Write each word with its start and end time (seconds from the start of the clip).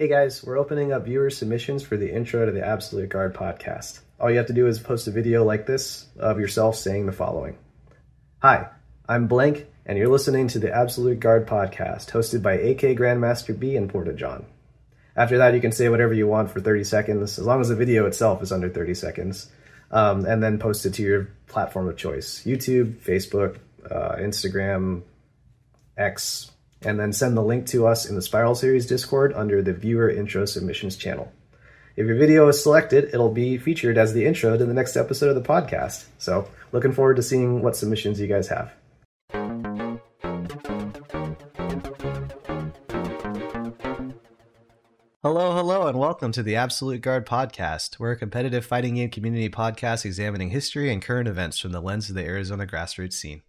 Hey 0.00 0.08
guys, 0.08 0.42
we're 0.42 0.56
opening 0.56 0.92
up 0.92 1.04
viewer 1.04 1.28
submissions 1.28 1.82
for 1.82 1.98
the 1.98 2.10
intro 2.10 2.46
to 2.46 2.52
the 2.52 2.66
Absolute 2.66 3.10
Guard 3.10 3.34
podcast. 3.34 4.00
All 4.18 4.30
you 4.30 4.38
have 4.38 4.46
to 4.46 4.54
do 4.54 4.66
is 4.66 4.78
post 4.78 5.06
a 5.08 5.10
video 5.10 5.44
like 5.44 5.66
this 5.66 6.06
of 6.18 6.40
yourself 6.40 6.76
saying 6.76 7.04
the 7.04 7.12
following 7.12 7.58
Hi, 8.38 8.68
I'm 9.06 9.26
Blank, 9.26 9.66
and 9.84 9.98
you're 9.98 10.08
listening 10.08 10.48
to 10.48 10.58
the 10.58 10.74
Absolute 10.74 11.20
Guard 11.20 11.46
podcast, 11.46 12.12
hosted 12.12 12.40
by 12.40 12.54
AK 12.54 12.96
Grandmaster 12.96 13.58
B 13.58 13.76
and 13.76 13.90
Porta 13.90 14.14
John. 14.14 14.46
After 15.14 15.36
that, 15.36 15.52
you 15.52 15.60
can 15.60 15.70
say 15.70 15.90
whatever 15.90 16.14
you 16.14 16.26
want 16.26 16.50
for 16.50 16.62
30 16.62 16.84
seconds, 16.84 17.38
as 17.38 17.44
long 17.44 17.60
as 17.60 17.68
the 17.68 17.76
video 17.76 18.06
itself 18.06 18.42
is 18.42 18.52
under 18.52 18.70
30 18.70 18.94
seconds, 18.94 19.50
um, 19.90 20.24
and 20.24 20.42
then 20.42 20.58
post 20.58 20.86
it 20.86 20.94
to 20.94 21.02
your 21.02 21.28
platform 21.46 21.86
of 21.90 21.98
choice 21.98 22.42
YouTube, 22.46 22.94
Facebook, 23.02 23.58
uh, 23.84 24.16
Instagram, 24.16 25.02
X, 25.98 26.52
and 26.82 26.98
then 26.98 27.12
send 27.12 27.36
the 27.36 27.42
link 27.42 27.66
to 27.66 27.86
us 27.86 28.08
in 28.08 28.14
the 28.14 28.22
Spiral 28.22 28.54
Series 28.54 28.86
Discord 28.86 29.32
under 29.34 29.62
the 29.62 29.72
Viewer 29.72 30.08
Intro 30.08 30.44
Submissions 30.46 30.96
channel. 30.96 31.30
If 31.96 32.06
your 32.06 32.16
video 32.16 32.48
is 32.48 32.62
selected, 32.62 33.10
it'll 33.12 33.32
be 33.32 33.58
featured 33.58 33.98
as 33.98 34.14
the 34.14 34.24
intro 34.24 34.56
to 34.56 34.64
the 34.64 34.72
next 34.72 34.96
episode 34.96 35.36
of 35.36 35.42
the 35.42 35.48
podcast. 35.48 36.06
So, 36.18 36.48
looking 36.72 36.92
forward 36.92 37.16
to 37.16 37.22
seeing 37.22 37.62
what 37.62 37.76
submissions 37.76 38.20
you 38.20 38.26
guys 38.26 38.48
have. 38.48 38.72
Hello, 45.22 45.54
hello, 45.54 45.86
and 45.86 45.98
welcome 45.98 46.32
to 46.32 46.42
the 46.42 46.56
Absolute 46.56 47.02
Guard 47.02 47.26
podcast. 47.26 47.98
We're 47.98 48.12
a 48.12 48.16
competitive 48.16 48.64
fighting 48.64 48.94
game 48.94 49.10
community 49.10 49.50
podcast 49.50 50.06
examining 50.06 50.48
history 50.48 50.90
and 50.90 51.02
current 51.02 51.28
events 51.28 51.58
from 51.58 51.72
the 51.72 51.82
lens 51.82 52.08
of 52.08 52.14
the 52.14 52.24
Arizona 52.24 52.66
grassroots 52.66 53.12
scene. 53.12 53.42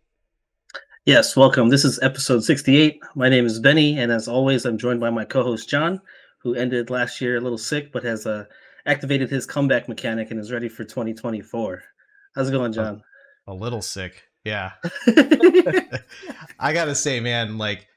Yes, 1.06 1.36
welcome. 1.36 1.70
This 1.70 1.84
is 1.84 2.00
episode 2.04 2.44
68. 2.44 3.02
My 3.16 3.28
name 3.28 3.48
is 3.48 3.60
Benny, 3.60 3.98
and 3.98 4.12
as 4.12 4.28
always, 4.28 4.66
I'm 4.66 4.78
joined 4.78 5.00
by 5.00 5.10
my 5.10 5.26
co 5.26 5.42
host 5.42 5.68
John, 5.68 6.00
who 6.44 6.54
ended 6.54 6.92
last 6.92 7.20
year 7.20 7.38
a 7.38 7.42
little 7.42 7.58
sick 7.58 7.92
but 7.92 8.04
has 8.04 8.28
uh, 8.28 8.46
activated 8.86 9.32
his 9.32 9.48
comeback 9.48 9.90
mechanic 9.90 10.30
and 10.30 10.40
is 10.40 10.52
ready 10.52 10.70
for 10.70 10.84
2024. 10.84 11.82
How's 12.36 12.50
it 12.50 12.52
going, 12.52 12.72
John? 12.72 13.02
A, 13.48 13.52
a 13.52 13.56
little 13.56 13.82
sick. 13.82 14.26
Yeah. 14.44 14.74
I 16.60 16.72
got 16.72 16.86
to 16.86 16.94
say, 16.94 17.20
man, 17.20 17.58
like, 17.58 17.88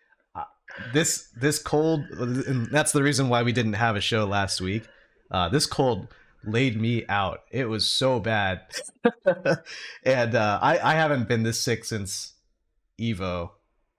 this 0.93 1.29
this 1.37 1.59
cold 1.59 2.01
and 2.11 2.67
that's 2.71 2.93
the 2.93 3.03
reason 3.03 3.29
why 3.29 3.43
we 3.43 3.53
didn't 3.53 3.75
have 3.75 3.95
a 3.95 4.01
show 4.01 4.25
last 4.25 4.61
week 4.61 4.83
uh 5.31 5.49
this 5.49 5.67
cold 5.67 6.09
laid 6.43 6.81
me 6.81 7.07
out 7.07 7.43
it 7.53 7.69
was 7.69 7.87
so 7.87 8.19
bad 8.19 8.61
and 10.05 10.35
uh 10.35 10.59
i 10.61 10.79
i 10.79 10.95
haven't 10.95 11.29
been 11.29 11.45
this 11.45 11.61
sick 11.61 11.85
since 11.85 12.34
evo 13.01 13.51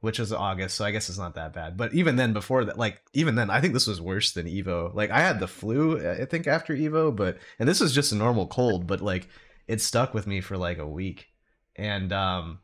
which 0.02 0.20
is 0.20 0.32
august 0.32 0.76
so 0.76 0.86
i 0.86 0.92
guess 0.92 1.10
it's 1.10 1.18
not 1.18 1.36
that 1.36 1.54
bad 1.54 1.76
but 1.78 1.94
even 1.94 2.16
then 2.16 2.34
before 2.34 2.66
that 2.66 2.78
like 2.78 3.02
even 3.14 3.36
then 3.36 3.50
i 3.50 3.60
think 3.60 3.74
this 3.74 3.88
was 3.88 4.00
worse 4.00 4.32
than 4.34 4.46
evo 4.46 4.94
like 4.94 5.10
i 5.10 5.20
had 5.20 5.40
the 5.40 5.48
flu 5.48 6.08
i 6.10 6.26
think 6.26 6.48
after 6.48 6.76
evo 6.76 7.16
but 7.16 7.38
and 7.60 7.68
this 7.68 7.80
was 7.80 7.94
just 7.94 8.12
a 8.12 8.16
normal 8.16 8.48
cold 8.48 8.86
but 8.86 9.02
like 9.02 9.28
it 9.68 9.82
stuck 9.82 10.14
with 10.14 10.28
me 10.28 10.42
for 10.42 10.58
like 10.58 10.78
a 10.78 10.88
week 10.88 11.28
and 11.76 12.14
um 12.14 12.60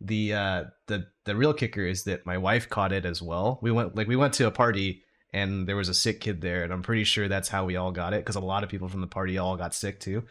the 0.00 0.32
uh 0.32 0.64
the 0.86 1.06
the 1.24 1.36
real 1.36 1.52
kicker 1.52 1.84
is 1.84 2.04
that 2.04 2.24
my 2.24 2.38
wife 2.38 2.68
caught 2.68 2.92
it 2.92 3.04
as 3.04 3.20
well. 3.20 3.58
We 3.62 3.70
went 3.70 3.94
like 3.94 4.08
we 4.08 4.16
went 4.16 4.34
to 4.34 4.46
a 4.46 4.50
party 4.50 5.02
and 5.32 5.68
there 5.68 5.76
was 5.76 5.88
a 5.88 5.94
sick 5.94 6.20
kid 6.20 6.40
there 6.40 6.64
and 6.64 6.72
I'm 6.72 6.82
pretty 6.82 7.04
sure 7.04 7.28
that's 7.28 7.48
how 7.48 7.64
we 7.64 7.76
all 7.76 7.92
got 7.92 8.14
it 8.14 8.20
because 8.24 8.36
a 8.36 8.40
lot 8.40 8.64
of 8.64 8.70
people 8.70 8.88
from 8.88 9.02
the 9.02 9.06
party 9.06 9.38
all 9.38 9.56
got 9.56 9.74
sick 9.74 10.00
too. 10.00 10.24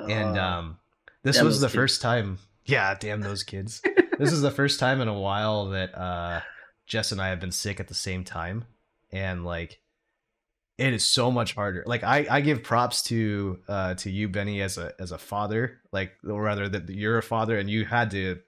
Uh, 0.00 0.06
and 0.06 0.38
um 0.38 0.78
this 1.22 1.42
was 1.42 1.60
the 1.60 1.66
kids. 1.66 1.74
first 1.74 2.02
time 2.02 2.38
yeah, 2.70 2.94
damn 2.98 3.20
those 3.20 3.42
kids. 3.42 3.82
this 4.18 4.32
is 4.32 4.42
the 4.42 4.50
first 4.50 4.78
time 4.78 5.00
in 5.00 5.08
a 5.08 5.18
while 5.18 5.70
that 5.70 5.96
uh 5.96 6.40
Jess 6.86 7.12
and 7.12 7.20
I 7.20 7.28
have 7.28 7.40
been 7.40 7.52
sick 7.52 7.80
at 7.80 7.88
the 7.88 7.94
same 7.94 8.24
time 8.24 8.64
and 9.12 9.44
like 9.44 9.80
it 10.78 10.94
is 10.94 11.04
so 11.04 11.30
much 11.30 11.54
harder. 11.54 11.84
Like 11.86 12.02
I, 12.04 12.26
I 12.30 12.40
give 12.40 12.62
props 12.62 13.02
to 13.04 13.58
uh 13.68 13.94
to 13.94 14.10
you 14.10 14.28
Benny 14.28 14.62
as 14.62 14.78
a 14.78 14.92
as 14.98 15.12
a 15.12 15.18
father, 15.18 15.80
like 15.92 16.12
or 16.28 16.42
rather 16.42 16.68
that 16.68 16.88
you're 16.88 17.18
a 17.18 17.22
father 17.22 17.58
and 17.58 17.68
you 17.68 17.84
had 17.84 18.10
to 18.12 18.40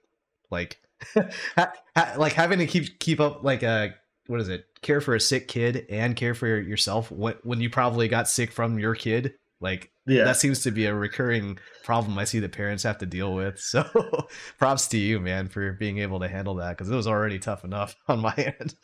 like 0.49 0.79
ha, 1.13 1.71
ha, 1.95 2.13
like 2.17 2.33
having 2.33 2.59
to 2.59 2.67
keep 2.67 2.99
keep 2.99 3.19
up 3.19 3.43
like 3.43 3.63
a 3.63 3.67
uh, 3.67 3.87
what 4.27 4.39
is 4.39 4.47
it 4.47 4.65
care 4.81 5.01
for 5.01 5.15
a 5.15 5.19
sick 5.19 5.47
kid 5.47 5.85
and 5.89 6.15
care 6.15 6.33
for 6.33 6.47
yourself 6.47 7.11
when 7.11 7.35
when 7.43 7.59
you 7.59 7.69
probably 7.69 8.07
got 8.07 8.29
sick 8.29 8.51
from 8.51 8.79
your 8.79 8.95
kid 8.95 9.33
like 9.63 9.91
yeah. 10.05 10.25
that 10.25 10.37
seems 10.37 10.61
to 10.63 10.71
be 10.71 10.85
a 10.85 10.93
recurring 10.93 11.57
problem 11.83 12.17
i 12.19 12.23
see 12.25 12.39
that 12.39 12.51
parents 12.51 12.83
have 12.83 12.97
to 12.99 13.05
deal 13.05 13.33
with. 13.33 13.59
So 13.73 14.27
props 14.59 14.87
to 14.89 14.97
you 14.97 15.19
man 15.19 15.47
for 15.47 15.73
being 15.73 15.99
able 15.99 16.19
to 16.19 16.27
handle 16.27 16.55
that 16.55 16.77
because 16.77 16.91
it 16.91 16.95
was 16.95 17.07
already 17.07 17.39
tough 17.39 17.63
enough 17.63 17.95
on 18.07 18.19
my 18.19 18.33
end 18.35 18.75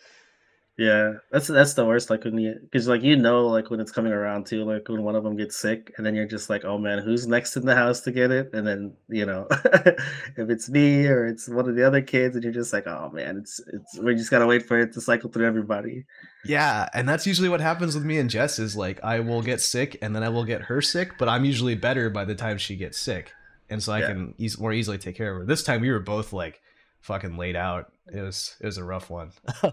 yeah, 0.79 1.15
that's 1.29 1.47
that's 1.47 1.73
the 1.73 1.85
worst. 1.85 2.09
Like 2.09 2.23
when 2.23 2.37
you, 2.37 2.55
because 2.61 2.87
like 2.87 3.03
you 3.03 3.17
know, 3.17 3.47
like 3.47 3.69
when 3.69 3.81
it's 3.81 3.91
coming 3.91 4.13
around 4.13 4.45
to 4.45 4.63
like 4.63 4.87
when 4.87 5.03
one 5.03 5.13
of 5.13 5.25
them 5.25 5.35
gets 5.35 5.57
sick, 5.57 5.93
and 5.97 6.05
then 6.05 6.15
you're 6.15 6.25
just 6.25 6.49
like, 6.49 6.63
oh 6.63 6.77
man, 6.77 6.99
who's 6.99 7.27
next 7.27 7.57
in 7.57 7.65
the 7.65 7.75
house 7.75 7.99
to 8.01 8.13
get 8.13 8.31
it? 8.31 8.51
And 8.53 8.65
then 8.65 8.93
you 9.09 9.25
know, 9.25 9.45
if 9.51 10.49
it's 10.49 10.69
me 10.69 11.05
or 11.05 11.27
it's 11.27 11.49
one 11.49 11.67
of 11.67 11.75
the 11.75 11.85
other 11.85 12.01
kids, 12.01 12.37
and 12.37 12.45
you're 12.45 12.53
just 12.53 12.71
like, 12.71 12.87
oh 12.87 13.11
man, 13.13 13.39
it's 13.39 13.59
it's 13.73 13.99
we 13.99 14.15
just 14.15 14.31
gotta 14.31 14.47
wait 14.47 14.65
for 14.65 14.79
it 14.79 14.93
to 14.93 15.01
cycle 15.01 15.29
through 15.29 15.47
everybody. 15.47 16.05
Yeah, 16.45 16.87
and 16.93 17.09
that's 17.09 17.27
usually 17.27 17.49
what 17.49 17.59
happens 17.59 17.93
with 17.93 18.05
me 18.05 18.17
and 18.17 18.29
Jess. 18.29 18.57
Is 18.57 18.77
like 18.77 19.03
I 19.03 19.19
will 19.19 19.41
get 19.41 19.59
sick, 19.59 19.97
and 20.01 20.15
then 20.15 20.23
I 20.23 20.29
will 20.29 20.45
get 20.45 20.61
her 20.61 20.81
sick, 20.81 21.17
but 21.19 21.27
I'm 21.27 21.43
usually 21.43 21.75
better 21.75 22.09
by 22.09 22.23
the 22.23 22.35
time 22.35 22.57
she 22.57 22.77
gets 22.77 22.97
sick, 22.97 23.33
and 23.69 23.83
so 23.83 23.91
I 23.91 23.99
yeah. 23.99 24.07
can 24.07 24.33
e- 24.37 24.49
more 24.57 24.71
easily 24.71 24.97
take 24.97 25.17
care 25.17 25.33
of 25.33 25.39
her. 25.39 25.45
This 25.45 25.61
time 25.61 25.81
we 25.81 25.91
were 25.91 25.99
both 25.99 26.31
like 26.31 26.61
fucking 27.01 27.35
laid 27.35 27.57
out. 27.57 27.91
It 28.13 28.21
was 28.21 28.55
it 28.59 28.65
was 28.65 28.77
a 28.77 28.83
rough 28.83 29.09
one. 29.09 29.31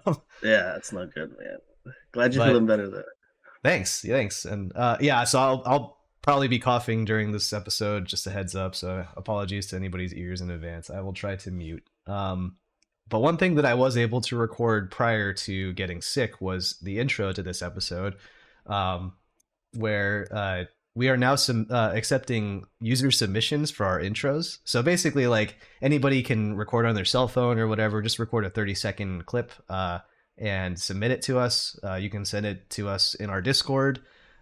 yeah, 0.43 0.77
it's 0.77 0.93
not 0.93 1.15
good, 1.15 1.35
man. 1.39 1.59
Glad 2.13 2.35
you're 2.35 2.45
but, 2.45 2.49
feeling 2.49 2.67
better 2.67 2.89
though. 2.89 3.03
Thanks, 3.63 4.03
thanks, 4.03 4.45
and 4.45 4.73
uh, 4.75 4.97
yeah. 5.01 5.25
So 5.25 5.39
I'll 5.39 5.63
I'll 5.67 5.97
probably 6.23 6.49
be 6.49 6.59
coughing 6.59 7.05
during 7.05 7.33
this 7.33 7.53
episode. 7.53 8.05
Just 8.07 8.27
a 8.27 8.31
heads 8.31 8.55
up. 8.55 8.75
So 8.75 9.07
apologies 9.17 9.69
to 9.69 9.77
anybody's 9.77 10.15
ears 10.15 10.41
in 10.41 10.51
advance. 10.51 10.91
I 10.91 11.01
will 11.01 11.13
try 11.13 11.37
to 11.37 11.51
mute. 11.51 11.85
Um, 12.07 12.57
but 13.09 13.21
one 13.21 13.37
thing 13.37 13.55
that 13.55 13.65
I 13.65 13.75
was 13.75 13.97
able 13.97 14.21
to 14.23 14.37
record 14.37 14.91
prior 14.91 15.33
to 15.33 15.73
getting 15.75 16.03
sick 16.03 16.41
was 16.41 16.79
the 16.83 16.99
intro 16.99 17.33
to 17.33 17.43
this 17.43 17.63
episode, 17.63 18.17
um, 18.67 19.13
where 19.75 20.27
uh, 20.33 20.65
we 20.97 21.11
are 21.11 21.17
now 21.17 21.35
some 21.35 21.67
uh, 21.71 21.93
accepting 21.95 22.65
user 22.81 23.11
submissions 23.11 23.71
for 23.71 23.85
our 23.85 24.01
intros. 24.01 24.59
So 24.65 24.83
basically, 24.83 25.27
like 25.27 25.59
anybody 25.83 26.23
can 26.23 26.57
record 26.57 26.87
on 26.87 26.95
their 26.95 27.05
cell 27.05 27.29
phone 27.29 27.59
or 27.59 27.69
whatever, 27.69 28.01
just 28.01 28.19
record 28.19 28.47
a 28.47 28.51
30 28.51 28.75
second 28.75 29.27
clip 29.27 29.53
uh, 29.69 29.99
and 30.39 30.79
submit 30.79 31.11
it 31.11 31.21
to 31.23 31.39
us. 31.39 31.79
Uh, 31.85 31.97
you 31.97 32.09
can 32.09 32.25
send 32.25 32.47
it 32.47 32.71
to 32.71 32.89
us 32.89 33.15
in 33.15 33.29
our 33.29 33.43
Discord. 33.43 34.01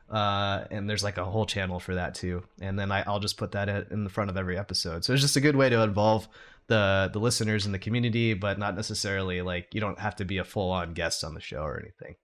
Uh, 0.08 0.64
and 0.70 0.88
there's 0.88 1.02
like 1.02 1.18
a 1.18 1.24
whole 1.24 1.44
channel 1.44 1.80
for 1.80 1.96
that 1.96 2.14
too. 2.14 2.44
And 2.60 2.78
then 2.78 2.92
I, 2.92 3.02
will 3.10 3.18
just 3.18 3.36
put 3.36 3.50
that 3.52 3.68
in 3.90 4.04
the 4.04 4.10
front 4.10 4.30
of 4.30 4.36
every 4.36 4.56
episode. 4.56 5.04
So 5.04 5.12
it's 5.12 5.22
just 5.22 5.36
a 5.36 5.40
good 5.40 5.56
way 5.56 5.68
to 5.68 5.82
involve 5.82 6.28
the 6.68 7.10
the 7.12 7.18
listeners 7.18 7.66
in 7.66 7.72
the 7.72 7.78
community, 7.80 8.32
but 8.32 8.60
not 8.60 8.76
necessarily 8.76 9.42
like 9.42 9.68
you 9.72 9.80
don't 9.80 9.98
have 9.98 10.14
to 10.16 10.24
be 10.24 10.38
a 10.38 10.44
full 10.44 10.70
on 10.70 10.94
guest 10.94 11.24
on 11.24 11.34
the 11.34 11.40
show 11.40 11.62
or 11.62 11.80
anything. 11.80 12.14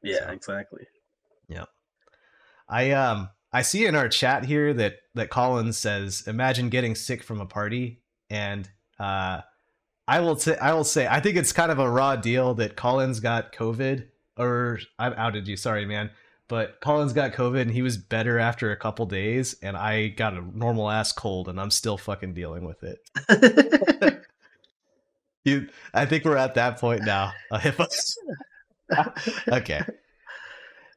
Yeah, 0.00 0.26
so, 0.26 0.32
exactly. 0.32 0.86
Yeah. 1.48 1.64
I 2.68 2.92
um 2.92 3.30
I 3.54 3.62
see 3.62 3.86
in 3.86 3.94
our 3.94 4.08
chat 4.08 4.44
here 4.44 4.74
that 4.74 4.96
that 5.14 5.30
Collins 5.30 5.78
says, 5.78 6.24
"Imagine 6.26 6.68
getting 6.70 6.96
sick 6.96 7.22
from 7.22 7.40
a 7.40 7.46
party." 7.46 8.00
And 8.28 8.68
uh, 8.98 9.42
I 10.08 10.20
will 10.20 10.34
t- 10.34 10.56
I 10.56 10.74
will 10.74 10.82
say 10.82 11.06
I 11.06 11.20
think 11.20 11.36
it's 11.36 11.52
kind 11.52 11.70
of 11.70 11.78
a 11.78 11.88
raw 11.88 12.16
deal 12.16 12.54
that 12.54 12.74
Collins 12.74 13.20
got 13.20 13.52
COVID, 13.52 14.08
or 14.36 14.80
I've 14.98 15.16
outed 15.16 15.46
you. 15.46 15.56
Sorry, 15.56 15.86
man. 15.86 16.10
But 16.48 16.80
Collins 16.80 17.12
got 17.12 17.32
COVID 17.32 17.60
and 17.62 17.70
he 17.70 17.80
was 17.80 17.96
better 17.96 18.38
after 18.38 18.70
a 18.72 18.76
couple 18.76 19.06
days, 19.06 19.56
and 19.62 19.76
I 19.76 20.08
got 20.08 20.34
a 20.34 20.42
normal 20.42 20.90
ass 20.90 21.12
cold, 21.12 21.48
and 21.48 21.58
I'm 21.60 21.70
still 21.70 21.96
fucking 21.96 22.34
dealing 22.34 22.64
with 22.64 22.82
it. 22.82 22.98
you, 25.44 25.68
I 25.94 26.06
think 26.06 26.24
we're 26.24 26.36
at 26.36 26.56
that 26.56 26.78
point 26.78 27.02
now. 27.04 27.32
okay. 29.48 29.82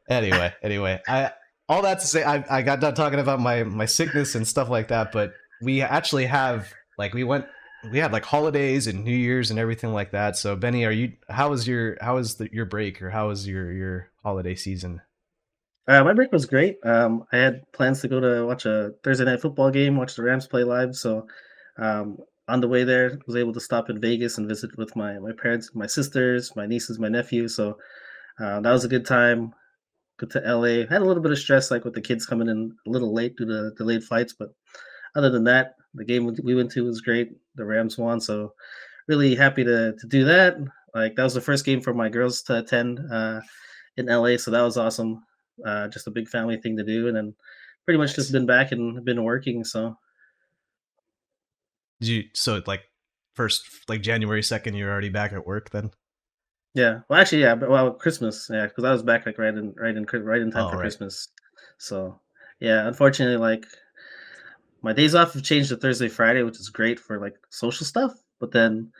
Anyway, 0.09 0.53
anyway, 0.62 1.01
I 1.07 1.31
all 1.69 1.81
that 1.81 2.00
to 2.00 2.08
say, 2.08 2.24
I, 2.24 2.44
I 2.50 2.62
got 2.62 2.80
done 2.80 2.96
talking 2.96 3.19
about 3.19 3.40
my 3.40 3.64
my 3.64 3.86
sickness 3.86 4.36
and 4.36 4.48
stuff 4.48 4.69
like 4.69 4.88
that, 4.90 5.12
but 5.12 5.34
we 5.62 5.81
actually 5.81 6.25
have 6.25 6.74
like 6.98 7.14
we 7.14 7.24
went 7.24 7.46
we 7.92 8.00
had 8.00 8.12
like 8.12 8.25
holidays 8.25 8.88
and 8.88 9.04
New 9.04 9.16
Year's 9.16 9.52
and 9.52 9.60
everything 9.60 9.94
like 9.94 10.12
that. 10.12 10.38
So 10.38 10.56
Benny, 10.56 10.86
are 10.86 10.92
you 10.92 11.14
how 11.30 11.50
was 11.50 11.68
your 11.68 11.98
how 12.02 12.16
was 12.16 12.36
the, 12.36 12.50
your 12.54 12.66
break 12.66 13.02
or 13.02 13.10
how 13.10 13.28
was 13.28 13.48
your 13.48 13.72
your 13.72 14.10
holiday 14.24 14.56
season? 14.56 15.02
Uh, 15.88 16.04
my 16.04 16.14
break 16.14 16.31
was 16.34 16.46
great. 16.46 16.78
Um, 16.84 17.25
I 17.31 17.38
had 17.38 17.72
plans 17.72 18.02
to 18.02 18.10
go 18.10 18.20
to 18.20 18.46
watch 18.46 18.66
a 18.66 18.92
Thursday 19.04 19.24
night 19.24 19.40
football 19.42 19.72
game, 19.72 19.96
watch 19.96 20.16
the 20.16 20.24
Rams 20.24 20.46
play 20.46 20.66
live. 20.66 20.96
So 20.96 21.28
um, 21.78 22.18
on 22.50 22.60
the 22.60 22.68
way 22.68 22.84
there, 22.84 23.18
was 23.25 23.38
able 23.38 23.54
to 23.54 23.62
stop 23.62 23.90
in 23.90 24.02
Vegas 24.02 24.38
and 24.38 24.50
visit 24.50 24.78
with 24.78 24.96
my 24.96 25.20
my 25.20 25.31
parents, 25.31 25.72
my 25.74 25.88
sisters, 25.88 26.56
my 26.56 26.66
nieces, 26.66 27.00
my 27.00 27.10
nephew. 27.10 27.48
So 27.48 27.78
uh, 28.40 28.60
that 28.62 28.72
was 28.72 28.86
a 28.86 28.90
good 28.90 29.06
time 29.06 29.54
to 30.19 30.40
LA. 30.40 30.88
Had 30.88 31.02
a 31.02 31.06
little 31.06 31.24
bit 31.24 31.31
of 31.31 31.40
stress, 31.40 31.72
like 31.72 31.86
with 31.86 31.94
the 31.94 32.02
kids 32.02 32.25
coming 32.25 32.48
in 32.48 32.75
a 32.86 32.90
little 32.90 33.14
late 33.14 33.38
due 33.38 33.46
to 33.46 33.72
delayed 33.75 34.04
flights, 34.04 34.34
but 34.34 34.50
other 35.16 35.30
than 35.30 35.44
that, 35.46 35.75
the 35.94 36.06
game 36.06 36.36
we 36.44 36.56
went 36.56 36.72
to 36.72 36.86
was 36.86 37.02
great. 37.02 37.31
The 37.56 37.66
Rams 37.66 37.98
won, 37.98 38.22
so 38.22 38.54
really 39.08 39.36
happy 39.36 39.64
to 39.64 39.94
to 39.94 40.08
do 40.08 40.25
that. 40.25 40.58
Like 40.94 41.16
that 41.16 41.24
was 41.24 41.34
the 41.34 41.42
first 41.42 41.66
game 41.66 41.81
for 41.81 41.94
my 41.94 42.10
girls 42.10 42.42
to 42.44 42.60
attend 42.60 43.00
uh, 43.12 43.42
in 43.98 44.08
LA, 44.08 44.38
so 44.38 44.52
that 44.52 44.62
was 44.62 44.78
awesome. 44.78 45.24
Uh, 45.66 45.88
just 45.88 46.08
a 46.08 46.12
big 46.12 46.28
family 46.28 46.58
thing 46.58 46.78
to 46.78 46.84
do, 46.84 47.08
and 47.08 47.16
then 47.16 47.34
pretty 47.86 47.98
much 47.98 48.10
nice. 48.10 48.16
just 48.16 48.31
been 48.31 48.46
back 48.46 48.72
and 48.72 49.04
been 49.06 49.24
working. 49.24 49.63
So, 49.63 49.98
Did 52.00 52.10
you 52.10 52.24
so 52.34 52.62
like 52.68 52.84
first 53.34 53.63
like 53.88 54.02
January 54.02 54.44
second, 54.44 54.75
you're 54.75 54.92
already 54.92 55.10
back 55.10 55.34
at 55.34 55.46
work 55.46 55.72
then? 55.72 55.92
Yeah, 56.77 57.00
well, 57.09 57.19
actually, 57.19 57.41
yeah, 57.41 57.56
but 57.56 57.71
well, 57.71 57.91
Christmas, 57.91 58.47
yeah, 58.53 58.68
because 58.68 58.83
I 58.83 58.91
was 58.91 59.01
back 59.01 59.25
like 59.25 59.39
right 59.39 59.53
in 59.53 59.74
right 59.74 59.97
in 59.97 60.06
right 60.06 60.41
in 60.41 60.51
time 60.51 60.65
oh, 60.65 60.69
for 60.69 60.75
right. 60.75 60.83
Christmas. 60.83 61.27
So, 61.79 62.19
yeah, 62.59 62.88
unfortunately, 62.88 63.38
like 63.38 63.65
my 64.83 64.94
days 64.94 65.15
off 65.15 65.33
have 65.33 65.41
changed 65.41 65.69
to 65.69 65.77
Thursday, 65.77 66.07
Friday, 66.07 66.44
which 66.44 66.59
is 66.59 66.69
great 66.69 67.00
for 67.00 67.19
like 67.19 67.33
social 67.50 67.83
stuff. 67.83 68.13
But 68.39 68.51
then 68.51 68.91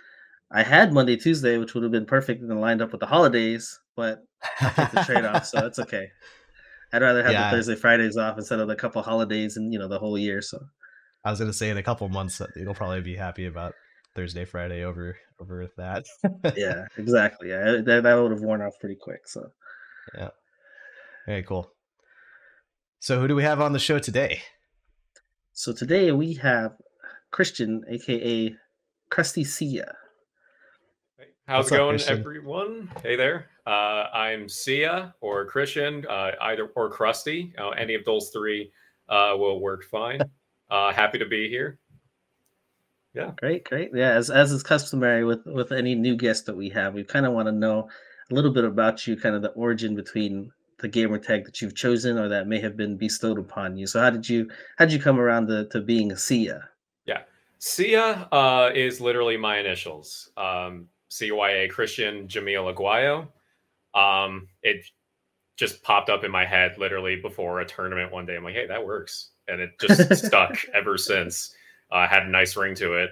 I 0.52 0.64
had 0.64 0.92
Monday, 0.92 1.18
Tuesday, 1.18 1.60
which 1.60 1.76
would 1.76 1.84
have 1.84 1.92
been 1.92 2.08
perfect 2.08 2.42
and 2.42 2.60
lined 2.60 2.82
up 2.82 2.92
with 2.92 3.00
the 3.00 3.06
holidays, 3.06 3.80
but 3.96 4.24
I 4.60 4.70
take 4.70 4.92
the 4.92 5.04
trade 5.04 5.26
off, 5.26 5.46
so 5.46 5.64
it's 5.68 5.78
okay. 5.78 6.10
I'd 6.94 7.04
rather 7.04 7.22
have 7.22 7.32
yeah. 7.32 7.52
the 7.52 7.58
Thursday, 7.58 7.76
Fridays 7.76 8.18
off 8.18 8.40
instead 8.40 8.60
of 8.60 8.68
the 8.68 8.76
couple 8.76 9.04
holidays 9.04 9.56
and 9.56 9.72
you 9.72 9.78
know 9.78 9.88
the 9.88 10.00
whole 10.00 10.18
year. 10.18 10.42
So 10.42 10.60
I 11.24 11.30
was 11.30 11.38
gonna 11.38 11.54
say 11.54 11.70
in 11.70 11.78
a 11.78 11.84
couple 11.84 12.10
months 12.10 12.42
uh, 12.42 12.48
you'll 12.56 12.74
probably 12.74 13.02
be 13.02 13.16
happy 13.16 13.46
about 13.46 13.76
Thursday, 14.18 14.46
Friday 14.46 14.84
over 14.84 15.16
over 15.40 15.70
that. 15.78 16.08
yeah, 16.58 16.88
exactly. 16.98 17.50
Yeah, 17.50 17.82
that, 17.86 18.02
that 18.02 18.16
would 18.16 18.32
have 18.32 18.42
worn 18.42 18.64
off 18.64 18.74
pretty 18.80 18.96
quick. 19.00 19.28
So 19.28 19.52
yeah, 20.18 20.30
very 21.28 21.44
cool. 21.44 21.72
So 23.00 23.20
who 23.20 23.28
do 23.28 23.36
we 23.36 23.44
have 23.44 23.62
on 23.62 23.74
the 23.74 23.80
show 23.80 24.00
today? 24.00 24.42
So 25.54 25.72
today 25.72 26.12
we 26.12 26.34
have 26.34 26.74
Christian, 27.30 27.84
aka 27.88 28.56
Crusty 29.12 29.44
CYA. 29.44 29.86
How's 31.48 31.66
What's 31.66 31.72
it 31.72 31.78
going, 31.78 32.02
up, 32.02 32.10
everyone? 32.10 32.90
Hey 33.04 33.16
there. 33.16 33.46
Uh, 33.68 34.10
I'm 34.12 34.48
CYA 34.48 35.14
or 35.22 35.46
Christian, 35.46 36.04
uh, 36.10 36.32
either 36.42 36.72
or 36.76 36.90
Crusty. 36.90 37.54
Uh, 37.56 37.70
any 37.70 37.94
of 37.94 38.04
those 38.04 38.32
three 38.34 38.72
uh, 39.10 39.34
will 39.38 39.62
work 39.62 39.84
fine. 39.84 40.22
Uh, 40.70 40.92
happy 40.92 41.18
to 41.18 41.26
be 41.26 41.48
here. 41.48 41.80
Yeah, 43.18 43.32
great, 43.36 43.64
great. 43.64 43.90
Yeah, 43.96 44.12
as 44.12 44.30
as 44.30 44.52
is 44.52 44.62
customary 44.62 45.26
with 45.26 45.44
with 45.48 45.72
any 45.72 45.96
new 45.96 46.16
guest 46.16 46.46
that 46.46 46.56
we 46.56 46.70
have, 46.70 46.94
we 46.94 47.04
kind 47.04 47.26
of 47.26 47.34
want 47.34 47.48
to 47.48 47.52
know 47.52 47.90
a 48.30 48.34
little 48.36 48.54
bit 48.54 48.64
about 48.64 49.08
you, 49.08 49.18
kind 49.18 49.34
of 49.34 49.42
the 49.42 49.50
origin 49.50 49.96
between 49.96 50.52
the 50.78 50.88
gamer 50.88 51.18
tag 51.18 51.44
that 51.46 51.60
you've 51.60 51.74
chosen 51.74 52.20
or 52.20 52.30
that 52.30 52.48
may 52.48 52.60
have 52.60 52.78
been 52.78 52.96
bestowed 52.96 53.40
upon 53.40 53.76
you. 53.76 53.88
So 53.88 54.00
how 54.00 54.12
did 54.12 54.30
you 54.30 54.52
how 54.78 54.86
did 54.86 54.94
you 54.94 55.00
come 55.00 55.20
around 55.20 55.48
to, 55.48 55.66
to 55.70 55.82
being 55.82 56.12
a 56.12 56.16
CYA? 56.16 56.62
Yeah. 57.08 57.22
CYA 57.60 58.28
uh, 58.32 58.70
is 58.76 59.02
literally 59.02 59.36
my 59.36 59.58
initials. 59.58 60.30
Um, 60.38 60.88
CYA 61.10 61.72
Christian 61.72 62.28
Jamil 62.28 62.72
Aguayo. 62.72 63.30
Um, 64.00 64.48
it 64.62 64.86
just 65.56 65.82
popped 65.82 66.12
up 66.12 66.24
in 66.24 66.30
my 66.30 66.46
head 66.46 66.78
literally 66.78 67.16
before 67.16 67.62
a 67.62 67.66
tournament 67.66 68.12
one 68.12 68.28
day. 68.28 68.36
I'm 68.36 68.44
like, 68.44 68.54
hey, 68.54 68.68
that 68.68 68.86
works. 68.86 69.32
And 69.48 69.60
it 69.60 69.72
just 69.82 70.14
stuck 70.28 70.56
ever 70.76 71.00
since. 71.00 71.56
Uh, 71.92 72.08
had 72.08 72.24
a 72.24 72.30
nice 72.30 72.56
ring 72.56 72.76
to 72.76 72.94
it. 72.94 73.12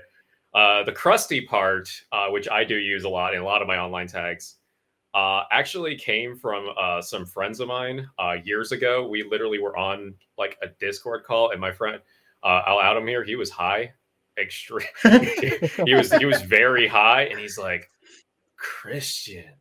Uh, 0.53 0.83
the 0.83 0.91
crusty 0.91 1.41
part, 1.41 1.89
uh, 2.11 2.27
which 2.29 2.47
I 2.49 2.63
do 2.63 2.75
use 2.75 3.03
a 3.03 3.09
lot 3.09 3.33
in 3.33 3.41
a 3.41 3.45
lot 3.45 3.61
of 3.61 3.67
my 3.67 3.77
online 3.77 4.07
tags, 4.07 4.55
uh, 5.13 5.43
actually 5.51 5.97
came 5.97 6.35
from 6.35 6.69
uh, 6.77 7.01
some 7.01 7.25
friends 7.25 7.59
of 7.61 7.69
mine 7.69 8.07
uh, 8.19 8.35
years 8.43 8.71
ago. 8.71 9.07
We 9.07 9.23
literally 9.23 9.59
were 9.59 9.77
on 9.77 10.13
like 10.37 10.57
a 10.61 10.67
Discord 10.79 11.23
call, 11.23 11.51
and 11.51 11.59
my 11.59 11.71
friend, 11.71 12.01
uh, 12.43 12.61
I'll 12.65 12.79
out 12.79 12.97
him 12.97 13.07
here. 13.07 13.23
He 13.23 13.35
was 13.35 13.49
high, 13.49 13.93
extreme. 14.37 14.87
he 15.85 15.95
was 15.95 16.13
he 16.13 16.25
was 16.25 16.41
very 16.41 16.87
high, 16.87 17.23
and 17.23 17.39
he's 17.39 17.57
like, 17.57 17.89
Christian, 18.57 19.53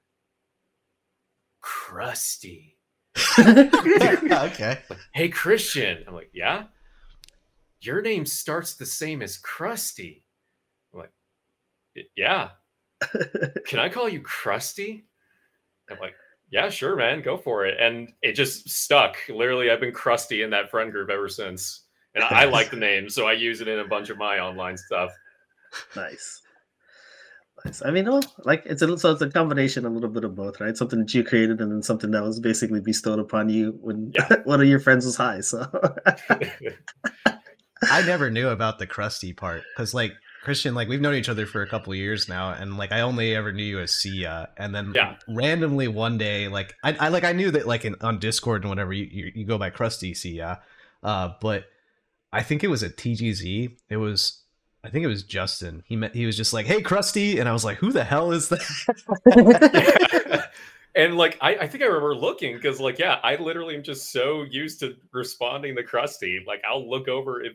crusty. 1.60 2.76
okay. 3.38 4.78
Hey 5.12 5.28
Christian, 5.28 6.04
I'm 6.06 6.14
like, 6.14 6.30
yeah. 6.32 6.64
Your 7.84 8.00
name 8.00 8.24
starts 8.24 8.74
the 8.74 8.86
same 8.86 9.20
as 9.20 9.36
Crusty. 9.36 10.24
I'm 10.92 11.00
like, 11.00 11.12
yeah. 12.16 12.50
Can 13.66 13.78
I 13.78 13.88
call 13.88 14.08
you 14.08 14.20
Crusty? 14.20 15.04
I'm 15.90 15.98
like, 15.98 16.14
yeah, 16.50 16.70
sure, 16.70 16.96
man, 16.96 17.20
go 17.20 17.36
for 17.36 17.66
it. 17.66 17.78
And 17.78 18.12
it 18.22 18.32
just 18.32 18.68
stuck. 18.70 19.16
Literally, 19.28 19.70
I've 19.70 19.80
been 19.80 19.92
Crusty 19.92 20.42
in 20.42 20.50
that 20.50 20.70
friend 20.70 20.90
group 20.90 21.10
ever 21.10 21.28
since. 21.28 21.82
And 22.14 22.22
I 22.22 22.44
like 22.44 22.70
the 22.70 22.76
name, 22.76 23.10
so 23.10 23.26
I 23.26 23.32
use 23.32 23.60
it 23.60 23.66
in 23.66 23.80
a 23.80 23.88
bunch 23.88 24.08
of 24.08 24.16
my 24.16 24.38
online 24.38 24.76
stuff. 24.76 25.10
Nice. 25.96 26.42
Nice. 27.64 27.82
I 27.84 27.90
mean, 27.90 28.04
well, 28.04 28.22
like 28.44 28.62
it's 28.66 28.82
a 28.82 28.98
so 28.98 29.10
it's 29.10 29.22
a 29.22 29.28
combination, 29.28 29.84
a 29.84 29.90
little 29.90 30.08
bit 30.08 30.22
of 30.22 30.36
both, 30.36 30.60
right? 30.60 30.76
Something 30.76 31.00
that 31.00 31.12
you 31.12 31.24
created, 31.24 31.60
and 31.60 31.72
then 31.72 31.82
something 31.82 32.12
that 32.12 32.22
was 32.22 32.38
basically 32.38 32.80
bestowed 32.80 33.18
upon 33.18 33.48
you 33.48 33.76
when 33.80 34.12
yeah. 34.14 34.28
one 34.44 34.60
of 34.60 34.68
your 34.68 34.78
friends 34.78 35.04
was 35.06 35.16
high. 35.16 35.40
So 35.40 35.66
I 37.90 38.04
never 38.06 38.30
knew 38.30 38.48
about 38.48 38.78
the 38.78 38.86
crusty 38.86 39.32
part 39.32 39.62
because, 39.74 39.94
like, 39.94 40.12
Christian, 40.44 40.74
like 40.74 40.88
we've 40.88 41.00
known 41.00 41.14
each 41.14 41.30
other 41.30 41.46
for 41.46 41.62
a 41.62 41.66
couple 41.66 41.94
years 41.94 42.28
now, 42.28 42.50
and 42.50 42.76
like 42.76 42.92
I 42.92 43.00
only 43.00 43.34
ever 43.34 43.50
knew 43.50 43.64
you 43.64 43.80
as 43.80 43.92
CYA, 43.92 44.48
and 44.58 44.74
then 44.74 44.92
yeah. 44.94 45.16
randomly 45.26 45.88
one 45.88 46.18
day, 46.18 46.48
like 46.48 46.74
I, 46.84 46.94
I 47.00 47.08
like 47.08 47.24
I 47.24 47.32
knew 47.32 47.50
that 47.52 47.66
like 47.66 47.86
in, 47.86 47.96
on 48.02 48.18
Discord 48.18 48.62
and 48.62 48.68
whatever 48.68 48.92
you, 48.92 49.08
you, 49.10 49.32
you 49.34 49.46
go 49.46 49.56
by 49.56 49.70
Crusty 49.70 50.12
CYA, 50.12 50.60
uh, 51.02 51.30
but 51.40 51.64
I 52.30 52.42
think 52.42 52.62
it 52.62 52.68
was 52.68 52.82
at 52.82 52.98
TGZ. 52.98 53.74
It 53.88 53.96
was 53.96 54.42
I 54.84 54.90
think 54.90 55.02
it 55.02 55.08
was 55.08 55.22
Justin. 55.22 55.82
He 55.86 55.96
met 55.96 56.14
he 56.14 56.26
was 56.26 56.36
just 56.36 56.52
like, 56.52 56.66
"Hey, 56.66 56.82
Crusty," 56.82 57.38
and 57.38 57.48
I 57.48 57.52
was 57.52 57.64
like, 57.64 57.78
"Who 57.78 57.90
the 57.90 58.04
hell 58.04 58.32
is 58.32 58.50
that?" 58.50 60.50
and 60.94 61.16
like 61.16 61.38
I, 61.40 61.56
I 61.56 61.68
think 61.68 61.82
I 61.82 61.86
remember 61.86 62.14
looking 62.14 62.54
because 62.54 62.80
like 62.80 62.98
yeah, 62.98 63.18
I 63.22 63.36
literally 63.36 63.76
am 63.76 63.82
just 63.82 64.12
so 64.12 64.42
used 64.42 64.80
to 64.80 64.94
responding 65.10 65.74
to 65.76 65.82
Crusty. 65.82 66.44
Like 66.46 66.60
I'll 66.68 66.88
look 66.88 67.08
over 67.08 67.42
if 67.42 67.54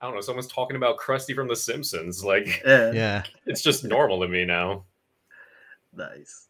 I 0.00 0.06
don't 0.06 0.14
know, 0.14 0.20
someone's 0.20 0.46
talking 0.46 0.76
about 0.76 0.98
Krusty 0.98 1.34
from 1.34 1.48
The 1.48 1.56
Simpsons. 1.56 2.24
Like, 2.24 2.62
yeah, 2.64 2.92
yeah. 2.92 3.22
it's 3.46 3.62
just 3.62 3.84
normal 3.84 4.20
to 4.20 4.28
me 4.28 4.44
now. 4.44 4.84
Nice. 5.94 6.48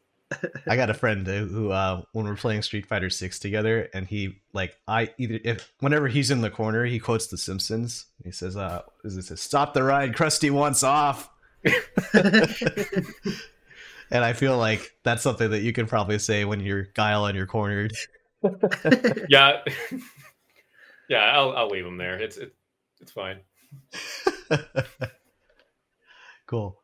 I 0.67 0.77
got 0.77 0.91
a 0.91 0.95
friend 0.95 1.27
who, 1.27 1.71
uh, 1.71 2.03
when 2.13 2.27
we're 2.27 2.37
playing 2.37 2.61
Street 2.61 2.85
Fighter 2.85 3.09
Six 3.09 3.39
together, 3.39 3.89
and 3.95 4.07
he 4.07 4.41
like 4.53 4.77
I 4.87 5.11
either 5.17 5.41
if 5.43 5.73
whenever 5.81 6.07
he's 6.07 6.31
in 6.31 6.43
the 6.43 6.51
corner, 6.51 6.85
he 6.85 6.99
quotes 6.99 7.29
The 7.29 7.39
Simpsons. 7.39 8.07
He 8.23 8.31
says, 8.31 8.55
"Uh, 8.55 8.83
is 9.05 9.17
this 9.17 9.31
a 9.31 9.39
stop 9.39 9.73
the 9.73 9.83
ride? 9.83 10.13
Krusty 10.13 10.51
wants 10.51 10.83
off." 10.83 11.31
and 14.11 14.25
I 14.25 14.33
feel 14.33 14.59
like 14.59 14.95
that's 15.03 15.23
something 15.23 15.51
that 15.51 15.63
you 15.63 15.73
can 15.73 15.87
probably 15.87 16.19
say 16.19 16.45
when 16.45 16.61
you're 16.61 16.85
Guile 16.95 17.27
and 17.27 17.37
you're 17.37 17.47
cornered. 17.47 17.93
yeah, 19.29 19.63
yeah, 21.09 21.33
I'll 21.33 21.53
I'll 21.53 21.69
leave 21.69 21.87
him 21.87 21.97
there. 21.97 22.21
It's 22.21 22.37
it, 22.37 22.55
it's 23.01 23.13
fine. 23.13 23.41
cool. 26.47 26.81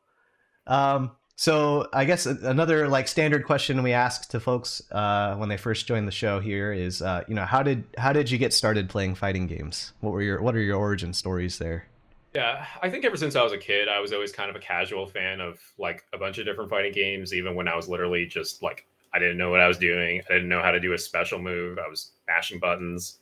Um, 0.67 1.13
so 1.37 1.89
I 1.93 2.05
guess 2.05 2.27
another 2.27 2.89
like 2.89 3.09
standard 3.09 3.45
question 3.45 3.83
we 3.83 3.93
ask 3.93 4.29
to 4.31 4.41
folks 4.41 4.83
uh, 4.93 5.35
when 5.35 5.49
they 5.49 5.57
first 5.57 5.87
join 5.87 6.07
the 6.07 6.13
show 6.13 6.39
here 6.39 6.73
is, 6.73 7.03
uh, 7.03 7.25
you 7.27 7.35
know, 7.35 7.45
how 7.45 7.63
did 7.63 7.85
how 7.99 8.13
did 8.13 8.31
you 8.31 8.39
get 8.39 8.53
started 8.53 8.89
playing 8.89 9.17
fighting 9.17 9.47
games? 9.47 9.93
What 10.01 10.13
were 10.13 10.23
your 10.23 10.41
what 10.41 10.55
are 10.55 10.61
your 10.61 10.77
origin 10.77 11.13
stories 11.13 11.59
there? 11.59 11.87
Yeah, 12.35 12.67
I 12.83 12.91
think 12.91 13.05
ever 13.05 13.17
since 13.17 13.37
I 13.37 13.43
was 13.43 13.53
a 13.53 13.59
kid, 13.59 13.89
I 13.89 14.01
was 14.01 14.13
always 14.13 14.33
kind 14.33 14.51
of 14.51 14.57
a 14.57 14.61
casual 14.61 15.07
fan 15.07 15.41
of 15.41 15.59
like 15.79 16.05
a 16.13 16.19
bunch 16.19 16.39
of 16.39 16.47
different 16.47 16.71
fighting 16.71 16.93
games. 16.93 17.35
Even 17.35 17.55
when 17.57 17.69
I 17.69 17.75
was 17.75 17.89
literally 17.89 18.27
just 18.27 18.63
like 18.63 18.87
I 19.13 19.19
didn't 19.19 19.37
know 19.37 19.51
what 19.51 19.61
I 19.61 19.69
was 19.69 19.79
doing, 19.79 20.23
I 20.31 20.33
didn't 20.33 20.49
know 20.49 20.63
how 20.63 20.71
to 20.71 20.81
do 20.81 20.93
a 20.93 20.99
special 20.99 21.41
move. 21.41 21.79
I 21.79 21.89
was 21.89 22.13
mashing 22.29 22.61
buttons. 22.61 23.19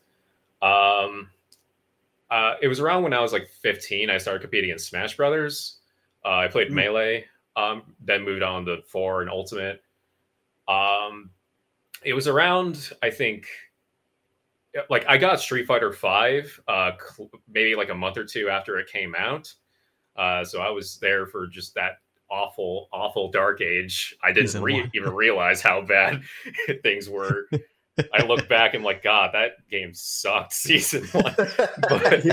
Um, 0.61 1.31
uh, 2.33 2.57
it 2.63 2.69
was 2.69 2.81
around 2.81 3.03
when 3.03 3.13
I 3.13 3.21
was 3.21 3.35
like 3.35 3.51
15. 3.61 4.09
I 4.09 4.17
started 4.17 4.41
competing 4.41 4.71
in 4.71 4.79
Smash 4.79 5.19
Brothers. 5.19 5.81
Uh, 6.25 6.37
I 6.37 6.49
played 6.49 6.69
mm. 6.69 6.75
Melee, 6.75 7.27
um, 7.57 7.83
then 8.03 8.25
moved 8.25 8.43
on 8.43 8.65
to 8.65 8.81
Four 8.89 9.21
and 9.21 9.31
Ultimate. 9.31 9.83
Um, 10.67 11.29
it 12.03 12.15
was 12.15 12.29
around, 12.29 12.91
I 13.03 13.11
think, 13.11 13.49
like 14.89 15.05
I 15.07 15.19
got 15.19 15.41
Street 15.41 15.67
Fighter 15.67 15.93
Five, 15.93 16.59
uh, 16.69 16.93
cl- 16.99 17.31
maybe 17.53 17.75
like 17.75 17.91
a 17.91 17.95
month 17.95 18.17
or 18.17 18.25
two 18.25 18.49
after 18.49 18.79
it 18.79 18.89
came 18.91 19.15
out. 19.15 19.53
Uh, 20.17 20.43
so 20.43 20.63
I 20.63 20.71
was 20.71 20.97
there 21.03 21.27
for 21.27 21.47
just 21.47 21.75
that 21.75 21.99
awful, 22.31 22.89
awful 22.95 23.31
dark 23.31 23.61
age. 23.61 24.17
I 24.25 24.33
didn't 24.33 24.63
re- 24.63 24.91
even 24.95 25.13
realize 25.13 25.61
how 25.61 25.83
bad 25.83 26.23
things 26.83 27.09
were. 27.11 27.47
I 28.13 28.25
look 28.25 28.49
back 28.49 28.75
and 28.75 28.85
like, 28.85 29.03
God, 29.03 29.31
that 29.35 29.69
game 29.71 29.93
sucked 29.95 30.53
season 30.55 31.05
one. 31.13 31.35
but, 31.89 32.27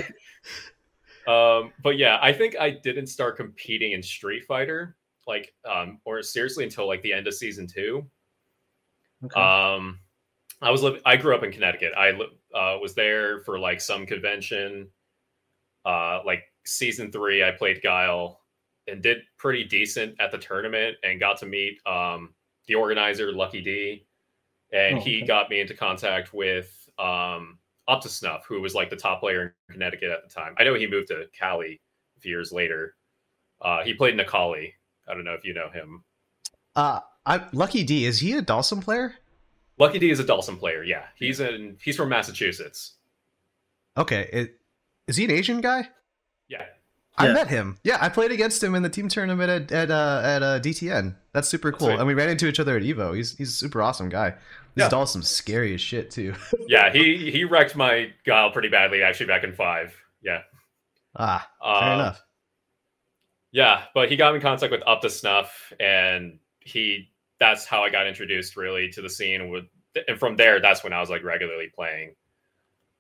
um, 1.28 1.74
but 1.84 1.98
yeah, 1.98 2.18
I 2.22 2.34
think 2.34 2.56
I 2.60 2.70
didn't 2.72 3.08
start 3.08 3.38
competing 3.38 3.92
in 3.92 4.02
Street 4.02 4.46
Fighter 4.46 4.96
like 5.30 5.54
um 5.70 6.00
or 6.04 6.22
seriously 6.24 6.66
until 6.66 6.88
like 6.88 7.02
the 7.04 7.14
end 7.14 7.28
of 7.28 7.34
season 7.34 7.68
two. 7.68 8.06
Okay. 9.24 9.40
Um, 9.40 10.00
I 10.62 10.72
was 10.72 10.82
living. 10.82 11.02
I 11.06 11.16
grew 11.16 11.36
up 11.36 11.44
in 11.44 11.52
Connecticut. 11.52 11.94
I 11.96 12.10
uh, 12.10 12.80
was 12.82 12.96
there 12.96 13.40
for 13.42 13.58
like 13.58 13.80
some 13.80 14.06
convention. 14.06 14.90
Uh, 15.86 16.20
like 16.26 16.44
season 16.66 17.12
three, 17.12 17.44
I 17.44 17.52
played 17.52 17.82
Guile 17.82 18.42
and 18.88 19.02
did 19.02 19.20
pretty 19.38 19.64
decent 19.64 20.20
at 20.20 20.32
the 20.32 20.38
tournament 20.38 20.98
and 21.04 21.20
got 21.20 21.38
to 21.38 21.46
meet 21.46 21.80
um 21.86 22.34
the 22.68 22.76
organizer, 22.76 23.32
Lucky 23.32 23.62
D 23.62 24.06
and 24.72 24.98
Oh, 24.98 25.02
he 25.02 25.18
okay. 25.18 25.26
got 25.26 25.50
me 25.50 25.60
into 25.60 25.74
contact 25.74 26.34
with 26.34 26.90
um, 26.98 27.58
Up 27.88 28.02
to 28.02 28.10
Snuff, 28.10 28.46
who 28.48 28.62
was 28.62 28.76
like 28.76 28.90
the 28.90 28.96
top 28.96 29.20
player 29.20 29.56
in 29.68 29.74
Connecticut 29.74 30.12
at 30.12 30.28
the 30.28 30.34
time. 30.34 30.56
I 30.58 30.64
know 30.64 30.74
he 30.76 30.88
moved 30.88 31.08
to 31.10 31.26
Cali 31.38 31.80
a 32.18 32.20
few 32.22 32.32
years 32.32 32.52
later. 32.52 32.96
Uh, 33.62 33.84
he 33.84 33.94
played 33.94 34.16
Necalli. 34.16 34.74
I 35.08 35.14
don't 35.14 35.24
know 35.24 35.34
if 35.34 35.44
you 35.44 35.54
know 35.54 35.70
him. 35.70 36.04
Uh, 36.76 37.00
I 37.26 37.46
Lucky 37.52 37.84
D 37.84 38.06
is 38.06 38.20
he 38.20 38.34
a 38.34 38.42
Dawson 38.42 38.80
player? 38.82 39.16
Lucky 39.78 39.98
D 40.00 40.12
is 40.12 40.20
a 40.20 40.24
Dawson 40.24 40.58
player. 40.58 40.84
Yeah, 40.84 41.06
he's 41.16 41.40
in. 41.40 41.78
He's 41.82 41.96
from 41.96 42.10
Massachusetts. 42.10 42.96
Okay, 43.98 44.30
it, 44.32 44.60
is 45.08 45.16
he 45.18 45.26
an 45.26 45.32
Asian 45.32 45.62
guy? 45.62 45.90
Yeah, 46.48 46.64
I 47.20 47.28
Yeah. 47.28 47.34
met 47.34 47.48
him. 47.50 47.78
Yeah, 47.84 47.98
I 48.00 48.10
played 48.10 48.32
against 48.32 48.64
him 48.64 48.74
in 48.76 48.82
the 48.84 48.90
team 48.90 49.10
tournament 49.10 49.50
at 49.50 49.72
at 49.72 49.92
uh, 49.92 50.22
at 50.24 50.42
uh, 50.44 50.60
DTN. 50.60 51.16
That's 51.34 51.48
super 51.50 51.72
cool. 51.72 51.88
Sweet. 51.90 52.00
And 52.00 52.08
we 52.08 52.14
ran 52.14 52.30
into 52.30 52.48
each 52.48 52.60
other 52.60 52.76
at 52.78 52.84
Evo. 52.84 53.16
He's 53.16 53.36
he's 53.38 53.50
a 53.50 53.54
super 53.54 53.82
awesome 53.82 54.10
guy. 54.10 54.32
This 54.76 54.90
Yeah. 54.92 55.04
some 55.06 55.22
scary 55.22 55.74
as 55.74 55.82
shit 55.82 56.10
too. 56.12 56.34
yeah. 56.68 56.92
He 56.92 57.30
he 57.32 57.44
wrecked 57.44 57.76
my 57.76 58.12
guile 58.26 58.52
pretty 58.52 58.70
badly 58.70 59.04
actually 59.04 59.26
back 59.28 59.44
in 59.44 59.54
five. 59.54 59.94
Yeah. 60.22 60.42
ah, 61.16 61.48
fair 61.62 61.90
Um, 61.94 62.00
enough. 62.00 62.24
Yeah, 63.52 63.84
but 63.96 64.10
he 64.10 64.16
got 64.16 64.32
me 64.32 64.36
in 64.38 64.42
contact 64.42 64.72
with 64.72 64.84
Up 64.86 65.02
to 65.02 65.10
Snuff, 65.10 65.74
and 65.80 66.40
he 66.60 67.10
that's 67.40 67.66
how 67.66 67.84
I 67.84 67.90
got 67.90 68.06
introduced 68.08 68.56
really 68.56 68.90
to 68.92 69.02
the 69.02 69.10
scene. 69.10 69.50
With 69.50 69.66
and 70.08 70.20
from 70.20 70.36
there, 70.36 70.60
that's 70.62 70.84
when 70.84 70.94
I 70.94 71.00
was 71.00 71.10
like 71.10 71.24
regularly 71.24 71.72
playing. 71.74 72.16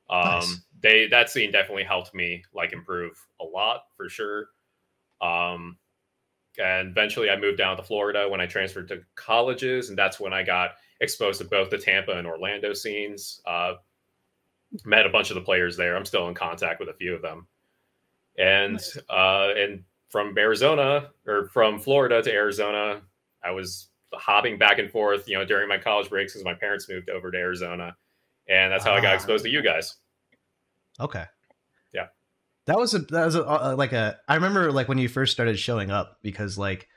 Um, 0.09 0.21
Nice. 0.39 0.61
they 0.81 1.07
that 1.07 1.29
scene 1.29 1.51
definitely 1.51 1.83
helped 1.83 2.13
me 2.15 2.43
like 2.53 2.73
improve 2.73 3.13
a 3.39 3.43
lot 3.43 3.83
for 3.95 4.09
sure. 4.09 4.47
Um, 5.21 5.77
and 6.57 6.89
eventually, 6.89 7.29
I 7.29 7.37
moved 7.37 7.57
down 7.57 7.77
to 7.77 7.83
Florida 7.83 8.27
when 8.27 8.41
I 8.41 8.45
transferred 8.47 8.87
to 8.89 9.01
colleges, 9.15 9.89
and 9.89 9.97
that's 9.97 10.19
when 10.19 10.33
I 10.33 10.43
got 10.43 10.71
exposed 10.99 11.39
to 11.39 11.45
both 11.47 11.69
the 11.69 11.77
Tampa 11.77 12.11
and 12.11 12.27
Orlando 12.27 12.73
scenes. 12.73 13.41
Uh, 13.45 13.75
met 14.85 15.05
a 15.05 15.09
bunch 15.09 15.29
of 15.31 15.35
the 15.35 15.41
players 15.41 15.75
there. 15.77 15.95
I'm 15.95 16.05
still 16.05 16.27
in 16.27 16.35
contact 16.35 16.79
with 16.79 16.89
a 16.89 16.93
few 16.93 17.13
of 17.15 17.21
them, 17.21 17.47
and 18.37 18.73
Nice. 18.73 18.97
uh, 19.09 19.53
and 19.55 19.83
from 20.09 20.35
Arizona 20.37 21.11
or 21.27 21.47
from 21.49 21.79
Florida 21.79 22.21
to 22.23 22.31
Arizona, 22.33 23.01
I 23.43 23.51
was 23.51 23.89
hopping 24.13 24.57
back 24.57 24.79
and 24.79 24.89
forth, 24.91 25.29
you 25.29 25.37
know, 25.37 25.45
during 25.45 25.69
my 25.69 25.77
college 25.77 26.09
breaks 26.09 26.33
because 26.33 26.43
my 26.43 26.55
parents 26.55 26.89
moved 26.89 27.09
over 27.09 27.29
to 27.31 27.37
Arizona, 27.37 27.95
and 28.49 28.71
that's 28.71 28.83
how 28.83 28.93
I 28.93 29.01
got 29.01 29.11
Ah. 29.13 29.15
exposed 29.15 29.43
to 29.45 29.49
you 29.49 29.61
guys. 29.61 29.95
Okay. 30.99 31.25
Yeah. 31.93 32.07
That 32.65 32.77
was 32.77 32.93
a 32.93 32.99
that 32.99 33.25
was 33.25 33.35
a, 33.35 33.45
uh, 33.45 33.75
like 33.77 33.93
a 33.93 34.19
I 34.27 34.35
remember 34.35 34.71
like 34.71 34.87
when 34.89 34.97
you 34.97 35.07
first 35.07 35.31
started 35.31 35.57
showing 35.57 35.91
up 35.91 36.17
because 36.21 36.57
like 36.57 36.87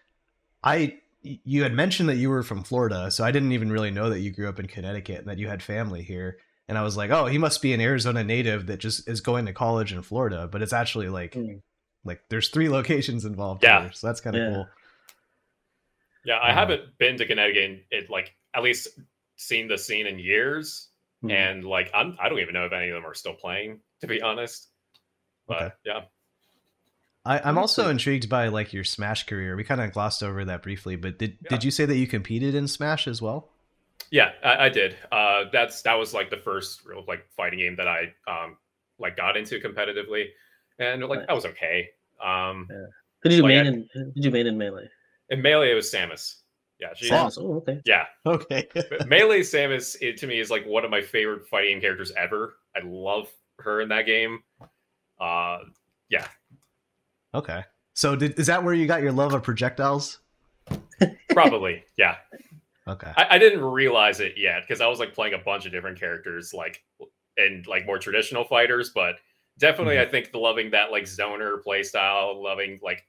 I 0.65 0.99
you 1.23 1.63
had 1.63 1.73
mentioned 1.73 2.09
that 2.09 2.17
you 2.17 2.29
were 2.31 2.43
from 2.43 2.65
Florida, 2.65 3.09
so 3.11 3.23
I 3.23 3.31
didn't 3.31 3.53
even 3.53 3.71
really 3.71 3.93
know 3.93 4.11
that 4.11 4.19
you 4.21 4.33
grew 4.33 4.49
up 4.49 4.59
in 4.59 4.67
Connecticut 4.67 5.19
and 5.21 5.29
that 5.29 5.39
you 5.39 5.47
had 5.47 5.63
family 5.63 6.03
here. 6.03 6.39
And 6.69 6.77
I 6.77 6.83
was 6.83 6.97
like, 6.97 7.11
"Oh, 7.11 7.27
he 7.27 7.39
must 7.39 7.63
be 7.63 7.73
an 7.75 7.81
Arizona 7.81 8.25
native 8.25 8.67
that 8.67 8.79
just 8.79 9.09
is 9.09 9.21
going 9.21 9.47
to 9.47 9.53
college 9.53 9.93
in 9.93 10.03
Florida." 10.03 10.49
But 10.51 10.63
it's 10.63 10.73
actually 10.73 11.09
like 11.09 11.35
Mm. 11.35 11.63
like 12.05 12.23
there's 12.29 12.49
three 12.49 12.69
locations 12.69 13.25
involved 13.25 13.63
Yeah. 13.63 13.83
here, 13.83 13.93
so 13.93 14.07
that's 14.09 14.21
kind 14.21 14.35
of 14.37 14.43
Yeah. 14.43 14.49
cool. 14.55 14.69
Yeah, 16.25 16.37
I 16.39 16.51
Uh, 16.51 16.55
haven't 16.55 16.99
been 16.99 17.17
to 17.19 17.27
Connecticut 17.27 17.63
in 17.63 17.85
it 17.91 18.11
like 18.11 18.35
at 18.55 18.63
least 18.63 18.89
seen 19.37 19.69
the 19.69 19.79
scene 19.79 20.07
in 20.07 20.19
years, 20.19 20.89
Mhm. 21.23 21.31
and 21.31 21.65
like 21.65 21.91
I'm 21.95 22.17
I 22.21 22.29
don't 22.29 22.41
even 22.41 22.55
know 22.55 22.67
if 22.67 22.73
any 22.73 22.89
of 22.89 22.95
them 22.95 23.07
are 23.09 23.15
still 23.15 23.35
playing 23.35 23.81
to 24.01 24.07
be 24.07 24.21
honest. 24.23 24.69
But 25.47 25.63
Okay. 25.63 25.75
yeah, 25.87 26.01
I, 27.25 27.39
I'm 27.41 27.59
also 27.59 27.89
intrigued 27.89 28.29
by 28.29 28.49
like 28.49 28.73
your 28.73 28.85
Smash 28.85 29.27
career. 29.27 29.55
We 29.57 29.65
kind 29.65 29.81
of 29.81 29.93
glossed 29.93 30.23
over 30.23 30.45
that 30.45 30.63
briefly, 30.63 30.97
but 30.97 31.19
did 31.19 31.39
Yeah. 31.43 31.49
did 31.51 31.65
you 31.65 31.71
say 31.71 31.85
that 31.85 31.97
you 31.97 32.07
competed 32.07 32.55
in 32.55 32.67
Smash 32.69 33.07
as 33.07 33.23
well? 33.23 33.49
yeah, 34.11 34.33
I, 34.45 34.67
I 34.67 34.69
did. 34.69 34.97
Uh, 35.11 35.45
that's 35.53 35.83
that 35.83 35.95
was 35.95 36.13
like 36.13 36.29
the 36.31 36.37
first 36.37 36.85
real 36.85 37.05
like 37.07 37.27
fighting 37.37 37.61
game 37.61 37.77
that 37.77 37.87
I 37.89 38.13
um 38.27 38.57
like 38.99 39.17
got 39.17 39.37
into 39.37 39.59
competitively, 39.61 40.27
and 40.79 41.03
like 41.05 41.21
Nice. 41.21 41.27
that 41.29 41.35
was 41.35 41.47
okay. 41.47 41.91
Um, 42.21 42.69
Yeah. 42.71 42.87
Who 43.23 43.29
did 43.31 43.37
you 43.37 43.43
Like, 43.45 43.49
main 43.51 43.67
I- 43.67 43.69
in? 44.01 44.13
Did 44.15 44.25
you 44.25 44.31
main 44.33 44.47
in 44.49 44.59
melee? 44.59 44.89
in 45.31 45.41
melee 45.43 45.71
it 45.71 45.75
was 45.75 45.91
Samus. 45.93 46.41
Yeah, 46.83 46.95
she, 46.97 47.07
Sam- 47.07 47.29
Samus. 47.29 47.39
Oh, 47.39 47.55
okay. 47.59 47.81
yeah. 47.85 48.07
Okay. 48.27 48.67
Melee 49.07 49.41
Samus 49.41 49.97
it, 50.01 50.17
to 50.17 50.27
me 50.27 50.41
is 50.41 50.51
like 50.51 50.67
one 50.67 50.85
of 50.85 50.91
my 50.91 51.01
favorite 51.01 51.47
fighting 51.47 51.81
characters 51.81 52.11
ever. 52.17 52.57
I 52.75 52.81
love 52.85 53.29
her 53.61 53.81
in 53.81 53.89
that 53.91 54.05
game. 54.05 54.43
Uh, 55.21 55.59
yeah, 56.09 56.27
okay. 57.33 57.63
So 57.95 58.17
did, 58.17 58.37
is 58.39 58.49
that 58.49 58.65
where 58.65 58.75
you 58.75 58.87
got 58.87 59.01
your 59.03 59.13
love 59.13 59.33
of 59.33 59.45
projectiles? 59.45 60.19
probably. 61.31 61.85
yeah, 61.97 62.17
Okay. 62.89 63.13
I, 63.17 63.37
I 63.37 63.39
didn't 63.39 63.63
realize 63.63 64.19
it 64.19 64.35
yet 64.37 64.63
because 64.63 64.81
I 64.81 64.89
was 64.89 64.99
like 64.99 65.15
playing 65.15 65.35
a 65.35 65.39
bunch 65.39 65.67
of 65.67 65.73
different 65.73 66.01
characters, 66.01 66.53
like 66.53 66.83
and 67.37 67.65
like 67.69 67.87
more 67.87 67.99
traditional 67.99 68.45
fighters. 68.45 68.91
But 68.93 69.17
definitely, 69.59 70.01
I 70.01 70.07
think 70.07 70.33
the 70.33 70.39
loving 70.39 70.73
that 70.73 70.91
like 70.91 71.05
zoner 71.05 71.63
playstyle, 71.63 72.43
loving 72.43 72.81
like 72.83 73.07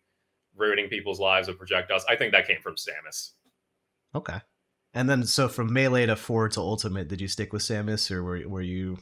ruining 0.55 0.89
people's 0.89 1.19
lives 1.19 1.47
with 1.47 1.57
projectiles. 1.57 2.05
I 2.07 2.15
think 2.15 2.33
that 2.33 2.47
came 2.47 2.61
from 2.61 2.75
Samus. 2.75 3.31
Okay. 4.15 4.39
And 4.93 5.09
then, 5.09 5.25
so 5.25 5.47
from 5.47 5.73
melee 5.73 6.05
to 6.05 6.15
four 6.15 6.49
to 6.49 6.59
ultimate, 6.59 7.07
did 7.07 7.19
you 7.19 7.27
stick 7.27 7.51
with 7.51 7.63
Samus, 7.63 8.11
or 8.11 8.23
were 8.23 8.47
were 8.47 8.61
you 8.61 8.97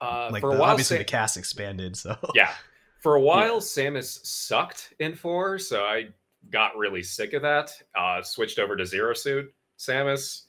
Uh, 0.00 0.28
like 0.30 0.42
the, 0.42 0.48
while, 0.48 0.62
obviously 0.64 0.96
Sa- 0.96 1.00
the 1.00 1.04
cast 1.04 1.36
expanded? 1.36 1.96
So 1.96 2.16
yeah, 2.34 2.52
for 3.00 3.14
a 3.14 3.20
while, 3.20 3.60
Samus 3.60 4.24
sucked 4.24 4.92
in 4.98 5.14
four, 5.14 5.58
so 5.58 5.82
I 5.84 6.08
got 6.50 6.76
really 6.76 7.02
sick 7.02 7.32
of 7.32 7.42
that. 7.42 7.72
Uh, 7.98 8.22
switched 8.22 8.58
over 8.58 8.76
to 8.76 8.84
Zero 8.84 9.14
Suit 9.14 9.52
Samus, 9.78 10.42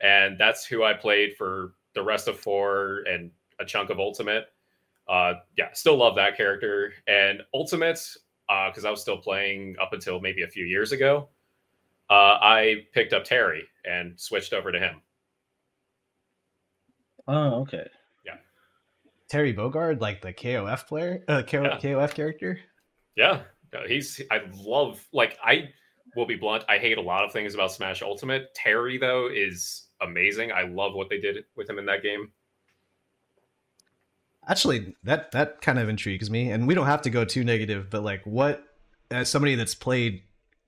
and 0.00 0.36
that's 0.38 0.66
who 0.66 0.82
I 0.82 0.94
played 0.94 1.36
for 1.36 1.74
the 1.94 2.02
rest 2.02 2.26
of 2.26 2.38
four 2.38 3.04
and 3.08 3.30
a 3.60 3.64
chunk 3.64 3.90
of 3.90 4.00
Ultimate. 4.00 4.46
Uh, 5.08 5.34
yeah, 5.56 5.68
still 5.74 5.96
love 5.96 6.16
that 6.16 6.36
character 6.36 6.92
and 7.06 7.42
Ultimate 7.54 8.00
because 8.68 8.84
I 8.84 8.90
was 8.90 9.00
still 9.00 9.18
playing 9.18 9.76
up 9.80 9.92
until 9.92 10.20
maybe 10.20 10.42
a 10.42 10.48
few 10.48 10.64
years 10.64 10.92
ago. 10.92 11.28
Uh, 12.10 12.38
I 12.40 12.86
picked 12.92 13.12
up 13.12 13.24
Terry 13.24 13.64
and 13.84 14.18
switched 14.20 14.52
over 14.52 14.70
to 14.70 14.78
him. 14.78 15.00
Oh, 17.26 17.62
okay. 17.62 17.88
Yeah. 18.26 18.36
Terry 19.28 19.54
Bogard, 19.54 20.00
like 20.00 20.20
the 20.20 20.32
KOF 20.32 20.86
player, 20.86 21.24
uh, 21.28 21.42
K- 21.46 21.62
Yeah. 21.62 21.78
KOF 21.78 22.14
character. 22.14 22.60
Yeah, 23.16 23.42
no, 23.72 23.80
he's. 23.86 24.20
I 24.30 24.42
love. 24.54 25.02
Like 25.12 25.38
I 25.42 25.68
will 26.16 26.26
be 26.26 26.36
blunt. 26.36 26.64
I 26.68 26.78
hate 26.78 26.98
a 26.98 27.02
lot 27.02 27.24
of 27.24 27.32
things 27.32 27.54
about 27.54 27.72
Smash 27.72 28.02
Ultimate. 28.02 28.54
Terry 28.54 28.98
though 28.98 29.28
is 29.32 29.86
amazing. 30.00 30.52
I 30.52 30.62
love 30.62 30.94
what 30.94 31.08
they 31.08 31.18
did 31.20 31.44
with 31.56 31.70
him 31.70 31.78
in 31.78 31.86
that 31.86 32.02
game. 32.02 32.32
Actually, 34.46 34.94
that 35.04 35.32
that 35.32 35.60
kind 35.62 35.78
of 35.78 35.88
intrigues 35.88 36.30
me, 36.30 36.50
and 36.50 36.66
we 36.68 36.74
don't 36.74 36.86
have 36.86 37.02
to 37.02 37.10
go 37.10 37.24
too 37.24 37.44
negative, 37.44 37.88
but 37.88 38.02
like, 38.02 38.22
what 38.26 38.62
as 39.10 39.28
somebody 39.30 39.54
that's 39.54 39.74
played 39.74 40.22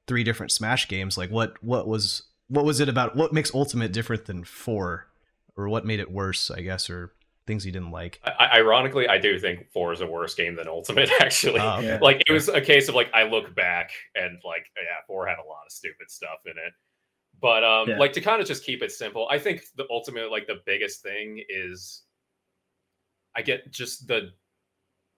three 0.06 0.24
different 0.24 0.52
Smash 0.52 0.88
games, 0.88 1.16
like 1.18 1.30
what 1.30 1.62
what 1.62 1.86
was 1.86 2.22
what 2.48 2.64
was 2.64 2.80
it 2.80 2.88
about? 2.88 3.16
What 3.16 3.32
makes 3.32 3.54
Ultimate 3.54 3.92
different 3.92 4.26
than 4.26 4.44
four, 4.44 5.06
or 5.56 5.68
what 5.68 5.84
made 5.84 6.00
it 6.00 6.10
worse? 6.10 6.50
I 6.50 6.60
guess, 6.62 6.88
or 6.90 7.12
things 7.46 7.64
you 7.64 7.72
didn't 7.72 7.92
like. 7.92 8.20
I, 8.24 8.58
ironically, 8.58 9.08
I 9.08 9.18
do 9.18 9.38
think 9.38 9.70
Four 9.70 9.92
is 9.92 10.00
a 10.00 10.06
worse 10.06 10.34
game 10.34 10.56
than 10.56 10.66
Ultimate. 10.68 11.08
Actually, 11.20 11.60
Oh, 11.60 11.78
okay. 11.78 11.98
Like 12.00 12.22
it 12.28 12.32
was 12.32 12.48
a 12.48 12.60
case 12.60 12.88
of 12.88 12.94
like 12.96 13.08
I 13.14 13.22
look 13.22 13.54
back 13.54 13.90
and 14.14 14.38
like 14.44 14.66
yeah, 14.76 14.98
Four 15.06 15.26
had 15.28 15.36
a 15.38 15.46
lot 15.48 15.62
of 15.66 15.70
stupid 15.72 16.10
stuff 16.10 16.40
in 16.44 16.52
it. 16.52 16.72
But 17.40 17.62
um, 17.64 17.88
Yeah. 17.88 17.98
like 17.98 18.12
to 18.14 18.20
kind 18.20 18.40
of 18.40 18.48
just 18.48 18.64
keep 18.64 18.82
it 18.82 18.90
simple, 18.90 19.28
I 19.30 19.38
think 19.38 19.62
the 19.76 19.86
ultimate 19.90 20.30
like 20.30 20.46
the 20.46 20.60
biggest 20.66 21.02
thing 21.02 21.40
is 21.48 22.02
I 23.36 23.42
get 23.42 23.70
just 23.70 24.08
the 24.08 24.30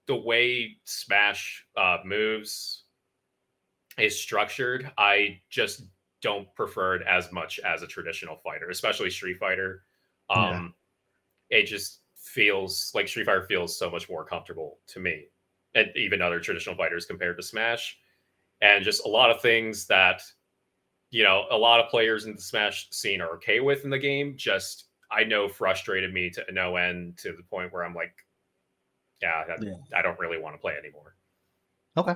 the 0.07 0.17
way 0.17 0.77
Smash 0.85 1.65
uh, 1.77 1.99
moves 2.05 2.85
is 3.99 4.19
structured. 4.21 4.91
I 4.99 5.41
just 5.51 5.83
don't 6.21 6.53
prefer 6.55 6.97
it 6.97 7.03
as 7.07 7.31
much 7.33 7.59
as 7.61 7.83
a 7.83 7.87
traditional 7.87 8.37
fighter, 8.37 8.71
especially 8.71 9.11
Street 9.11 9.39
Fighter. 9.39 9.85
Um, 10.31 10.75
It 11.51 11.65
just 11.65 12.01
feels 12.17 12.91
like 12.95 13.09
Street 13.09 13.25
Fighter 13.25 13.47
feels 13.47 13.79
so 13.79 13.91
much 13.91 14.09
more 14.11 14.25
comfortable 14.25 14.81
to 14.89 15.01
me, 15.01 15.29
and 15.75 15.89
even 15.97 16.21
other 16.21 16.41
traditional 16.41 16.77
fighters 16.77 17.07
compared 17.07 17.37
to 17.37 17.43
Smash. 17.43 17.99
And 18.61 18.85
just 18.85 19.05
a 19.05 19.09
lot 19.09 19.31
of 19.31 19.41
things 19.41 19.87
that 19.87 20.23
you 21.11 21.23
know 21.25 21.47
a 21.51 21.57
lot 21.57 21.81
of 21.81 21.89
players 21.91 22.27
in 22.27 22.35
the 22.35 22.43
Smash 22.43 22.91
scene 22.91 23.21
are 23.21 23.35
okay 23.37 23.61
with 23.61 23.85
in 23.85 23.91
the 23.91 23.99
game. 23.99 24.37
Just 24.37 24.89
I 25.11 25.25
know 25.25 25.49
frustrated 25.49 26.13
me 26.13 26.29
to 26.31 26.45
no 26.53 26.77
end 26.77 27.17
to 27.19 27.33
the 27.33 27.43
point 27.45 27.73
where 27.73 27.85
I'm 27.85 27.95
like, 27.95 28.15
yeah, 29.23 29.45
that, 29.47 29.63
Yeah. 29.63 29.75
I 29.97 30.03
don't 30.03 30.19
really 30.19 30.39
want 30.39 30.55
to 30.55 30.61
play 30.61 30.75
anymore. 30.77 31.17
Okay. 31.97 32.15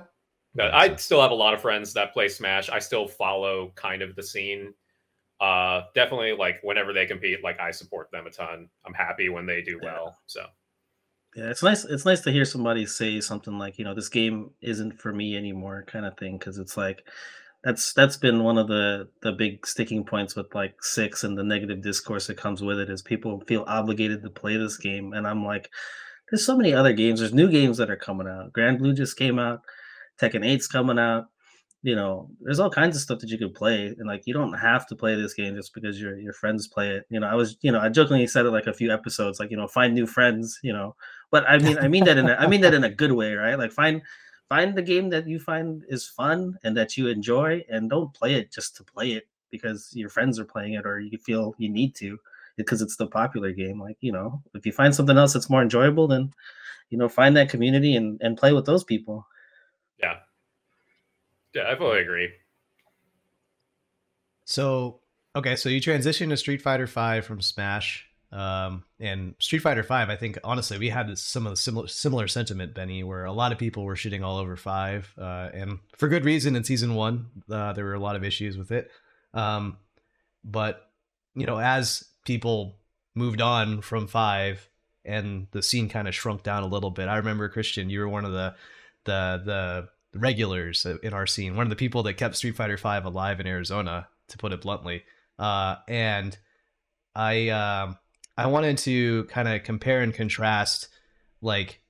But 0.55 0.75
I 0.75 0.97
still 0.97 1.23
have 1.23 1.31
a 1.31 1.35
lot 1.35 1.55
of 1.55 1.63
friends 1.63 1.95
that 1.95 2.13
play 2.13 2.29
Smash. 2.29 2.69
I 2.69 2.79
still 2.79 3.09
follow 3.09 3.73
kind 3.75 4.03
of 4.03 4.15
the 4.15 4.23
scene. 4.23 4.75
Uh, 5.41 5.83
definitely, 5.95 6.33
like 6.33 6.61
whenever 6.63 6.93
they 6.93 7.07
compete, 7.07 7.43
like 7.43 7.59
I 7.59 7.71
support 7.71 8.11
them 8.13 8.27
a 8.27 8.31
ton. 8.31 8.69
I'm 8.87 8.95
happy 8.95 9.29
when 9.29 9.47
they 9.47 9.63
do 9.63 9.79
Yeah. 9.83 9.93
well. 9.93 10.19
So 10.27 10.45
Yeah, 11.35 11.49
it's 11.51 11.63
nice. 11.63 11.85
It's 11.85 12.05
nice 12.05 12.21
to 12.21 12.31
hear 12.31 12.45
somebody 12.45 12.85
say 12.87 13.21
something 13.21 13.59
like, 13.59 13.79
you 13.79 13.85
know, 13.85 13.95
this 13.95 14.11
game 14.11 14.51
isn't 14.61 15.01
for 15.01 15.13
me 15.13 15.37
anymore, 15.37 15.85
kind 15.87 16.05
of 16.05 16.17
thing. 16.19 16.39
Because 16.39 16.59
it's 16.59 16.77
like, 16.77 17.03
that's 17.65 17.93
that's 17.93 18.17
been 18.17 18.43
one 18.43 18.59
of 18.59 18.69
the 18.69 19.09
the 19.23 19.33
big 19.33 19.67
sticking 19.67 20.05
points 20.05 20.35
with 20.35 20.53
like 20.55 20.75
six 20.83 21.25
and 21.25 21.39
the 21.39 21.45
negative 21.45 21.81
discourse 21.81 22.27
that 22.27 22.37
comes 22.37 22.63
with 22.63 22.79
it 22.79 22.91
is 22.91 23.03
people 23.03 23.43
feel 23.47 23.65
obligated 23.67 24.23
to 24.23 24.31
play 24.31 24.57
this 24.57 24.77
game 24.77 25.13
and 25.13 25.27
i'm 25.27 25.45
like 25.45 25.71
there's 26.31 26.45
so 26.45 26.57
many 26.57 26.75
other 26.75 26.93
games 26.93 27.21
there's 27.21 27.33
new 27.35 27.51
games 27.51 27.77
that 27.77 27.91
are 27.91 27.97
coming 27.97 28.27
out 28.27 28.53
Granblue 28.53 28.97
just 28.97 29.17
came 29.17 29.39
out 29.39 29.61
tekken 30.21 30.45
8's 30.45 30.67
coming 30.67 30.99
out. 30.99 31.27
You 31.85 31.97
know 31.97 32.31
there's 32.41 32.61
all 32.61 32.71
kinds 32.71 32.95
of 32.95 33.03
stuff 33.03 33.19
that 33.19 33.31
you 33.31 33.39
could 33.39 33.55
play 33.55 33.87
and 33.87 34.07
like 34.07 34.23
you 34.25 34.33
don't 34.33 34.53
have 34.53 34.87
to 34.87 34.95
play 34.95 35.17
this 35.17 35.35
game 35.35 35.57
just 35.57 35.75
because 35.75 36.01
your 36.01 36.17
your 36.17 36.33
friends 36.33 36.69
play 36.69 36.91
it. 36.91 37.07
You 37.11 37.19
know 37.19 37.27
i 37.27 37.35
was 37.35 37.57
you 37.61 37.73
know 37.73 37.81
i 37.81 37.89
jokingly 37.89 38.29
said 38.29 38.47
it 38.47 38.53
like 38.53 38.69
a 38.69 38.73
few 38.73 38.93
episodes 38.93 39.41
like 39.41 39.51
you 39.51 39.57
know 39.57 39.67
find 39.67 39.93
new 39.93 40.07
friends 40.07 40.61
you 40.63 40.73
know. 40.73 40.95
But 41.33 41.45
i 41.49 41.59
mean 41.59 41.79
i 41.79 41.89
mean 41.89 42.05
that 42.05 42.19
in 42.19 42.29
a, 42.29 42.35
i 42.35 42.47
mean 42.47 42.61
that 42.61 42.73
in 42.73 42.85
a 42.85 42.89
good 43.03 43.11
way 43.11 43.35
right? 43.35 43.59
Like 43.59 43.73
find 43.73 44.01
find 44.49 44.77
the 44.77 44.83
game 44.83 45.11
that 45.11 45.27
you 45.27 45.41
find 45.41 45.83
is 45.89 46.07
fun 46.07 46.57
and 46.63 46.77
that 46.77 46.97
you 46.97 47.09
enjoy 47.09 47.65
and 47.69 47.91
don't 47.91 48.15
play 48.15 48.35
it 48.35 48.53
just 48.53 48.77
to 48.77 48.85
play 48.85 49.13
it 49.13 49.27
because 49.51 49.91
your 49.93 50.09
friends 50.09 50.39
are 50.39 50.45
playing 50.45 50.75
it 50.75 50.87
or 50.87 51.01
you 51.01 51.19
feel 51.19 51.53
you 51.59 51.69
need 51.69 51.97
to 51.97 52.17
because 52.57 52.81
it's 52.81 52.97
the 52.97 53.09
popular 53.09 53.51
game. 53.51 53.81
Like 53.81 53.97
you 54.01 54.13
know 54.13 54.41
if 54.55 54.65
you 54.65 54.71
find 54.71 54.95
something 54.95 55.19
else 55.19 55.33
that's 55.33 55.51
more 55.51 55.63
enjoyable 55.63 56.07
then 56.07 56.33
you 56.91 56.99
know 56.99 57.09
find 57.09 57.37
that 57.37 57.49
community 57.49 57.97
and 57.97 58.21
and 58.23 58.39
play 58.39 58.53
with 58.53 58.67
those 58.67 58.85
people 58.85 59.27
yeah 60.03 60.15
yeah 61.55 61.71
i 61.71 61.77
fully 61.77 62.01
agree 62.01 62.29
so 64.45 65.01
okay 65.37 65.57
so 65.57 65.69
you 65.69 65.81
transitioned 65.81 66.31
to 66.31 66.37
street 66.37 66.63
fighter 66.63 66.87
5 66.87 67.25
from 67.25 67.41
smash 67.41 68.07
um, 68.33 68.85
and 68.99 69.35
Street 69.39 69.59
Fighter 69.59 69.83
Five, 69.83 70.09
I 70.09 70.17
think 70.17 70.39
honestly, 70.43 70.79
we 70.79 70.89
had 70.89 71.19
some 71.19 71.47
of 71.47 71.53
the 71.53 71.57
similar 71.57 71.87
similar 71.87 72.27
sentiment, 72.27 72.75
Benny, 72.75 73.05
where 73.05 73.27
a 73.27 73.33
lot 73.33 73.53
of 73.53 73.59
people 73.59 73.85
were 73.85 73.95
shitting 73.95 74.25
all 74.25 74.39
over 74.39 74.57
Five, 74.57 75.13
uh, 75.19 75.51
and 75.53 75.81
for 75.99 76.09
good 76.09 76.25
reason. 76.25 76.57
In 76.57 76.65
season 76.65 76.95
one, 76.95 77.27
uh, 77.51 77.75
there 77.75 77.85
were 77.85 77.95
a 77.95 78.01
lot 78.01 78.17
of 78.17 78.25
issues 78.25 78.57
with 78.57 78.73
it, 78.73 78.91
um, 79.35 79.77
but 80.45 80.89
you 81.35 81.45
know, 81.45 81.59
as 81.59 82.05
people 82.25 82.77
moved 83.15 83.43
on 83.43 83.83
from 83.83 84.07
Five, 84.07 84.67
and 85.05 85.47
the 85.51 85.63
scene 85.63 85.91
kind 85.91 86.09
of 86.09 86.15
shrunk 86.15 86.43
down 86.43 86.63
a 86.63 86.69
little 86.69 86.91
bit. 86.91 87.09
I 87.09 87.17
remember 87.19 87.51
Christian, 87.51 87.91
you 87.91 88.01
were 88.01 88.09
one 88.09 88.25
of 88.25 88.33
the 88.33 88.55
the 89.05 89.43
the 89.45 89.89
regulars 90.15 90.87
in 91.03 91.13
our 91.13 91.27
scene, 91.27 91.57
one 91.57 91.67
of 91.67 91.71
the 91.71 91.77
people 91.77 92.03
that 92.05 92.15
kept 92.15 92.37
Street 92.37 92.57
Fighter 92.57 92.77
Five 92.77 93.05
alive 93.05 93.41
in 93.41 93.47
Arizona, 93.47 94.09
to 94.29 94.39
put 94.39 94.53
it 94.53 94.61
bluntly, 94.61 95.03
uh, 95.39 95.77
and 95.89 96.37
I. 97.15 97.49
Um, 97.49 97.99
I 98.37 98.47
wanted 98.47 98.79
to 98.79 99.25
kind 99.25 99.47
of 99.47 99.63
compare 99.63 100.01
and 100.01 100.15
contrast 100.15 100.89
like 101.41 101.81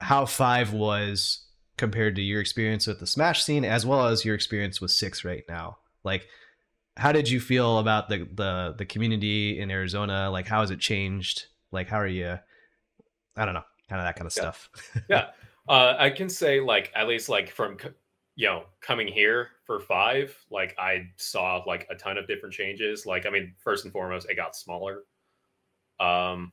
how 0.00 0.26
five 0.26 0.72
was 0.72 1.46
compared 1.76 2.16
to 2.16 2.22
your 2.22 2.40
experience 2.40 2.86
with 2.86 3.00
the 3.00 3.06
Smash 3.06 3.42
scene 3.42 3.64
as 3.64 3.84
well 3.84 4.06
as 4.06 4.24
your 4.24 4.34
experience 4.34 4.80
with 4.80 4.90
six 4.90 5.24
right 5.24 5.44
now. 5.48 5.78
Like 6.04 6.26
how 6.96 7.12
did 7.12 7.28
you 7.28 7.40
feel 7.40 7.78
about 7.78 8.08
the 8.08 8.26
the 8.32 8.74
the 8.78 8.86
community 8.86 9.60
in 9.60 9.70
Arizona? 9.70 10.30
Like 10.30 10.46
how 10.46 10.60
has 10.60 10.70
it 10.70 10.80
changed? 10.80 11.46
Like 11.70 11.88
how 11.88 12.00
are 12.00 12.06
you 12.06 12.38
I 13.36 13.44
don't 13.44 13.54
know, 13.54 13.64
kind 13.88 14.00
of 14.00 14.06
that 14.06 14.16
kind 14.16 14.26
of 14.26 14.34
yeah. 14.36 14.42
stuff. 14.42 14.70
yeah. 15.10 15.26
Uh, 15.68 15.94
I 15.98 16.10
can 16.10 16.28
say 16.28 16.60
like 16.60 16.92
at 16.94 17.08
least 17.08 17.28
like 17.28 17.50
from 17.50 17.78
you 18.36 18.46
know 18.46 18.64
coming 18.80 19.08
here 19.08 19.50
for 19.64 19.80
five, 19.80 20.36
like 20.50 20.74
I 20.78 21.08
saw 21.16 21.62
like 21.66 21.86
a 21.90 21.94
ton 21.94 22.18
of 22.18 22.26
different 22.26 22.54
changes. 22.54 23.06
Like 23.06 23.26
I 23.26 23.30
mean, 23.30 23.54
first 23.58 23.84
and 23.84 23.92
foremost, 23.92 24.28
it 24.30 24.36
got 24.36 24.56
smaller. 24.56 25.04
Um, 25.98 26.52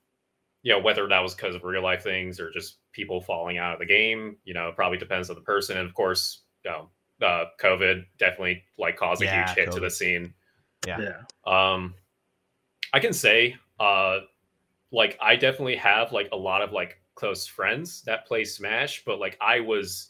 you 0.63 0.71
know, 0.71 0.79
whether 0.79 1.07
that 1.07 1.19
was 1.19 1.35
because 1.35 1.55
of 1.55 1.63
real 1.63 1.83
life 1.83 2.03
things 2.03 2.39
or 2.39 2.49
just 2.51 2.79
people 2.93 3.21
falling 3.21 3.57
out 3.57 3.73
of 3.73 3.79
the 3.79 3.85
game, 3.85 4.37
you 4.45 4.53
know, 4.53 4.69
it 4.69 4.75
probably 4.75 4.97
depends 4.97 5.29
on 5.29 5.35
the 5.35 5.41
person. 5.41 5.77
And 5.77 5.87
of 5.87 5.93
course, 5.93 6.43
you 6.63 6.71
know, 6.71 6.89
uh, 7.21 7.45
COVID 7.61 8.05
definitely 8.17 8.63
like 8.77 8.95
caused 8.95 9.21
a 9.21 9.25
Yeah, 9.25 9.45
huge 9.45 9.57
hit 9.57 9.71
to 9.73 9.79
the 9.81 9.89
scene. 9.89 10.33
Yeah. 10.87 11.01
yeah 11.01 11.73
Um, 11.73 11.95
I 12.93 12.99
can 12.99 13.13
say, 13.13 13.57
uh, 13.79 14.19
like 14.91 15.17
I 15.21 15.35
definitely 15.35 15.75
have 15.77 16.13
like 16.13 16.29
a 16.31 16.37
lot 16.37 16.61
of 16.61 16.71
like 16.71 17.01
close 17.15 17.45
friends 17.47 18.01
that 18.03 18.25
play 18.27 18.43
Smash, 18.43 19.03
but 19.05 19.19
like 19.19 19.37
I 19.41 19.59
was 19.59 20.09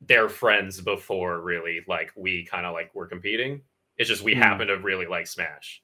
their 0.00 0.28
friends 0.28 0.80
before 0.80 1.40
really 1.40 1.80
like 1.88 2.12
we 2.16 2.44
kind 2.44 2.66
of 2.66 2.72
like 2.72 2.94
were 2.94 3.06
competing. 3.06 3.62
It's 3.98 4.08
just 4.08 4.22
we 4.22 4.34
Hmm. 4.34 4.40
happen 4.40 4.68
to 4.68 4.78
really 4.78 5.06
like 5.06 5.26
Smash. 5.26 5.82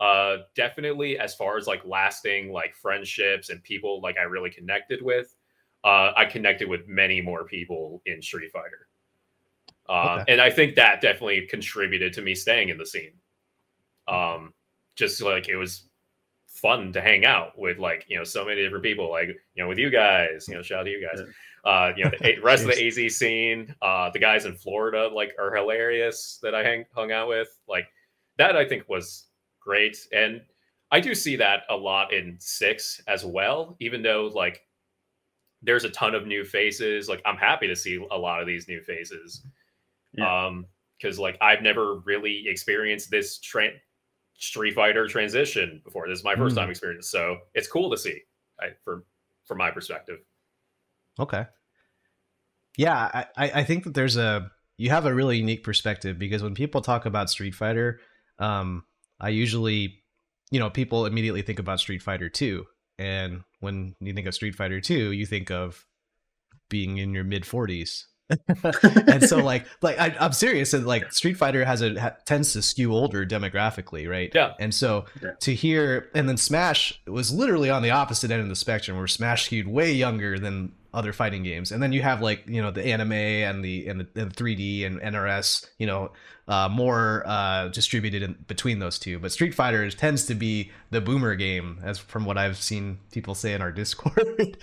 Uh, 0.00 0.38
definitely 0.56 1.18
as 1.18 1.34
far 1.34 1.56
as 1.56 1.66
like 1.66 1.84
lasting 1.84 2.50
like 2.52 2.74
friendships 2.74 3.50
and 3.50 3.62
people 3.62 4.00
like 4.00 4.18
I 4.18 4.22
really 4.22 4.50
connected 4.50 5.00
with. 5.02 5.34
Uh, 5.84 6.12
I 6.16 6.24
connected 6.24 6.68
with 6.68 6.88
many 6.88 7.20
more 7.20 7.44
people 7.44 8.02
in 8.06 8.20
Street 8.22 8.50
Fighter. 8.52 8.88
Uh, 9.88 10.20
Okay. 10.20 10.32
And 10.32 10.40
I 10.40 10.50
think 10.50 10.74
that 10.76 11.00
definitely 11.00 11.46
contributed 11.46 12.12
to 12.14 12.22
me 12.22 12.34
staying 12.34 12.70
in 12.70 12.78
the 12.78 12.86
scene 12.86 13.12
um 14.06 14.52
just 14.96 15.22
like 15.22 15.48
it 15.48 15.56
was 15.56 15.88
fun 16.54 16.92
to 16.92 17.00
hang 17.00 17.24
out 17.24 17.58
with 17.58 17.78
like 17.78 18.04
you 18.08 18.16
know 18.16 18.22
so 18.22 18.44
many 18.44 18.62
different 18.62 18.84
people 18.84 19.10
like 19.10 19.28
you 19.28 19.62
know 19.62 19.68
with 19.68 19.76
you 19.76 19.90
guys 19.90 20.46
you 20.48 20.54
know 20.54 20.62
shout 20.62 20.80
out 20.80 20.82
to 20.84 20.90
you 20.90 21.04
guys. 21.04 21.20
Uh 21.64 21.92
you 21.96 22.04
know 22.04 22.10
the 22.20 22.38
rest 22.42 22.62
of 22.64 22.70
the 22.70 22.86
az 22.86 23.16
scene 23.16 23.74
uh 23.82 24.08
the 24.10 24.18
guys 24.18 24.44
in 24.44 24.54
florida 24.54 25.08
like 25.12 25.32
are 25.38 25.54
hilarious 25.54 26.38
that 26.42 26.54
i 26.54 26.62
hang, 26.62 26.84
hung 26.94 27.10
out 27.10 27.28
with. 27.28 27.48
Like 27.68 27.88
that 28.38 28.56
i 28.56 28.64
think 28.64 28.88
was 28.88 29.26
great. 29.60 29.96
And 30.12 30.42
i 30.92 31.00
do 31.00 31.12
see 31.14 31.34
that 31.36 31.62
a 31.70 31.76
lot 31.76 32.12
in 32.12 32.36
six 32.38 33.02
as 33.08 33.24
well 33.24 33.76
even 33.80 34.02
though 34.02 34.30
like 34.32 34.60
there's 35.60 35.84
a 35.84 35.90
ton 35.90 36.14
of 36.14 36.26
new 36.26 36.44
faces. 36.44 37.08
Like 37.08 37.22
i'm 37.26 37.36
happy 37.36 37.66
to 37.66 37.74
see 37.74 38.04
a 38.12 38.16
lot 38.18 38.40
of 38.40 38.46
these 38.46 38.68
new 38.68 38.80
faces. 38.80 39.44
Yeah. 40.12 40.46
um 40.46 40.66
because 40.98 41.18
like 41.18 41.36
i've 41.40 41.60
never 41.62 41.96
really 42.04 42.44
experienced 42.46 43.10
this 43.10 43.38
tra- 43.40 43.72
street 44.36 44.74
fighter 44.74 45.06
transition 45.06 45.80
before 45.84 46.08
this 46.08 46.18
is 46.18 46.24
my 46.24 46.34
first 46.34 46.54
Mm. 46.56 46.60
time 46.60 46.70
experience 46.70 47.08
so 47.08 47.38
it's 47.54 47.68
cool 47.68 47.90
to 47.90 47.96
see 47.96 48.20
I, 48.60 48.68
for 48.84 49.04
from 49.46 49.58
my 49.58 49.70
perspective 49.70 50.18
Okay. 51.18 51.46
Yeah, 52.76 53.24
I, 53.36 53.50
I 53.60 53.64
think 53.64 53.84
that 53.84 53.94
there's 53.94 54.16
a 54.16 54.50
you 54.76 54.90
have 54.90 55.06
a 55.06 55.14
really 55.14 55.38
unique 55.38 55.62
perspective 55.62 56.18
because 56.18 56.42
when 56.42 56.54
people 56.54 56.80
talk 56.80 57.06
about 57.06 57.30
Street 57.30 57.54
Fighter, 57.54 58.00
um, 58.40 58.82
I 59.20 59.28
usually, 59.28 60.02
you 60.50 60.58
know, 60.58 60.70
people 60.70 61.06
immediately 61.06 61.42
think 61.42 61.60
about 61.60 61.78
Street 61.78 62.02
Fighter 62.02 62.28
Two, 62.28 62.66
and 62.98 63.44
when 63.60 63.94
you 64.00 64.12
think 64.12 64.26
of 64.26 64.34
Street 64.34 64.56
Fighter 64.56 64.80
Two, 64.80 65.12
you 65.12 65.24
think 65.24 65.52
of 65.52 65.86
being 66.68 66.98
in 66.98 67.14
your 67.14 67.22
mid 67.22 67.46
forties. 67.46 68.08
and 69.06 69.22
so 69.28 69.36
like 69.38 69.66
like 69.82 69.98
I, 69.98 70.14
i'm 70.18 70.32
serious 70.32 70.72
and 70.72 70.86
like 70.86 71.12
street 71.12 71.34
fighter 71.36 71.64
has 71.64 71.82
a 71.82 72.00
ha, 72.00 72.12
tends 72.24 72.52
to 72.54 72.62
skew 72.62 72.92
older 72.92 73.26
demographically 73.26 74.08
right 74.08 74.30
Yeah. 74.34 74.52
and 74.58 74.74
so 74.74 75.04
Yeah. 75.22 75.32
to 75.40 75.54
hear 75.54 76.10
and 76.14 76.28
then 76.28 76.36
smash 76.36 77.00
was 77.06 77.32
literally 77.32 77.68
on 77.70 77.82
the 77.82 77.90
opposite 77.90 78.30
end 78.30 78.40
of 78.42 78.48
the 78.48 78.56
spectrum 78.56 78.96
where 78.96 79.06
smash 79.06 79.44
skewed 79.46 79.68
way 79.68 79.92
younger 79.92 80.38
than 80.38 80.72
other 80.94 81.12
fighting 81.12 81.42
games. 81.42 81.72
And 81.72 81.82
then 81.82 81.92
you 81.92 82.00
have 82.02 82.22
like 82.22 82.44
you 82.46 82.62
know 82.62 82.70
the 82.70 82.86
anime 82.86 83.12
and 83.12 83.64
the 83.64 83.88
and 83.88 84.00
the, 84.00 84.20
and 84.20 84.34
3d 84.34 84.86
and 84.86 85.00
nrs 85.00 85.66
you 85.78 85.86
know 85.86 86.12
uh, 86.46 86.68
more 86.70 87.22
uh, 87.26 87.68
distributed 87.68 88.22
in 88.22 88.36
between 88.46 88.78
those 88.78 88.98
two. 88.98 89.18
But 89.18 89.32
street 89.32 89.54
fighter 89.54 89.90
tends 89.90 90.26
to 90.26 90.34
be 90.34 90.70
the 90.90 91.00
boomer 91.00 91.34
game 91.34 91.80
as 91.82 91.98
from 91.98 92.24
what 92.24 92.38
i've 92.38 92.56
seen 92.58 92.98
people 93.12 93.34
say 93.34 93.54
in 93.54 93.60
our 93.60 93.72
discord. 93.82 94.56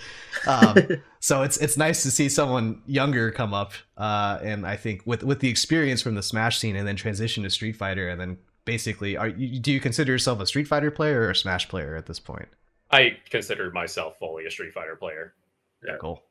Um, 0.46 0.76
so 1.20 1.42
it's 1.42 1.58
it's 1.58 1.76
nice 1.76 2.02
to 2.02 2.10
see 2.10 2.28
someone 2.28 2.82
younger 2.86 3.30
come 3.30 3.52
up 3.52 3.72
uh, 3.96 4.38
and 4.42 4.66
i 4.66 4.76
think 4.76 5.02
with 5.04 5.22
with 5.22 5.40
the 5.40 5.48
experience 5.48 6.02
from 6.02 6.14
the 6.14 6.22
smash 6.22 6.58
scene 6.58 6.76
and 6.76 6.88
then 6.88 6.96
transition 6.96 7.42
to 7.42 7.50
street 7.50 7.76
fighter 7.76 8.08
and 8.08 8.20
then 8.20 8.38
basically 8.64 9.16
are 9.16 9.28
you, 9.28 9.58
do 9.58 9.72
you 9.72 9.80
consider 9.80 10.12
yourself 10.12 10.40
a 10.40 10.46
street 10.46 10.68
fighter 10.68 10.90
player 10.90 11.22
or 11.22 11.30
a 11.30 11.36
smash 11.36 11.68
player 11.68 11.96
at 11.96 12.06
this 12.06 12.20
point? 12.20 12.48
I 12.90 13.16
consider 13.30 13.70
myself 13.70 14.18
fully 14.18 14.46
a 14.46 14.50
street 14.50 14.72
fighter 14.72 14.96
player 14.96 15.34
Yeah. 15.86 15.96
cool 16.00 16.22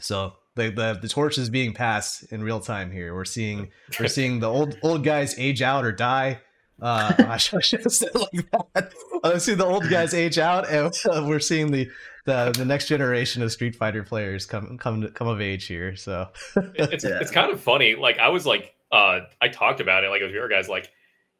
so 0.00 0.34
the, 0.54 0.70
the 0.70 0.98
the 1.00 1.08
torch 1.08 1.38
is 1.38 1.48
being 1.50 1.72
passed 1.72 2.32
in 2.32 2.42
real 2.42 2.60
time 2.60 2.90
here 2.90 3.14
we're 3.14 3.24
seeing 3.24 3.70
we're 3.98 4.08
seeing 4.18 4.40
the 4.40 4.48
old 4.48 4.78
old 4.82 5.04
guys 5.04 5.38
age 5.38 5.62
out 5.62 5.84
or 5.84 5.92
die 5.92 6.40
uh 6.80 7.12
i 7.28 7.36
should, 7.36 7.56
I 7.56 7.82
have 7.82 7.92
said 7.92 8.10
it 8.14 8.14
like 8.14 8.50
that 8.74 8.92
i 9.24 9.38
see 9.38 9.54
the 9.54 9.64
old 9.64 9.88
guys 9.88 10.14
age 10.14 10.38
out 10.38 10.68
and 10.68 10.92
uh, 11.10 11.24
we're 11.26 11.40
seeing 11.40 11.70
the 11.72 11.88
the 12.26 12.52
the 12.56 12.64
next 12.64 12.86
generation 12.88 13.42
of 13.42 13.50
street 13.50 13.74
fighter 13.74 14.02
players 14.02 14.46
come 14.46 14.76
come 14.78 15.08
come 15.08 15.28
of 15.28 15.40
age 15.40 15.66
here 15.66 15.96
so 15.96 16.28
it's 16.74 17.04
Yeah. 17.04 17.18
it's 17.20 17.30
kind 17.30 17.50
of 17.50 17.58
funny. 17.60 17.94
Like 17.94 18.18
I 18.18 18.28
was 18.28 18.44
like, 18.44 18.74
uh, 18.92 19.20
I 19.40 19.48
talked 19.48 19.80
about 19.80 20.04
it 20.04 20.10
like 20.10 20.20
with 20.20 20.32
your 20.32 20.46
guys, 20.48 20.68
like, 20.68 20.90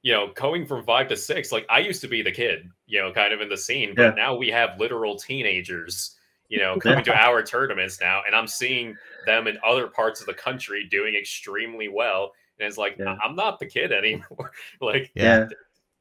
you 0.00 0.12
know, 0.12 0.32
going 0.34 0.64
from 0.64 0.84
five 0.84 1.08
to 1.08 1.16
six. 1.16 1.52
Like 1.52 1.66
I 1.68 1.80
used 1.80 2.00
to 2.00 2.08
be 2.08 2.22
the 2.22 2.32
kid, 2.32 2.70
you 2.86 3.02
know, 3.02 3.12
kind 3.12 3.34
of 3.34 3.42
in 3.42 3.50
the 3.50 3.56
scene, 3.58 3.92
but 3.94 4.02
Yeah. 4.02 4.10
now 4.14 4.34
we 4.36 4.48
have 4.48 4.80
literal 4.80 5.16
teenagers, 5.18 6.16
you 6.48 6.58
know, 6.58 6.76
coming 6.78 7.04
to 7.04 7.14
our 7.14 7.42
tournaments 7.42 8.00
now, 8.00 8.22
and 8.26 8.34
I'm 8.34 8.46
seeing 8.46 8.96
them 9.26 9.46
in 9.46 9.58
other 9.66 9.86
parts 9.88 10.20
of 10.20 10.26
the 10.26 10.34
country 10.34 10.86
doing 10.90 11.14
extremely 11.14 11.88
well. 11.88 12.32
And 12.58 12.66
it's 12.66 12.78
like 12.78 12.96
Yeah. 12.98 13.16
I'm 13.22 13.34
not 13.36 13.58
the 13.58 13.66
kid 13.66 13.92
anymore. 14.02 14.50
like 14.80 15.10
yeah 15.14 15.46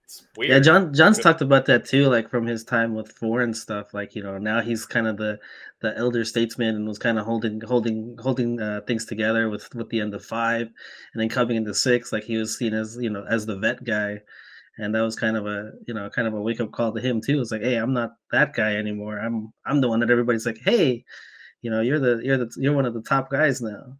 It's 0.06 0.26
weird. 0.38 0.52
Yeah, 0.52 0.60
John 0.60 0.94
John's 0.94 1.20
talked 1.20 1.42
about 1.42 1.66
that 1.66 1.86
too, 1.86 2.08
like 2.08 2.30
from 2.30 2.46
his 2.48 2.64
time 2.64 2.96
with 2.96 3.12
four 3.12 3.42
and 3.42 3.56
stuff. 3.56 3.94
Like 3.94 4.16
you 4.16 4.24
know, 4.24 4.38
now 4.38 4.62
he's 4.62 4.86
kind 4.86 5.06
of 5.08 5.18
the 5.18 5.38
the 5.82 5.96
elder 5.98 6.24
statesman 6.24 6.76
and 6.76 6.88
was 6.88 6.98
kind 6.98 7.20
of 7.20 7.26
holding 7.26 7.60
holding 7.62 8.16
holding 8.18 8.60
uh, 8.62 8.82
things 8.88 9.06
together 9.06 9.50
with 9.50 9.74
with 9.76 9.90
the 9.90 10.00
end 10.00 10.14
of 10.14 10.24
five, 10.24 10.68
and 11.14 11.22
then 11.22 11.30
coming 11.30 11.58
into 11.58 11.74
six, 11.74 12.14
like 12.14 12.24
he 12.24 12.38
was 12.38 12.58
seen 12.58 12.74
as 12.74 12.98
you 13.00 13.10
know 13.10 13.26
as 13.30 13.46
the 13.46 13.58
vet 13.58 13.84
guy, 13.84 14.22
and 14.78 14.94
that 14.96 15.02
was 15.02 15.16
kind 15.16 15.36
of 15.38 15.46
a 15.48 15.72
you 15.88 15.94
know 15.94 16.10
kind 16.10 16.28
of 16.28 16.34
a 16.34 16.42
wake 16.42 16.60
up 16.62 16.72
call 16.72 16.94
to 16.94 17.02
him 17.02 17.22
too. 17.22 17.42
It's 17.42 17.52
like, 17.52 17.62
hey, 17.62 17.76
I'm 17.76 17.94
not 17.94 18.12
that 18.32 18.54
guy 18.54 18.76
anymore. 18.76 19.20
I'm 19.20 19.54
I'm 19.66 19.82
the 19.82 19.90
one 19.90 20.00
that 20.02 20.10
everybody's 20.10 20.46
like, 20.46 20.60
hey, 20.64 21.04
you 21.62 21.72
know, 21.72 21.82
you're 21.82 22.00
the 22.00 22.22
you're 22.24 22.38
the 22.38 22.52
you're 22.58 22.74
one 22.74 22.86
of 22.86 22.94
the 22.94 23.02
top 23.02 23.30
guys 23.30 23.62
now. 23.62 23.98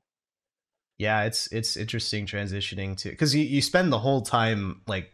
Yeah, 0.98 1.24
it's 1.26 1.48
it's 1.52 1.78
interesting 1.78 2.26
transitioning 2.26 2.98
to 2.98 3.10
because 3.10 3.36
you, 3.36 3.44
you 3.44 3.62
spend 3.62 3.92
the 3.92 4.00
whole 4.00 4.22
time 4.22 4.82
like 4.88 5.12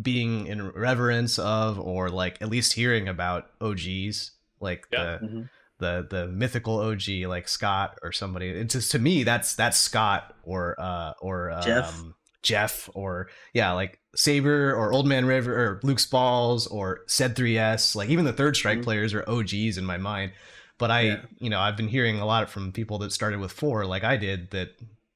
being 0.00 0.46
in 0.46 0.70
reverence 0.70 1.38
of 1.38 1.78
or 1.78 2.08
like 2.10 2.40
at 2.42 2.48
least 2.48 2.74
hearing 2.74 3.08
about 3.08 3.46
OGs 3.60 4.32
like 4.60 4.86
Yeah. 4.92 5.18
the 5.20 5.26
Mhm. 5.26 5.50
the 5.78 6.06
the 6.08 6.28
mythical 6.28 6.78
OG 6.78 7.26
like 7.26 7.48
Scott 7.48 7.98
or 8.02 8.12
somebody. 8.12 8.48
It's 8.48 8.74
just 8.74 8.92
to 8.92 8.98
me 8.98 9.22
that's 9.24 9.54
that's 9.54 9.78
Scott 9.78 10.34
or 10.44 10.76
uh 10.78 11.12
or 11.20 11.50
um, 11.50 11.62
Jeff. 11.62 12.02
Jeff 12.42 12.88
or 12.94 13.28
yeah 13.54 13.72
like 13.72 13.98
Saber 14.14 14.74
or 14.74 14.92
Old 14.92 15.06
Man 15.06 15.24
River 15.26 15.54
or 15.54 15.80
Luke's 15.82 16.06
Balls 16.06 16.66
or 16.66 17.00
Said 17.06 17.34
3S 17.36 17.94
like 17.96 18.08
even 18.10 18.24
the 18.24 18.32
third 18.32 18.56
strike 18.56 18.78
Mhm. 18.78 18.84
players 18.84 19.14
are 19.14 19.24
OGs 19.28 19.78
in 19.78 19.84
my 19.84 19.96
mind. 19.98 20.32
But 20.78 20.90
I 20.90 21.00
Yeah. 21.02 21.20
you 21.38 21.50
know 21.50 21.60
I've 21.60 21.76
been 21.76 21.88
hearing 21.88 22.18
a 22.18 22.26
lot 22.26 22.50
from 22.50 22.72
people 22.72 22.98
that 22.98 23.12
started 23.12 23.40
with 23.40 23.52
four 23.52 23.86
like 23.86 24.04
I 24.04 24.16
did 24.16 24.50
that 24.50 24.70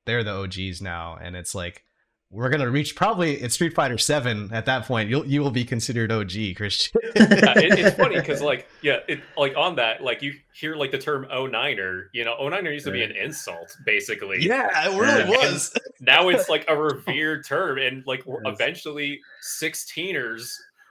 they're 0.07 0.23
the 0.25 0.33
OGs 0.33 0.81
now 0.81 1.19
and 1.21 1.35
it's 1.37 1.55
like 1.55 1.83
we're 2.31 2.49
gonna 2.49 2.69
reach 2.71 2.97
probably 2.97 3.41
in 3.41 3.51
Street 3.51 3.73
Fighter 3.75 3.99
Seven 3.99 4.51
at 4.53 4.67
that 4.67 4.85
point. 4.85 5.09
You'll 5.09 5.27
you 5.27 5.41
will 5.41 5.51
be 5.53 5.65
considered 5.65 6.11
OG, 6.13 6.57
Christian. 6.57 7.01
Yeah, 7.17 7.59
it, 7.59 7.79
it's 7.79 7.97
funny 8.03 8.17
because 8.17 8.43
like 8.43 8.69
yeah 8.83 8.99
it 9.09 9.21
like 9.39 9.57
on 9.57 9.77
that 9.77 10.03
like 10.03 10.21
you 10.23 10.35
hear 10.55 10.75
like 10.77 10.91
the 10.91 10.99
term 10.99 11.25
09er 11.31 12.09
you 12.13 12.25
know 12.25 12.37
09er 12.39 12.73
used 12.75 12.85
to 12.85 12.93
be 12.93 13.03
an 13.03 13.13
insult 13.13 13.75
basically 13.87 14.39
yeah, 14.45 14.91
it 14.91 15.01
really 15.01 15.23
And 15.23 15.31
was. 15.31 15.73
now 16.01 16.29
it's 16.29 16.49
like 16.51 16.67
a 16.69 16.77
revered 16.77 17.47
term 17.47 17.79
and 17.79 18.05
like 18.07 18.23
Yes. 18.27 18.37
eventually 18.45 19.19
16ers 19.61 20.47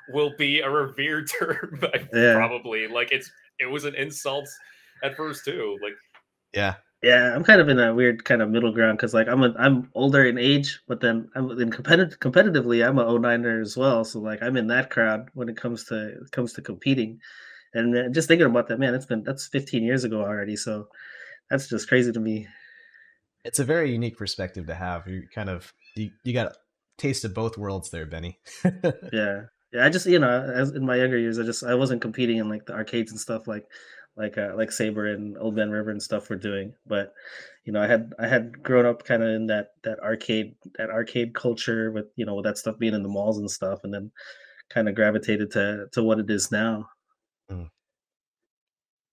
will 0.09 0.33
be 0.37 0.61
a 0.61 0.69
revered 0.69 1.29
term 1.39 1.79
Yeah. 2.13 2.33
probably 2.35 2.87
like 2.87 3.11
it's 3.11 3.29
it 3.59 3.65
was 3.67 3.83
an 3.85 3.93
insult 3.95 4.47
at 5.03 5.15
first 5.15 5.45
too 5.45 5.77
like 5.83 5.93
Yeah, 6.53 6.75
Yeah, 7.05 7.35
I'm 7.35 7.43
kind 7.43 7.61
of 7.61 7.69
in 7.69 7.79
a 7.79 7.93
weird 7.93 8.25
kind 8.25 8.41
of 8.41 8.49
middle 8.49 8.71
ground 8.71 8.97
because 8.97 9.13
like 9.13 9.27
I'm 9.27 9.43
a, 9.43 9.53
I'm 9.59 9.91
older 9.93 10.25
in 10.25 10.39
age, 10.39 10.79
but 10.87 11.01
then 11.01 11.29
I'm 11.35 11.51
in 11.51 11.69
competitive 11.69 12.19
competitively 12.19 12.83
I'm 12.83 12.97
a 12.97 13.05
09er 13.05 13.61
as 13.61 13.77
well. 13.77 14.03
So 14.03 14.19
like 14.19 14.41
I'm 14.41 14.57
in 14.57 14.65
that 14.67 14.89
crowd 14.89 15.29
when 15.35 15.47
it 15.47 15.55
comes 15.55 15.83
to 15.85 16.07
it 16.23 16.31
comes 16.31 16.53
to 16.53 16.63
competing, 16.63 17.19
and 17.75 17.95
uh, 17.95 18.09
just 18.09 18.27
thinking 18.27 18.47
about 18.47 18.67
that, 18.69 18.79
man, 18.79 18.95
it's 18.95 19.05
been 19.05 19.21
that's 19.23 19.45
15 19.47 19.83
years 19.83 20.03
ago 20.03 20.21
already. 20.21 20.55
So 20.55 20.87
that's 21.51 21.69
just 21.69 21.87
crazy 21.87 22.11
to 22.11 22.19
me. 22.19 22.47
it's 23.43 23.59
a 23.59 23.63
very 23.63 23.91
unique 23.91 24.17
perspective 24.17 24.65
to 24.65 24.73
have. 24.75 25.07
You 25.07 25.27
kind 25.33 25.49
of 25.51 25.71
you, 25.95 26.09
you 26.23 26.33
got 26.33 26.47
a 26.53 26.55
taste 26.97 27.23
of 27.23 27.35
both 27.35 27.55
worlds 27.55 27.91
there, 27.91 28.07
Benny. 28.07 28.39
Yeah, 29.13 29.43
yeah. 29.71 29.85
I 29.85 29.89
just 29.89 30.07
you 30.07 30.17
know 30.17 30.41
as 30.55 30.71
in 30.71 30.83
my 30.87 30.95
younger 30.95 31.19
years, 31.19 31.37
I 31.37 31.43
just 31.43 31.63
I 31.63 31.75
wasn't 31.75 32.01
competing 32.01 32.37
in 32.37 32.49
like 32.49 32.65
the 32.65 32.73
arcades 32.73 33.11
and 33.11 33.19
stuff 33.19 33.47
like 33.47 33.65
like 34.17 34.37
uh, 34.37 34.53
like 34.55 34.71
Saber 34.71 35.07
and 35.07 35.37
Old 35.37 35.55
Man 35.55 35.69
River 35.69 35.91
and 35.91 36.01
stuff 36.01 36.29
were 36.29 36.35
doing. 36.35 36.73
But 36.87 37.13
you 37.65 37.73
know, 37.73 37.81
I 37.81 37.87
had 37.87 38.13
I 38.19 38.27
had 38.27 38.63
grown 38.63 38.85
up 38.85 39.03
kind 39.03 39.23
of 39.23 39.29
in 39.29 39.47
that 39.47 39.71
that 39.83 39.99
arcade 39.99 40.55
that 40.77 40.89
arcade 40.89 41.33
culture 41.33 41.91
with 41.91 42.05
you 42.15 42.25
know 42.25 42.35
with 42.35 42.45
that 42.45 42.57
stuff 42.57 42.77
being 42.79 42.93
in 42.93 43.03
the 43.03 43.09
malls 43.09 43.37
and 43.37 43.49
stuff, 43.49 43.79
and 43.83 43.93
then 43.93 44.11
kind 44.69 44.87
of 44.87 44.95
gravitated 44.95 45.51
to 45.51 45.87
to 45.93 46.03
what 46.03 46.19
it 46.19 46.29
is 46.29 46.51
now. 46.51 46.89
Hmm. 47.49 47.63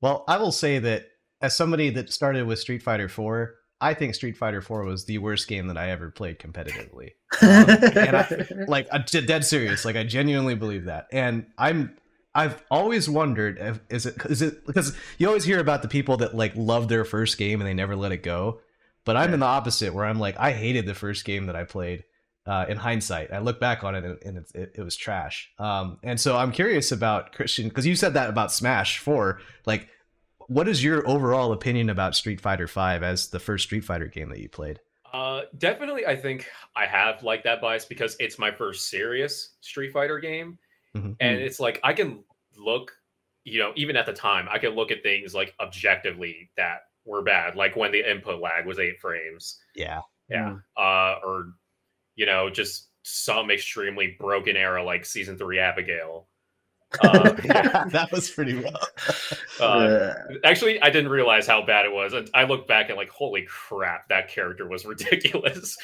Well, 0.01 0.25
I 0.29 0.37
will 0.39 0.53
say 0.53 0.79
that 0.79 1.07
as 1.41 1.57
somebody 1.57 1.91
that 1.91 2.13
started 2.13 2.47
with 2.47 2.59
Street 2.59 2.83
Fighter 2.83 3.09
4, 3.09 3.55
I 3.81 3.95
think 3.95 4.15
Street 4.15 4.37
Fighter 4.37 4.61
4 4.61 4.85
was 4.85 5.05
the 5.05 5.19
worst 5.19 5.49
game 5.49 5.67
that 5.67 5.77
I 5.77 5.91
ever 5.91 6.11
played 6.11 6.39
competitively. 6.39 7.11
Um, 7.41 7.69
and 7.69 8.17
I- 8.17 8.47
like 8.69 8.87
uh, 8.93 8.99
I'm 8.99 9.05
dead 9.05 9.45
serious 9.45 9.85
like 9.85 9.97
i 9.97 10.05
genuinely 10.05 10.55
believe 10.55 10.85
that 10.85 11.07
and 11.13 11.47
i'm 11.57 11.97
i've 12.35 12.63
always 12.71 13.09
wondered 13.09 13.59
if, 13.59 13.81
is 13.91 14.07
it 14.07 14.17
is 14.27 14.43
it 14.43 14.67
because 14.67 14.97
you 15.19 15.27
always 15.27 15.45
hear 15.45 15.61
about 15.61 15.83
the 15.83 15.89
people 15.89 16.17
that 16.17 16.35
like 16.35 16.53
love 16.57 16.89
their 16.89 17.05
first 17.05 17.39
game 17.39 17.61
and 17.61 17.69
they 17.69 17.75
never 17.75 17.97
let 17.97 18.13
it 18.13 18.23
go. 18.23 18.61
But 19.05 19.17
i'm 19.17 19.35
in 19.35 19.41
the 19.41 19.47
opposite 19.47 19.95
where 19.95 20.05
i'm 20.05 20.19
like 20.19 20.39
i 20.39 20.53
hated 20.53 20.87
the 20.87 20.95
first 20.95 21.25
game 21.25 21.47
that 21.47 21.57
i 21.57 21.65
played 21.65 22.05
uh, 22.45 22.67
in 22.69 22.77
hindsight. 22.77 23.33
I 23.33 23.39
look 23.39 23.61
back 23.61 23.85
on 23.85 23.95
it 23.95 24.05
and, 24.05 24.19
and 24.25 24.39
it's, 24.39 24.51
it, 24.53 24.73
it 24.75 24.83
was 24.83 24.97
trash. 24.97 25.53
Um, 25.59 25.99
and 26.03 26.21
so 26.21 26.37
i'm 26.37 26.53
curious 26.53 26.93
about 26.93 27.33
christian 27.33 27.69
because 27.69 27.87
you 27.87 27.97
said 27.97 28.15
that 28.15 28.31
about 28.31 28.53
smash 28.53 28.99
4 28.99 29.41
like 29.67 29.89
what 30.49 30.69
is 30.69 30.83
your 30.85 31.09
overall 31.09 31.53
opinion 31.53 31.89
about 31.89 32.15
street 32.15 32.41
fighter 32.41 32.69
5 32.69 33.03
as 33.03 33.29
the 33.29 33.39
first 33.39 33.65
street 33.65 33.85
fighter 33.85 34.07
game 34.07 34.29
that 34.29 34.39
you 34.39 34.49
played? 34.49 34.81
Uh, 35.13 35.43
definitely, 35.59 36.07
I 36.07 36.17
think 36.17 36.49
I 36.75 36.87
have 36.87 37.23
like 37.23 37.45
that 37.45 37.61
bias 37.61 37.85
because 37.85 38.17
it's 38.19 38.39
my 38.39 38.51
first 38.51 38.89
serious 38.89 39.51
Street 39.61 39.93
Fighter 39.93 40.19
game, 40.19 40.59
Mhm. 40.97 41.17
and 41.21 41.41
it's 41.41 41.61
like 41.61 41.81
I 41.83 41.93
can 41.95 42.25
look, 42.57 42.93
you 43.45 43.59
know, 43.59 43.73
even 43.77 43.97
at 43.97 44.07
the 44.07 44.13
time, 44.13 44.49
I 44.51 44.59
can 44.59 44.71
look 44.71 44.91
at 44.91 45.03
things 45.03 45.35
like 45.35 45.55
objectively 45.61 46.51
that 46.57 46.83
were 47.05 47.23
bad, 47.23 47.57
like 47.57 47.77
when 47.77 47.93
the 47.93 48.09
input 48.09 48.41
lag 48.41 48.67
was 48.67 48.79
eight 48.79 49.01
frames, 49.01 49.61
yeah. 49.75 50.01
Yeah, 50.29 50.59
uh, 50.77 51.19
or 51.25 51.55
you 52.17 52.27
know, 52.27 52.51
just 52.51 52.91
some 53.05 53.51
extremely 53.51 54.17
broken 54.21 54.57
era 54.57 54.83
like 54.85 55.05
season 55.07 55.39
three 55.39 55.59
Abigail. 55.59 56.29
Uh, 57.01 57.35
yeah 57.45 57.85
that 57.89 58.11
was 58.13 58.31
pretty 58.31 58.55
rough 58.55 59.33
uh, 59.61 59.65
Uh, 59.65 60.15
Actually, 60.45 60.81
I 60.83 60.91
didn't 60.91 61.11
realize 61.11 61.47
how 61.47 61.65
bad 61.65 61.87
it 61.87 61.93
was. 61.93 62.13
And 62.13 62.29
I 62.35 62.45
look 62.45 62.67
back 62.67 62.89
and 62.89 62.97
like, 62.99 63.09
holy 63.11 63.47
crap, 63.49 64.09
that 64.09 64.29
character 64.29 64.69
was 64.69 64.85
ridiculous. 64.87 65.77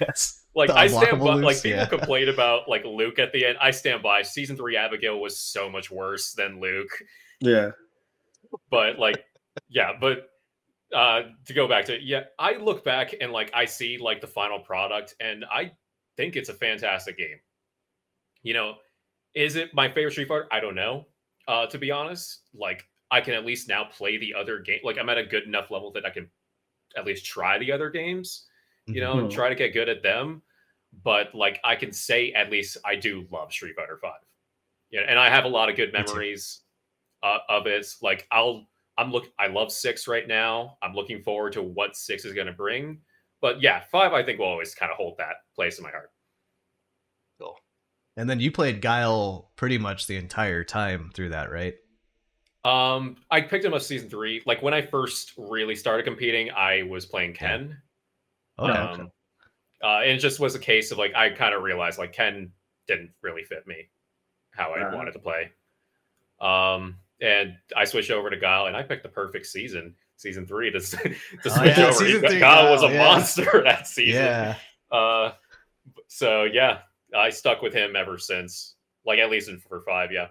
yes 0.00 0.42
like 0.54 0.70
I 0.70 0.86
stand 0.86 1.20
by. 1.20 1.34
Like 1.34 1.62
people 1.62 1.78
yeah. 1.78 1.86
complain 1.86 2.28
about 2.28 2.68
like 2.68 2.84
Luke 2.84 3.18
at 3.18 3.32
the 3.32 3.46
end. 3.46 3.58
I 3.60 3.70
stand 3.70 4.02
by. 4.02 4.22
Season 4.22 4.56
three 4.56 4.76
Abigail 4.76 5.18
was 5.18 5.38
so 5.38 5.70
much 5.70 5.90
worse 5.90 6.32
than 6.32 6.60
Luke. 6.60 6.90
yeah, 7.40 7.70
But 8.70 8.98
like, 8.98 9.24
yeah. 9.68 9.92
But 9.98 10.28
uh 10.94 11.22
to 11.46 11.54
go 11.54 11.66
back 11.66 11.86
to 11.86 11.98
yeah, 12.00 12.24
I 12.38 12.56
look 12.56 12.84
back 12.84 13.14
and 13.18 13.32
like 13.32 13.50
I 13.54 13.64
see 13.64 13.98
like 13.98 14.20
the 14.20 14.26
final 14.26 14.58
product, 14.58 15.14
and 15.20 15.44
I 15.50 15.72
think 16.16 16.36
it's 16.36 16.50
a 16.50 16.54
fantastic 16.54 17.16
game. 17.16 17.38
You 18.42 18.54
know, 18.54 18.74
is 19.34 19.56
it 19.56 19.74
my 19.74 19.88
favorite 19.88 20.12
Street 20.12 20.28
Fighter? 20.28 20.46
I 20.50 20.60
don't 20.60 20.74
know. 20.74 21.06
Uh, 21.48 21.66
to 21.66 21.78
be 21.78 21.90
honest, 21.90 22.42
like 22.54 22.88
I 23.10 23.20
can 23.20 23.34
at 23.34 23.44
least 23.44 23.68
now 23.68 23.84
play 23.84 24.16
the 24.18 24.34
other 24.34 24.58
game. 24.60 24.80
Like 24.84 24.98
I'm 24.98 25.08
at 25.08 25.18
a 25.18 25.24
good 25.24 25.44
enough 25.44 25.70
level 25.70 25.90
that 25.92 26.06
I 26.06 26.10
can 26.10 26.30
at 26.96 27.04
least 27.06 27.24
try 27.24 27.58
the 27.58 27.72
other 27.72 27.90
games, 27.90 28.46
you 28.86 29.00
know, 29.00 29.18
and 29.18 29.28
Mhm. 29.28 29.34
try 29.34 29.48
to 29.48 29.54
get 29.54 29.72
good 29.72 29.88
at 29.88 30.02
them. 30.02 30.42
But 31.04 31.34
like 31.34 31.60
I 31.64 31.76
can 31.76 31.92
say 31.92 32.32
at 32.32 32.50
least 32.50 32.76
I 32.84 32.96
do 32.96 33.26
love 33.30 33.52
Street 33.52 33.76
Fighter 33.76 33.98
Five. 33.98 34.20
Yeah, 34.90 35.02
and 35.08 35.18
I 35.18 35.30
have 35.30 35.44
a 35.44 35.48
lot 35.48 35.70
of 35.70 35.76
good 35.76 35.92
memories 35.92 36.60
uh, 37.22 37.38
of 37.48 37.66
it. 37.66 37.86
Like 38.02 38.26
I'll 38.30 38.68
I'm 38.98 39.10
look 39.12 39.32
I 39.38 39.46
love 39.48 39.72
six 39.72 40.06
right 40.08 40.28
now. 40.28 40.78
I'm 40.82 40.94
looking 40.94 41.22
forward 41.22 41.54
to 41.54 41.62
what 41.62 41.96
six 41.96 42.24
is 42.24 42.34
going 42.34 42.46
to 42.48 42.52
bring. 42.52 43.00
But 43.40 43.60
yeah, 43.62 43.80
five 43.80 44.12
I 44.12 44.22
think 44.22 44.38
will 44.38 44.46
always 44.46 44.74
kind 44.74 44.90
of 44.92 44.96
hold 44.98 45.16
that 45.18 45.36
place 45.54 45.78
in 45.78 45.84
my 45.84 45.90
heart. 45.90 46.12
Cool. 48.14 48.20
And 48.22 48.30
then 48.30 48.40
you 48.40 48.50
played 48.52 48.80
Guile 48.80 49.50
pretty 49.56 49.78
much 49.78 50.06
the 50.06 50.16
entire 50.16 50.64
time 50.64 51.10
through 51.14 51.30
that, 51.30 51.50
right? 51.50 51.74
Um, 52.64 53.16
I 53.30 53.40
picked 53.40 53.64
him 53.64 53.74
up 53.74 53.82
season 53.82 54.08
three. 54.08 54.42
Like 54.46 54.62
when 54.62 54.74
I 54.74 54.82
first 54.82 55.32
really 55.36 55.74
started 55.74 56.04
competing, 56.04 56.50
I 56.50 56.82
was 56.84 57.06
playing 57.06 57.34
Ken. 57.34 57.76
Okay. 58.58 58.70
Um, 58.72 59.10
uh, 59.82 60.00
and 60.02 60.12
it 60.12 60.18
just 60.18 60.38
was 60.38 60.54
a 60.54 60.58
case 60.60 60.92
of 60.92 60.98
like 60.98 61.14
I 61.14 61.30
kind 61.30 61.54
of 61.54 61.62
realized 61.62 61.98
like 61.98 62.12
Ken 62.12 62.52
didn't 62.86 63.10
really 63.22 63.42
fit 63.44 63.66
me 63.66 63.88
how 64.52 64.72
I 64.72 64.80
Uh-huh. 64.82 64.96
wanted 64.96 65.12
to 65.12 65.18
play. 65.18 65.50
Um, 66.40 66.98
and 67.20 67.54
I 67.76 67.84
switched 67.84 68.10
over 68.10 68.30
to 68.30 68.36
Guile, 68.36 68.66
and 68.66 68.76
I 68.76 68.82
picked 68.82 69.04
the 69.04 69.08
perfect 69.08 69.46
season, 69.46 69.94
season 70.16 70.44
three, 70.46 70.70
to, 70.72 70.80
to 70.80 70.88
switch 70.88 71.16
Oh, 71.46 71.64
yeah, 71.64 71.86
over. 71.86 71.94
three 72.28 72.38
Guile 72.38 72.70
was 72.70 72.82
a 72.82 72.88
yeah. 72.92 72.98
monster 73.04 73.62
that 73.64 73.86
season. 73.88 74.22
yeah. 74.22 74.54
Uh, 74.90 75.32
so 76.08 76.44
yeah, 76.44 76.78
I 77.16 77.30
stuck 77.30 77.62
with 77.62 77.74
him 77.74 77.96
ever 77.96 78.18
since. 78.18 78.74
Like 79.04 79.18
at 79.18 79.30
least 79.30 79.48
in 79.48 79.58
for 79.58 79.82
five, 79.82 80.10
yeah. 80.12 80.28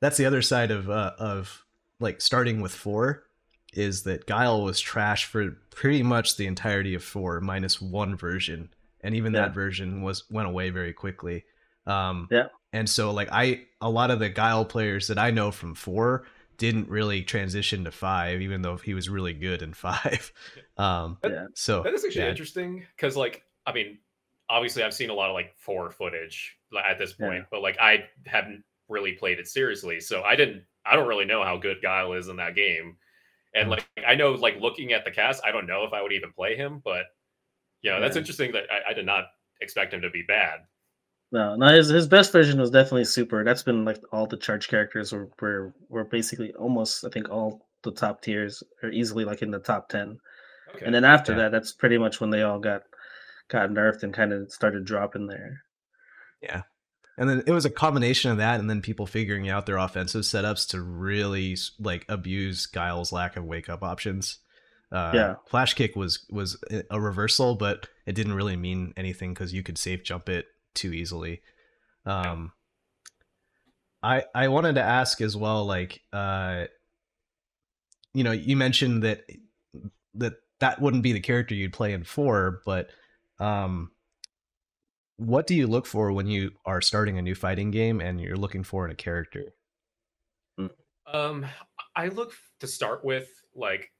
That's 0.00 0.16
the 0.16 0.26
other 0.26 0.42
side 0.42 0.70
of 0.70 0.90
uh, 0.90 1.12
of 1.18 1.64
like 2.00 2.20
starting 2.20 2.60
with 2.60 2.72
four 2.72 3.24
is 3.72 4.02
that 4.02 4.26
Guile 4.26 4.62
was 4.62 4.80
trash 4.80 5.24
for 5.26 5.56
pretty 5.70 6.02
much 6.02 6.36
the 6.36 6.46
entirety 6.46 6.94
of 6.94 7.04
four 7.04 7.40
minus 7.40 7.80
one 7.80 8.16
version, 8.16 8.72
and 9.02 9.14
even 9.14 9.32
Yeah. 9.32 9.42
that 9.42 9.54
version 9.54 10.02
was 10.02 10.24
went 10.30 10.48
away 10.48 10.70
very 10.70 10.92
quickly. 10.92 11.44
Um, 11.86 12.28
Yeah. 12.30 12.48
And 12.72 12.88
so 12.88 13.10
like 13.12 13.28
I 13.30 13.66
a 13.80 13.90
lot 13.90 14.10
of 14.10 14.18
the 14.18 14.28
Guile 14.30 14.64
players 14.64 15.06
that 15.08 15.18
I 15.18 15.30
know 15.30 15.50
from 15.52 15.74
four 15.74 16.26
didn't 16.56 16.88
really 16.88 17.22
transition 17.22 17.84
to 17.84 17.90
five, 17.92 18.40
even 18.42 18.62
though 18.62 18.76
he 18.76 18.94
was 18.94 19.08
really 19.08 19.32
good 19.34 19.62
in 19.62 19.72
five. 19.74 20.32
Um, 20.76 21.18
Yeah. 21.24 21.46
So 21.54 21.82
That 21.82 21.94
is 21.94 22.04
actually 22.04 22.22
yeah. 22.24 22.30
interesting 22.30 22.84
because, 22.96 23.16
like, 23.16 23.44
I 23.66 23.72
mean, 23.72 23.98
obviously, 24.52 24.82
I've 24.82 24.94
seen 24.94 25.10
a 25.10 25.14
lot 25.14 25.30
of 25.30 25.34
like 25.34 25.54
four 25.56 25.90
footage 25.90 26.56
at 26.86 26.98
this 26.98 27.14
point, 27.14 27.38
yeah. 27.38 27.44
but 27.50 27.62
like 27.62 27.78
I 27.80 28.04
haven't 28.26 28.62
really 28.88 29.12
played 29.12 29.38
it 29.38 29.48
seriously, 29.48 29.98
so 29.98 30.22
I 30.22 30.36
didn't. 30.36 30.62
I 30.84 30.94
don't 30.94 31.08
really 31.08 31.24
know 31.24 31.42
how 31.42 31.56
good 31.56 31.78
Guile 31.80 32.12
is 32.12 32.28
in 32.28 32.36
that 32.36 32.54
game, 32.54 32.96
and 33.54 33.68
mm. 33.68 33.70
like 33.72 33.88
I 34.06 34.14
know, 34.14 34.32
like 34.32 34.60
looking 34.60 34.92
at 34.92 35.04
the 35.04 35.10
cast, 35.10 35.42
I 35.44 35.50
don't 35.50 35.66
know 35.66 35.84
if 35.84 35.92
I 35.92 36.02
would 36.02 36.12
even 36.12 36.32
play 36.32 36.54
him, 36.54 36.82
but 36.84 37.06
you 37.80 37.90
know, 37.90 37.96
yeah. 37.96 38.00
that's 38.00 38.16
interesting 38.16 38.52
that 38.52 38.64
I, 38.70 38.90
I 38.90 38.94
did 38.94 39.06
not 39.06 39.24
expect 39.60 39.94
him 39.94 40.02
to 40.02 40.10
be 40.10 40.22
bad. 40.22 40.60
No, 41.32 41.56
no, 41.56 41.68
his 41.68 41.88
his 41.88 42.06
best 42.06 42.30
version 42.30 42.60
was 42.60 42.70
definitely 42.70 43.06
super. 43.06 43.42
That's 43.42 43.62
been 43.62 43.86
like 43.86 44.02
all 44.12 44.26
the 44.26 44.36
charge 44.36 44.68
characters 44.68 45.12
were 45.12 45.30
were, 45.40 45.72
were 45.88 46.04
basically 46.04 46.52
almost 46.54 47.04
I 47.06 47.08
think 47.08 47.30
all 47.30 47.66
the 47.82 47.92
top 47.92 48.20
tiers 48.20 48.62
are 48.82 48.90
easily 48.90 49.24
like 49.24 49.40
in 49.40 49.50
the 49.50 49.58
top 49.58 49.88
ten. 49.88 50.18
Okay. 50.74 50.84
And 50.84 50.94
then 50.94 51.04
after 51.04 51.32
yeah. 51.32 51.38
that, 51.38 51.52
that's 51.52 51.72
pretty 51.72 51.98
much 51.98 52.20
when 52.20 52.30
they 52.30 52.42
all 52.42 52.58
got 52.58 52.82
got 53.48 53.70
nerfed 53.70 54.02
and 54.02 54.14
kind 54.14 54.32
of 54.32 54.52
started 54.52 54.84
dropping 54.84 55.26
there. 55.26 55.62
Yeah. 56.40 56.62
And 57.18 57.28
then 57.28 57.42
it 57.46 57.52
was 57.52 57.64
a 57.64 57.70
combination 57.70 58.30
of 58.30 58.38
that 58.38 58.58
and 58.58 58.68
then 58.68 58.80
people 58.80 59.06
figuring 59.06 59.48
out 59.48 59.66
their 59.66 59.76
offensive 59.76 60.22
setups 60.22 60.68
to 60.70 60.80
really 60.80 61.56
like 61.78 62.06
abuse 62.08 62.66
Guile's 62.66 63.12
lack 63.12 63.36
of 63.36 63.44
wake 63.44 63.68
up 63.68 63.82
options. 63.82 64.38
Uh, 64.90 65.12
yeah, 65.14 65.34
flash 65.46 65.72
kick 65.72 65.96
was 65.96 66.26
was 66.30 66.62
a 66.90 67.00
reversal, 67.00 67.54
but 67.54 67.88
it 68.04 68.14
didn't 68.14 68.34
really 68.34 68.56
mean 68.56 68.92
anything 68.94 69.32
because 69.32 69.52
you 69.54 69.62
could 69.62 69.78
safe 69.78 70.04
jump 70.04 70.28
it 70.28 70.46
too 70.74 70.92
easily. 70.92 71.40
Um, 72.04 72.52
I 74.02 74.24
I 74.34 74.48
wanted 74.48 74.74
to 74.74 74.82
ask 74.82 75.22
as 75.22 75.34
well, 75.34 75.64
like, 75.64 76.02
uh, 76.12 76.64
you 78.12 78.22
know, 78.22 78.32
you 78.32 78.54
mentioned 78.54 79.02
that 79.04 79.24
that 80.14 80.34
that 80.60 80.80
wouldn't 80.80 81.02
be 81.02 81.12
the 81.12 81.20
character 81.20 81.54
you'd 81.54 81.72
play 81.72 81.94
in 81.94 82.04
four, 82.04 82.60
but 82.66 82.90
um, 83.42 83.90
what 85.16 85.46
do 85.46 85.54
you 85.54 85.66
look 85.66 85.86
for 85.86 86.12
when 86.12 86.26
you 86.26 86.52
are 86.64 86.80
starting 86.80 87.18
a 87.18 87.22
new 87.22 87.34
fighting 87.34 87.70
game 87.70 88.00
and 88.00 88.20
you're 88.20 88.36
looking 88.36 88.62
for 88.62 88.84
in 88.84 88.92
a 88.92 88.94
character? 88.94 89.52
Hmm. 90.58 90.66
Um, 91.12 91.46
I 91.96 92.08
look 92.08 92.34
to 92.60 92.66
start 92.66 93.04
with 93.04 93.28
like 93.54 93.90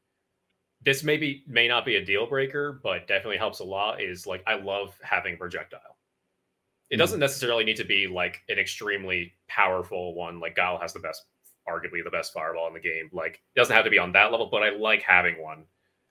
this 0.85 1.03
maybe 1.03 1.45
may 1.47 1.69
not 1.69 1.85
be 1.85 1.97
a 1.97 2.05
deal 2.05 2.27
breaker, 2.27 2.81
but 2.83 3.07
definitely 3.07 3.37
helps 3.37 3.61
a 3.61 3.65
lot. 3.65 4.01
Is 4.01 4.27
like 4.27 4.43
I 4.47 4.55
love 4.55 4.97
having 5.03 5.37
projectile. 5.37 5.81
It 6.91 6.97
doesn't 6.97 7.17
mm-hmm. 7.17 7.21
necessarily 7.23 7.65
need 7.65 7.77
to 7.77 7.85
be 7.85 8.07
like 8.07 8.43
an 8.49 8.59
extremely 8.59 9.33
powerful 9.49 10.15
one. 10.15 10.41
Like 10.41 10.57
Guile 10.57 10.79
has 10.79 10.93
the 10.93 11.01
best, 11.01 11.25
arguably 11.69 12.05
the 12.05 12.11
best 12.11 12.33
fireball 12.33 12.69
in 12.69 12.75
the 12.75 12.81
game. 12.81 13.09
Like 13.13 13.43
it 13.55 13.59
doesn't 13.59 13.75
have 13.75 13.85
to 13.85 13.91
be 13.91 13.99
on 13.99 14.13
that 14.13 14.31
level, 14.31 14.49
but 14.51 14.63
I 14.63 14.71
like 14.71 15.03
having 15.03 15.43
one. 15.43 15.65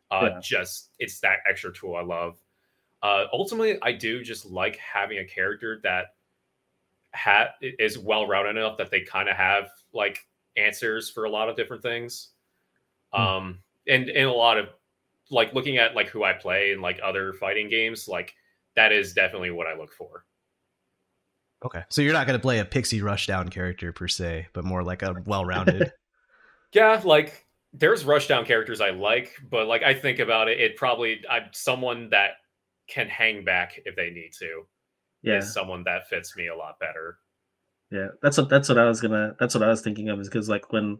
Uh, 0.09 0.29
yeah. 0.33 0.39
Just 0.41 0.89
it's 0.99 1.19
that 1.21 1.37
extra 1.49 1.71
tool 1.71 1.95
I 1.95 2.01
love. 2.01 2.37
Uh, 3.03 3.25
ultimately, 3.33 3.77
I 3.81 3.93
do 3.93 4.23
just 4.23 4.45
like 4.45 4.77
having 4.77 5.17
a 5.19 5.25
character 5.25 5.79
that 5.83 6.13
hat 7.13 7.55
is 7.61 7.97
well 7.97 8.27
rounded 8.27 8.57
enough 8.57 8.77
that 8.77 8.91
they 8.91 9.01
kind 9.01 9.27
of 9.27 9.35
have 9.35 9.69
like 9.93 10.19
answers 10.55 11.09
for 11.09 11.25
a 11.25 11.29
lot 11.29 11.49
of 11.49 11.55
different 11.55 11.81
things. 11.81 12.29
Mm. 13.13 13.19
Um, 13.19 13.59
and 13.87 14.09
in 14.09 14.27
a 14.27 14.33
lot 14.33 14.57
of 14.57 14.69
like 15.29 15.53
looking 15.53 15.77
at 15.77 15.95
like 15.95 16.09
who 16.09 16.23
I 16.23 16.33
play 16.33 16.71
in 16.71 16.81
like 16.81 16.99
other 17.03 17.33
fighting 17.33 17.69
games, 17.69 18.07
like 18.07 18.33
that 18.75 18.91
is 18.91 19.13
definitely 19.13 19.51
what 19.51 19.67
I 19.67 19.75
look 19.75 19.93
for. 19.93 20.25
Okay. 21.63 21.83
So 21.89 22.01
you're 22.01 22.13
not 22.13 22.25
going 22.27 22.37
to 22.37 22.41
play 22.41 22.59
a 22.59 22.65
pixie 22.65 23.01
rushdown 23.01 23.51
character 23.51 23.91
per 23.91 24.07
se, 24.07 24.47
but 24.53 24.63
more 24.63 24.83
like 24.83 25.03
a 25.03 25.15
well-rounded. 25.25 25.91
yeah, 26.73 26.99
like 27.03 27.45
there's 27.73 28.03
rushdown 28.03 28.45
characters 28.45 28.81
I 28.81 28.89
like, 28.89 29.35
but 29.49 29.67
like 29.67 29.83
I 29.83 29.93
think 29.93 30.19
about 30.19 30.47
it, 30.47 30.59
it 30.59 30.75
probably 30.75 31.21
I'm 31.29 31.49
someone 31.51 32.09
that 32.09 32.31
can 32.91 33.07
hang 33.07 33.43
back 33.43 33.79
if 33.85 33.95
they 33.95 34.09
need 34.09 34.31
to. 34.39 34.63
Yeah. 35.21 35.37
Is 35.37 35.53
someone 35.53 35.83
that 35.85 36.07
fits 36.09 36.35
me 36.35 36.47
a 36.47 36.55
lot 36.55 36.79
better. 36.79 37.17
Yeah, 37.91 38.07
that's 38.21 38.37
what 38.37 38.49
that's 38.49 38.69
what 38.69 38.77
I 38.77 38.85
was 38.85 39.01
gonna 39.01 39.35
that's 39.39 39.53
what 39.53 39.63
I 39.63 39.67
was 39.67 39.81
thinking 39.81 40.09
of 40.09 40.19
is 40.19 40.27
because 40.27 40.49
like 40.49 40.71
when 40.71 40.97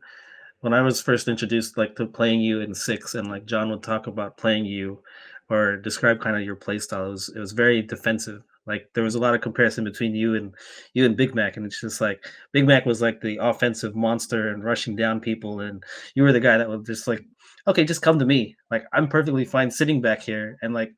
when 0.60 0.74
I 0.74 0.82
was 0.82 1.02
first 1.02 1.28
introduced 1.28 1.78
like 1.78 1.96
to 1.96 2.06
playing 2.06 2.42
you 2.42 2.62
in 2.62 2.74
six 2.76 3.16
and 3.16 3.30
like 3.30 3.46
John 3.46 3.70
would 3.70 3.82
talk 3.82 4.08
about 4.08 4.38
playing 4.38 4.66
you 4.66 5.02
or 5.50 5.78
describe 5.78 6.22
kind 6.22 6.36
of 6.36 6.44
your 6.44 6.56
play 6.56 6.80
style, 6.80 7.08
it 7.08 7.12
was 7.12 7.30
it 7.36 7.40
was 7.40 7.54
very 7.54 7.82
defensive 7.82 8.44
like 8.66 8.90
there 8.94 9.04
was 9.04 9.16
a 9.16 9.20
lot 9.20 9.34
of 9.34 9.42
comparison 9.42 9.84
between 9.84 10.14
you 10.14 10.36
and 10.36 10.54
you 10.94 11.06
and 11.06 11.18
Big 11.18 11.34
Mac, 11.34 11.58
and 11.58 11.66
it's 11.66 11.82
just 11.82 12.00
like 12.00 12.24
Big 12.52 12.68
Mac 12.68 12.86
was 12.86 13.02
like 13.02 13.20
the 13.22 13.38
offensive 13.42 13.96
monster 13.96 14.50
and 14.50 14.64
rushing 14.64 14.96
down 14.96 15.20
people, 15.20 15.62
and 15.62 15.84
you 16.14 16.24
were 16.24 16.32
the 16.32 16.40
guy 16.40 16.58
that 16.58 16.70
was 16.70 16.86
just 16.86 17.08
like, 17.08 17.24
okay, 17.68 17.84
just 17.84 18.04
come 18.04 18.20
to 18.20 18.26
me. 18.26 18.56
Like 18.70 18.86
I'm 18.94 19.08
perfectly 19.08 19.46
fine 19.46 19.72
sitting 19.72 20.00
back 20.00 20.22
here, 20.22 20.58
and 20.62 20.74
like 20.74 20.94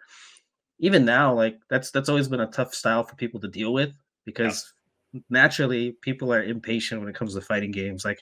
even 0.83 1.05
now, 1.05 1.33
like 1.33 1.57
that's 1.69 1.91
that's 1.91 2.09
always 2.09 2.27
been 2.27 2.41
a 2.41 2.51
tough 2.51 2.73
style 2.73 3.05
for 3.05 3.15
people 3.15 3.39
to 3.39 3.47
deal 3.47 3.71
with 3.71 3.93
because 4.25 4.73
yeah. 5.13 5.21
naturally 5.29 5.93
people 6.01 6.33
are 6.33 6.43
impatient 6.43 6.99
when 6.99 7.09
it 7.09 7.15
comes 7.15 7.33
to 7.33 7.41
fighting 7.41 7.71
games. 7.71 8.03
Like, 8.03 8.19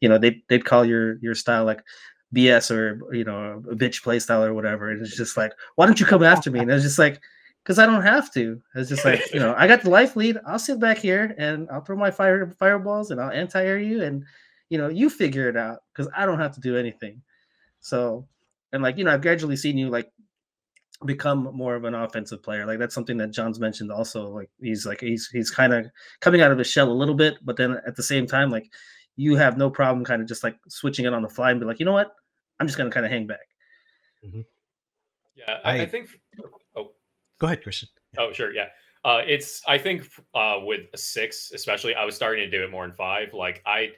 you 0.00 0.08
know, 0.08 0.16
they 0.16 0.40
they'd 0.48 0.64
call 0.64 0.84
your 0.84 1.18
your 1.18 1.34
style 1.34 1.64
like 1.64 1.82
BS 2.32 2.70
or 2.70 3.12
you 3.12 3.24
know 3.24 3.60
a 3.68 3.74
bitch 3.74 4.04
play 4.04 4.20
style 4.20 4.44
or 4.44 4.54
whatever, 4.54 4.92
and 4.92 5.02
it's 5.02 5.16
just 5.16 5.36
like, 5.36 5.52
why 5.74 5.84
don't 5.84 5.98
you 5.98 6.06
come 6.06 6.22
after 6.22 6.48
me? 6.48 6.60
And 6.60 6.70
it's 6.70 6.84
just 6.84 6.98
like 6.98 7.20
because 7.64 7.80
I 7.80 7.86
don't 7.86 8.02
have 8.02 8.32
to. 8.34 8.62
It's 8.76 8.88
just 8.88 9.04
like 9.04 9.20
you 9.34 9.40
know, 9.40 9.56
I 9.58 9.66
got 9.66 9.82
the 9.82 9.90
life 9.90 10.14
lead. 10.14 10.38
I'll 10.46 10.60
sit 10.60 10.78
back 10.78 10.98
here 10.98 11.34
and 11.38 11.68
I'll 11.72 11.80
throw 11.80 11.96
my 11.96 12.12
fire 12.12 12.54
fireballs 12.56 13.10
and 13.10 13.20
I'll 13.20 13.32
anti-air 13.32 13.80
you, 13.80 14.04
and 14.04 14.22
you 14.68 14.78
know, 14.78 14.88
you 14.88 15.10
figure 15.10 15.48
it 15.48 15.56
out 15.56 15.80
because 15.92 16.08
I 16.16 16.24
don't 16.24 16.38
have 16.38 16.54
to 16.54 16.60
do 16.60 16.76
anything. 16.76 17.20
So, 17.80 18.28
and 18.72 18.80
like 18.80 18.96
you 18.96 19.02
know, 19.02 19.10
I've 19.10 19.22
gradually 19.22 19.56
seen 19.56 19.76
you 19.76 19.90
like 19.90 20.12
become 21.04 21.50
more 21.52 21.74
of 21.74 21.84
an 21.84 21.94
offensive 21.94 22.42
player. 22.42 22.66
Like 22.66 22.78
that's 22.78 22.94
something 22.94 23.16
that 23.18 23.32
John's 23.32 23.60
mentioned 23.60 23.92
also. 23.92 24.28
Like 24.28 24.50
he's 24.60 24.86
like 24.86 25.00
he's 25.00 25.28
he's 25.28 25.50
kind 25.50 25.72
of 25.72 25.86
coming 26.20 26.40
out 26.40 26.52
of 26.52 26.58
his 26.58 26.68
shell 26.68 26.90
a 26.90 26.92
little 26.92 27.14
bit, 27.14 27.36
but 27.42 27.56
then 27.56 27.78
at 27.86 27.96
the 27.96 28.02
same 28.02 28.26
time, 28.26 28.50
like 28.50 28.70
you 29.16 29.36
have 29.36 29.58
no 29.58 29.70
problem 29.70 30.04
kind 30.04 30.22
of 30.22 30.28
just 30.28 30.44
like 30.44 30.56
switching 30.68 31.04
it 31.04 31.12
on 31.12 31.22
the 31.22 31.28
fly 31.28 31.50
and 31.50 31.60
be 31.60 31.66
like, 31.66 31.78
you 31.78 31.86
know 31.86 31.92
what, 31.92 32.12
I'm 32.60 32.66
just 32.66 32.78
gonna 32.78 32.90
kind 32.90 33.04
of 33.04 33.12
hang 33.12 33.26
back. 33.26 33.46
Mm-hmm. 34.24 34.40
Yeah, 35.34 35.58
I, 35.64 35.82
I, 35.82 35.86
think. 35.86 36.08
Oh, 36.74 36.92
Go 37.38 37.46
ahead, 37.46 37.62
Christian. 37.62 37.88
Oh, 38.18 38.32
sure. 38.32 38.52
Yeah. 38.52 38.68
Uh, 39.04 39.20
it's, 39.26 39.62
I 39.68 39.78
think 39.78 40.08
uh, 40.34 40.58
with 40.62 40.86
six, 40.96 41.52
especially, 41.54 41.94
I 41.94 42.04
was 42.04 42.16
starting 42.16 42.42
to 42.44 42.50
do 42.50 42.64
it 42.64 42.70
more 42.70 42.84
in 42.84 42.92
five. 42.92 43.34
Like, 43.34 43.62
I 43.66 43.90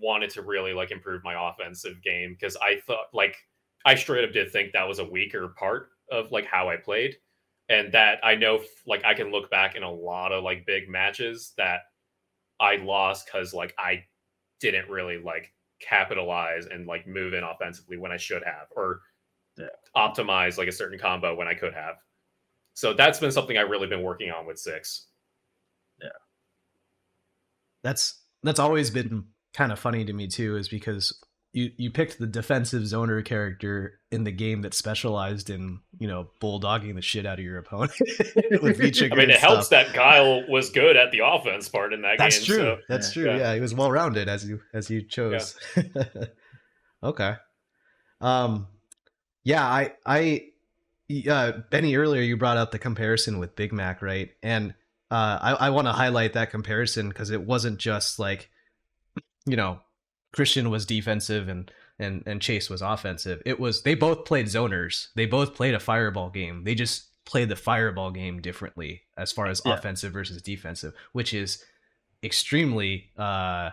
wanted 0.00 0.30
to 0.30 0.42
really 0.42 0.72
like 0.72 0.90
improve 0.90 1.22
my 1.22 1.50
offensive 1.50 2.02
game 2.02 2.32
because 2.32 2.56
I 2.56 2.80
thought, 2.86 3.06
like, 3.12 3.36
I 3.84 3.94
straight 3.94 4.24
up 4.24 4.32
did 4.32 4.50
think 4.50 4.72
that 4.72 4.88
was 4.88 4.98
a 4.98 5.04
weaker 5.04 5.48
part 5.48 5.90
of 6.10 6.32
like 6.32 6.46
how 6.46 6.68
I 6.68 6.76
played. 6.76 7.16
And 7.68 7.92
that 7.92 8.18
I 8.22 8.34
know, 8.34 8.60
like, 8.86 9.04
I 9.04 9.14
can 9.14 9.30
look 9.30 9.50
back 9.50 9.74
in 9.74 9.82
a 9.82 9.90
lot 9.90 10.32
of 10.32 10.44
like 10.44 10.66
big 10.66 10.88
matches 10.88 11.54
that 11.56 11.80
I 12.60 12.76
lost 12.76 13.26
because 13.26 13.54
like 13.54 13.74
I 13.78 14.04
didn't 14.60 14.90
really 14.90 15.18
like 15.18 15.52
capitalize 15.80 16.66
and 16.66 16.86
like 16.86 17.06
move 17.06 17.32
in 17.32 17.42
offensively 17.42 17.96
when 17.96 18.12
I 18.12 18.16
should 18.16 18.42
have, 18.44 18.68
or 18.76 19.00
yeah. 19.56 19.66
optimize 19.96 20.58
like 20.58 20.68
a 20.68 20.72
certain 20.72 20.98
combo 20.98 21.34
when 21.34 21.48
I 21.48 21.54
could 21.54 21.74
have. 21.74 21.96
So 22.74 22.92
that's 22.92 23.18
been 23.18 23.32
something 23.32 23.56
I've 23.56 23.70
really 23.70 23.86
been 23.86 24.02
working 24.02 24.30
on 24.30 24.46
with 24.46 24.58
six. 24.58 25.06
Yeah. 26.02 26.08
That's 27.82 28.20
that's 28.42 28.58
always 28.58 28.90
been 28.90 29.24
kind 29.54 29.72
of 29.72 29.78
funny 29.78 30.04
to 30.04 30.12
me 30.12 30.26
too, 30.26 30.56
is 30.56 30.68
because 30.68 31.18
you 31.54 31.70
you 31.76 31.90
picked 31.90 32.18
the 32.18 32.26
defensive 32.26 32.82
zoner 32.82 33.24
character 33.24 34.00
in 34.10 34.24
the 34.24 34.32
game 34.32 34.62
that 34.62 34.74
specialized 34.74 35.48
in 35.48 35.78
you 35.98 36.08
know 36.08 36.28
bulldogging 36.40 36.96
the 36.96 37.00
shit 37.00 37.24
out 37.24 37.38
of 37.38 37.44
your 37.44 37.58
opponent. 37.58 37.92
with 38.60 38.80
I 38.80 39.14
mean, 39.14 39.30
it 39.30 39.38
stuff. 39.38 39.40
helps 39.40 39.68
that 39.68 39.94
Guile 39.94 40.48
was 40.48 40.70
good 40.70 40.96
at 40.96 41.12
the 41.12 41.20
offense 41.24 41.68
part 41.68 41.92
in 41.92 42.02
that 42.02 42.18
game. 42.18 42.18
That's 42.18 42.38
game. 42.40 42.46
True. 42.46 42.64
So. 42.64 42.78
That's 42.88 43.12
true. 43.12 43.26
Yeah. 43.26 43.36
yeah, 43.36 43.54
he 43.54 43.60
was 43.60 43.72
well 43.72 43.90
rounded 43.90 44.28
as 44.28 44.44
you 44.44 44.60
as 44.74 44.90
you 44.90 45.02
chose. 45.02 45.56
Yeah. 45.76 46.04
okay. 47.04 47.34
Um. 48.20 48.66
Yeah, 49.44 49.64
I 49.64 49.92
I 50.04 50.48
uh, 51.30 51.52
Benny, 51.70 51.94
earlier 51.94 52.22
you 52.22 52.36
brought 52.36 52.56
up 52.56 52.72
the 52.72 52.80
comparison 52.80 53.38
with 53.38 53.54
Big 53.54 53.72
Mac, 53.72 54.02
right? 54.02 54.30
And 54.42 54.74
uh, 55.08 55.38
I, 55.40 55.52
I 55.60 55.70
want 55.70 55.86
to 55.86 55.92
highlight 55.92 56.32
that 56.32 56.50
comparison 56.50 57.10
because 57.10 57.30
it 57.30 57.46
wasn't 57.46 57.78
just 57.78 58.18
like, 58.18 58.50
you 59.46 59.54
know, 59.56 59.80
Christian 60.34 60.68
was 60.68 60.84
defensive 60.84 61.48
and 61.48 61.70
and 61.98 62.24
and 62.26 62.42
Chase 62.42 62.68
was 62.68 62.82
offensive. 62.82 63.40
It 63.46 63.60
was 63.60 63.82
they 63.82 63.94
both 63.94 64.24
played 64.24 64.46
zoners. 64.46 65.08
They 65.14 65.26
both 65.26 65.54
played 65.54 65.74
a 65.74 65.80
fireball 65.80 66.28
game. 66.28 66.64
They 66.64 66.74
just 66.74 67.04
played 67.24 67.48
the 67.48 67.56
fireball 67.56 68.10
game 68.10 68.42
differently 68.42 69.02
as 69.16 69.32
far 69.32 69.46
as 69.46 69.62
yeah. 69.64 69.74
offensive 69.74 70.12
versus 70.12 70.42
defensive, 70.42 70.92
which 71.12 71.32
is 71.32 71.64
extremely 72.22 73.10
uh 73.16 73.70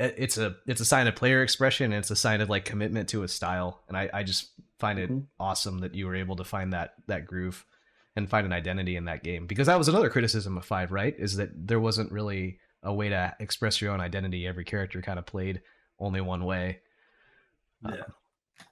it's 0.00 0.38
a 0.38 0.56
it's 0.66 0.80
a 0.80 0.84
sign 0.84 1.06
of 1.06 1.14
player 1.14 1.42
expression 1.42 1.92
and 1.92 2.00
it's 2.00 2.10
a 2.10 2.16
sign 2.16 2.40
of 2.40 2.48
like 2.48 2.64
commitment 2.64 3.08
to 3.08 3.24
a 3.24 3.28
style 3.28 3.82
and 3.88 3.96
i 3.96 4.08
i 4.14 4.22
just 4.22 4.52
find 4.78 4.98
it 4.98 5.10
mm-hmm. 5.10 5.24
awesome 5.40 5.80
that 5.80 5.94
you 5.94 6.06
were 6.06 6.14
able 6.14 6.36
to 6.36 6.44
find 6.44 6.72
that 6.72 6.94
that 7.08 7.26
groove 7.26 7.66
and 8.16 8.30
find 8.30 8.46
an 8.46 8.52
identity 8.52 8.96
in 8.96 9.04
that 9.06 9.24
game 9.24 9.46
because 9.46 9.66
that 9.66 9.76
was 9.76 9.88
another 9.88 10.08
criticism 10.08 10.56
of 10.56 10.64
five 10.64 10.92
right 10.92 11.14
is 11.18 11.36
that 11.36 11.50
there 11.54 11.80
wasn't 11.80 12.10
really 12.10 12.58
a 12.82 12.92
way 12.92 13.08
to 13.08 13.34
express 13.40 13.80
your 13.80 13.92
own 13.92 14.00
identity 14.00 14.46
every 14.46 14.64
character 14.64 15.02
kind 15.02 15.18
of 15.18 15.26
played 15.26 15.60
only 15.98 16.20
one 16.20 16.44
way 16.44 16.80
yeah 17.84 17.90
um, 17.90 18.02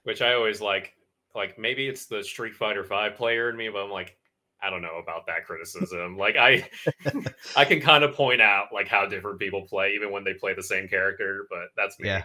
which 0.03 0.21
i 0.21 0.33
always 0.33 0.61
like 0.61 0.93
like 1.35 1.57
maybe 1.59 1.87
it's 1.87 2.05
the 2.05 2.23
street 2.23 2.55
fighter 2.55 2.83
5 2.83 3.15
player 3.15 3.49
in 3.49 3.57
me 3.57 3.69
but 3.69 3.83
i'm 3.83 3.91
like 3.91 4.17
I 4.61 4.69
don't 4.69 4.81
know 4.81 4.97
about 4.97 5.27
that 5.27 5.45
criticism. 5.45 6.17
like 6.17 6.35
I 6.35 6.67
I 7.55 7.65
can 7.65 7.79
kind 7.79 8.03
of 8.03 8.15
point 8.15 8.41
out 8.41 8.67
like 8.73 8.87
how 8.87 9.05
different 9.05 9.39
people 9.39 9.63
play 9.63 9.93
even 9.93 10.11
when 10.11 10.23
they 10.23 10.33
play 10.33 10.53
the 10.53 10.63
same 10.63 10.87
character, 10.87 11.45
but 11.49 11.69
that's 11.75 11.99
me. 11.99 12.07
Yeah. 12.07 12.23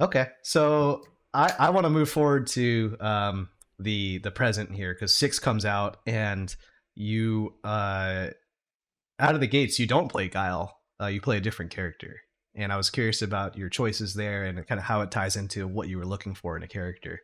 Okay. 0.00 0.28
So 0.42 1.04
I 1.34 1.52
I 1.58 1.70
want 1.70 1.84
to 1.84 1.90
move 1.90 2.10
forward 2.10 2.46
to 2.48 2.96
um 3.00 3.48
the 3.78 4.18
the 4.18 4.30
present 4.30 4.72
here 4.72 4.94
cuz 4.94 5.14
6 5.14 5.38
comes 5.38 5.64
out 5.64 5.98
and 6.06 6.54
you 6.94 7.54
uh 7.64 8.28
out 9.22 9.34
of 9.34 9.40
the 9.40 9.46
gates 9.46 9.78
you 9.78 9.86
don't 9.86 10.08
play 10.10 10.28
Guile. 10.28 10.76
Uh, 11.00 11.06
you 11.06 11.20
play 11.20 11.38
a 11.38 11.40
different 11.40 11.70
character. 11.70 12.20
And 12.54 12.70
I 12.72 12.76
was 12.76 12.90
curious 12.90 13.22
about 13.22 13.56
your 13.56 13.70
choices 13.70 14.12
there 14.12 14.44
and 14.44 14.66
kind 14.66 14.78
of 14.78 14.84
how 14.84 15.00
it 15.00 15.10
ties 15.10 15.36
into 15.36 15.66
what 15.66 15.88
you 15.88 15.96
were 15.96 16.04
looking 16.04 16.34
for 16.34 16.56
in 16.56 16.62
a 16.62 16.68
character. 16.68 17.20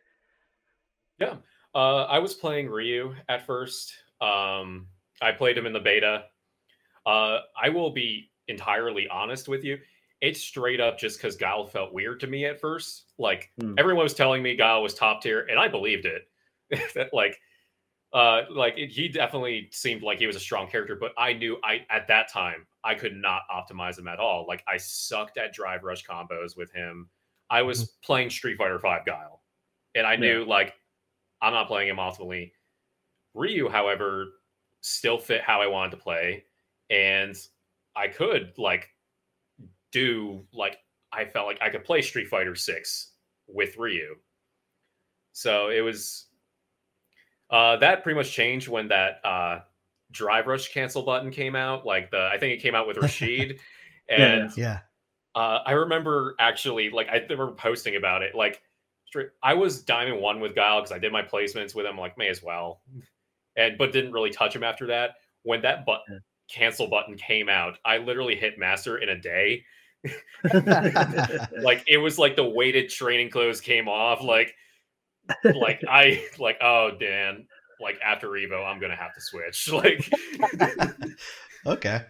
Yeah. 1.19 1.35
Uh, 1.75 2.05
I 2.05 2.17
was 2.17 2.33
playing 2.33 2.67
Ryu 2.69 3.13
at 3.27 3.45
first. 3.45 3.93
Um, 4.21 4.87
I 5.21 5.31
played 5.31 5.57
him 5.57 5.67
in 5.67 5.73
the 5.73 5.79
beta. 5.79 6.23
Uh, 7.05 7.39
I 7.61 7.69
will 7.69 7.91
be 7.91 8.31
entirely 8.47 9.07
honest 9.09 9.47
with 9.47 9.63
you. 9.63 9.77
It's 10.21 10.41
straight 10.41 10.79
up 10.81 10.97
just 10.97 11.19
because 11.19 11.35
Guile 11.35 11.65
felt 11.65 11.93
weird 11.93 12.19
to 12.21 12.27
me 12.27 12.45
at 12.45 12.59
first. 12.59 13.11
Like 13.19 13.51
Hmm. 13.59 13.75
everyone 13.77 14.03
was 14.03 14.13
telling 14.13 14.41
me 14.41 14.55
Guile 14.55 14.81
was 14.81 14.93
top 14.93 15.21
tier, 15.21 15.41
and 15.49 15.59
I 15.59 15.67
believed 15.67 16.05
it. 16.05 16.23
that 16.95 17.13
like, 17.13 17.39
uh, 18.13 18.41
like 18.49 18.77
it, 18.77 18.89
he 18.89 19.07
definitely 19.07 19.69
seemed 19.71 20.01
like 20.01 20.19
he 20.19 20.27
was 20.27 20.35
a 20.35 20.39
strong 20.39 20.67
character, 20.67 20.95
but 20.95 21.13
I 21.17 21.33
knew 21.33 21.57
I 21.63 21.85
at 21.89 22.07
that 22.07 22.31
time 22.31 22.65
I 22.83 22.95
could 22.95 23.15
not 23.15 23.43
optimize 23.53 23.99
him 23.99 24.07
at 24.07 24.19
all. 24.19 24.45
Like 24.47 24.63
I 24.67 24.77
sucked 24.77 25.37
at 25.37 25.53
drive 25.53 25.83
rush 25.83 26.05
combos 26.05 26.57
with 26.57 26.71
him. 26.71 27.09
I 27.49 27.61
was 27.61 27.97
playing 28.03 28.31
Street 28.31 28.57
Fighter 28.57 28.79
Five 28.79 29.05
Guile, 29.05 29.41
and 29.95 30.07
I 30.07 30.15
knew 30.15 30.43
like 30.45 30.73
I'm 31.41 31.53
not 31.53 31.67
playing 31.67 31.89
him 31.89 31.97
optimally. 31.97 32.51
Ryu, 33.35 33.69
however, 33.69 34.27
still 34.81 35.19
fit 35.19 35.41
how 35.41 35.61
I 35.61 35.67
wanted 35.67 35.91
to 35.91 35.97
play, 35.97 36.45
and 36.89 37.35
I 37.95 38.07
could 38.07 38.53
like 38.57 38.89
do 39.91 40.43
like 40.51 40.77
I 41.11 41.25
felt 41.25 41.45
like 41.45 41.61
I 41.61 41.69
could 41.69 41.83
play 41.83 42.01
Street 42.01 42.27
Fighter 42.27 42.55
Six 42.55 43.11
with 43.47 43.77
Ryu. 43.77 44.15
So 45.31 45.69
it 45.69 45.81
was 45.81 46.25
uh, 47.49 47.77
that 47.77 48.03
pretty 48.03 48.17
much 48.17 48.31
changed 48.31 48.67
when 48.67 48.87
that 48.89 49.19
uh, 49.23 49.59
drive 50.11 50.47
rush 50.47 50.71
cancel 50.73 51.03
button 51.03 51.31
came 51.31 51.55
out. 51.55 51.85
Like 51.85 52.11
the 52.11 52.29
I 52.31 52.37
think 52.37 52.53
it 52.57 52.61
came 52.61 52.75
out 52.75 52.87
with 52.87 52.97
Rashid, 52.97 53.59
and 54.09 54.51
Yeah. 54.57 54.79
uh, 55.35 55.59
I 55.65 55.71
remember 55.73 56.35
actually, 56.39 56.89
like, 56.89 57.07
I 57.09 57.17
remember 57.17 57.51
posting 57.53 57.95
about 57.95 58.21
it. 58.23 58.35
Like, 58.35 58.61
I 59.41 59.53
was 59.55 59.81
diamond 59.81 60.21
one 60.21 60.39
with 60.39 60.53
Guile 60.55 60.79
because 60.81 60.91
I 60.91 60.99
did 60.99 61.11
my 61.11 61.23
placements 61.23 61.73
with 61.73 61.85
him. 61.85 61.97
Like, 61.97 62.17
may 62.17 62.27
as 62.29 62.43
well, 62.43 62.81
and 63.55 63.77
but 63.77 63.91
didn't 63.91 64.11
really 64.11 64.29
touch 64.29 64.55
him 64.55 64.63
after 64.63 64.85
that. 64.87 65.15
When 65.43 65.61
that 65.61 65.85
button 65.85 66.21
cancel 66.51 66.87
button 66.87 67.15
came 67.15 67.49
out, 67.49 67.77
I 67.85 67.97
literally 67.97 68.35
hit 68.35 68.59
master 68.59 68.97
in 68.99 69.09
a 69.09 69.17
day. 69.19 69.63
Like, 71.61 71.83
it 71.87 71.97
was 71.97 72.17
like 72.17 72.35
the 72.35 72.47
weighted 72.47 72.89
training 72.89 73.29
clothes 73.29 73.61
came 73.61 73.87
off. 73.87 74.21
Like, 74.23 74.55
like 75.43 75.81
I 75.89 76.23
like, 76.39 76.57
oh 76.61 76.91
Dan, 76.99 77.45
like 77.79 77.99
after 78.05 78.29
Evo, 78.29 78.65
I'm 78.65 78.79
gonna 78.79 78.95
have 78.95 79.13
to 79.13 79.21
switch. 79.21 79.69
Like, 79.71 80.09
okay. 81.65 82.01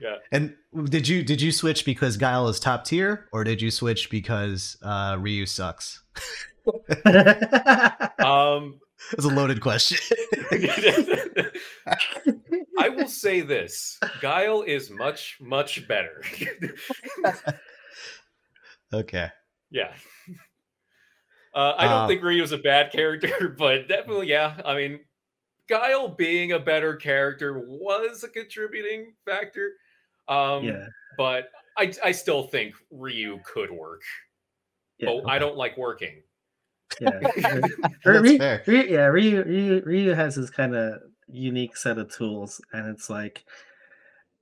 Yeah. 0.00 0.16
And 0.32 0.54
did 0.90 1.06
you 1.06 1.22
did 1.22 1.40
you 1.40 1.52
switch 1.52 1.84
because 1.84 2.16
Guile 2.16 2.48
is 2.48 2.58
top 2.58 2.84
tier, 2.84 3.28
or 3.32 3.44
did 3.44 3.62
you 3.62 3.70
switch 3.70 4.10
because 4.10 4.76
uh, 4.82 5.16
Ryu 5.18 5.46
sucks? 5.46 6.02
um, 8.18 8.80
It's 9.12 9.24
a 9.24 9.28
loaded 9.28 9.60
question. 9.60 9.98
I 12.78 12.88
will 12.88 13.08
say 13.08 13.40
this: 13.40 13.98
Guile 14.20 14.62
is 14.62 14.90
much, 14.90 15.36
much 15.40 15.86
better. 15.86 16.22
okay. 18.92 19.28
yeah. 19.70 19.92
Uh, 21.54 21.74
I 21.78 21.84
don't 21.84 21.92
Uh, 22.02 22.08
think 22.08 22.22
Ryu's 22.22 22.52
a 22.52 22.58
bad 22.58 22.90
character, 22.92 23.54
but 23.56 23.88
definitely, 23.88 24.28
yeah. 24.28 24.60
I 24.64 24.74
mean, 24.74 25.00
Guile 25.68 26.08
being 26.08 26.52
a 26.52 26.58
better 26.58 26.96
character 26.96 27.58
was 27.66 28.24
a 28.24 28.28
contributing 28.28 29.14
factor. 29.24 29.72
Um, 30.28 30.64
yeah, 30.64 30.86
But 31.16 31.50
I, 31.78 31.92
I 32.04 32.12
still 32.12 32.44
think 32.44 32.74
Ryu 32.90 33.38
could 33.44 33.70
work. 33.70 34.02
yeah, 34.98 35.08
but 35.22 35.30
I 35.30 35.38
don't 35.38 35.56
like 35.56 35.76
working. 35.76 36.22
yeah. 37.00 37.20
That's 37.36 38.04
Ryu, 38.04 38.38
fair. 38.38 38.62
Ryu- 38.66 38.86
yeah, 38.88 39.06
Ryu, 39.06 39.42
Ryu, 39.44 39.82
Ryu 39.84 40.12
has 40.14 40.34
his 40.34 40.50
kind 40.50 40.74
of 40.74 41.00
unique 41.28 41.76
set 41.76 41.98
of 41.98 42.14
tools, 42.14 42.60
and 42.72 42.88
it's 42.88 43.08
like, 43.08 43.44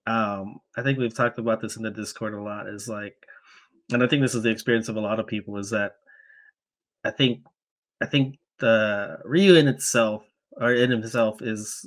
um, 0.07 0.61
I 0.77 0.83
think 0.83 0.99
we've 0.99 1.15
talked 1.15 1.39
about 1.39 1.61
this 1.61 1.77
in 1.77 1.83
the 1.83 1.91
Discord 1.91 2.35
a 2.35 2.43
lot. 2.43 2.69
Is 2.69 2.89
like, 2.89 3.15
and 3.93 4.03
I 4.03 4.07
think 4.09 4.23
this 4.23 4.35
is 4.35 4.43
the 4.43 4.51
experience 4.51 4.89
of 4.89 4.97
a 4.97 5.01
lot 5.01 5.21
of 5.21 5.27
people. 5.27 5.57
Is 5.59 5.71
that 5.71 5.97
I 7.05 7.11
think, 7.11 7.45
I 8.03 8.07
think 8.07 8.39
the 8.61 9.19
Ryu 9.25 9.55
in 9.57 9.69
itself 9.69 10.25
or 10.59 10.73
in 10.75 10.91
himself 10.91 11.43
is 11.43 11.87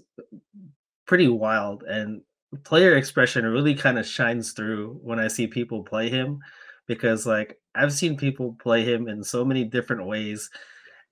pretty 1.06 1.28
wild, 1.28 1.84
and 1.84 2.22
player 2.64 2.96
expression 2.96 3.46
really 3.46 3.76
kind 3.76 4.00
of 4.00 4.06
shines 4.06 4.54
through 4.54 5.00
when 5.04 5.20
I 5.20 5.28
see 5.28 5.48
people 5.48 5.84
play 5.84 6.10
him, 6.10 6.40
because 6.88 7.26
like 7.26 7.60
I've 7.76 7.94
seen 7.94 8.18
people 8.18 8.56
play 8.62 8.84
him 8.84 9.08
in 9.08 9.24
so 9.24 9.44
many 9.46 9.64
different 9.66 10.06
ways 10.06 10.50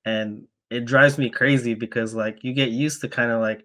and 0.06 0.44
it 0.72 0.86
drives 0.86 1.18
me 1.18 1.30
crazy 1.30 1.74
because 1.76 2.16
like 2.16 2.39
you 2.44 2.54
get 2.54 2.72
used 2.72 3.02
to 3.02 3.10
kind 3.10 3.32
of 3.32 3.42
like 3.42 3.63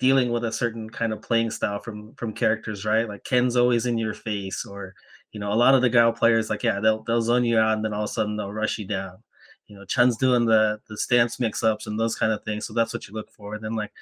dealing 0.00 0.30
with 0.32 0.44
a 0.44 0.52
certain 0.52 0.90
kind 0.90 1.12
of 1.12 1.22
playing 1.22 1.50
style 1.50 1.80
from 1.80 2.14
from 2.16 2.32
characters 2.34 2.84
right? 2.84 3.08
Like 3.08 3.24
ken's 3.24 3.56
always 3.56 3.86
in 3.86 3.98
your 3.98 4.14
face 4.14 4.64
or 4.66 4.94
you 5.32 5.40
know 5.40 5.52
a 5.52 5.54
lot 5.56 5.74
of 5.76 5.82
the 5.82 5.90
guile 5.90 6.12
players 6.12 6.50
like 6.50 6.62
yeah 6.64 6.80
they'll 6.80 7.02
they'll 7.04 7.22
zone 7.22 7.44
you 7.44 7.58
out 7.58 7.74
and 7.74 7.84
then 7.84 7.94
all 7.94 8.04
of 8.04 8.10
a 8.10 8.12
sudden 8.12 8.36
they'll 8.36 8.52
rush 8.52 8.78
you 8.78 8.86
down 8.88 9.18
you 9.66 9.76
know 9.76 9.84
chun's 9.84 10.16
doing 10.16 10.44
the 10.44 10.80
the 10.88 10.96
stance 10.96 11.40
mix-ups 11.40 11.86
and 11.86 11.98
those 11.98 12.14
kind 12.14 12.32
of 12.32 12.42
things 12.44 12.66
so 12.66 12.72
that's 12.72 12.92
what 12.92 13.08
you 13.08 13.14
look 13.14 13.30
for 13.30 13.54
and 13.54 13.64
then 13.64 13.74
like 13.74 13.92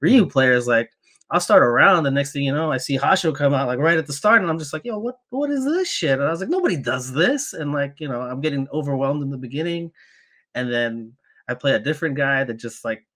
ryu 0.00 0.26
players 0.26 0.66
like 0.66 0.90
I'll 1.32 1.40
start 1.40 1.62
around. 1.62 2.02
The 2.02 2.10
next 2.10 2.32
thing 2.32 2.42
you 2.42 2.52
know, 2.52 2.70
I 2.70 2.76
see 2.76 2.98
Hasho 2.98 3.34
come 3.34 3.54
out 3.54 3.66
like 3.66 3.78
right 3.78 3.96
at 3.96 4.06
the 4.06 4.12
start, 4.12 4.42
and 4.42 4.50
I'm 4.50 4.58
just 4.58 4.74
like, 4.74 4.84
"Yo, 4.84 4.98
what? 4.98 5.18
What 5.30 5.50
is 5.50 5.64
this 5.64 5.88
shit?" 5.88 6.18
And 6.18 6.24
I 6.24 6.30
was 6.30 6.40
like, 6.40 6.50
"Nobody 6.50 6.76
does 6.76 7.10
this." 7.10 7.54
And 7.54 7.72
like, 7.72 7.94
you 8.00 8.08
know, 8.08 8.20
I'm 8.20 8.42
getting 8.42 8.68
overwhelmed 8.70 9.22
in 9.22 9.30
the 9.30 9.38
beginning, 9.38 9.90
and 10.54 10.70
then 10.70 11.14
I 11.48 11.54
play 11.54 11.72
a 11.72 11.78
different 11.78 12.16
guy 12.16 12.44
that 12.44 12.54
just 12.58 12.84
like 12.84 13.06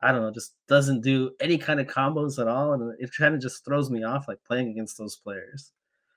I 0.00 0.10
don't 0.10 0.22
know, 0.22 0.30
just 0.30 0.54
doesn't 0.68 1.02
do 1.02 1.32
any 1.38 1.58
kind 1.58 1.78
of 1.78 1.86
combos 1.86 2.38
at 2.38 2.48
all, 2.48 2.72
and 2.72 2.94
it 2.98 3.10
kind 3.16 3.34
of 3.34 3.42
just 3.42 3.62
throws 3.64 3.90
me 3.90 4.04
off 4.04 4.26
like 4.26 4.42
playing 4.44 4.70
against 4.70 4.96
those 4.96 5.16
players. 5.16 5.72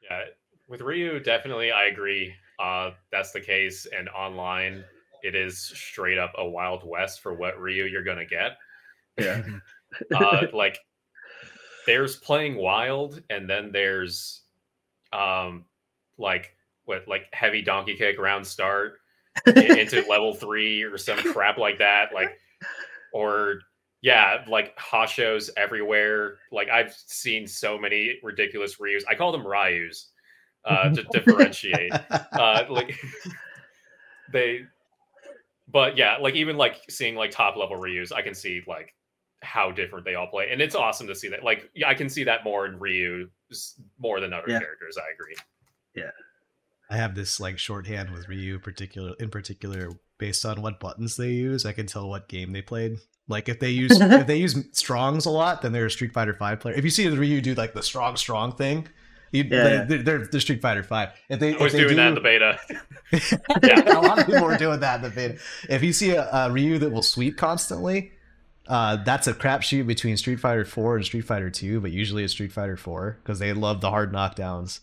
Yeah, 0.09 0.25
with 0.69 0.79
Ryu, 0.79 1.19
definitely, 1.19 1.71
I 1.71 1.85
agree. 1.85 2.33
Uh, 2.57 2.91
that's 3.11 3.31
the 3.31 3.41
case. 3.41 3.85
And 3.97 4.07
online, 4.09 4.85
it 5.23 5.35
is 5.35 5.57
straight 5.57 6.17
up 6.17 6.33
a 6.37 6.47
wild 6.47 6.83
west 6.87 7.21
for 7.21 7.33
what 7.33 7.59
Ryu 7.59 7.85
you're 7.85 8.03
gonna 8.03 8.25
get. 8.25 8.57
Yeah, 9.17 9.43
Uh, 10.15 10.45
like, 10.53 10.77
there's 11.87 12.15
playing 12.15 12.55
wild, 12.55 13.21
and 13.29 13.49
then 13.49 13.71
there's, 13.71 14.43
um, 15.11 15.65
like 16.17 16.55
what, 16.85 17.07
like 17.07 17.27
heavy 17.33 17.61
donkey 17.61 17.95
kick 17.95 18.19
round 18.19 18.45
start 18.45 18.99
into 19.47 20.05
level 20.07 20.33
three 20.33 20.83
or 20.83 20.97
some 20.97 21.17
crap 21.17 21.57
like 21.57 21.79
that. 21.79 22.13
Like, 22.13 22.37
or 23.13 23.61
yeah, 24.01 24.45
like 24.47 24.77
Hashos 24.77 25.49
everywhere. 25.57 26.37
Like 26.51 26.69
I've 26.69 26.93
seen 26.93 27.47
so 27.47 27.77
many 27.77 28.19
ridiculous 28.23 28.79
Ryus. 28.79 29.03
I 29.09 29.15
call 29.15 29.31
them 29.31 29.45
Ryus 29.45 30.09
uh, 30.65 30.89
to 30.89 31.03
differentiate. 31.11 31.91
Uh, 32.11 32.63
like 32.69 32.97
they, 34.31 34.61
but 35.71 35.97
yeah, 35.97 36.17
like 36.17 36.35
even 36.35 36.57
like 36.57 36.81
seeing 36.89 37.15
like 37.15 37.31
top 37.31 37.55
level 37.55 37.75
Ryus, 37.77 38.11
I 38.11 38.21
can 38.21 38.33
see 38.33 38.61
like 38.67 38.93
how 39.41 39.71
different 39.71 40.05
they 40.05 40.15
all 40.15 40.27
play, 40.27 40.49
and 40.51 40.61
it's 40.61 40.75
awesome 40.75 41.07
to 41.07 41.15
see 41.15 41.29
that. 41.29 41.43
Like 41.43 41.69
yeah, 41.75 41.89
I 41.89 41.93
can 41.93 42.09
see 42.09 42.23
that 42.25 42.43
more 42.43 42.65
in 42.65 42.77
Ryu 42.79 43.29
s- 43.51 43.75
more 43.97 44.19
than 44.19 44.33
other 44.33 44.45
Yeah. 44.49 44.59
characters. 44.59 44.97
I 44.97 45.13
agree. 45.13 45.35
Yeah, 45.95 46.11
I 46.89 46.97
have 46.97 47.15
this 47.15 47.39
like 47.39 47.57
shorthand 47.59 48.11
with 48.11 48.27
Ryu 48.27 48.59
particular 48.59 49.13
in 49.19 49.29
particular 49.29 49.91
based 50.17 50.45
on 50.45 50.61
what 50.61 50.79
buttons 50.79 51.15
they 51.17 51.31
use. 51.31 51.65
I 51.65 51.71
can 51.71 51.85
tell 51.87 52.09
what 52.09 52.27
game 52.27 52.51
they 52.51 52.61
played. 52.61 52.97
Like 53.27 53.47
if 53.47 53.59
they 53.59 53.69
use 53.69 53.91
if 54.01 54.27
they 54.27 54.37
use 54.37 54.57
strongs 54.73 55.25
a 55.25 55.29
lot, 55.29 55.61
then 55.61 55.71
they're 55.71 55.85
a 55.85 55.91
Street 55.91 56.13
Fighter 56.13 56.33
Five 56.33 56.59
player. 56.59 56.75
If 56.75 56.83
you 56.83 56.89
see 56.89 57.07
the 57.07 57.17
Ryu 57.17 57.41
do 57.41 57.53
like 57.53 57.73
the 57.73 57.83
strong 57.83 58.17
strong 58.17 58.55
thing, 58.55 58.87
you, 59.31 59.43
Yeah, 59.43 59.63
they, 59.63 59.73
yeah. 59.73 59.83
They're, 59.83 60.03
they're 60.03 60.27
the 60.27 60.39
Street 60.41 60.61
Fighter 60.61 60.83
Five. 60.83 61.09
If 61.29 61.39
they 61.39 61.55
I 61.55 61.57
was 61.63 61.73
if 61.73 61.79
they 61.79 61.83
doing 61.85 61.97
that 61.97 62.07
in 62.09 62.15
the 62.15 62.21
beta. 62.21 62.59
yeah, 63.63 63.99
a 63.99 64.01
lot 64.01 64.19
of 64.19 64.25
people 64.25 64.43
are 64.45 64.57
doing 64.57 64.79
that 64.81 64.97
in 64.97 65.01
the 65.03 65.09
beta. 65.09 65.37
If 65.69 65.83
you 65.83 65.93
see 65.93 66.11
a, 66.11 66.29
a 66.31 66.51
Ryu 66.51 66.77
that 66.79 66.91
will 66.91 67.01
sweep 67.01 67.37
constantly, 67.37 68.11
uh, 68.67 68.97
that's 68.97 69.27
a 69.27 69.33
crapshoot 69.33 69.87
between 69.87 70.15
Street 70.17 70.39
Fighter 70.39 70.63
4 70.65 70.97
and 70.97 71.05
Street 71.05 71.21
Fighter 71.25 71.49
2, 71.49 71.81
but 71.81 71.91
usually 71.91 72.23
it's 72.23 72.33
Street 72.33 72.51
Fighter 72.51 72.77
4 72.77 73.17
because 73.23 73.39
they 73.39 73.51
love 73.53 73.81
the 73.81 73.89
hard 73.89 74.13
knockdowns. 74.13 74.79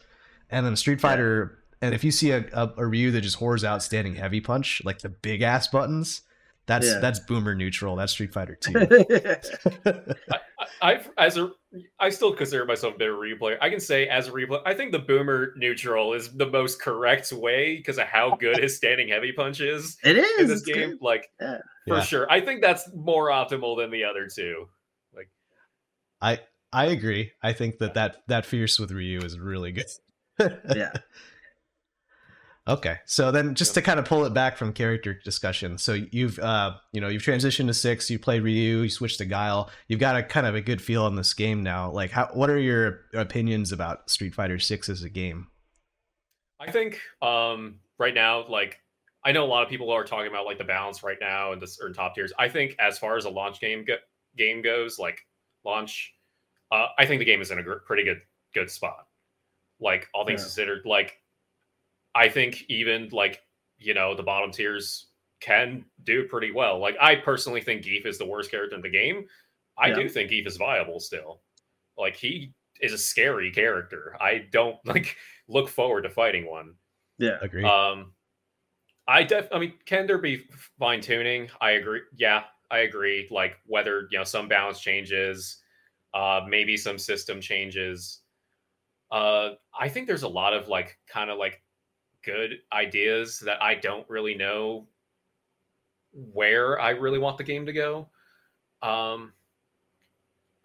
And 0.51 0.67
then 0.67 0.75
Street 0.77 1.01
Fighter, 1.01 1.59
and 1.81 1.95
if 1.95 2.03
you 2.03 2.11
see 2.11 2.33
a, 2.33 2.45
a, 2.53 2.73
a 2.79 2.87
Ryu 2.87 3.11
that 3.13 3.21
just 3.21 3.39
whores 3.39 3.63
out 3.63 3.83
standing 3.83 4.17
heavy 4.17 4.41
punch, 4.41 4.83
like 4.85 4.99
the 5.01 5.09
big 5.09 5.43
ass 5.43 5.69
buttons, 5.69 6.23
That's 6.67 6.87
Yeah. 6.87 6.99
that's 6.99 7.21
boomer 7.21 7.55
neutral. 7.55 7.95
That's 7.95 8.11
Street 8.13 8.33
Fighter 8.33 8.57
2. 8.61 8.89
I, 10.33 10.41
I 10.83 11.01
as 11.19 11.37
a 11.37 11.53
I 11.99 12.11
still 12.11 12.33
consider 12.35 12.65
myself 12.65 12.95
a 12.95 12.99
bit 12.99 13.09
of 13.09 13.15
a 13.15 13.19
Ryu 13.19 13.37
player. 13.39 13.59
I 13.61 13.71
can 13.71 13.81
say 13.81 14.09
as 14.09 14.29
a 14.29 14.33
Ryu 14.33 14.47
player, 14.47 14.61
I 14.67 14.75
think 14.75 14.93
the 14.93 14.99
boomer 14.99 15.53
neutral 15.57 16.13
is 16.15 16.33
the 16.33 16.47
most 16.47 16.81
correct 16.81 17.33
way 17.33 17.77
because 17.77 17.99
of 17.99 18.07
how 18.07 18.37
good 18.37 18.59
his 18.59 18.77
standing 18.77 19.09
heavy 19.09 19.33
punch 19.33 19.61
is 19.61 19.97
it 20.05 20.17
is 20.17 20.41
in 20.41 20.47
this 20.49 20.61
it's 20.63 20.67
game. 20.67 20.91
good. 20.91 20.99
Like 21.03 21.29
Yeah. 21.41 21.59
for 21.89 21.97
Yeah. 21.97 22.03
sure, 22.03 22.31
I 22.31 22.41
think 22.41 22.61
that's 22.63 22.89
more 22.95 23.29
optimal 23.29 23.77
than 23.79 23.91
the 23.91 24.05
other 24.05 24.29
two. 24.29 24.69
Like, 25.15 25.29
I 26.21 26.41
I 26.73 26.87
agree. 26.87 27.33
I 27.43 27.53
think 27.53 27.79
that 27.79 27.95
that 27.95 28.19
that 28.29 28.45
fierce 28.47 28.79
with 28.79 28.91
Ryu 28.91 29.21
is 29.21 29.39
really 29.39 29.73
good. 29.73 29.87
Yeah. 30.75 30.93
Okay, 32.69 32.97
so 33.05 33.31
then 33.31 33.55
just 33.55 33.75
to 33.75 33.83
kind 33.83 34.01
of 34.01 34.05
pull 34.07 34.25
it 34.25 34.35
back 34.35 34.57
from 34.57 34.73
character 34.73 35.15
discussion, 35.15 35.79
so 35.79 35.93
you've 35.93 36.39
uh 36.41 36.75
you 36.93 37.01
know 37.01 37.07
you've 37.09 37.23
transitioned 37.23 37.69
to 37.69 37.75
six, 37.75 38.11
you 38.11 38.19
played 38.19 38.43
Ryu, 38.43 38.79
you 38.83 38.89
switched 38.89 39.19
to 39.19 39.25
Guile, 39.25 39.71
you've 39.87 40.01
got 40.01 40.17
a 40.17 40.23
kind 40.25 40.47
of 40.49 40.57
a 40.57 40.61
good 40.61 40.83
feel 40.83 41.05
on 41.05 41.15
this 41.15 41.33
game 41.33 41.63
now. 41.63 41.91
Like, 41.93 42.11
how 42.11 42.29
what 42.35 42.51
are 42.51 42.59
your 42.59 43.03
opinions 43.15 43.71
about 43.71 44.11
Street 44.11 44.35
Fighter 44.35 44.59
Six 44.59 44.89
as 44.89 45.05
a 45.05 45.09
game? 45.09 45.47
I 46.59 46.71
think 46.73 46.99
um, 47.23 47.77
right 47.99 48.15
now, 48.15 48.45
like 48.49 48.81
I 49.25 49.31
know 49.31 49.45
a 49.45 49.47
lot 49.47 49.63
of 49.63 49.69
people 49.69 49.91
are 49.93 50.03
talking 50.05 50.29
about 50.29 50.45
like 50.47 50.59
the 50.59 50.65
balance 50.65 51.03
right 51.05 51.19
now 51.21 51.53
and 51.53 51.63
the 51.63 51.67
certain 51.69 51.95
top 51.95 52.15
tiers. 52.17 52.33
I 52.39 52.49
think 52.49 52.75
as 52.81 52.99
far 52.99 53.17
as 53.17 53.27
a 53.27 53.31
launch 53.31 53.61
game 53.61 53.85
go- 53.85 53.97
game 54.37 54.61
goes, 54.63 54.99
like 54.99 55.21
launch, 55.65 56.13
uh, 56.73 56.87
I 56.99 57.07
think 57.07 57.21
the 57.21 57.25
game 57.25 57.41
is 57.41 57.53
in 57.53 57.59
a 57.59 57.63
gr- 57.63 57.75
pretty 57.87 58.03
good 58.03 58.23
good 58.55 58.71
spot. 58.71 59.07
Like 59.79 60.09
all 60.15 60.27
things 60.27 60.41
Yeah. 60.41 60.45
considered, 60.47 60.83
like 60.85 61.21
I 62.17 62.29
think 62.31 62.65
even 62.69 63.11
like 63.13 63.43
you 63.79 63.95
know 63.95 64.15
the 64.17 64.23
bottom 64.23 64.51
tiers 64.51 65.09
can 65.41 65.85
do 66.05 66.27
pretty 66.27 66.51
well. 66.51 66.79
Like 66.81 66.97
I 67.01 67.17
personally 67.17 67.61
think 67.61 67.83
Gief 67.85 68.07
is 68.07 68.19
the 68.19 68.27
worst 68.27 68.51
character 68.51 68.75
in 68.75 68.83
the 68.83 68.89
game. 68.91 69.27
I 69.79 69.89
Yeah. 69.89 69.97
do 69.97 70.09
think 70.09 70.31
Gief 70.31 70.47
is 70.47 70.57
viable 70.57 70.99
still. 70.99 71.43
Like 71.99 72.17
he 72.17 72.55
is 72.81 72.93
a 72.95 72.99
scary 72.99 73.51
character. 73.53 74.17
I 74.21 74.47
don't 74.51 74.79
like 74.87 75.17
look 75.49 75.69
forward 75.69 76.03
to 76.03 76.11
fighting 76.11 76.51
one. 76.51 76.75
Yeah. 77.19 77.39
Agree. 77.43 77.65
Um, 77.65 78.15
I 79.09 79.23
def. 79.23 79.49
I 79.53 79.59
mean, 79.59 79.75
can 79.85 80.07
there 80.07 80.19
be 80.19 80.45
fine 80.79 81.01
tuning? 81.01 81.49
I 81.61 81.73
agree. 81.73 82.01
Yeah, 82.17 82.45
I 82.71 82.79
agree. 82.81 83.29
Like 83.31 83.57
whether 83.67 84.09
you 84.11 84.19
know 84.19 84.25
some 84.25 84.49
balance 84.49 84.81
changes, 84.81 85.59
uh, 86.15 86.41
maybe 86.49 86.77
some 86.77 86.99
system 86.99 87.41
changes. 87.41 88.23
Uh, 89.13 89.51
I 89.79 89.89
think 89.89 90.07
there's 90.09 90.25
a 90.25 90.29
lot 90.29 90.55
of 90.55 90.67
like 90.69 90.99
kind 91.09 91.31
of 91.31 91.39
like 91.39 91.63
good 92.27 92.59
ideas 92.73 93.39
that 93.41 93.63
I 93.63 93.75
don't 93.77 94.09
really 94.11 94.35
know 94.35 94.87
where 96.13 96.79
I 96.81 96.91
really 96.91 97.19
want 97.19 97.39
the 97.39 97.45
game 97.45 97.65
to 97.67 97.73
go. 97.73 98.09
Um, 98.83 99.33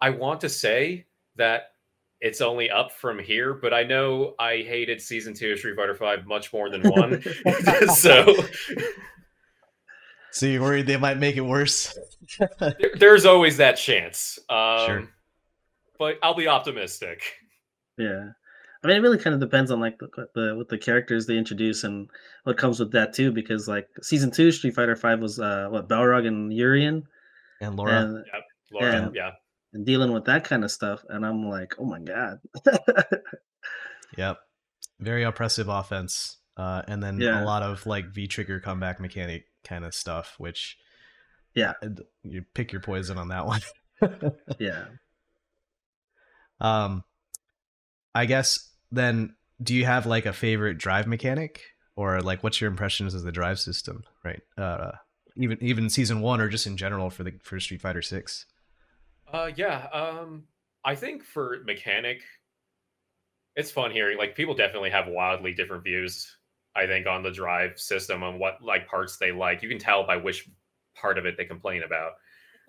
I 0.00 0.10
want 0.10 0.40
to 0.42 0.48
say 0.48 1.06
that 1.36 1.72
it's 2.20 2.40
only 2.40 2.70
up 2.70 2.92
from 2.92 3.18
here, 3.18 3.54
but 3.54 3.72
I 3.72 3.82
know 3.84 4.34
I 4.38 4.56
hated 4.58 5.00
season 5.00 5.32
two 5.34 5.52
of 5.52 5.58
Street 5.58 5.76
Fighter 5.76 5.94
Five 5.94 6.26
much 6.26 6.52
more 6.52 6.68
than 6.70 6.82
one. 6.82 7.22
so 7.94 8.34
so 10.30 10.46
you're 10.46 10.62
worried 10.62 10.86
they 10.86 10.96
might 10.96 11.18
make 11.18 11.36
it 11.36 11.40
worse? 11.42 11.96
there- 12.58 12.74
there's 12.98 13.24
always 13.24 13.56
that 13.58 13.72
chance. 13.76 14.38
Um, 14.48 14.86
Sure. 14.86 15.08
But 15.98 16.18
I'll 16.22 16.34
be 16.34 16.48
optimistic. 16.48 17.22
Yeah. 17.96 18.30
I 18.84 18.88
mean, 18.88 18.96
it 18.96 19.00
really 19.00 19.18
kind 19.18 19.34
of 19.34 19.40
depends 19.40 19.70
on 19.70 19.78
like 19.80 19.98
the, 19.98 20.08
the 20.34 20.54
what 20.56 20.68
the 20.68 20.78
characters 20.78 21.26
they 21.26 21.36
introduce 21.38 21.84
and 21.84 22.08
what 22.44 22.56
comes 22.58 22.80
with 22.80 22.90
that 22.92 23.12
too. 23.12 23.30
Because 23.30 23.68
like 23.68 23.88
season 24.02 24.30
two, 24.30 24.50
Street 24.50 24.74
Fighter 24.74 24.96
Five 24.96 25.20
was 25.20 25.38
uh 25.38 25.68
what 25.70 25.88
Balrog 25.88 26.26
and 26.26 26.52
Urien, 26.52 27.04
and 27.60 27.76
Laura, 27.76 28.00
and, 28.02 28.24
Laura, 28.72 28.92
Yeah. 28.92 29.08
yeah. 29.14 29.30
and 29.72 29.86
dealing 29.86 30.12
with 30.12 30.24
that 30.24 30.42
kind 30.44 30.64
of 30.64 30.70
stuff, 30.72 31.04
and 31.08 31.24
I'm 31.24 31.48
like, 31.48 31.74
oh 31.78 31.84
my 31.84 32.00
god. 32.00 32.38
yep, 34.18 34.38
very 34.98 35.22
oppressive 35.22 35.68
offense, 35.68 36.38
uh, 36.56 36.82
and 36.88 37.02
then 37.02 37.20
Yeah. 37.20 37.42
a 37.42 37.46
lot 37.46 37.62
of 37.62 37.86
like 37.86 38.06
V 38.12 38.26
trigger 38.26 38.58
comeback 38.60 39.00
mechanic 39.00 39.44
kind 39.64 39.84
of 39.84 39.94
stuff, 39.94 40.34
which 40.38 40.76
Yeah. 41.54 41.74
uh, 41.82 41.88
you 42.24 42.44
pick 42.54 42.72
your 42.72 42.80
poison 42.82 43.16
on 43.16 43.28
that 43.28 43.46
one. 43.46 43.60
yeah. 44.58 44.86
Um, 46.60 47.04
I 48.14 48.26
guess 48.26 48.68
then, 48.92 49.34
do 49.62 49.74
you 49.74 49.84
have 49.84 50.06
like 50.06 50.26
a 50.26 50.32
favorite 50.32 50.78
drive 50.78 51.06
mechanic, 51.06 51.62
or 51.96 52.20
like 52.20 52.42
what's 52.42 52.60
your 52.60 52.70
impressions 52.70 53.14
of 53.14 53.22
the 53.22 53.32
drive 53.32 53.58
system? 53.58 54.04
Right, 54.24 54.42
uh, 54.56 54.92
even 55.36 55.58
even 55.60 55.90
season 55.90 56.20
one, 56.20 56.40
or 56.40 56.48
just 56.48 56.66
in 56.66 56.76
general 56.76 57.10
for 57.10 57.24
the 57.24 57.32
for 57.42 57.58
Street 57.58 57.80
Fighter 57.80 58.02
Six. 58.02 58.46
Uh, 59.32 59.50
yeah. 59.56 59.86
Um, 59.92 60.44
I 60.84 60.94
think 60.94 61.24
for 61.24 61.62
mechanic, 61.64 62.22
it's 63.56 63.70
fun 63.70 63.90
hearing. 63.90 64.18
Like 64.18 64.36
people 64.36 64.54
definitely 64.54 64.90
have 64.90 65.06
wildly 65.08 65.54
different 65.54 65.84
views. 65.84 66.36
I 66.74 66.86
think 66.86 67.06
on 67.06 67.22
the 67.22 67.30
drive 67.30 67.78
system 67.78 68.22
and 68.22 68.38
what 68.38 68.62
like 68.62 68.86
parts 68.86 69.16
they 69.16 69.32
like. 69.32 69.62
You 69.62 69.68
can 69.68 69.78
tell 69.78 70.06
by 70.06 70.16
which 70.16 70.48
part 70.94 71.18
of 71.18 71.26
it 71.26 71.36
they 71.36 71.44
complain 71.44 71.82
about. 71.82 72.12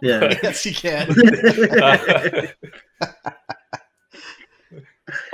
Yeah. 0.02 0.38
yes, 0.44 0.66
you 0.66 0.74
can. 0.74 1.10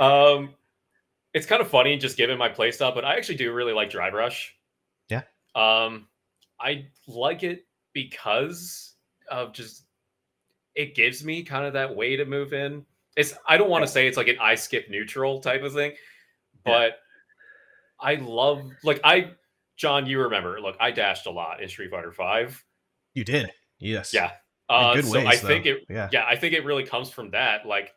um, 0.00 0.54
it's 1.34 1.46
kind 1.46 1.62
of 1.62 1.68
funny 1.68 1.96
just 1.96 2.16
given 2.16 2.38
my 2.38 2.48
playstyle, 2.48 2.94
but 2.94 3.04
I 3.04 3.16
actually 3.16 3.36
do 3.36 3.52
really 3.52 3.72
like 3.72 3.90
Drive 3.90 4.14
Rush. 4.14 4.54
Yeah. 5.08 5.22
Um, 5.54 6.08
I 6.60 6.86
like 7.06 7.42
it 7.42 7.66
because 7.92 8.94
of 9.30 9.52
just 9.52 9.84
it 10.74 10.94
gives 10.94 11.24
me 11.24 11.42
kind 11.42 11.64
of 11.64 11.72
that 11.74 11.94
way 11.94 12.16
to 12.16 12.24
move 12.24 12.52
in. 12.52 12.84
It's 13.16 13.34
I 13.46 13.56
don't 13.56 13.70
want 13.70 13.84
to 13.84 13.88
say 13.88 14.06
it's 14.06 14.16
like 14.16 14.28
an 14.28 14.36
I 14.40 14.54
skip 14.54 14.88
neutral 14.88 15.40
type 15.40 15.62
of 15.62 15.72
thing, 15.72 15.92
but 16.64 16.98
I 18.00 18.16
love 18.16 18.62
like 18.82 19.00
I 19.04 19.32
John, 19.76 20.06
you 20.06 20.20
remember, 20.20 20.60
look, 20.60 20.76
I 20.78 20.90
dashed 20.90 21.26
a 21.26 21.30
lot 21.30 21.62
in 21.62 21.68
Street 21.68 21.90
Fighter 21.90 22.12
Five. 22.12 22.62
you 23.14 23.24
did. 23.24 23.50
Yes. 23.78 24.12
Yeah. 24.12 24.32
Uh, 24.68 24.94
good 24.94 25.06
so 25.06 25.14
ways, 25.14 25.26
I 25.26 25.36
think 25.36 25.66
it 25.66 25.84
Yeah. 25.88 26.08
yeah, 26.12 26.24
I 26.28 26.36
think 26.36 26.54
it 26.54 26.64
really 26.64 26.84
comes 26.84 27.10
from 27.10 27.30
that. 27.30 27.66
Like, 27.66 27.92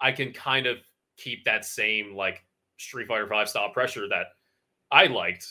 I 0.00 0.12
can 0.12 0.32
kind 0.32 0.66
of 0.66 0.78
keep 1.16 1.44
that 1.44 1.64
same 1.64 2.14
like 2.14 2.44
Street 2.78 3.06
Fighter 3.08 3.26
Five 3.28 3.48
style 3.48 3.70
pressure 3.70 4.08
that 4.08 4.28
I 4.90 5.06
liked. 5.06 5.46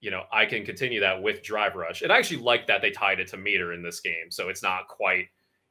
You 0.00 0.10
know, 0.10 0.24
I 0.30 0.46
can 0.46 0.64
continue 0.64 1.00
that 1.00 1.20
with 1.20 1.42
Drive 1.42 1.74
Rush, 1.74 2.02
and 2.02 2.12
I 2.12 2.18
actually 2.18 2.42
like 2.42 2.66
that 2.68 2.82
they 2.82 2.90
tied 2.90 3.18
it 3.18 3.28
to 3.28 3.36
meter 3.36 3.72
in 3.72 3.82
this 3.82 4.00
game, 4.00 4.30
so 4.30 4.48
it's 4.48 4.62
not 4.62 4.86
quite, 4.88 5.26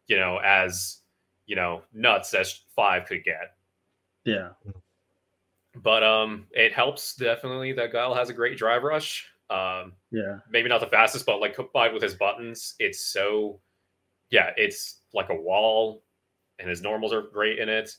you 0.08 0.18
know, 0.18 0.40
as 0.44 0.98
you 1.46 1.56
know 1.56 1.84
nuts 1.94 2.34
as 2.34 2.62
five 2.76 3.06
could 3.06 3.24
get. 3.24 3.56
yeah. 4.26 4.50
But 5.84 6.04
um, 6.04 6.48
it 6.52 6.72
helps 6.74 7.16
definitely 7.16 7.74
that 7.74 7.92
Guile 7.92 8.14
has 8.16 8.30
a 8.30 8.34
great 8.34 8.58
Drive 8.58 8.84
Rush. 8.84 9.28
Um, 9.50 9.94
Yeah. 10.10 10.40
maybe 10.50 10.70
not 10.70 10.80
the 10.80 10.88
fastest, 10.88 11.26
but 11.26 11.40
like 11.42 11.54
combined 11.54 11.94
with 11.94 12.02
his 12.02 12.16
buttons, 12.16 12.76
it's 12.80 13.06
so 13.06 13.60
yeah, 14.32 14.52
it's 14.58 15.02
like 15.14 15.30
a 15.30 15.36
wall, 15.36 16.04
and 16.60 16.68
his 16.70 16.82
normals 16.82 17.14
are 17.14 17.22
great 17.22 17.60
in 17.60 17.70
it. 17.70 17.96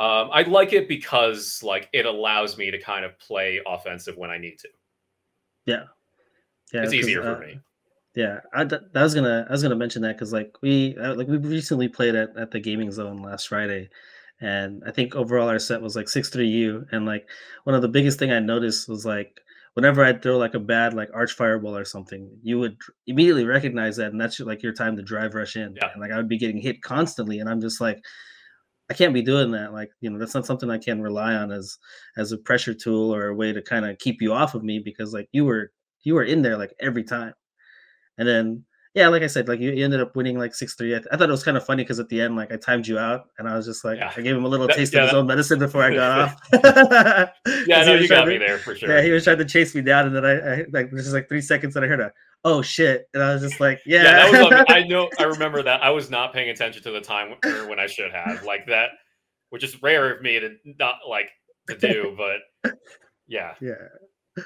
Um, 0.00 0.30
I 0.32 0.42
like 0.42 0.72
it 0.72 0.88
because 0.88 1.62
like 1.62 1.88
it 1.92 2.06
allows 2.06 2.56
me 2.56 2.70
to 2.70 2.78
kind 2.80 3.04
of 3.04 3.18
play 3.18 3.60
offensive 3.66 4.16
when 4.16 4.30
I 4.30 4.38
need 4.38 4.58
to. 4.60 4.68
Yeah. 5.66 5.84
Yeah. 6.72 6.84
it's 6.84 6.94
easier 6.94 7.20
uh, 7.22 7.34
for 7.34 7.40
me. 7.46 7.60
Yeah, 8.14 8.40
I, 8.54 8.64
d- 8.64 8.76
I 8.94 9.02
was 9.02 9.14
gonna 9.14 9.46
I 9.48 9.52
was 9.52 9.62
gonna 9.62 9.76
mention 9.76 10.02
that 10.02 10.16
because 10.16 10.32
like 10.32 10.56
we 10.62 10.96
uh, 10.96 11.14
like 11.14 11.28
we 11.28 11.36
recently 11.36 11.86
played 11.88 12.14
at, 12.14 12.36
at 12.36 12.50
the 12.50 12.58
gaming 12.58 12.90
zone 12.90 13.22
last 13.22 13.46
Friday, 13.48 13.88
and 14.40 14.82
I 14.86 14.90
think 14.90 15.14
overall 15.14 15.48
our 15.48 15.58
set 15.60 15.80
was 15.82 15.94
like 15.94 16.08
six 16.08 16.28
three 16.28 16.48
U, 16.48 16.86
and 16.90 17.06
like 17.06 17.28
one 17.64 17.76
of 17.76 17.82
the 17.82 17.88
biggest 17.88 18.18
thing 18.18 18.32
I 18.32 18.40
noticed 18.40 18.88
was 18.88 19.04
like 19.06 19.38
whenever 19.74 20.04
I'd 20.04 20.22
throw 20.22 20.38
like 20.38 20.54
a 20.54 20.58
bad 20.60 20.94
like 20.94 21.10
arch 21.14 21.32
fireball 21.34 21.76
or 21.76 21.84
something, 21.84 22.28
you 22.42 22.58
would 22.58 22.76
immediately 23.06 23.44
recognize 23.44 23.96
that, 23.98 24.10
and 24.10 24.20
that's 24.20 24.40
like 24.40 24.62
your 24.62 24.72
time 24.72 24.96
to 24.96 25.02
drive 25.02 25.34
rush 25.34 25.54
in, 25.56 25.76
Yeah. 25.76 25.90
and 25.92 26.00
like 26.00 26.10
I 26.10 26.16
would 26.16 26.28
be 26.28 26.38
getting 26.38 26.60
hit 26.60 26.82
constantly, 26.82 27.38
and 27.40 27.48
I'm 27.48 27.60
just 27.60 27.80
like. 27.80 28.02
I 28.90 28.92
can't 28.94 29.14
be 29.14 29.22
doing 29.22 29.52
that. 29.52 29.72
Like, 29.72 29.90
you 30.00 30.10
know, 30.10 30.18
that's 30.18 30.34
not 30.34 30.44
something 30.46 30.68
I 30.70 30.78
can 30.78 31.00
rely 31.00 31.34
on 31.34 31.52
as 31.52 31.78
as 32.16 32.32
a 32.32 32.38
pressure 32.38 32.74
tool 32.74 33.14
or 33.14 33.28
a 33.28 33.34
way 33.34 33.52
to 33.52 33.62
kind 33.62 33.86
of 33.86 33.96
keep 33.98 34.20
you 34.20 34.32
off 34.32 34.54
of 34.54 34.64
me 34.64 34.80
because 34.80 35.14
like 35.14 35.28
you 35.32 35.44
were 35.44 35.70
you 36.02 36.14
were 36.14 36.24
in 36.24 36.42
there 36.42 36.58
like 36.58 36.74
every 36.80 37.04
time. 37.04 37.32
And 38.18 38.26
then, 38.28 38.64
yeah, 38.94 39.06
like 39.08 39.22
I 39.22 39.28
said, 39.28 39.46
like 39.48 39.60
you, 39.60 39.72
ended 39.84 40.00
up 40.00 40.16
winning 40.16 40.36
like 40.38 40.54
six 40.54 40.74
three. 40.74 40.94
I, 40.94 40.98
th- 40.98 41.08
I 41.12 41.16
thought 41.16 41.28
it 41.28 41.32
was 41.32 41.44
kind 41.44 41.56
of 41.56 41.64
funny 41.64 41.84
because 41.84 42.00
at 42.00 42.08
the 42.08 42.20
end, 42.20 42.34
like 42.36 42.52
I 42.52 42.56
timed 42.56 42.86
you 42.88 42.98
out, 42.98 43.26
and 43.38 43.48
I 43.48 43.54
was 43.56 43.64
just 43.64 43.84
like, 43.84 43.98
Yeah. 43.98 44.12
I 44.16 44.20
gave 44.20 44.36
him 44.36 44.44
a 44.44 44.48
little 44.48 44.66
That- 44.66 44.76
taste 44.76 44.92
yeah, 44.92 45.00
of 45.00 45.04
his 45.04 45.12
that- 45.12 45.18
own 45.18 45.26
medicine 45.28 45.58
before 45.60 45.82
I 45.84 45.94
got 45.94 46.20
off. 46.20 46.36
Yeah, 47.66 47.84
no, 47.84 47.94
you 47.94 48.08
got 48.08 48.24
to- 48.24 48.30
me 48.30 48.38
there 48.38 48.58
for 48.58 48.74
sure. 48.74 48.90
Yeah, 48.90 49.02
he 49.02 49.10
was 49.12 49.22
trying 49.24 49.38
to 49.38 49.44
chase 49.44 49.74
me 49.74 49.82
down, 49.82 50.06
and 50.08 50.16
then 50.16 50.24
I, 50.26 50.32
I 50.32 50.56
like 50.72 50.90
there's 50.90 51.04
just 51.04 51.14
like 51.14 51.28
three 51.28 51.40
seconds 51.40 51.74
that 51.74 51.84
I 51.84 51.86
heard 51.86 52.00
a 52.00 52.12
oh 52.44 52.62
shit, 52.62 53.06
and 53.14 53.22
I 53.22 53.32
was 53.34 53.42
just 53.42 53.60
like, 53.60 53.80
yeah, 53.86 54.02
yeah, 54.02 54.12
that 54.30 54.30
was. 54.50 54.52
on- 54.52 54.64
I 54.76 54.82
know. 54.84 55.08
I 55.18 55.24
remember 55.24 55.62
that. 55.62 55.82
I 55.82 55.90
was 55.90 56.10
not 56.10 56.32
paying 56.32 56.50
attention 56.50 56.82
to 56.84 56.90
the 56.90 57.00
time 57.00 57.34
when 57.68 57.78
I 57.78 57.86
should 57.86 58.12
have. 58.12 58.42
Like 58.44 58.66
that, 58.66 58.90
which 59.50 59.64
is 59.64 59.82
rare 59.82 60.14
of 60.14 60.22
me 60.22 60.38
to 60.40 60.56
not 60.78 60.96
like 61.08 61.30
to 61.68 61.76
do. 61.76 62.16
But 62.62 62.74
yeah, 63.28 63.54
yeah, 63.60 63.74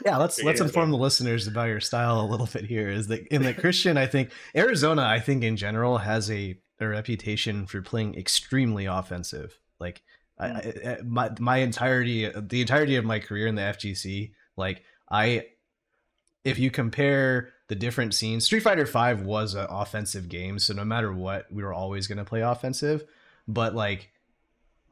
Yeah, 0.05 0.19
let's 0.19 0.43
let's 0.43 0.61
inform 0.61 0.91
the 0.91 0.97
listeners 0.99 1.47
about 1.47 1.69
your 1.69 1.81
style 1.81 2.21
a 2.21 2.27
little 2.27 2.47
bit 2.53 2.65
here. 2.67 2.91
Is 2.91 3.07
that 3.09 3.27
in 3.29 3.43
the 3.43 3.55
Christian? 3.55 3.97
I 3.97 4.07
think 4.07 4.31
Arizona, 4.55 5.03
I 5.03 5.21
think 5.21 5.43
in 5.43 5.57
general 5.57 5.97
has 5.99 6.31
a, 6.31 6.59
a 6.81 6.87
reputation 6.89 7.67
for 7.67 7.81
playing 7.81 8.15
extremely 8.17 8.85
offensive. 8.87 9.59
Like 9.81 10.03
I, 10.39 10.49
hmm. 10.49 10.57
I, 10.87 10.91
I- 10.91 10.99
my 11.03 11.31
my 11.39 11.57
entirety, 11.59 12.29
the 12.29 12.61
entirety 12.61 12.97
of 12.97 13.05
my 13.07 13.21
career 13.21 13.47
in 13.47 13.55
the 13.55 13.63
FGC, 13.63 14.33
like 14.57 14.83
I, 15.11 15.47
if 16.45 16.59
you 16.59 16.71
compare 16.71 17.54
the 17.69 17.75
different 17.75 18.15
scenes, 18.15 18.45
Street 18.45 18.61
Fighter 18.61 18.87
Five 18.87 19.23
was 19.23 19.55
an 19.55 19.67
offensive 19.71 20.29
game, 20.29 20.59
so 20.59 20.75
no 20.75 20.85
matter 20.85 21.13
what, 21.13 21.51
we 21.51 21.63
were 21.63 21.73
always 21.73 22.07
going 22.07 22.19
to 22.19 22.25
play 22.25 22.41
offensive. 22.41 23.05
But 23.49 23.75
like, 23.75 24.11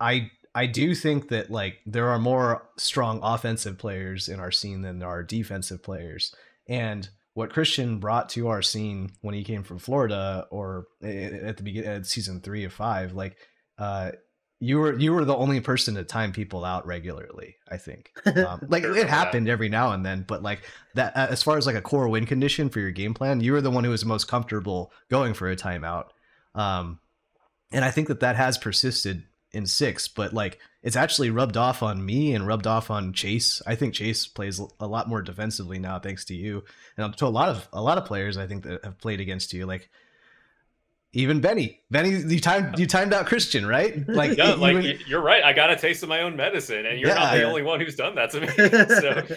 I 0.01 0.31
I 0.55 0.67
do 0.67 0.95
think 0.95 1.29
that 1.29 1.51
like 1.51 1.81
there 1.87 2.09
are 2.09 2.19
more 2.19 2.69
strong 2.77 3.21
offensive 3.23 3.79
players 3.79 4.29
in 4.29 4.41
our 4.41 4.51
scene 4.51 4.83
than 4.83 4.99
there 4.99 5.09
are 5.09 5.23
defensive 5.23 5.83
players. 5.83 6.35
And 6.69 7.09
what 7.35 7.53
Christian 7.53 7.99
brought 7.99 8.29
to 8.31 8.49
our 8.49 8.61
scene 8.61 9.13
when 9.23 9.35
he 9.35 9.45
came 9.45 9.63
from 9.63 9.79
Florida 9.79 10.47
or 10.51 10.87
at 11.03 11.57
the 11.57 11.63
beginning 11.63 11.89
at 11.89 12.07
season 12.07 12.41
three 12.41 12.65
of 12.65 12.73
five, 12.73 13.15
like 13.15 13.37
uh 13.79 14.13
you 14.63 14.79
were 14.79 14.97
you 14.97 15.13
were 15.13 15.25
the 15.25 15.35
only 15.35 15.61
person 15.61 15.97
to 15.97 16.05
time 16.05 16.31
people 16.31 16.65
out 16.65 16.87
regularly. 16.87 17.57
I 17.69 17.79
think, 17.79 18.13
um, 18.37 18.65
like 18.69 18.85
it 18.85 19.09
happened 19.09 19.49
every 19.49 19.69
now 19.69 19.91
and 19.91 20.07
then, 20.07 20.25
but 20.27 20.45
like 20.45 20.61
that 20.95 21.17
uh, 21.17 21.27
as 21.29 21.43
far 21.43 21.59
as 21.59 21.67
like 21.67 21.75
a 21.75 21.83
core 21.83 22.09
win 22.09 22.27
condition 22.27 22.69
for 22.69 22.79
your 22.79 22.93
game 22.93 23.13
plan, 23.13 23.41
you 23.41 23.53
were 23.53 23.61
the 23.61 23.73
one 23.73 23.83
who 23.83 23.91
was 23.91 24.05
most 24.05 24.29
comfortable 24.29 24.93
going 25.11 25.35
for 25.35 25.51
a 25.51 25.57
timeout. 25.57 26.11
Um, 26.55 27.01
and 27.73 27.85
I 27.85 27.91
think 27.91 28.07
that 28.07 28.21
that 28.21 28.37
has 28.37 28.57
persisted 28.57 29.25
in 29.51 29.67
six, 29.67 30.07
but 30.07 30.33
like 30.33 30.61
it's 30.85 30.95
actually 30.95 31.31
rubbed 31.31 31.57
off 31.57 31.83
on 31.83 32.07
me 32.07 32.33
and 32.33 32.47
rubbed 32.47 32.69
off 32.69 32.89
on 32.89 33.13
Chase. 33.13 33.63
I 33.67 33.75
think 33.75 33.95
Chase 33.95 34.29
plays 34.29 34.61
a 34.79 34.87
lot 34.87 35.09
more 35.09 35.23
defensively 35.23 35.81
now, 35.81 35.99
thanks 35.99 36.25
to 36.27 36.37
you, 36.37 36.63
and 36.97 37.17
to 37.17 37.27
a 37.27 37.29
lot 37.29 37.49
of 37.49 37.69
a 37.73 37.83
lot 37.83 37.99
of 37.99 38.05
players 38.05 38.37
I 38.37 38.47
think 38.47 38.63
that 38.63 38.85
have 38.85 39.01
played 39.01 39.21
against 39.21 39.53
you, 39.53 39.67
like 39.67 39.91
even 41.15 41.41
Benny. 41.41 41.81
Benny, 41.91 42.11
you 42.11 42.41
timed 42.41 42.79
you 42.79 42.87
timed 42.87 43.13
out 43.13 43.27
Christian, 43.27 43.67
right? 43.67 44.07
Like, 44.09 44.37
Yeah, 44.39 44.55
like 44.55 44.77
even- 44.77 44.99
you're 45.07 45.21
right. 45.23 45.43
I 45.45 45.53
got 45.53 45.71
a 45.71 45.77
taste 45.77 46.03
of 46.03 46.09
my 46.09 46.21
own 46.23 46.37
medicine, 46.37 46.87
and 46.87 46.99
you're 46.99 47.15
not 47.15 47.33
the 47.33 47.41
Yeah. 47.41 47.45
only 47.47 47.63
one 47.63 47.81
who's 47.81 47.97
done 47.97 48.15
that 48.15 48.31
to 48.31 48.41
me. 48.41 48.49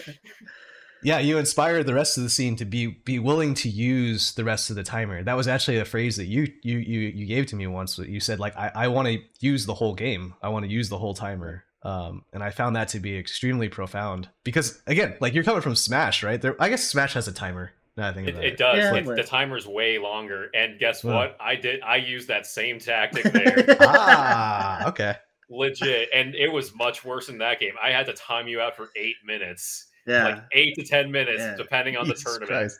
yeah, 1.02 1.18
you 1.18 1.38
inspired 1.38 1.84
the 1.86 1.94
rest 1.94 2.16
of 2.16 2.24
the 2.24 2.30
scene 2.30 2.56
to 2.56 2.64
be 2.64 2.86
be 2.86 3.18
willing 3.18 3.54
to 3.54 3.68
use 3.68 4.32
the 4.32 4.44
rest 4.44 4.70
of 4.70 4.76
the 4.76 4.82
timer. 4.82 5.22
That 5.22 5.34
was 5.36 5.46
actually 5.46 5.78
a 5.78 5.84
phrase 5.84 6.16
that 6.16 6.24
you 6.26 6.50
you 6.62 6.78
you 6.78 7.00
you 7.00 7.26
gave 7.26 7.46
to 7.46 7.56
me 7.56 7.66
once. 7.66 7.98
You 7.98 8.18
said 8.20 8.40
like 8.40 8.56
I, 8.56 8.72
I 8.74 8.88
want 8.88 9.08
to 9.08 9.18
use 9.40 9.66
the 9.66 9.74
whole 9.74 9.94
game. 9.94 10.34
I 10.42 10.48
want 10.48 10.64
to 10.64 10.70
use 10.70 10.88
the 10.88 10.98
whole 10.98 11.14
timer. 11.14 11.64
Um, 11.82 12.24
and 12.32 12.42
I 12.42 12.50
found 12.50 12.74
that 12.74 12.88
to 12.88 12.98
be 12.98 13.16
extremely 13.16 13.68
profound 13.68 14.28
because 14.42 14.82
again, 14.88 15.14
like 15.20 15.34
you're 15.34 15.44
coming 15.44 15.62
from 15.62 15.76
Smash, 15.76 16.24
right? 16.24 16.40
There, 16.42 16.56
I 16.60 16.68
guess 16.68 16.82
Smash 16.82 17.14
has 17.14 17.28
a 17.28 17.32
timer. 17.32 17.70
Now 17.96 18.08
I 18.08 18.12
think 18.12 18.28
it, 18.28 18.32
about 18.32 18.44
it 18.44 18.52
it. 18.54 18.56
does. 18.58 18.78
Yeah, 18.78 18.90
like 18.92 19.04
the 19.06 19.22
timer's 19.22 19.66
way 19.66 19.98
longer. 19.98 20.50
And 20.54 20.78
guess 20.78 21.02
Wow. 21.02 21.16
what? 21.16 21.36
I 21.40 21.56
did. 21.56 21.80
I 21.82 21.96
used 21.96 22.28
that 22.28 22.46
same 22.46 22.78
tactic 22.78 23.24
there. 23.32 23.64
ah, 23.80 24.86
okay. 24.88 25.14
legit 25.48 26.08
and 26.12 26.34
it 26.34 26.48
was 26.52 26.74
much 26.74 27.04
worse 27.04 27.28
in 27.28 27.38
that 27.38 27.60
game 27.60 27.74
i 27.80 27.88
had 27.92 28.04
to 28.04 28.12
time 28.14 28.48
you 28.48 28.60
out 28.60 28.74
for 28.76 28.90
eight 28.96 29.14
minutes 29.24 29.86
yeah, 30.04 30.24
like 30.24 30.42
eight 30.50 30.74
to 30.74 30.82
ten 30.84 31.08
minutes 31.08 31.38
Yeah. 31.40 31.54
depending 31.56 31.96
on 31.96 32.08
the 32.08 32.14
Jesus 32.14 32.24
tournament 32.40 32.72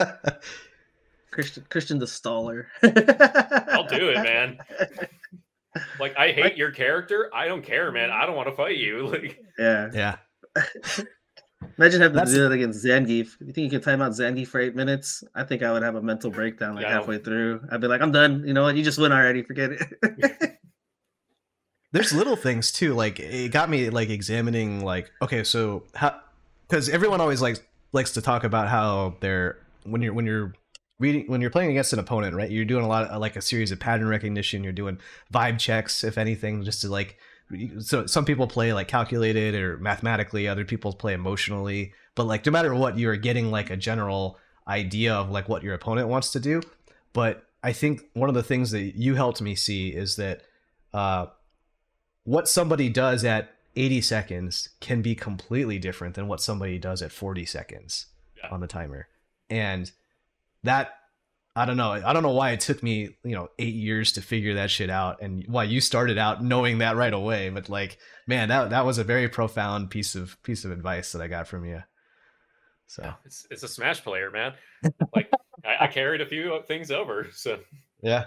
Christ. 0.00 0.18
Christian 1.30 1.64
Christian 1.70 1.98
the 2.00 2.06
staller. 2.06 2.66
i'll 3.72 3.86
do 3.86 4.08
it 4.10 4.16
man 4.16 4.58
like 6.00 6.16
i 6.18 6.32
hate 6.32 6.56
your 6.56 6.72
character 6.72 7.30
i 7.32 7.46
don't 7.46 7.62
care 7.62 7.92
man 7.92 8.10
i 8.10 8.26
don't 8.26 8.34
want 8.34 8.48
to 8.48 8.54
fight 8.56 8.76
you 8.78 9.06
like 9.12 9.38
Yeah, 9.56 9.88
yeah. 9.94 10.16
Imagine 11.78 12.00
having 12.00 12.14
That's- 12.16 12.30
to 12.32 12.36
do 12.36 12.42
that 12.48 12.52
against 12.52 12.84
Zangief. 12.84 13.36
You 13.40 13.52
think 13.52 13.58
you 13.58 13.70
can 13.70 13.80
time 13.80 14.00
out 14.02 14.12
Zangief 14.12 14.48
for 14.48 14.60
eight 14.60 14.74
minutes? 14.76 15.24
I 15.34 15.44
think 15.44 15.62
I 15.62 15.72
would 15.72 15.82
have 15.82 15.94
a 15.94 16.02
mental 16.02 16.30
breakdown 16.30 16.74
like 16.74 16.82
Yeah, 16.82 16.88
I 16.88 16.92
don't- 16.92 17.00
halfway 17.00 17.18
through. 17.18 17.66
I'd 17.70 17.80
be 17.80 17.86
like, 17.86 18.00
I'm 18.00 18.12
done. 18.12 18.44
You 18.46 18.54
know 18.54 18.62
what? 18.62 18.76
You 18.76 18.84
just 18.84 18.98
win 18.98 19.12
already. 19.12 19.42
Forget 19.42 19.70
it. 19.72 20.58
there's 21.92 22.12
little 22.12 22.36
things 22.36 22.72
too 22.72 22.94
like 22.94 23.20
it 23.20 23.52
got 23.52 23.68
me 23.68 23.90
like 23.90 24.08
examining 24.08 24.82
like 24.84 25.10
okay 25.20 25.44
so 25.44 25.82
how 25.94 26.18
because 26.66 26.88
everyone 26.88 27.20
always 27.20 27.42
likes 27.42 27.60
likes 27.92 28.12
to 28.12 28.22
talk 28.22 28.44
about 28.44 28.68
how 28.68 29.14
they're 29.20 29.58
when 29.84 30.00
you're 30.00 30.14
when 30.14 30.24
you're 30.24 30.54
reading 30.98 31.24
when 31.26 31.40
you're 31.42 31.50
playing 31.50 31.70
against 31.70 31.92
an 31.92 31.98
opponent 31.98 32.34
right 32.34 32.50
you're 32.50 32.64
doing 32.64 32.84
a 32.84 32.88
lot 32.88 33.04
of 33.08 33.20
like 33.20 33.36
a 33.36 33.42
series 33.42 33.70
of 33.72 33.78
pattern 33.78 34.08
recognition 34.08 34.64
you're 34.64 34.72
doing 34.72 34.98
vibe 35.34 35.58
checks 35.58 36.02
if 36.02 36.16
anything 36.16 36.62
just 36.64 36.80
to 36.80 36.88
like 36.88 37.18
so 37.80 38.06
some 38.06 38.24
people 38.24 38.46
play 38.46 38.72
like 38.72 38.88
calculated 38.88 39.54
or 39.54 39.76
mathematically 39.78 40.48
other 40.48 40.64
people 40.64 40.92
play 40.92 41.12
emotionally 41.12 41.92
but 42.14 42.24
like 42.24 42.44
no 42.46 42.52
matter 42.52 42.74
what 42.74 42.98
you're 42.98 43.16
getting 43.16 43.50
like 43.50 43.70
a 43.70 43.76
general 43.76 44.38
idea 44.68 45.14
of 45.14 45.30
like 45.30 45.48
what 45.48 45.62
your 45.62 45.74
opponent 45.74 46.08
wants 46.08 46.30
to 46.32 46.40
do 46.40 46.60
but 47.12 47.46
i 47.62 47.72
think 47.72 48.02
one 48.14 48.28
of 48.28 48.34
the 48.34 48.42
things 48.42 48.70
that 48.70 48.96
you 48.96 49.14
helped 49.14 49.40
me 49.42 49.54
see 49.54 49.88
is 49.88 50.16
that 50.16 50.42
uh 50.94 51.26
what 52.24 52.48
somebody 52.48 52.88
does 52.88 53.24
at 53.24 53.54
80 53.74 54.00
seconds 54.02 54.68
can 54.80 55.02
be 55.02 55.14
completely 55.14 55.78
different 55.78 56.14
than 56.14 56.28
what 56.28 56.40
somebody 56.40 56.78
does 56.78 57.00
at 57.02 57.10
40 57.10 57.46
seconds 57.46 58.06
Yeah. 58.36 58.50
on 58.50 58.60
the 58.60 58.66
timer. 58.66 59.08
And 59.48 59.90
that 60.62 60.94
I 61.54 61.66
don't 61.66 61.76
know. 61.76 61.92
I 61.92 62.12
don't 62.12 62.22
know 62.22 62.32
why 62.32 62.52
it 62.52 62.60
took 62.60 62.82
me, 62.82 63.16
you 63.24 63.34
know, 63.34 63.48
8 63.58 63.74
years 63.74 64.12
to 64.12 64.22
figure 64.22 64.54
that 64.54 64.70
shit 64.70 64.88
out 64.88 65.20
and 65.20 65.44
why 65.46 65.64
you 65.64 65.80
started 65.80 66.16
out 66.16 66.42
knowing 66.42 66.78
that 66.78 66.96
right 66.96 67.12
away, 67.12 67.50
but 67.50 67.68
like 67.68 67.98
man, 68.26 68.48
that 68.48 68.70
that 68.70 68.86
was 68.86 68.98
a 68.98 69.04
very 69.04 69.28
profound 69.28 69.90
piece 69.90 70.14
of 70.14 70.42
piece 70.42 70.64
of 70.64 70.70
advice 70.70 71.12
that 71.12 71.20
I 71.22 71.28
got 71.28 71.48
from 71.48 71.64
you. 71.64 71.82
So, 72.86 73.12
it's, 73.24 73.46
it's 73.50 73.62
a 73.62 73.68
smash 73.68 74.02
player 74.02 74.30
man 74.30 74.52
like 75.14 75.30
I, 75.64 75.84
I 75.84 75.86
carried 75.86 76.20
a 76.20 76.26
few 76.26 76.62
things 76.66 76.90
over 76.90 77.28
so 77.32 77.58
Yeah, 78.02 78.26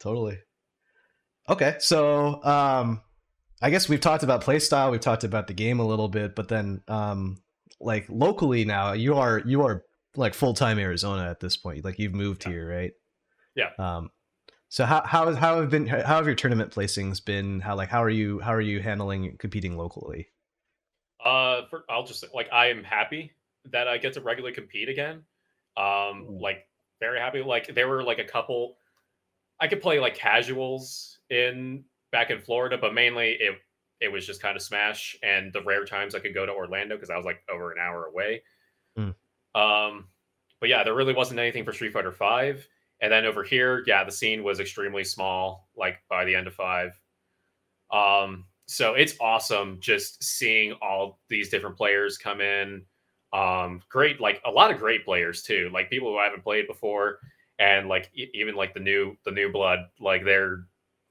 totally. 0.00 0.38
Okay, 1.48 1.76
so 1.78 2.42
um, 2.42 3.02
I 3.60 3.70
guess 3.70 3.88
we've 3.88 4.00
talked 4.00 4.22
about 4.22 4.42
playstyle, 4.42 4.90
we've 4.90 5.00
talked 5.00 5.24
about 5.24 5.46
the 5.46 5.52
game 5.52 5.78
a 5.80 5.86
little 5.86 6.08
bit, 6.08 6.34
but 6.34 6.48
then 6.48 6.82
um, 6.88 7.42
like 7.80 8.06
locally 8.08 8.64
now, 8.64 8.92
you 8.92 9.16
are 9.16 9.42
you 9.44 9.62
are 9.62 9.84
like 10.16 10.34
full 10.34 10.54
time 10.54 10.78
Arizona 10.78 11.28
at 11.30 11.40
this 11.40 11.56
point. 11.56 11.84
Like 11.84 11.98
you've 11.98 12.14
moved 12.14 12.44
Yeah. 12.44 12.50
here, 12.52 12.68
right? 12.68 12.92
Yeah. 13.54 13.70
Um, 13.78 14.10
so 14.68 14.84
how 14.84 15.02
how 15.04 15.32
how 15.34 15.60
have 15.60 15.70
been 15.70 15.86
how 15.86 16.02
have 16.16 16.26
your 16.26 16.34
tournament 16.34 16.72
placings 16.72 17.24
been? 17.24 17.60
How 17.60 17.76
like 17.76 17.88
how 17.88 18.02
are 18.02 18.10
you 18.10 18.40
how 18.40 18.52
are 18.54 18.60
you 18.60 18.80
handling 18.80 19.36
competing 19.38 19.76
locally? 19.76 20.28
uh 21.24 21.62
for, 21.70 21.84
i'll 21.88 22.04
just 22.04 22.22
like 22.34 22.48
i 22.52 22.66
am 22.66 22.84
happy 22.84 23.32
that 23.70 23.88
i 23.88 23.96
get 23.96 24.12
to 24.12 24.20
regularly 24.20 24.54
compete 24.54 24.88
again 24.90 25.22
um 25.76 26.26
Mm. 26.28 26.40
like 26.40 26.68
very 27.00 27.18
happy 27.18 27.40
like 27.40 27.74
there 27.74 27.88
were 27.88 28.02
like 28.02 28.18
a 28.18 28.24
couple 28.24 28.76
i 29.60 29.66
could 29.68 29.80
play 29.80 30.00
like 30.00 30.14
casuals 30.16 31.18
in 31.30 31.84
back 32.12 32.30
in 32.30 32.40
florida 32.42 32.76
but 32.76 32.92
mainly 32.92 33.36
it 33.40 33.54
it 34.00 34.08
was 34.12 34.26
just 34.26 34.42
kind 34.42 34.54
of 34.54 34.62
smash 34.62 35.16
and 35.22 35.50
the 35.54 35.62
rare 35.62 35.86
times 35.86 36.14
i 36.14 36.18
could 36.18 36.34
go 36.34 36.44
to 36.44 36.52
orlando 36.52 36.94
because 36.96 37.08
i 37.10 37.16
was 37.16 37.24
like 37.24 37.38
over 37.50 37.72
an 37.72 37.78
hour 37.80 38.04
away 38.06 38.42
Mm. 38.98 39.14
Um 39.54 40.06
but 40.60 40.68
yeah 40.68 40.82
there 40.82 40.94
really 40.94 41.14
wasn't 41.14 41.38
anything 41.38 41.64
for 41.64 41.72
street 41.72 41.92
fighter 41.92 42.12
5 42.12 42.66
and 43.00 43.12
then 43.12 43.24
over 43.24 43.42
here 43.42 43.82
yeah 43.86 44.04
the 44.04 44.12
scene 44.12 44.42
was 44.42 44.60
extremely 44.60 45.04
small 45.04 45.68
like 45.76 45.98
by 46.08 46.24
the 46.24 46.34
end 46.34 46.46
of 46.46 46.54
5 46.54 46.98
um 47.92 48.44
so 48.66 48.94
it's 48.94 49.14
awesome 49.20 49.78
just 49.80 50.22
seeing 50.22 50.72
all 50.80 51.20
these 51.28 51.50
different 51.50 51.76
players 51.76 52.16
come 52.16 52.40
in. 52.40 52.82
Um 53.32 53.82
great 53.88 54.20
like 54.20 54.40
a 54.44 54.50
lot 54.50 54.70
of 54.70 54.78
great 54.78 55.04
players 55.04 55.42
too 55.42 55.70
like 55.72 55.90
people 55.90 56.10
who 56.10 56.18
I 56.18 56.24
haven't 56.24 56.44
played 56.44 56.66
before. 56.66 57.18
And 57.58 57.88
like 57.88 58.10
e- 58.14 58.30
even 58.34 58.54
like 58.54 58.74
the 58.74 58.80
new 58.80 59.16
the 59.24 59.30
new 59.30 59.50
blood 59.52 59.80
like 60.00 60.24
they're 60.24 60.66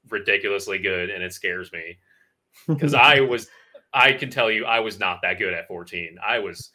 ridiculously 0.08 0.78
good 0.78 1.10
and 1.10 1.22
it 1.22 1.32
scares 1.32 1.72
me. 1.72 1.98
Because 2.68 2.94
I 2.94 3.20
was 3.20 3.48
I 3.92 4.12
can 4.12 4.30
tell 4.30 4.50
you 4.50 4.64
I 4.64 4.80
was 4.80 4.98
not 4.98 5.20
that 5.22 5.38
good 5.38 5.52
at 5.52 5.68
14. 5.68 6.18
I 6.24 6.38
was 6.38 6.70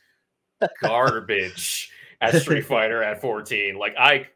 garbage 0.81 1.91
at 2.21 2.35
Street 2.41 2.65
Fighter 2.65 3.03
at 3.03 3.21
14. 3.21 3.75
Like 3.75 3.95
I 3.97 4.27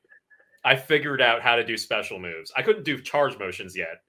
I 0.66 0.76
figured 0.76 1.22
out 1.22 1.42
how 1.42 1.56
to 1.56 1.66
do 1.66 1.78
special 1.78 2.20
moves. 2.20 2.52
I 2.56 2.62
couldn't 2.62 2.84
do 2.84 3.02
charge 3.02 3.38
motions 3.38 3.76
yet. 3.76 4.02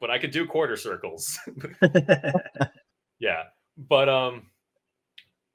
But 0.00 0.10
I 0.10 0.18
could 0.18 0.30
do 0.30 0.46
quarter 0.46 0.76
circles. 0.76 1.38
yeah. 3.18 3.44
But 3.76 4.08
um 4.08 4.46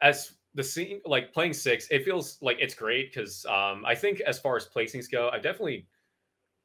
as 0.01 0.33
the 0.55 0.63
scene 0.63 1.01
like 1.05 1.33
playing 1.33 1.53
6, 1.53 1.87
it 1.91 2.03
feels 2.03 2.37
like 2.41 2.57
it's 2.59 2.73
great 2.73 3.13
cuz 3.13 3.45
um 3.45 3.85
I 3.85 3.95
think 3.95 4.21
as 4.21 4.39
far 4.39 4.55
as 4.55 4.67
placings 4.67 5.09
go, 5.09 5.29
I 5.29 5.37
definitely 5.37 5.87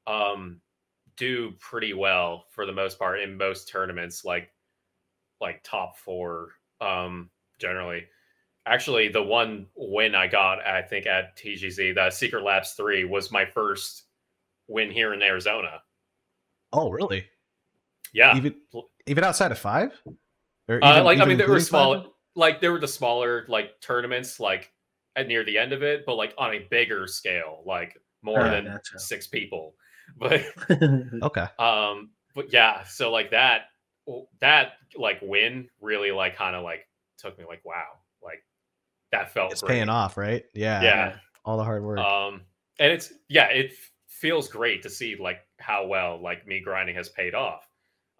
um 0.06 0.60
do 1.16 1.52
pretty 1.60 1.94
well 1.94 2.46
for 2.50 2.66
the 2.66 2.72
most 2.72 2.98
part 2.98 3.20
in 3.20 3.36
most 3.36 3.68
tournaments 3.68 4.24
like 4.24 4.50
like 5.40 5.62
top 5.62 5.96
4 5.96 6.48
um 6.80 7.30
generally 7.58 8.04
actually 8.66 9.08
the 9.08 9.22
one 9.22 9.66
win 9.76 10.14
i 10.14 10.26
got 10.26 10.58
i 10.66 10.80
think 10.82 11.06
at 11.06 11.36
tgz 11.36 11.76
the 11.94 12.10
secret 12.10 12.42
labs 12.42 12.72
3 12.72 13.04
was 13.04 13.30
my 13.30 13.44
first 13.44 14.04
win 14.68 14.90
here 14.90 15.12
in 15.14 15.22
arizona 15.22 15.80
Oh, 16.72 16.90
really? 16.90 17.24
yeah 18.12 18.36
Even 18.36 18.54
even 19.06 19.22
outside 19.22 19.52
of 19.52 19.58
five? 19.58 19.92
Or 20.68 20.82
uh, 20.82 20.92
even- 20.92 21.04
like 21.04 21.18
i 21.20 21.24
mean 21.24 21.36
there 21.38 21.46
were 21.48 21.56
including 21.58 21.60
five? 21.60 22.02
small 22.02 22.16
like 22.34 22.60
there 22.60 22.72
were 22.72 22.80
the 22.80 22.88
smaller 22.88 23.44
like 23.48 23.80
tournaments 23.80 24.40
like 24.40 24.72
at 25.16 25.28
near 25.28 25.44
the 25.44 25.56
end 25.56 25.72
of 25.72 25.84
it, 25.84 26.04
but 26.04 26.16
like 26.16 26.34
on 26.36 26.52
a 26.52 26.66
bigger 26.70 27.06
scale, 27.06 27.62
like 27.64 27.96
more 28.22 28.42
than 28.48 28.64
gotcha. 28.64 28.98
six 28.98 29.28
people. 29.28 29.76
But 30.18 30.42
Okay. 31.22 31.46
um, 31.60 32.10
but 32.34 32.52
yeah, 32.52 32.82
so 32.82 33.12
like 33.12 33.30
that 33.30 33.66
that 34.40 34.72
like 34.98 35.20
win 35.22 35.68
really 35.80 36.10
like 36.10 36.34
kind 36.36 36.56
of 36.56 36.64
like 36.64 36.88
took 37.18 37.38
me 37.38 37.44
like 37.46 37.62
wow, 37.64 37.84
that 39.18 39.32
felt 39.32 39.52
It's 39.52 39.60
great. 39.60 39.76
paying 39.76 39.88
off, 39.88 40.16
right? 40.16 40.44
Yeah. 40.54 40.82
Yeah. 40.82 41.16
All 41.44 41.56
the 41.56 41.64
hard 41.64 41.82
work. 41.84 41.98
Um, 41.98 42.42
and 42.78 42.92
it's 42.92 43.12
yeah, 43.28 43.46
it 43.46 43.72
feels 44.06 44.48
great 44.48 44.82
to 44.82 44.90
see 44.90 45.16
like 45.16 45.40
how 45.58 45.86
well 45.86 46.20
like 46.22 46.46
me 46.46 46.60
grinding 46.60 46.96
has 46.96 47.08
paid 47.10 47.34
off. 47.34 47.68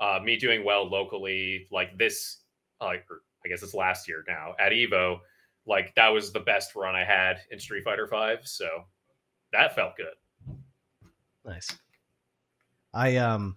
Uh, 0.01 0.19
me 0.23 0.37
doing 0.37 0.65
well 0.65 0.89
locally, 0.89 1.67
like 1.71 1.97
this, 1.99 2.39
uh, 2.81 2.87
like 2.87 3.05
or 3.11 3.23
I 3.45 3.49
guess 3.49 3.63
it's 3.63 3.75
last 3.75 4.09
year 4.09 4.25
now 4.29 4.55
at 4.59 4.73
Evo, 4.73 5.19
like 5.67 5.95
that 5.97 6.09
was 6.09 6.33
the 6.33 6.41
best 6.41 6.75
run 6.77 6.95
I 6.95 7.05
had 7.05 7.39
in 7.51 7.59
Street 7.59 7.85
Fighter 7.85 8.07
Five. 8.07 8.41
So 8.45 8.67
that 9.53 9.75
felt 9.75 9.97
good. 9.97 10.57
Nice. 11.45 11.69
I 12.93 13.17
um 13.17 13.57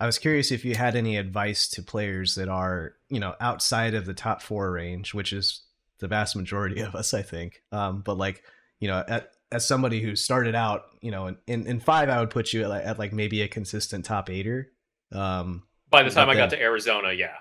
I 0.00 0.06
was 0.06 0.18
curious 0.18 0.50
if 0.50 0.64
you 0.64 0.74
had 0.74 0.96
any 0.96 1.16
advice 1.16 1.68
to 1.70 1.82
players 1.82 2.34
that 2.34 2.48
are, 2.48 2.94
you 3.08 3.20
know, 3.20 3.34
outside 3.40 3.94
of 3.94 4.04
the 4.04 4.14
top 4.14 4.42
4 4.42 4.72
range, 4.72 5.14
which 5.14 5.32
is 5.32 5.62
the 6.02 6.08
vast 6.08 6.36
majority 6.36 6.80
of 6.82 6.94
us, 6.94 7.14
I 7.14 7.22
think. 7.22 7.62
Um 7.72 8.02
but 8.02 8.18
like, 8.18 8.42
you 8.78 8.88
know, 8.88 9.02
at, 9.08 9.30
as 9.50 9.66
somebody 9.66 10.02
who 10.02 10.14
started 10.16 10.54
out, 10.54 10.82
you 11.00 11.10
know, 11.10 11.28
in, 11.28 11.36
in, 11.46 11.66
in 11.66 11.80
5 11.80 12.08
I 12.10 12.20
would 12.20 12.30
put 12.30 12.52
you 12.52 12.62
at 12.64 12.68
like, 12.68 12.84
at 12.84 12.98
like 12.98 13.12
maybe 13.14 13.40
a 13.42 13.48
consistent 13.48 14.04
top 14.04 14.28
8er. 14.28 14.66
Um 15.12 15.62
By 15.88 16.02
the 16.02 16.10
time 16.10 16.26
But 16.26 16.36
I 16.36 16.40
got 16.40 16.50
to 16.50 16.60
Arizona, 16.60 17.12
yeah, 17.12 17.36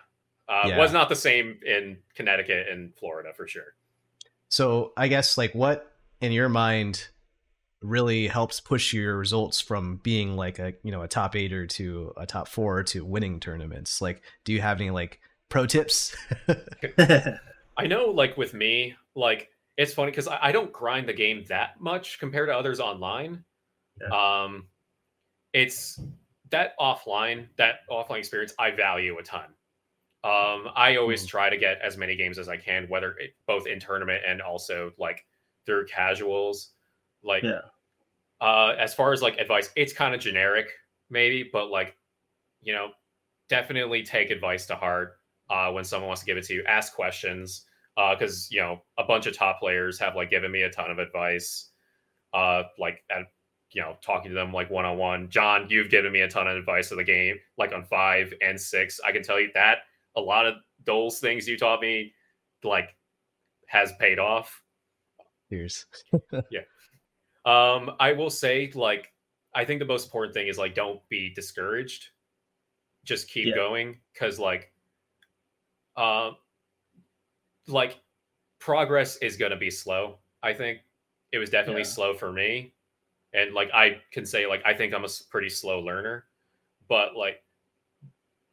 uh, 0.47 0.67
Yeah. 0.67 0.77
was 0.77 0.93
not 0.93 1.09
the 1.09 1.15
same 1.15 1.59
in 1.65 1.97
Connecticut 2.15 2.67
and 2.69 2.95
Florida 2.95 3.33
for 3.35 3.47
sure. 3.47 3.73
So 4.49 4.93
I 4.95 5.07
guess 5.09 5.37
like 5.37 5.53
what 5.53 5.91
in 6.21 6.31
your 6.31 6.49
mind 6.49 7.07
really 7.81 8.27
helps 8.27 8.59
push 8.59 8.93
your 8.93 9.17
results 9.17 9.59
from 9.59 9.97
being 10.03 10.35
like 10.35 10.59
a 10.59 10.73
you 10.83 10.91
know 10.91 11.01
a 11.01 11.07
top 11.07 11.35
eighter 11.35 11.65
to 11.65 12.13
a 12.15 12.25
top 12.27 12.47
four 12.47 12.83
to 12.83 13.03
winning 13.03 13.39
tournaments? 13.39 14.01
Like, 14.01 14.21
do 14.45 14.53
you 14.53 14.61
have 14.61 14.79
any 14.79 14.91
like 14.91 15.19
pro 15.49 15.65
tips? 15.65 16.15
I 17.77 17.87
know, 17.87 18.05
like 18.05 18.37
with 18.37 18.53
me, 18.53 18.95
like 19.15 19.49
it's 19.77 19.93
funny 19.93 20.11
because 20.11 20.27
I, 20.27 20.37
I 20.41 20.51
don't 20.51 20.71
grind 20.71 21.07
the 21.07 21.13
game 21.13 21.43
that 21.47 21.79
much 21.79 22.19
compared 22.19 22.49
to 22.49 22.55
others 22.55 22.79
online. 22.79 23.43
Um, 24.11 24.67
it's 25.53 25.99
that 26.49 26.77
offline, 26.79 27.47
that 27.57 27.87
offline 27.89 28.19
experience 28.19 28.53
I 28.59 28.71
value 28.71 29.17
a 29.17 29.23
ton. 29.23 29.45
Um, 30.23 30.69
I 30.75 30.97
always 30.97 31.23
Mhm. 31.23 31.29
try 31.29 31.49
to 31.49 31.57
get 31.57 31.79
as 31.81 31.97
many 31.97 32.15
games 32.15 32.37
as 32.37 32.47
I 32.49 32.57
can, 32.57 32.87
whether 32.89 33.17
it, 33.17 33.35
both 33.47 33.67
in 33.67 33.79
tournament 33.79 34.23
and 34.25 34.41
also 34.41 34.91
like 34.97 35.25
through 35.65 35.85
casuals. 35.87 36.71
Like, 37.23 37.43
Yeah. 37.43 37.61
uh, 38.41 38.75
as 38.77 38.93
far 38.93 39.13
as 39.13 39.21
like 39.21 39.37
advice, 39.37 39.71
it's 39.75 39.93
kind 39.93 40.13
of 40.13 40.21
generic, 40.21 40.69
maybe, 41.09 41.43
but 41.43 41.69
like, 41.69 41.97
you 42.61 42.73
know, 42.73 42.91
definitely 43.49 44.03
take 44.03 44.29
advice 44.29 44.65
to 44.67 44.75
heart 44.75 45.20
uh, 45.51 45.71
when 45.71 45.83
someone 45.83 46.07
wants 46.07 46.21
to 46.21 46.25
give 46.25 46.37
it 46.37 46.45
to 46.45 46.53
you. 46.55 46.63
Ask 46.67 46.93
questions 46.95 47.65
because 48.17 48.49
you 48.51 48.59
know 48.61 48.81
a 48.97 49.03
bunch 49.03 49.27
of 49.27 49.35
top 49.37 49.59
players 49.59 49.99
have 49.99 50.15
like 50.15 50.29
given 50.31 50.51
me 50.51 50.61
a 50.63 50.69
ton 50.69 50.89
of 50.89 50.97
advice. 50.97 51.69
Uh, 52.33 52.63
like 52.79 53.03
at 53.11 53.23
you 53.71 53.81
know 53.81 53.95
talking 54.01 54.29
to 54.31 54.35
them 54.35 54.53
like 54.53 54.69
one 54.69 54.85
on 54.85 54.97
one. 54.97 55.29
John, 55.29 55.67
you've 55.69 55.89
given 55.89 56.11
me 56.11 56.21
a 56.21 56.27
ton 56.29 56.47
of 56.47 56.57
advice 56.57 56.91
of 56.91 56.97
the 56.97 57.03
game, 57.03 57.35
like 57.57 57.73
on 57.73 57.83
five 57.83 58.33
and 58.41 58.59
six. 58.59 58.99
I 59.05 59.11
can 59.11 59.21
tell 59.23 59.39
you 59.39 59.49
that 59.53 59.79
a 60.15 60.21
lot 60.21 60.45
of 60.47 60.55
those 60.85 61.19
things 61.19 61.47
you 61.47 61.57
taught 61.57 61.79
me, 61.81 62.11
like, 62.63 62.95
has 63.67 63.93
paid 63.99 64.19
off. 64.19 64.61
Cheers. 65.49 65.85
Yeah. 66.49 66.61
Um, 67.45 67.91
I 67.99 68.13
will 68.13 68.29
say, 68.29 68.71
like, 68.75 69.11
I 69.55 69.65
think 69.65 69.79
the 69.79 69.85
most 69.85 70.05
important 70.05 70.33
thing 70.33 70.47
is 70.47 70.57
like, 70.57 70.75
don't 70.75 71.01
be 71.09 71.33
discouraged. 71.33 72.07
Just 73.05 73.29
keep 73.29 73.47
Yeah. 73.47 73.55
going, 73.55 73.99
because 74.13 74.37
like, 74.39 74.70
uh, 76.01 76.31
like 77.67 77.99
progress 78.59 79.17
is 79.17 79.37
going 79.37 79.51
to 79.51 79.57
be 79.57 79.69
slow. 79.71 80.17
I 80.43 80.53
think 80.53 80.79
it 81.31 81.37
was 81.37 81.49
definitely 81.49 81.81
Yeah. 81.83 81.87
slow 81.87 82.13
for 82.13 82.31
me, 82.31 82.73
and 83.33 83.53
like 83.53 83.69
I 83.73 84.01
can 84.11 84.25
say, 84.25 84.47
like, 84.47 84.61
I 84.65 84.73
think 84.73 84.93
I'm 84.93 85.05
a 85.05 85.09
pretty 85.29 85.49
slow 85.49 85.79
learner, 85.79 86.25
but 86.87 87.15
like, 87.15 87.43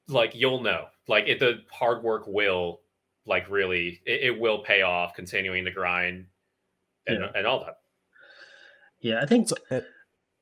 like 0.09 0.35
you'll 0.35 0.63
know, 0.63 0.87
like, 1.09 1.27
it 1.29 1.39
the 1.41 1.63
hard 1.71 2.03
work 2.03 2.25
will, 2.27 2.81
like, 3.27 3.49
really, 3.51 4.01
it, 4.07 4.23
it 4.35 4.39
will 4.41 4.59
pay 4.61 4.83
off. 4.83 5.15
Continuing 5.15 5.65
to 5.65 5.71
grind 5.71 6.27
and 7.07 7.21
Yeah. 7.21 7.31
and 7.35 7.47
all 7.47 7.61
that. 7.65 7.77
yeah, 9.01 9.21
I 9.23 9.27
think 9.27 9.49
So 9.49 9.57
it, 9.71 9.85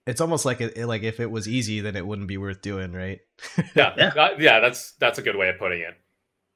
it's 0.06 0.20
almost 0.20 0.44
like 0.44 0.60
it, 0.60 0.76
like 0.86 1.02
if 1.02 1.20
it 1.20 1.30
was 1.30 1.48
easy, 1.48 1.80
then 1.80 1.96
it 1.96 2.06
wouldn't 2.06 2.28
be 2.28 2.36
worth 2.38 2.60
doing, 2.62 2.92
right? 2.92 3.20
yeah, 3.74 3.94
Yeah. 3.96 4.12
uh, 4.16 4.30
yeah, 4.38 4.60
that's 4.60 4.92
that's 5.00 5.18
a 5.18 5.22
good 5.22 5.36
way 5.36 5.48
of 5.48 5.58
putting 5.58 5.80
it. 5.80 5.94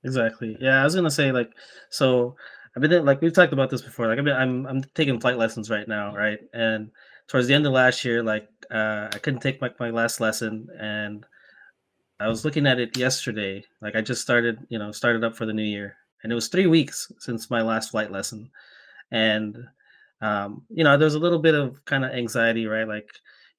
Exactly. 0.05 0.57
Yeah, 0.61 0.81
I 0.81 0.85
was 0.85 0.95
gonna 0.95 1.11
say 1.11 1.33
like 1.33 1.51
so. 1.91 2.37
I've 2.77 2.83
been 2.83 3.05
like 3.05 3.21
we've 3.21 3.33
talked 3.33 3.53
about 3.53 3.69
this 3.71 3.83
before. 3.83 4.07
Like 4.07 4.19
I've 4.19 4.25
been, 4.25 4.37
I'm 4.37 4.67
I'm 4.67 4.83
taking 4.95 5.21
flight 5.21 5.37
lessons 5.37 5.69
right 5.71 5.87
now, 5.87 6.15
right? 6.15 6.39
And 6.55 6.91
towards 7.29 7.47
the 7.49 7.55
end 7.55 7.67
of 7.67 7.73
last 7.73 8.05
year, 8.05 8.23
like 8.23 8.49
uh, 8.71 9.09
I 9.13 9.19
couldn't 9.19 9.41
take 9.41 9.61
my 9.61 9.71
my 9.79 9.91
last 9.91 10.21
lesson, 10.21 10.69
and 10.81 11.27
I 12.21 12.29
was 12.29 12.45
looking 12.45 12.67
at 12.67 12.81
it 12.81 12.97
yesterday. 12.97 13.65
Like 13.83 13.97
I 13.97 14.03
just 14.03 14.23
started, 14.23 14.59
you 14.71 14.79
know, 14.79 14.93
started 14.93 15.25
up 15.25 15.37
for 15.37 15.47
the 15.47 15.55
new 15.55 15.65
year, 15.65 15.97
and 16.23 16.33
it 16.33 16.37
was 16.37 16.49
three 16.49 16.67
weeks 16.67 17.13
since 17.21 17.51
my 17.51 17.63
last 17.63 17.91
flight 17.91 18.13
lesson, 18.13 18.51
and 19.13 19.59
um, 20.23 20.65
you 20.71 20.85
know, 20.85 20.99
there's 20.99 21.15
a 21.15 21.21
little 21.21 21.41
bit 21.41 21.55
of 21.55 21.85
kind 21.87 22.05
of 22.05 22.13
anxiety, 22.13 22.67
right? 22.67 22.89
Like, 22.89 23.09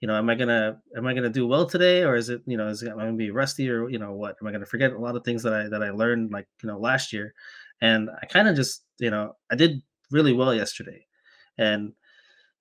you 0.01 0.07
know, 0.07 0.15
am 0.15 0.29
I 0.29 0.35
gonna 0.35 0.81
am 0.97 1.05
I 1.05 1.13
gonna 1.13 1.29
do 1.29 1.47
well 1.47 1.65
today, 1.67 2.03
or 2.03 2.15
is 2.15 2.29
it, 2.29 2.41
you 2.47 2.57
know, 2.57 2.67
is 2.67 2.81
it, 2.81 2.89
am 2.89 2.99
I 2.99 3.03
gonna 3.05 3.13
be 3.13 3.29
rusty, 3.31 3.69
or 3.69 3.87
you 3.89 3.99
know, 3.99 4.11
what? 4.13 4.35
Am 4.41 4.47
I 4.47 4.51
gonna 4.51 4.65
forget 4.65 4.93
a 4.93 4.99
lot 4.99 5.15
of 5.15 5.23
things 5.23 5.43
that 5.43 5.53
I 5.53 5.69
that 5.69 5.83
I 5.83 5.91
learned, 5.91 6.31
like 6.31 6.47
you 6.63 6.67
know, 6.67 6.79
last 6.79 7.13
year? 7.13 7.33
And 7.81 8.09
I 8.21 8.25
kind 8.25 8.47
of 8.47 8.55
just, 8.55 8.83
you 8.99 9.11
know, 9.11 9.35
I 9.51 9.55
did 9.55 9.81
really 10.09 10.33
well 10.33 10.53
yesterday, 10.53 11.05
and 11.59 11.93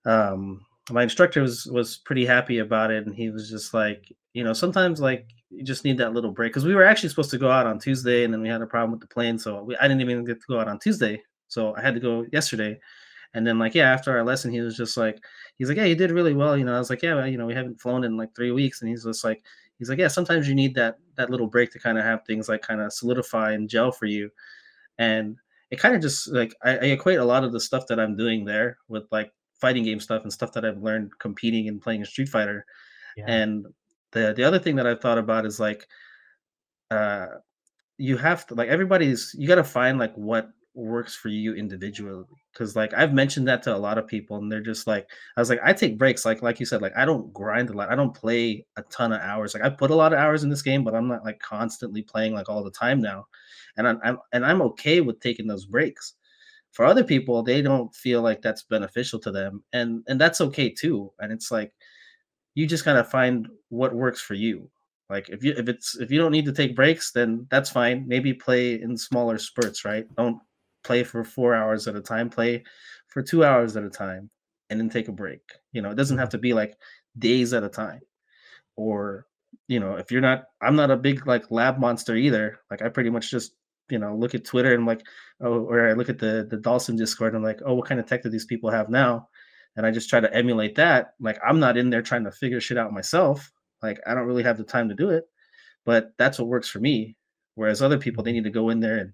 um, 0.04 0.60
my 0.90 1.02
instructor 1.02 1.40
was 1.40 1.66
was 1.66 1.96
pretty 1.98 2.26
happy 2.26 2.58
about 2.58 2.90
it, 2.90 3.06
and 3.06 3.14
he 3.14 3.30
was 3.30 3.48
just 3.48 3.72
like, 3.72 4.12
you 4.34 4.44
know, 4.44 4.52
sometimes 4.52 5.00
like 5.00 5.26
you 5.48 5.64
just 5.64 5.84
need 5.84 5.96
that 5.98 6.12
little 6.12 6.32
break 6.32 6.52
because 6.52 6.66
we 6.66 6.74
were 6.74 6.84
actually 6.84 7.08
supposed 7.08 7.30
to 7.30 7.38
go 7.38 7.50
out 7.50 7.66
on 7.66 7.78
Tuesday, 7.78 8.24
and 8.24 8.34
then 8.34 8.42
we 8.42 8.48
had 8.50 8.60
a 8.60 8.66
problem 8.66 8.90
with 8.92 9.00
the 9.00 9.14
plane, 9.14 9.38
so 9.38 9.62
we, 9.62 9.76
I 9.78 9.88
didn't 9.88 10.02
even 10.02 10.24
get 10.26 10.40
to 10.40 10.46
go 10.46 10.60
out 10.60 10.68
on 10.68 10.78
Tuesday, 10.78 11.22
so 11.48 11.74
I 11.74 11.80
had 11.80 11.94
to 11.94 12.00
go 12.00 12.26
yesterday. 12.32 12.78
And 13.34 13.46
then 13.46 13.58
like 13.58 13.74
yeah, 13.74 13.92
after 13.92 14.16
our 14.16 14.24
lesson, 14.24 14.50
he 14.50 14.60
was 14.60 14.76
just 14.76 14.96
like, 14.96 15.22
he's 15.56 15.68
like, 15.68 15.76
yeah, 15.76 15.84
you 15.84 15.94
did 15.94 16.10
really 16.10 16.34
well. 16.34 16.56
You 16.56 16.64
know, 16.64 16.74
I 16.74 16.78
was 16.78 16.90
like, 16.90 17.02
yeah, 17.02 17.14
well, 17.14 17.26
you 17.26 17.38
know, 17.38 17.46
we 17.46 17.54
haven't 17.54 17.80
flown 17.80 18.04
in 18.04 18.16
like 18.16 18.34
three 18.34 18.50
weeks, 18.50 18.80
and 18.82 18.90
he's 18.90 19.04
just 19.04 19.24
like, 19.24 19.42
he's 19.78 19.88
like, 19.88 19.98
yeah, 19.98 20.08
sometimes 20.08 20.48
you 20.48 20.54
need 20.54 20.74
that 20.74 20.98
that 21.16 21.30
little 21.30 21.46
break 21.46 21.70
to 21.72 21.78
kind 21.78 21.98
of 21.98 22.04
have 22.04 22.24
things 22.26 22.48
like 22.48 22.62
kind 22.62 22.80
of 22.80 22.92
solidify 22.92 23.52
and 23.52 23.68
gel 23.68 23.92
for 23.92 24.06
you. 24.06 24.30
And 24.98 25.36
it 25.70 25.78
kind 25.78 25.94
of 25.94 26.02
just 26.02 26.28
like 26.32 26.54
I, 26.62 26.70
I 26.72 26.84
equate 26.86 27.18
a 27.18 27.24
lot 27.24 27.44
of 27.44 27.52
the 27.52 27.60
stuff 27.60 27.86
that 27.88 28.00
I'm 28.00 28.16
doing 28.16 28.44
there 28.44 28.78
with 28.88 29.04
like 29.12 29.32
fighting 29.60 29.84
game 29.84 30.00
stuff 30.00 30.22
and 30.22 30.32
stuff 30.32 30.52
that 30.52 30.64
I've 30.64 30.82
learned 30.82 31.18
competing 31.18 31.68
and 31.68 31.80
playing 31.80 32.02
a 32.02 32.06
Street 32.06 32.28
Fighter. 32.28 32.64
And 33.28 33.66
the 34.12 34.32
the 34.36 34.44
other 34.44 34.58
thing 34.58 34.76
that 34.76 34.86
I've 34.86 35.00
thought 35.00 35.18
about 35.18 35.46
is 35.46 35.60
like, 35.60 35.86
uh, 36.90 37.26
you 37.98 38.16
have 38.16 38.46
to 38.46 38.54
like 38.54 38.68
everybody's 38.68 39.34
you 39.38 39.46
got 39.46 39.56
to 39.56 39.64
find 39.64 39.98
like 39.98 40.14
what 40.14 40.50
works 40.80 41.14
for 41.14 41.28
you 41.28 41.54
individually 41.54 42.24
because 42.52 42.74
like 42.74 42.92
i've 42.94 43.12
mentioned 43.12 43.46
that 43.46 43.62
to 43.62 43.74
a 43.74 43.76
lot 43.76 43.98
of 43.98 44.06
people 44.06 44.38
and 44.38 44.50
they're 44.50 44.60
just 44.60 44.86
like 44.86 45.08
i 45.36 45.40
was 45.40 45.50
like 45.50 45.60
i 45.62 45.72
take 45.72 45.98
breaks 45.98 46.24
like 46.24 46.42
like 46.42 46.58
you 46.58 46.66
said 46.66 46.82
like 46.82 46.96
i 46.96 47.04
don't 47.04 47.32
grind 47.32 47.70
a 47.70 47.72
lot 47.72 47.90
i 47.90 47.94
don't 47.94 48.14
play 48.14 48.64
a 48.76 48.82
ton 48.84 49.12
of 49.12 49.20
hours 49.20 49.54
like 49.54 49.62
i 49.62 49.68
put 49.68 49.90
a 49.90 49.94
lot 49.94 50.12
of 50.12 50.18
hours 50.18 50.42
in 50.42 50.50
this 50.50 50.62
game 50.62 50.82
but 50.82 50.94
i'm 50.94 51.08
not 51.08 51.24
like 51.24 51.38
constantly 51.40 52.02
playing 52.02 52.34
like 52.34 52.48
all 52.48 52.64
the 52.64 52.70
time 52.70 53.00
now 53.00 53.26
and 53.76 53.86
i'm, 53.86 54.00
I'm 54.02 54.18
and 54.32 54.44
i'm 54.44 54.62
okay 54.62 55.00
with 55.00 55.20
taking 55.20 55.46
those 55.46 55.66
breaks. 55.66 56.14
For 56.72 56.84
other 56.84 57.02
people 57.02 57.42
they 57.42 57.62
don't 57.62 57.92
feel 57.94 58.22
like 58.22 58.42
that's 58.42 58.62
beneficial 58.62 59.18
to 59.20 59.32
them 59.32 59.64
and 59.72 60.04
and 60.06 60.20
that's 60.20 60.40
okay 60.40 60.70
too 60.70 61.12
and 61.18 61.32
it's 61.32 61.50
like 61.50 61.72
you 62.54 62.66
just 62.66 62.84
gotta 62.84 63.04
find 63.04 63.48
what 63.68 63.94
works 63.94 64.20
for 64.20 64.34
you. 64.34 64.70
Like 65.08 65.28
if 65.28 65.42
you 65.42 65.54
if 65.56 65.68
it's 65.68 65.96
if 65.96 66.10
you 66.10 66.20
don't 66.20 66.30
need 66.30 66.44
to 66.44 66.52
take 66.52 66.76
breaks 66.76 67.10
then 67.10 67.46
that's 67.50 67.70
fine 67.70 68.06
maybe 68.06 68.32
play 68.32 68.80
in 68.80 68.96
smaller 68.96 69.38
spurts 69.38 69.84
right? 69.84 70.06
Don't 70.16 70.40
play 70.84 71.04
for 71.04 71.24
four 71.24 71.54
hours 71.54 71.86
at 71.86 71.96
a 71.96 72.00
time 72.00 72.30
play 72.30 72.64
for 73.08 73.22
two 73.22 73.44
hours 73.44 73.76
at 73.76 73.84
a 73.84 73.90
time 73.90 74.30
and 74.68 74.78
then 74.78 74.88
take 74.88 75.08
a 75.08 75.12
break 75.12 75.40
you 75.72 75.82
know 75.82 75.90
it 75.90 75.96
doesn't 75.96 76.18
have 76.18 76.28
mm-hmm. 76.28 76.38
to 76.38 76.38
be 76.38 76.54
like 76.54 76.76
days 77.18 77.52
at 77.52 77.64
a 77.64 77.68
time 77.68 78.00
or 78.76 79.26
you 79.68 79.80
know 79.80 79.94
if 79.94 80.10
you're 80.10 80.20
not 80.20 80.44
i'm 80.60 80.76
not 80.76 80.90
a 80.90 80.96
big 80.96 81.26
like 81.26 81.50
lab 81.50 81.78
monster 81.78 82.16
either 82.16 82.58
like 82.70 82.82
i 82.82 82.88
pretty 82.88 83.10
much 83.10 83.30
just 83.30 83.52
you 83.90 83.98
know 83.98 84.14
look 84.14 84.34
at 84.34 84.44
twitter 84.44 84.72
and 84.72 84.80
I'm 84.80 84.86
like 84.86 85.06
oh 85.40 85.64
or 85.64 85.88
i 85.88 85.92
look 85.92 86.08
at 86.08 86.18
the 86.18 86.46
the 86.48 86.56
dawson 86.56 86.96
discord 86.96 87.34
and 87.34 87.38
i'm 87.38 87.44
like 87.44 87.60
oh 87.66 87.74
what 87.74 87.86
kind 87.86 88.00
of 88.00 88.06
tech 88.06 88.22
do 88.22 88.30
these 88.30 88.46
people 88.46 88.70
have 88.70 88.88
now? 88.88 89.28
And 89.76 89.86
i 89.86 89.90
just 89.90 90.10
try 90.10 90.20
to 90.20 90.34
emulate 90.34 90.74
that 90.76 91.14
like 91.20 91.38
i'm 91.46 91.60
not 91.60 91.76
in 91.76 91.90
there 91.90 92.02
trying 92.02 92.24
to 92.24 92.32
figure 92.32 92.60
shit 92.60 92.78
out 92.78 92.92
myself 92.92 93.50
like 93.82 94.00
i 94.06 94.14
don't 94.14 94.26
really 94.26 94.42
have 94.42 94.58
the 94.58 94.64
time 94.64 94.88
to 94.88 94.94
do 94.94 95.10
it 95.10 95.24
but 95.84 96.12
that's 96.18 96.38
what 96.38 96.48
works 96.48 96.68
for 96.68 96.80
me 96.80 97.16
whereas 97.54 97.80
other 97.80 97.98
people 97.98 98.22
they 98.22 98.30
mm-hmm. 98.30 98.36
need 98.36 98.44
to 98.44 98.50
go 98.50 98.70
in 98.70 98.80
there 98.80 98.98
and 98.98 99.12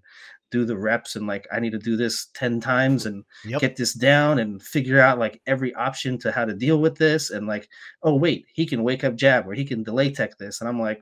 do 0.51 0.65
the 0.65 0.77
reps 0.77 1.15
and 1.15 1.27
like 1.27 1.47
I 1.51 1.59
need 1.59 1.71
to 1.71 1.79
do 1.79 1.95
this 1.97 2.27
10 2.33 2.59
times 2.61 3.05
and 3.05 3.23
Yep. 3.45 3.61
get 3.61 3.75
this 3.75 3.93
down 3.93 4.39
and 4.39 4.61
figure 4.61 4.99
out 4.99 5.19
like 5.19 5.41
every 5.45 5.73
option 5.75 6.17
to 6.19 6.31
how 6.31 6.45
to 6.45 6.53
deal 6.53 6.79
with 6.79 6.95
this 6.97 7.31
and 7.31 7.47
like 7.47 7.67
oh 8.03 8.15
wait 8.15 8.45
he 8.53 8.65
can 8.65 8.83
wake 8.83 9.03
up 9.03 9.15
jab 9.15 9.47
or 9.47 9.53
he 9.53 9.65
can 9.65 9.83
delay 9.83 10.11
tech 10.11 10.37
this 10.37 10.61
and 10.61 10.69
i'm 10.69 10.79
like 10.79 11.01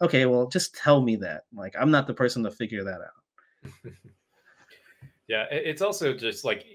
okay 0.00 0.26
well 0.26 0.46
just 0.46 0.74
tell 0.74 1.02
me 1.02 1.16
that 1.16 1.42
like 1.52 1.74
i'm 1.78 1.90
not 1.90 2.06
the 2.06 2.14
person 2.14 2.42
to 2.44 2.50
figure 2.50 2.84
that 2.84 3.00
out 3.00 3.82
Yeah, 5.26 5.46
it's 5.50 5.82
also 5.82 6.12
just 6.14 6.44
like 6.44 6.66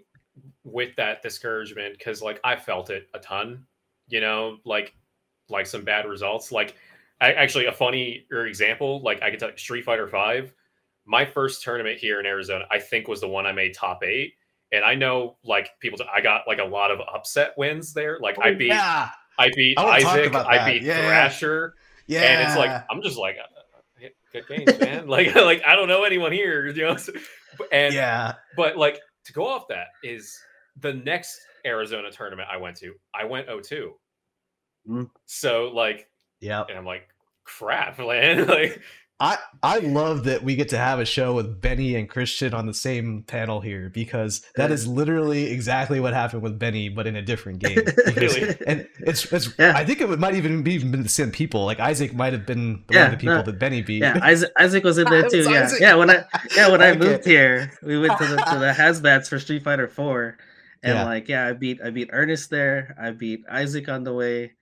with 0.64 0.96
that 0.96 1.22
discouragement 1.22 1.98
because 1.98 2.22
like 2.22 2.40
I 2.44 2.56
felt 2.56 2.90
it 2.90 3.08
a 3.14 3.20
ton, 3.20 3.66
you 4.08 4.22
know, 4.22 4.58
like 4.66 4.96
like 5.50 5.68
some 5.68 5.84
bad 5.84 6.06
results. 6.06 6.52
Like 6.52 6.76
I, 7.22 7.34
actually 7.34 7.66
a 7.66 7.72
funny 7.72 8.26
example, 8.32 9.02
like 9.02 9.22
I 9.22 9.30
could 9.30 9.40
tell 9.40 9.52
Street 9.56 9.86
Fighter 9.86 10.08
Five, 10.08 10.54
my 11.10 11.26
first 11.26 11.64
tournament 11.64 11.98
here 11.98 12.20
in 12.20 12.26
Arizona, 12.28 12.66
I 12.70 12.78
think 12.78 13.08
was 13.08 13.20
the 13.20 13.28
one 13.28 13.48
I 13.48 13.52
made 13.52 13.74
top 13.74 14.04
eight. 14.04 14.36
And 14.72 14.86
I 14.86 14.94
know 14.94 15.38
like 15.44 15.72
people, 15.82 15.98
I 16.14 16.22
got 16.22 16.44
like 16.48 16.60
a 16.60 16.64
lot 16.64 16.92
of 16.92 17.00
upset 17.02 17.56
wins 17.58 17.94
there. 17.94 18.20
Like 18.22 18.38
I 18.40 18.52
Oh, 18.52 18.56
beat, 18.56 18.68
yeah, 18.68 19.10
I 19.40 19.50
beat 19.56 19.80
I 19.80 19.98
Isaac, 19.98 20.36
I 20.36 20.72
beat 20.72 20.84
Yeah. 20.84 21.08
Thrasher, 21.08 21.74
yeah. 22.06 22.22
and 22.22 22.48
it's 22.48 22.56
like 22.56 22.86
I'm 22.92 23.02
just 23.02 23.18
like 23.18 23.38
uh, 23.38 24.08
good 24.32 24.48
games, 24.48 24.80
man. 24.80 25.08
like 25.08 25.34
like 25.36 25.64
I 25.66 25.76
don't 25.76 25.88
know 25.88 26.04
anyone 26.04 26.32
here, 26.32 26.68
you 26.76 26.84
know. 26.84 26.96
And 27.72 27.96
yeah, 27.96 28.36
but 28.56 28.78
like 28.78 29.00
to 29.26 29.34
go 29.34 29.48
off 29.48 29.68
that 29.70 29.88
is 30.04 30.40
the 30.80 30.94
next 30.94 31.40
Arizona 31.66 32.12
tournament 32.12 32.48
I 32.52 32.58
went 32.58 32.78
to, 32.78 32.94
I 33.14 33.26
went 33.26 33.48
0-2. 33.48 33.90
Mm. 34.88 35.10
So 35.26 35.72
like, 35.74 36.08
yeah. 36.40 36.64
and 36.70 36.78
I'm 36.78 36.86
like, 36.86 37.10
crap, 37.44 37.98
man. 38.00 38.48
like, 38.48 38.82
I 39.22 39.38
I 39.62 39.80
love 39.80 40.24
that 40.26 40.44
we 40.44 40.56
get 40.56 40.70
to 40.70 40.78
have 40.78 41.00
a 41.00 41.06
show 41.06 41.34
with 41.34 41.60
Benny 41.60 41.96
and 41.96 42.08
Christian 42.08 42.54
on 42.54 42.68
the 42.68 42.74
same 42.74 43.24
panel 43.24 43.60
here 43.60 43.90
because 43.94 44.42
that 44.56 44.72
is 44.72 44.88
literally 44.88 45.52
exactly 45.52 46.00
what 46.00 46.14
happened 46.14 46.42
with 46.42 46.58
Benny, 46.58 46.88
but 46.88 47.06
in 47.06 47.18
a 47.18 47.22
different 47.22 47.60
game. 47.66 47.80
Really? 48.16 48.56
and 48.66 48.88
it's 49.00 49.26
it's 49.34 49.50
Yeah. 49.60 49.74
I 49.76 49.84
think 49.84 50.00
it 50.00 50.08
might 50.20 50.36
even 50.36 50.64
be 50.64 50.74
even 50.76 50.92
been 50.92 51.04
the 51.04 51.10
same 51.10 51.32
people. 51.32 51.66
Like 51.66 51.82
Isaac 51.82 52.14
might 52.14 52.32
have 52.32 52.46
been 52.46 52.86
Yeah, 52.90 53.04
one 53.04 53.06
of 53.14 53.20
the 53.20 53.22
people 53.22 53.36
no. 53.36 53.42
that 53.44 53.60
Benny 53.60 53.82
beat. 53.82 54.02
yeah 54.04 54.20
isaac, 54.24 54.52
isaac 54.58 54.84
was 54.86 54.98
in 54.98 55.10
there 55.10 55.28
too 55.28 55.44
yeah 55.44 55.64
Isaac. 55.64 55.82
yeah 55.82 55.96
when 55.96 56.10
i 56.10 56.24
yeah 56.56 56.70
when 56.70 56.82
i 56.82 56.96
moved 57.06 57.26
here 57.26 57.72
we 57.84 58.00
went 58.00 58.18
to 58.20 58.26
the 58.26 58.38
to 58.38 58.58
the 58.60 58.72
hasbats 58.72 59.28
for 59.28 59.38
street 59.40 59.64
fighter 59.64 59.88
4 59.90 60.38
and 60.84 60.94
Yeah. 60.96 61.04
like 61.04 61.28
yeah 61.28 61.46
i 61.48 61.52
beat 61.54 61.82
i 61.84 61.90
beat 61.90 62.10
ernest 62.14 62.50
there 62.50 62.96
i 63.02 63.12
beat 63.12 63.44
isaac 63.52 63.90
on 63.90 64.04
the 64.06 64.14
way 64.14 64.54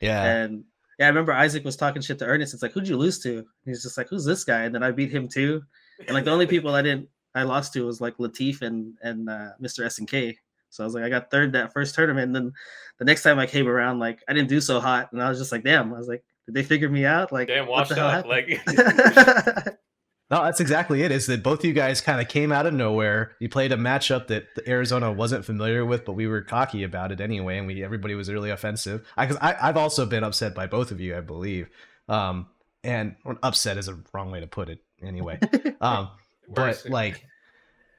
yeah. 0.00 0.24
And 0.24 0.64
yeah, 0.98 1.06
I 1.06 1.08
remember 1.08 1.32
Isaac 1.32 1.64
was 1.64 1.76
talking 1.76 2.02
shit 2.02 2.18
to 2.20 2.26
Ernest. 2.26 2.54
It's 2.54 2.62
like, 2.62 2.72
who'd 2.72 2.88
you 2.88 2.96
lose 2.96 3.18
to? 3.20 3.38
And 3.38 3.46
he's 3.64 3.82
just 3.82 3.98
like, 3.98 4.08
who's 4.08 4.24
this 4.24 4.44
guy? 4.44 4.62
And 4.62 4.74
then 4.74 4.82
I 4.82 4.90
beat 4.90 5.10
him 5.10 5.28
too. 5.28 5.62
And 6.00 6.10
like 6.10 6.24
the 6.24 6.30
only 6.30 6.46
people 6.46 6.74
I 6.74 6.82
didn't 6.82 7.08
I 7.34 7.42
lost 7.42 7.74
to 7.74 7.84
was 7.84 8.00
like 8.00 8.16
Latif 8.16 8.62
and 8.62 8.94
and 9.02 9.28
uh, 9.28 9.50
Mr. 9.60 9.84
S 9.84 9.98
and 9.98 10.08
K. 10.08 10.36
So 10.70 10.82
I 10.82 10.86
was 10.86 10.94
like, 10.94 11.04
I 11.04 11.08
got 11.08 11.30
third 11.30 11.52
that 11.52 11.72
first 11.72 11.94
tournament. 11.94 12.26
And 12.26 12.34
then 12.34 12.52
the 12.98 13.04
next 13.04 13.22
time 13.22 13.38
I 13.38 13.46
came 13.46 13.68
around, 13.68 13.98
like 13.98 14.20
I 14.28 14.32
didn't 14.32 14.48
do 14.48 14.60
so 14.60 14.80
hot, 14.80 15.12
and 15.12 15.22
I 15.22 15.28
was 15.28 15.38
just 15.38 15.52
like, 15.52 15.62
damn. 15.62 15.92
I 15.92 15.98
was 15.98 16.08
like, 16.08 16.24
did 16.46 16.54
they 16.54 16.62
figure 16.62 16.88
me 16.88 17.04
out? 17.04 17.30
Like, 17.30 17.48
damn, 17.48 17.66
what 17.66 17.78
washed 17.78 17.90
the 17.90 17.96
hell 17.96 18.08
up. 18.08 18.26
happened? 18.26 18.58
Like, 18.66 19.76
No, 20.28 20.42
that's 20.42 20.58
exactly 20.58 21.02
it. 21.02 21.12
Is 21.12 21.26
that 21.26 21.44
both 21.44 21.60
of 21.60 21.64
you 21.66 21.72
guys 21.72 22.00
kind 22.00 22.20
of 22.20 22.26
came 22.26 22.50
out 22.50 22.66
of 22.66 22.74
nowhere. 22.74 23.36
You 23.38 23.48
played 23.48 23.70
a 23.70 23.76
matchup 23.76 24.26
that 24.26 24.46
Arizona 24.66 25.12
wasn't 25.12 25.44
familiar 25.44 25.84
with, 25.84 26.04
but 26.04 26.14
we 26.14 26.26
were 26.26 26.42
cocky 26.42 26.82
about 26.82 27.12
it 27.12 27.20
anyway, 27.20 27.58
and 27.58 27.66
we 27.66 27.84
everybody 27.84 28.14
was 28.16 28.30
really 28.30 28.50
offensive. 28.50 29.06
I, 29.16 29.26
cause 29.26 29.36
I 29.40 29.54
I've 29.60 29.76
also 29.76 30.04
been 30.04 30.24
upset 30.24 30.54
by 30.54 30.66
both 30.66 30.90
of 30.90 31.00
you, 31.00 31.16
I 31.16 31.20
believe. 31.20 31.68
Um, 32.08 32.48
and 32.82 33.16
upset 33.42 33.76
is 33.76 33.88
a 33.88 33.98
wrong 34.12 34.32
way 34.32 34.40
to 34.40 34.46
put 34.48 34.68
it. 34.68 34.80
Anyway, 35.00 35.38
um, 35.80 36.08
but 36.48 36.84
like, 36.88 37.24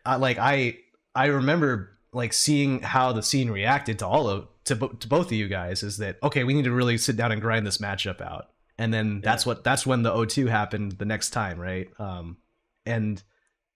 I 0.06 0.18
like 0.18 0.38
I 0.38 0.80
I 1.16 1.28
remember 1.28 1.98
like 2.12 2.34
seeing 2.34 2.82
how 2.82 3.14
the 3.14 3.24
scene 3.24 3.50
reacted 3.50 4.00
to 4.00 4.08
all 4.08 4.30
of 4.30 4.48
to, 4.66 4.76
to 4.76 5.08
both 5.08 5.28
of 5.28 5.34
you 5.34 5.48
guys. 5.48 5.82
Is 5.82 5.98
that 5.98 6.18
okay? 6.22 6.44
We 6.44 6.54
need 6.54 6.66
to 6.66 6.72
really 6.72 6.98
sit 6.98 7.16
down 7.16 7.32
and 7.32 7.42
grind 7.42 7.66
this 7.66 7.78
matchup 7.78 8.20
out 8.20 8.50
and 8.78 8.94
then 8.94 9.22
that's 9.22 9.46
what 9.46 9.64
that's 9.64 9.86
when 9.86 10.04
the 10.04 10.12
O2 10.12 10.48
happened 10.50 10.94
the 10.94 11.06
next 11.06 11.32
time, 11.32 11.60
right? 11.60 11.88
Um, 12.00 12.38
and 12.86 13.22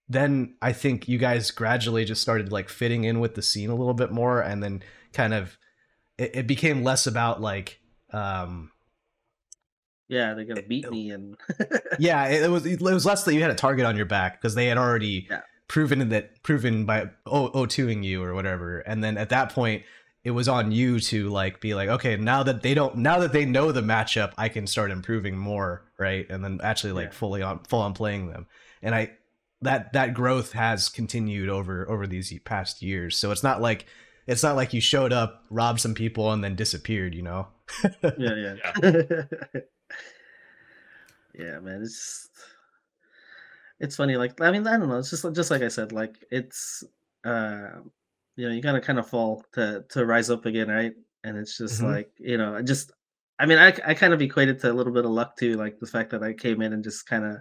then 0.08 0.54
I 0.60 0.72
think 0.72 1.08
you 1.08 1.18
guys 1.18 1.50
gradually 1.50 2.04
just 2.04 2.20
started 2.22 2.52
like 2.52 2.68
fitting 2.68 3.04
in 3.04 3.20
with 3.20 3.34
the 3.34 3.42
scene 3.42 3.70
a 3.70 3.74
little 3.74 3.94
bit 3.94 4.10
more, 4.12 4.40
and 4.40 4.62
then 4.62 4.82
kind 5.12 5.32
of 5.34 5.56
it, 6.18 6.30
it 6.34 6.46
became 6.46 6.82
less 6.84 7.06
about 7.06 7.40
like 7.40 7.80
um 8.12 8.70
yeah, 10.08 10.34
they're 10.34 10.44
gonna 10.44 10.62
beat 10.62 10.90
me 10.90 11.10
and 11.10 11.36
yeah 11.98 12.26
it, 12.26 12.42
it 12.42 12.50
was 12.50 12.66
it 12.66 12.80
was 12.82 13.06
less 13.06 13.24
that 13.24 13.34
you 13.34 13.40
had 13.42 13.50
a 13.50 13.54
target 13.54 13.86
on 13.86 13.96
your 13.96 14.04
back 14.06 14.40
because 14.40 14.54
they 14.54 14.66
had 14.66 14.76
already 14.76 15.26
Yeah. 15.30 15.40
proven 15.68 16.06
that 16.10 16.42
proven 16.42 16.84
by 16.84 17.08
o, 17.24 17.48
O2ing 17.50 18.04
you 18.04 18.22
or 18.22 18.34
whatever, 18.34 18.80
and 18.80 19.02
then 19.02 19.16
at 19.16 19.30
that 19.30 19.52
point 19.52 19.84
it 20.24 20.30
was 20.30 20.48
on 20.48 20.70
you 20.72 21.00
to 21.00 21.28
like 21.28 21.60
be 21.60 21.74
like 21.74 21.88
okay 21.88 22.16
now 22.16 22.42
that 22.42 22.62
they 22.62 22.74
don't 22.74 22.96
now 22.96 23.18
that 23.18 23.32
they 23.32 23.44
know 23.44 23.72
the 23.72 23.80
matchup 23.82 24.32
I 24.38 24.48
can 24.48 24.66
start 24.66 24.90
improving 24.90 25.36
more 25.36 25.84
right 25.98 26.28
and 26.30 26.44
then 26.44 26.60
actually 26.62 26.92
like 26.92 27.08
Yeah. 27.08 27.18
fully 27.18 27.42
on 27.42 27.60
full 27.64 27.80
on 27.80 27.92
playing 27.94 28.28
them 28.28 28.46
and 28.82 28.94
I 28.94 29.12
that 29.62 29.92
that 29.92 30.14
growth 30.14 30.52
has 30.52 30.88
continued 30.88 31.48
over 31.48 31.88
over 31.90 32.06
these 32.06 32.32
past 32.44 32.82
years 32.82 33.16
so 33.16 33.30
it's 33.30 33.42
not 33.42 33.60
like 33.60 33.86
it's 34.26 34.42
not 34.42 34.54
like 34.56 34.72
you 34.72 34.80
showed 34.80 35.12
up 35.12 35.44
robbed 35.50 35.80
some 35.80 35.94
people 35.94 36.30
and 36.32 36.42
then 36.44 36.54
disappeared 36.56 37.14
you 37.14 37.22
know 37.22 37.48
yeah, 38.18 38.54
yeah. 38.54 38.72
yeah, 41.34 41.58
man. 41.60 41.82
It's 41.82 41.94
just, 41.94 42.30
it's 43.80 43.96
funny. 43.96 44.16
Like, 44.16 44.40
I 44.40 44.50
mean, 44.50 44.66
I 44.66 44.76
don't 44.76 44.88
know. 44.88 44.98
It's 44.98 45.10
just 45.10 45.24
just 45.34 45.50
like 45.50 45.62
I 45.62 45.68
said. 45.68 45.90
Like, 45.92 46.22
it's 46.30 46.84
uh, 47.24 47.80
you 48.36 48.48
know, 48.48 48.54
you 48.54 48.62
gotta 48.62 48.80
kind 48.80 48.98
of 48.98 49.08
fall 49.08 49.44
to 49.54 49.84
to 49.90 50.06
rise 50.06 50.30
up 50.30 50.46
again, 50.46 50.68
right? 50.68 50.94
And 51.24 51.36
it's 51.36 51.56
just 51.58 51.82
Mhm. 51.82 51.82
like 51.82 52.10
you 52.18 52.38
know, 52.38 52.56
I 52.56 52.62
just, 52.62 52.92
I 53.38 53.46
mean, 53.46 53.58
I 53.58 53.68
I 53.86 53.94
kind 53.94 54.12
of 54.14 54.22
equated 54.22 54.60
to 54.60 54.72
a 54.72 54.74
little 54.74 54.92
bit 54.92 55.04
of 55.04 55.10
luck 55.10 55.36
too, 55.36 55.54
like 55.56 55.78
the 55.80 55.86
fact 55.86 56.10
that 56.10 56.22
I 56.22 56.32
came 56.32 56.62
in 56.62 56.72
and 56.72 56.84
just 56.84 57.06
kind 57.06 57.24
of, 57.24 57.36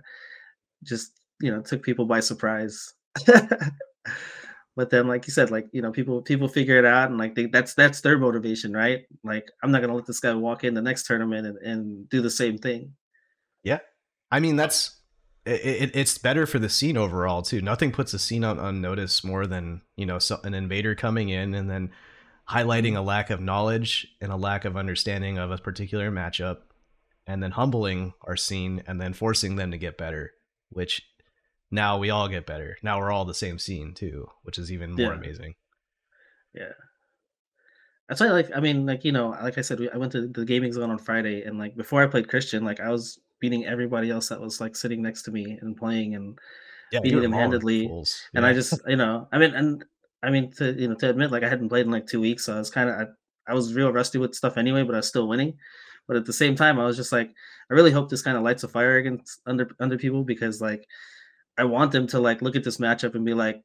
just 0.83 1.11
you 1.41 1.51
know, 1.51 1.61
took 1.61 1.83
people 1.83 2.05
by 2.05 2.19
surprise. 2.21 2.93
but 4.75 4.89
then, 4.89 5.07
like 5.07 5.27
you 5.27 5.33
said, 5.33 5.51
like 5.51 5.67
you 5.71 5.81
know, 5.81 5.91
people 5.91 6.21
people 6.21 6.47
figure 6.47 6.77
it 6.77 6.85
out, 6.85 7.09
and 7.09 7.17
like 7.17 7.35
they, 7.35 7.47
that's 7.47 7.73
that's 7.73 8.01
their 8.01 8.17
motivation, 8.17 8.73
right? 8.73 9.05
Like, 9.23 9.49
I'm 9.63 9.71
not 9.71 9.81
gonna 9.81 9.95
let 9.95 10.05
this 10.05 10.19
guy 10.19 10.33
walk 10.33 10.63
in 10.63 10.73
the 10.73 10.81
next 10.81 11.05
tournament 11.07 11.47
and, 11.47 11.57
and 11.57 12.09
do 12.09 12.21
the 12.21 12.29
same 12.29 12.57
thing. 12.57 12.93
Yeah 13.63 13.79
i 14.31 14.39
mean, 14.39 14.55
that's 14.55 15.00
it, 15.45 15.65
it, 15.65 15.95
it's 15.95 16.17
better 16.17 16.45
for 16.45 16.59
the 16.59 16.69
scene 16.69 16.97
overall 16.97 17.41
too. 17.41 17.61
Nothing 17.61 17.91
puts 17.91 18.13
a 18.13 18.19
scene 18.19 18.43
on, 18.43 18.59
on 18.59 18.81
notice 18.81 19.23
more 19.23 19.47
than 19.47 19.81
you 19.95 20.05
know 20.05 20.19
so, 20.19 20.39
an 20.43 20.53
invader 20.53 20.95
coming 20.95 21.29
in 21.29 21.53
and 21.53 21.69
then 21.69 21.91
highlighting 22.49 22.89
mm-hmm. 22.89 22.97
a 22.97 23.01
lack 23.01 23.29
of 23.29 23.41
knowledge 23.41 24.07
and 24.19 24.31
a 24.31 24.35
lack 24.35 24.65
of 24.65 24.77
understanding 24.77 25.37
of 25.37 25.51
a 25.51 25.57
particular 25.57 26.11
matchup, 26.11 26.57
and 27.25 27.41
then 27.41 27.51
humbling 27.51 28.13
our 28.23 28.37
scene 28.37 28.83
and 28.87 28.99
then 29.01 29.13
forcing 29.13 29.55
them 29.55 29.71
to 29.71 29.77
get 29.77 29.97
better. 29.97 30.31
Which 30.69 31.01
now 31.71 31.97
we 31.97 32.09
all 32.09 32.27
get 32.27 32.45
better. 32.45 32.77
Now 32.83 32.99
we're 32.99 33.11
all 33.11 33.25
the 33.25 33.33
same 33.33 33.57
scene 33.57 33.93
too, 33.93 34.27
which 34.43 34.57
is 34.57 34.71
even 34.71 34.91
more 34.91 35.13
Yeah. 35.13 35.13
amazing. 35.13 35.55
Yeah. 36.53 36.73
That's 38.07 38.19
why, 38.19 38.27
like, 38.27 38.49
I 38.53 38.59
mean, 38.59 38.85
like, 38.85 39.05
you 39.05 39.13
know, 39.13 39.29
like 39.29 39.57
I 39.57 39.61
said, 39.61 39.79
we, 39.79 39.89
I 39.89 39.95
went 39.95 40.11
to 40.11 40.27
the 40.27 40.43
gaming 40.43 40.73
zone 40.73 40.89
on 40.91 40.97
Friday, 40.97 41.43
and 41.43 41.57
like 41.57 41.77
before 41.77 42.03
I 42.03 42.07
played 42.07 42.27
Christian, 42.27 42.65
like 42.65 42.81
I 42.81 42.89
was 42.89 43.19
beating 43.41 43.65
everybody 43.65 44.09
else 44.09 44.29
that 44.29 44.39
was 44.39 44.61
like 44.61 44.75
sitting 44.77 45.01
next 45.01 45.23
to 45.23 45.31
me 45.31 45.57
and 45.61 45.75
playing, 45.75 46.15
and 46.15 46.39
Yeah, 46.93 47.01
Beating 47.01 47.21
them 47.21 47.33
handedly, 47.33 47.87
fools. 47.87 48.21
and 48.33 48.45
I 48.45 48.53
just, 48.53 48.79
you 48.87 48.95
know, 48.95 49.27
I 49.33 49.37
mean, 49.37 49.53
and 49.53 49.83
I 50.23 50.29
mean 50.29 50.51
to 50.57 50.71
you 50.79 50.87
know 50.87 50.95
to 50.95 51.09
admit, 51.09 51.31
like 51.31 51.43
I 51.43 51.49
hadn't 51.49 51.69
played 51.69 51.85
in 51.85 51.91
like 51.91 52.07
two 52.07 52.21
weeks, 52.21 52.45
so 52.45 52.55
I 52.55 52.59
was 52.59 52.69
kind 52.69 52.89
of, 52.89 52.95
I, 52.95 53.51
I 53.51 53.53
was 53.53 53.73
real 53.73 53.91
rusty 53.91 54.17
with 54.19 54.35
stuff 54.35 54.55
anyway, 54.57 54.83
but 54.83 54.95
I 54.95 54.99
was 54.99 55.07
still 55.07 55.27
winning. 55.27 55.57
But 56.07 56.17
at 56.17 56.25
the 56.25 56.33
same 56.33 56.55
time, 56.55 56.79
I 56.79 56.85
was 56.85 56.97
just 56.97 57.11
like, 57.11 57.29
I 57.69 57.73
really 57.73 57.91
hope 57.91 58.09
this 58.09 58.21
kind 58.23 58.35
of 58.37 58.43
lights 58.43 58.63
a 58.63 58.67
fire 58.67 58.97
against 58.97 59.41
under 59.45 59.69
under 59.79 59.97
people 59.97 60.23
because 60.23 60.61
like, 60.61 60.85
I 61.57 61.63
want 61.63 61.91
them 61.91 62.07
to 62.07 62.19
like 62.19 62.41
look 62.41 62.55
at 62.55 62.63
this 62.63 62.77
matchup 62.77 63.15
and 63.15 63.25
be 63.25 63.33
like, 63.33 63.61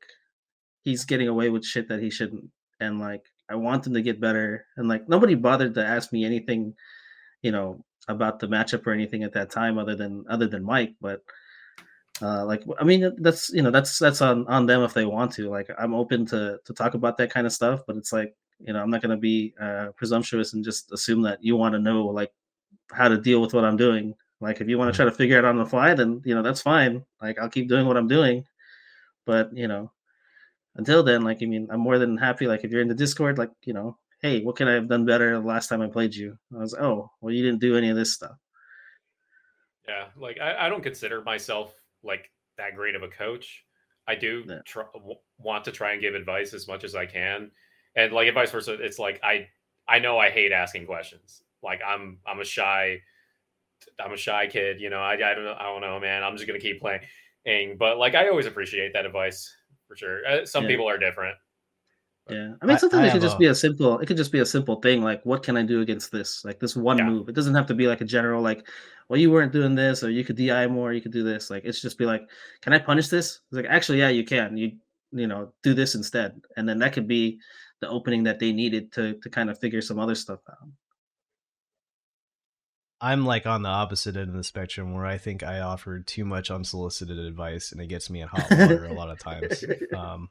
he's 0.82 1.04
getting 1.04 1.28
away 1.28 1.50
with 1.50 1.64
shit 1.64 1.88
that 1.88 2.00
he 2.02 2.10
shouldn't, 2.10 2.50
and 2.80 3.00
like 3.00 3.24
I 3.48 3.54
want 3.56 3.82
them 3.84 3.94
to 3.94 4.02
get 4.02 4.20
better. 4.20 4.66
And 4.76 4.88
like 4.88 5.08
nobody 5.08 5.34
bothered 5.34 5.74
to 5.74 5.84
ask 5.86 6.12
me 6.12 6.24
anything, 6.24 6.74
you 7.42 7.52
know, 7.52 7.84
about 8.08 8.38
the 8.38 8.46
matchup 8.46 8.86
or 8.86 8.92
anything 8.92 9.24
at 9.24 9.32
that 9.32 9.50
time 9.50 9.78
other 9.78 9.96
than 9.96 10.24
other 10.28 10.46
than 10.46 10.64
Mike. 10.64 10.94
But 11.00 11.22
uh 12.22 12.44
like 12.46 12.62
I 12.78 12.84
mean 12.84 13.14
that's 13.18 13.50
you 13.50 13.62
know 13.62 13.70
that's 13.70 13.98
that's 13.98 14.22
on 14.22 14.46
on 14.46 14.66
them 14.66 14.82
if 14.82 14.94
they 14.94 15.04
want 15.04 15.32
to. 15.32 15.50
Like 15.50 15.70
I'm 15.78 15.94
open 15.94 16.26
to 16.26 16.58
to 16.64 16.72
talk 16.72 16.94
about 16.94 17.16
that 17.18 17.30
kind 17.30 17.46
of 17.46 17.52
stuff, 17.52 17.80
but 17.86 17.96
it's 17.96 18.12
like 18.12 18.34
you 18.60 18.72
know 18.72 18.80
I'm 18.80 18.90
not 18.90 19.02
gonna 19.02 19.16
be 19.16 19.54
uh 19.60 19.88
presumptuous 19.96 20.54
and 20.54 20.64
just 20.64 20.92
assume 20.92 21.22
that 21.22 21.42
you 21.42 21.56
want 21.56 21.74
to 21.74 21.78
know 21.78 22.06
like 22.06 22.32
how 22.92 23.08
to 23.08 23.18
deal 23.18 23.40
with 23.40 23.54
what 23.54 23.64
I'm 23.64 23.76
doing. 23.76 24.14
Like 24.40 24.60
if 24.60 24.68
you 24.68 24.78
want 24.78 24.92
to 24.92 24.96
try 24.96 25.04
to 25.04 25.10
figure 25.10 25.38
it 25.38 25.44
out 25.44 25.50
on 25.50 25.58
the 25.58 25.66
fly, 25.66 25.94
then 25.94 26.22
you 26.24 26.34
know 26.34 26.42
that's 26.42 26.62
fine. 26.62 27.04
Like 27.20 27.38
I'll 27.38 27.48
keep 27.48 27.68
doing 27.68 27.86
what 27.86 27.96
I'm 27.96 28.08
doing. 28.08 28.44
But 29.24 29.54
you 29.56 29.66
know, 29.68 29.90
until 30.76 31.02
then, 31.02 31.22
like 31.22 31.42
I 31.42 31.46
mean, 31.46 31.68
I'm 31.70 31.80
more 31.80 31.98
than 31.98 32.16
happy. 32.16 32.46
Like 32.46 32.64
if 32.64 32.70
you're 32.70 32.82
in 32.82 32.88
the 32.88 32.94
Discord, 32.94 33.38
like 33.38 33.50
you 33.64 33.72
know, 33.72 33.98
hey, 34.26 34.42
what 34.42 34.56
can 34.56 34.68
I 34.68 34.74
have 34.74 34.88
done 34.88 35.04
better 35.04 35.32
the 35.38 35.46
last 35.46 35.68
time 35.68 35.80
I 35.80 35.86
played 35.86 36.14
you? 36.14 36.36
I 36.54 36.58
was, 36.58 36.74
oh, 36.74 37.10
well, 37.20 37.32
you 37.32 37.44
didn't 37.44 37.60
do 37.60 37.76
any 37.76 37.90
of 37.90 37.96
this 37.96 38.12
stuff. 38.14 38.36
Yeah, 39.88 40.06
like 40.16 40.38
I, 40.40 40.66
I 40.66 40.68
don't 40.68 40.82
consider 40.82 41.22
myself 41.22 41.72
like 42.02 42.30
that 42.58 42.74
great 42.74 42.96
of 42.96 43.02
a 43.02 43.08
coach. 43.08 43.62
I 44.08 44.14
do 44.16 44.44
Yeah. 44.46 44.58
tr- 44.64 44.92
w- 44.94 45.18
want 45.38 45.64
to 45.66 45.72
try 45.72 45.92
and 45.92 46.00
give 46.00 46.14
advice 46.14 46.54
as 46.54 46.66
much 46.66 46.82
as 46.84 46.94
I 46.94 47.06
can, 47.06 47.50
and 47.94 48.12
like 48.12 48.32
vice 48.34 48.50
versa. 48.50 48.72
It's 48.74 48.98
like 48.98 49.20
I 49.22 49.48
I 49.88 50.00
know 50.00 50.18
I 50.18 50.30
hate 50.30 50.50
asking 50.52 50.86
questions. 50.86 51.42
Like 51.62 51.80
I'm 51.86 52.18
I'm 52.26 52.40
a 52.40 52.44
shy 52.44 53.00
I'm 54.00 54.12
a 54.12 54.16
shy 54.16 54.48
kid. 54.48 54.80
You 54.80 54.90
know 54.90 55.00
I 55.00 55.14
I 55.14 55.34
don't 55.34 55.44
know 55.44 55.56
I 55.58 55.64
don't 55.64 55.80
know 55.82 56.00
man. 56.00 56.24
I'm 56.24 56.36
just 56.36 56.46
gonna 56.48 56.58
keep 56.58 56.80
playing. 56.80 57.76
But 57.78 57.98
like 57.98 58.14
I 58.16 58.28
always 58.28 58.46
appreciate 58.46 58.92
that 58.94 59.06
advice 59.06 59.52
for 59.86 59.96
sure. 59.96 60.26
Uh, 60.26 60.44
some 60.46 60.64
Yeah. 60.64 60.70
people 60.70 60.88
are 60.88 60.98
different. 60.98 61.36
Yeah, 62.28 62.54
I 62.60 62.66
mean, 62.66 62.74
I- 62.74 62.78
sometimes 62.78 63.04
I 63.04 63.06
it 63.08 63.12
could 63.12 63.20
just 63.22 63.36
a- 63.36 63.38
be 63.38 63.46
a 63.46 63.54
simple. 63.54 63.98
It 64.00 64.06
could 64.06 64.16
just 64.16 64.32
be 64.32 64.40
a 64.40 64.46
simple 64.46 64.80
thing 64.80 65.00
like, 65.02 65.24
what 65.24 65.42
can 65.44 65.56
I 65.56 65.62
do 65.62 65.80
against 65.80 66.10
this? 66.10 66.44
Like 66.44 66.58
this 66.58 66.74
one 66.74 66.98
Yeah. 66.98 67.04
move. 67.08 67.28
It 67.28 67.34
doesn't 67.36 67.54
have 67.54 67.66
to 67.66 67.74
be 67.74 67.86
like 67.86 68.00
a 68.00 68.04
general 68.04 68.42
like, 68.42 68.66
well, 69.08 69.20
you 69.20 69.30
weren't 69.30 69.52
doing 69.52 69.74
this, 69.76 70.02
or 70.02 70.10
you 70.10 70.24
could 70.24 70.36
di 70.36 70.66
more, 70.66 70.92
you 70.92 71.00
could 71.00 71.12
do 71.12 71.22
this. 71.22 71.50
Like 71.50 71.64
it's 71.64 71.80
just 71.80 71.98
be 71.98 72.04
like, 72.06 72.28
can 72.62 72.72
I 72.72 72.78
punish 72.80 73.08
this? 73.08 73.40
It's 73.48 73.52
like 73.56 73.66
actually, 73.66 73.98
yeah, 74.00 74.08
you 74.08 74.24
can. 74.24 74.56
You 74.56 74.72
you 75.12 75.28
know 75.28 75.52
do 75.62 75.72
this 75.72 75.94
instead, 75.94 76.40
and 76.56 76.68
then 76.68 76.80
that 76.80 76.92
could 76.92 77.06
be 77.06 77.38
the 77.80 77.88
opening 77.88 78.24
that 78.24 78.40
they 78.40 78.52
needed 78.52 78.92
to 78.94 79.14
to 79.22 79.30
kind 79.30 79.48
of 79.48 79.58
figure 79.60 79.80
some 79.80 80.00
other 80.00 80.16
stuff 80.16 80.40
out. 80.50 80.68
I'm 83.00 83.26
like 83.26 83.46
on 83.46 83.62
the 83.62 83.68
opposite 83.68 84.16
end 84.16 84.30
of 84.30 84.34
the 84.34 84.42
spectrum 84.42 84.94
where 84.94 85.04
I 85.04 85.18
think 85.18 85.42
I 85.42 85.60
offered 85.60 86.06
too 86.06 86.24
much 86.24 86.50
unsolicited 86.50 87.18
advice 87.18 87.70
and 87.72 87.80
it 87.80 87.88
gets 87.88 88.08
me 88.08 88.22
in 88.22 88.28
hot 88.28 88.50
water 88.50 88.86
a 88.86 88.94
lot 88.94 89.10
of 89.10 89.18
times. 89.18 89.62
Um, 89.94 90.30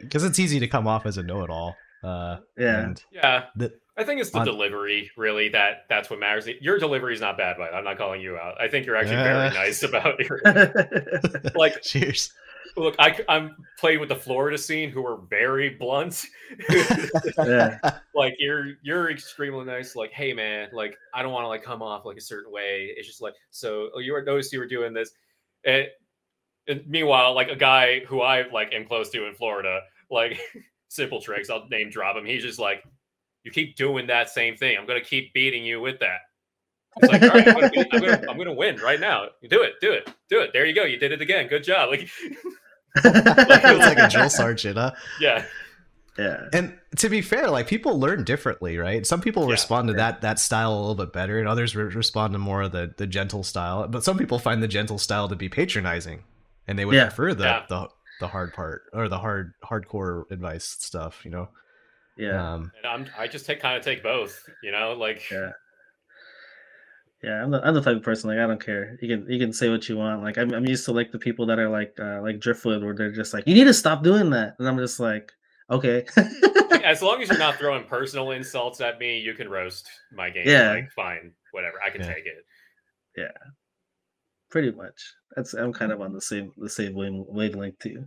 because 0.00 0.24
it's 0.24 0.38
easy 0.38 0.60
to 0.60 0.68
come 0.68 0.86
off 0.86 1.06
as 1.06 1.18
a 1.18 1.22
know-it-all. 1.22 1.74
Uh, 2.02 2.38
Yeah. 2.58 2.80
and 2.84 3.02
Yeah. 3.12 3.44
The- 3.56 3.72
I 3.96 4.04
think 4.04 4.20
it's 4.22 4.30
the 4.30 4.38
on- 4.38 4.46
delivery 4.46 5.10
really 5.18 5.50
that 5.50 5.84
that's 5.88 6.08
what 6.08 6.18
matters. 6.18 6.48
Your 6.62 6.78
delivery 6.78 7.12
is 7.14 7.20
not 7.20 7.36
bad, 7.36 7.56
but 7.58 7.74
I'm 7.74 7.84
not 7.84 7.98
calling 7.98 8.22
you 8.22 8.36
out. 8.38 8.58
I 8.60 8.66
think 8.68 8.86
you're 8.86 8.96
actually 8.96 9.16
Yeah. 9.16 9.50
very 9.50 9.54
nice 9.54 9.82
about 9.88 10.18
your 10.18 10.40
like 11.54 11.82
cheers. 11.82 12.32
look, 12.74 12.94
I 12.98 13.22
I'm 13.28 13.54
playing 13.78 14.00
with 14.00 14.08
the 14.08 14.16
Florida 14.16 14.56
scene 14.56 14.88
who 14.90 15.06
are 15.06 15.18
very 15.28 15.68
blunt. 15.68 16.24
yeah, 17.38 17.78
like 18.14 18.34
you're 18.38 18.74
you're 18.82 19.10
extremely 19.10 19.64
nice. 19.66 19.94
Like, 19.94 20.10
hey 20.12 20.32
man, 20.32 20.68
like 20.72 20.96
I 21.14 21.22
don't 21.22 21.32
want 21.32 21.44
to 21.44 21.48
like 21.48 21.62
come 21.62 21.82
off 21.82 22.04
like 22.04 22.16
a 22.16 22.20
certain 22.22 22.50
way. 22.52 22.92
It's 22.96 23.06
just 23.06 23.20
like 23.20 23.34
so. 23.50 23.90
Oh, 23.94 23.98
you 23.98 24.12
were 24.12 24.22
noticed 24.22 24.52
you 24.54 24.58
were 24.58 24.66
doing 24.66 24.92
this, 24.94 25.10
and, 25.64 25.86
and 26.68 26.82
meanwhile, 26.86 27.34
like 27.34 27.48
a 27.48 27.56
guy 27.56 28.00
who 28.00 28.20
I 28.20 28.48
like 28.52 28.72
am 28.72 28.84
close 28.86 29.10
to 29.10 29.26
in 29.26 29.34
Florida, 29.34 29.80
like 30.10 30.38
simple 30.88 31.20
tricks. 31.20 31.50
I'll 31.50 31.66
name 31.68 31.90
drop 31.90 32.16
him. 32.16 32.24
He's 32.24 32.42
just 32.42 32.58
like, 32.58 32.82
you 33.44 33.50
keep 33.50 33.76
doing 33.76 34.06
that 34.08 34.30
same 34.30 34.56
thing. 34.56 34.76
I'm 34.78 34.86
gonna 34.86 35.00
keep 35.00 35.32
beating 35.34 35.64
you 35.64 35.80
with 35.80 35.98
that. 36.00 36.18
It's 37.00 37.10
like, 37.10 37.22
all 37.22 37.28
right, 37.30 37.48
I'm 37.48 37.54
gonna, 37.54 37.70
be- 37.70 37.86
I'm, 37.92 38.00
gonna, 38.00 38.24
I'm 38.30 38.36
gonna 38.36 38.52
win 38.52 38.76
right 38.76 39.00
now. 39.00 39.26
Do 39.48 39.62
it, 39.62 39.74
do 39.80 39.92
it, 39.92 40.10
do 40.28 40.40
it. 40.40 40.50
There 40.52 40.66
you 40.66 40.74
go. 40.74 40.84
You 40.84 40.98
did 40.98 41.10
it 41.12 41.22
again. 41.22 41.48
Good 41.48 41.64
job. 41.64 41.88
Like, 41.90 42.06
it's 42.96 43.04
like 43.86 43.98
a 43.98 44.08
drill 44.08 44.28
sergeant, 44.30 44.76
huh? 44.76 44.92
yeah, 45.20 45.44
yeah, 46.18 46.42
And 46.52 46.78
to 46.98 47.08
be 47.08 47.22
fair, 47.22 47.48
like 47.50 47.66
people 47.66 47.98
learn 47.98 48.24
differently, 48.24 48.76
right? 48.76 49.06
Some 49.06 49.22
people 49.22 49.44
Yeah. 49.46 49.52
respond 49.52 49.88
to 49.88 49.94
that 49.94 50.20
that 50.20 50.38
style 50.38 50.74
a 50.74 50.78
little 50.78 50.94
bit 50.94 51.12
better, 51.12 51.38
and 51.38 51.48
others 51.48 51.74
re- 51.74 51.84
respond 51.84 52.34
to 52.34 52.38
more 52.38 52.60
of 52.62 52.72
the 52.72 52.92
the 52.98 53.06
gentle 53.06 53.42
style. 53.42 53.88
But 53.88 54.04
some 54.04 54.18
people 54.18 54.38
find 54.38 54.62
the 54.62 54.68
gentle 54.68 54.98
style 54.98 55.26
to 55.28 55.36
be 55.36 55.48
patronizing, 55.48 56.22
and 56.72 56.78
they 56.78 56.86
would 56.86 56.94
Yeah. 56.96 57.04
prefer 57.08 57.34
the, 57.34 57.44
Yeah. 57.44 57.66
the 57.68 57.88
the 58.20 58.28
hard 58.28 58.54
part 58.54 58.84
or 58.94 59.08
the 59.08 59.18
hard 59.18 59.52
hardcore 59.62 60.24
advice 60.30 60.64
stuff. 60.64 61.22
You 61.24 61.30
know, 61.32 61.48
yeah. 62.16 62.54
um, 62.54 62.72
and 62.78 62.86
I'm 62.86 63.06
I 63.18 63.26
just 63.28 63.44
take 63.44 63.60
kind 63.60 63.76
of 63.76 63.84
take 63.84 64.02
both. 64.02 64.48
You 64.62 64.72
know, 64.72 64.94
like 64.94 65.30
Yeah. 65.30 65.50
Yeah, 67.22 67.42
I'm 67.44 67.50
the, 67.52 67.60
I'm 67.64 67.74
the 67.74 67.80
type 67.82 67.96
of 67.96 68.02
person 68.02 68.30
like 68.30 68.38
I 68.38 68.46
don't 68.46 68.64
care. 68.64 68.98
You 69.00 69.08
can 69.08 69.30
you 69.30 69.38
can 69.38 69.52
say 69.52 69.68
what 69.68 69.88
you 69.88 69.96
want. 69.96 70.22
Like 70.22 70.38
I'm 70.38 70.52
I'm 70.54 70.66
used 70.66 70.84
to 70.86 70.92
like 70.92 71.12
the 71.12 71.18
people 71.18 71.46
that 71.46 71.58
are 71.58 71.68
like 71.68 71.94
uh, 72.00 72.20
like 72.22 72.40
Driftwood 72.40 72.82
where 72.82 72.94
they're 72.94 73.12
just 73.12 73.32
like 73.34 73.46
you 73.46 73.54
need 73.54 73.64
to 73.64 73.74
stop 73.74 74.02
doing 74.02 74.30
that, 74.30 74.56
and 74.58 74.66
I'm 74.66 74.78
just 74.78 74.98
like 74.98 75.30
okay. 75.70 76.04
as 76.82 77.00
long 77.02 77.22
as 77.22 77.28
you're 77.28 77.38
not 77.38 77.56
throwing 77.60 77.84
personal 77.84 78.32
insults 78.32 78.80
at 78.80 78.98
me, 78.98 79.18
you 79.20 79.34
can 79.34 79.48
roast 79.48 79.88
my 80.12 80.30
game. 80.30 80.48
Yeah. 80.48 80.72
Like, 80.72 80.90
fine, 80.92 81.32
whatever. 81.52 81.76
I 81.84 81.90
can 81.90 82.00
Yeah. 82.00 82.12
take 82.14 82.24
it. 82.26 82.44
Pretty 84.52 84.70
much. 84.70 85.14
That's 85.34 85.54
I'm 85.54 85.72
kind 85.72 85.92
of 85.92 86.02
on 86.02 86.12
the 86.12 86.20
same 86.20 86.52
the 86.58 86.68
same 86.68 86.92
wavelength 86.94 87.78
too. 87.78 88.04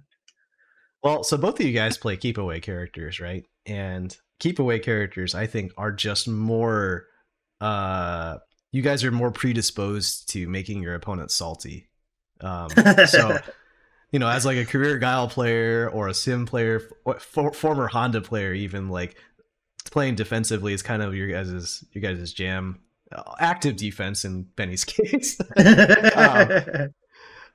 well, 1.04 1.24
so 1.24 1.38
both 1.38 1.60
of 1.60 1.66
you 1.66 1.74
guys 1.74 1.98
play 1.98 2.18
keep 2.18 2.38
away 2.38 2.60
characters, 2.60 3.20
right? 3.20 3.44
And 3.66 4.16
keep 4.40 4.60
away 4.60 4.78
characters, 4.78 5.34
I 5.34 5.48
think, 5.48 5.72
are 5.76 5.92
just 5.92 6.28
more. 6.28 7.08
uh 7.60 8.38
You 8.72 8.84
guys 8.84 9.04
are 9.04 9.12
more 9.12 9.32
predisposed 9.32 10.30
to 10.30 10.48
making 10.48 10.84
your 10.84 10.94
opponent 10.94 11.32
salty. 11.32 11.90
Um, 12.42 12.70
so 13.08 13.40
you 14.12 14.20
know, 14.20 14.30
as 14.30 14.46
like 14.46 14.58
a 14.58 14.66
career 14.66 15.00
guile 15.00 15.28
player 15.28 15.90
or 15.90 16.10
a 16.10 16.14
sim 16.14 16.46
player, 16.46 16.80
for, 17.20 17.52
former 17.54 17.88
Honda 17.88 18.22
player, 18.22 18.54
even 18.54 18.90
like 18.90 19.18
playing 19.86 20.14
defensively 20.14 20.74
is 20.74 20.84
kind 20.84 21.02
of 21.02 21.16
your 21.16 21.28
guys' 21.28 21.84
your 21.92 22.04
guys' 22.04 22.34
jam. 22.34 22.82
Uh, 23.12 23.36
active 23.40 23.76
defense 23.76 24.26
in 24.26 24.44
Benny's 24.56 24.84
case, 24.86 25.36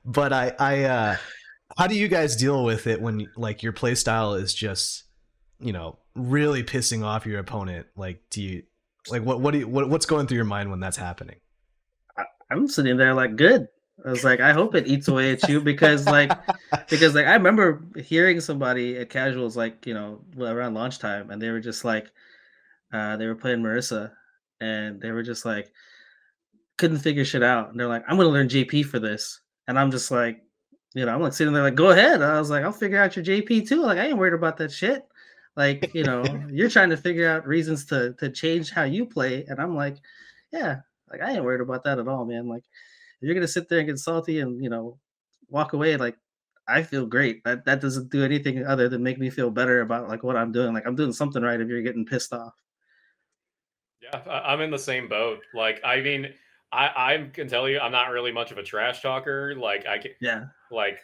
but 0.05 0.33
I 0.33 0.53
I 0.57 0.83
uh, 0.83 1.17
how 1.77 1.87
do 1.87 1.95
you 1.95 2.07
guys 2.07 2.35
deal 2.37 2.63
with 2.63 2.87
it 2.87 3.01
when 3.01 3.27
like 3.35 3.61
your 3.61 3.73
play 3.73 3.95
style 3.95 4.35
is 4.35 4.53
just 4.53 5.03
you 5.59 5.73
know 5.73 5.99
really 6.15 6.63
pissing 6.63 7.03
off 7.03 7.25
your 7.25 7.39
opponent? 7.39 7.87
Like, 7.97 8.21
do 8.29 8.41
you 8.41 8.63
like 9.09 9.23
what 9.23 9.41
what 9.41 9.51
do 9.51 9.59
you, 9.59 9.67
what 9.67 9.89
what's 9.89 10.05
going 10.05 10.27
through 10.27 10.37
your 10.37 10.45
mind 10.45 10.69
when 10.69 10.79
that's 10.79 10.97
happening? 10.97 11.37
I'm 12.49 12.67
sitting 12.67 12.97
there 12.97 13.13
like 13.13 13.35
good. 13.35 13.67
I 14.05 14.09
was 14.09 14.23
like, 14.23 14.39
I 14.39 14.53
hope 14.53 14.73
it 14.73 14.87
eats 14.87 15.07
away 15.07 15.31
at 15.31 15.47
you 15.47 15.61
because 15.61 16.05
like 16.05 16.31
because 16.89 17.13
like 17.13 17.25
I 17.27 17.33
remember 17.33 17.83
hearing 17.97 18.39
somebody 18.39 18.97
at 18.97 19.09
casuals 19.09 19.55
like 19.55 19.85
you 19.85 19.93
know 19.93 20.21
around 20.39 20.73
launch 20.73 20.99
time 20.99 21.29
and 21.29 21.41
they 21.41 21.49
were 21.49 21.59
just 21.59 21.85
like 21.85 22.11
uh 22.93 23.17
they 23.17 23.27
were 23.27 23.35
playing 23.35 23.59
Marisa 23.59 24.11
and 24.61 25.01
they 25.01 25.11
were 25.11 25.23
just 25.23 25.43
like 25.43 25.71
couldn't 26.77 26.99
figure 26.99 27.25
shit 27.25 27.43
out 27.43 27.69
and 27.69 27.79
they're 27.79 27.87
like 27.87 28.03
I'm 28.07 28.17
gonna 28.17 28.29
learn 28.29 28.47
JP 28.47 28.85
for 28.85 28.99
this 28.99 29.41
and 29.67 29.77
I'm 29.77 29.91
just 29.91 30.09
like 30.09 30.41
you 30.93 31.05
know 31.05 31.13
I'm 31.13 31.21
like 31.21 31.33
sitting 31.33 31.53
there 31.53 31.63
like 31.63 31.75
go 31.75 31.89
ahead 31.89 32.21
I 32.21 32.39
was 32.39 32.49
like 32.49 32.63
I'll 32.63 32.71
figure 32.71 33.01
out 33.01 33.15
your 33.15 33.25
JP 33.25 33.67
too 33.67 33.83
like 33.83 33.97
I 33.97 34.07
ain't 34.07 34.17
worried 34.17 34.33
about 34.33 34.57
that 34.57 34.71
shit 34.71 35.05
like 35.55 35.93
you 35.93 36.03
know 36.03 36.23
you're 36.49 36.69
trying 36.69 36.89
to 36.91 36.97
figure 36.97 37.29
out 37.29 37.45
reasons 37.45 37.85
to 37.87 38.13
to 38.13 38.29
change 38.29 38.71
how 38.71 38.83
you 38.83 39.05
play 39.05 39.45
and 39.47 39.59
I'm 39.59 39.75
like 39.75 39.97
yeah 40.53 40.77
like 41.11 41.21
I 41.21 41.31
ain't 41.33 41.43
worried 41.43 41.61
about 41.61 41.83
that 41.83 41.99
at 41.99 42.07
all 42.07 42.25
man 42.25 42.47
like 42.47 42.63
if 43.21 43.27
you're 43.27 43.35
gonna 43.35 43.47
sit 43.47 43.67
there 43.67 43.79
and 43.79 43.87
get 43.87 43.99
salty 43.99 44.39
and 44.39 44.63
you 44.63 44.69
know 44.69 44.97
walk 45.49 45.73
away 45.73 45.97
like 45.97 46.15
I 46.67 46.83
feel 46.83 47.05
great. 47.05 47.43
That 47.43 47.65
that 47.65 47.81
doesn't 47.81 48.11
do 48.11 48.23
anything 48.23 48.65
other 48.65 48.87
than 48.87 49.03
make 49.03 49.19
me 49.19 49.29
feel 49.29 49.49
better 49.49 49.81
about 49.81 50.07
like 50.07 50.23
what 50.23 50.37
I'm 50.37 50.51
doing. 50.51 50.73
Like 50.73 50.85
I'm 50.85 50.95
doing 50.95 51.11
something 51.11 51.43
right 51.43 51.59
if 51.59 51.67
you're 51.67 51.81
getting 51.81 52.05
pissed 52.05 52.33
off. 52.33 52.53
Yeah, 54.01 54.21
I- 54.27 54.51
I'm 54.53 54.61
in 54.61 54.71
the 54.71 54.79
same 54.79 55.07
boat. 55.07 55.39
Like, 55.53 55.79
I 55.83 56.01
mean, 56.01 56.33
I 56.71 56.87
I 57.13 57.29
can 57.33 57.47
tell 57.47 57.67
you, 57.69 57.79
I'm 57.79 57.91
not 57.91 58.09
really 58.11 58.31
much 58.31 58.51
of 58.51 58.57
a 58.57 58.63
trash 58.63 59.01
talker. 59.01 59.55
Like, 59.55 59.85
I 59.85 59.97
can 59.97 60.11
Yeah. 60.21 60.45
like 60.71 60.99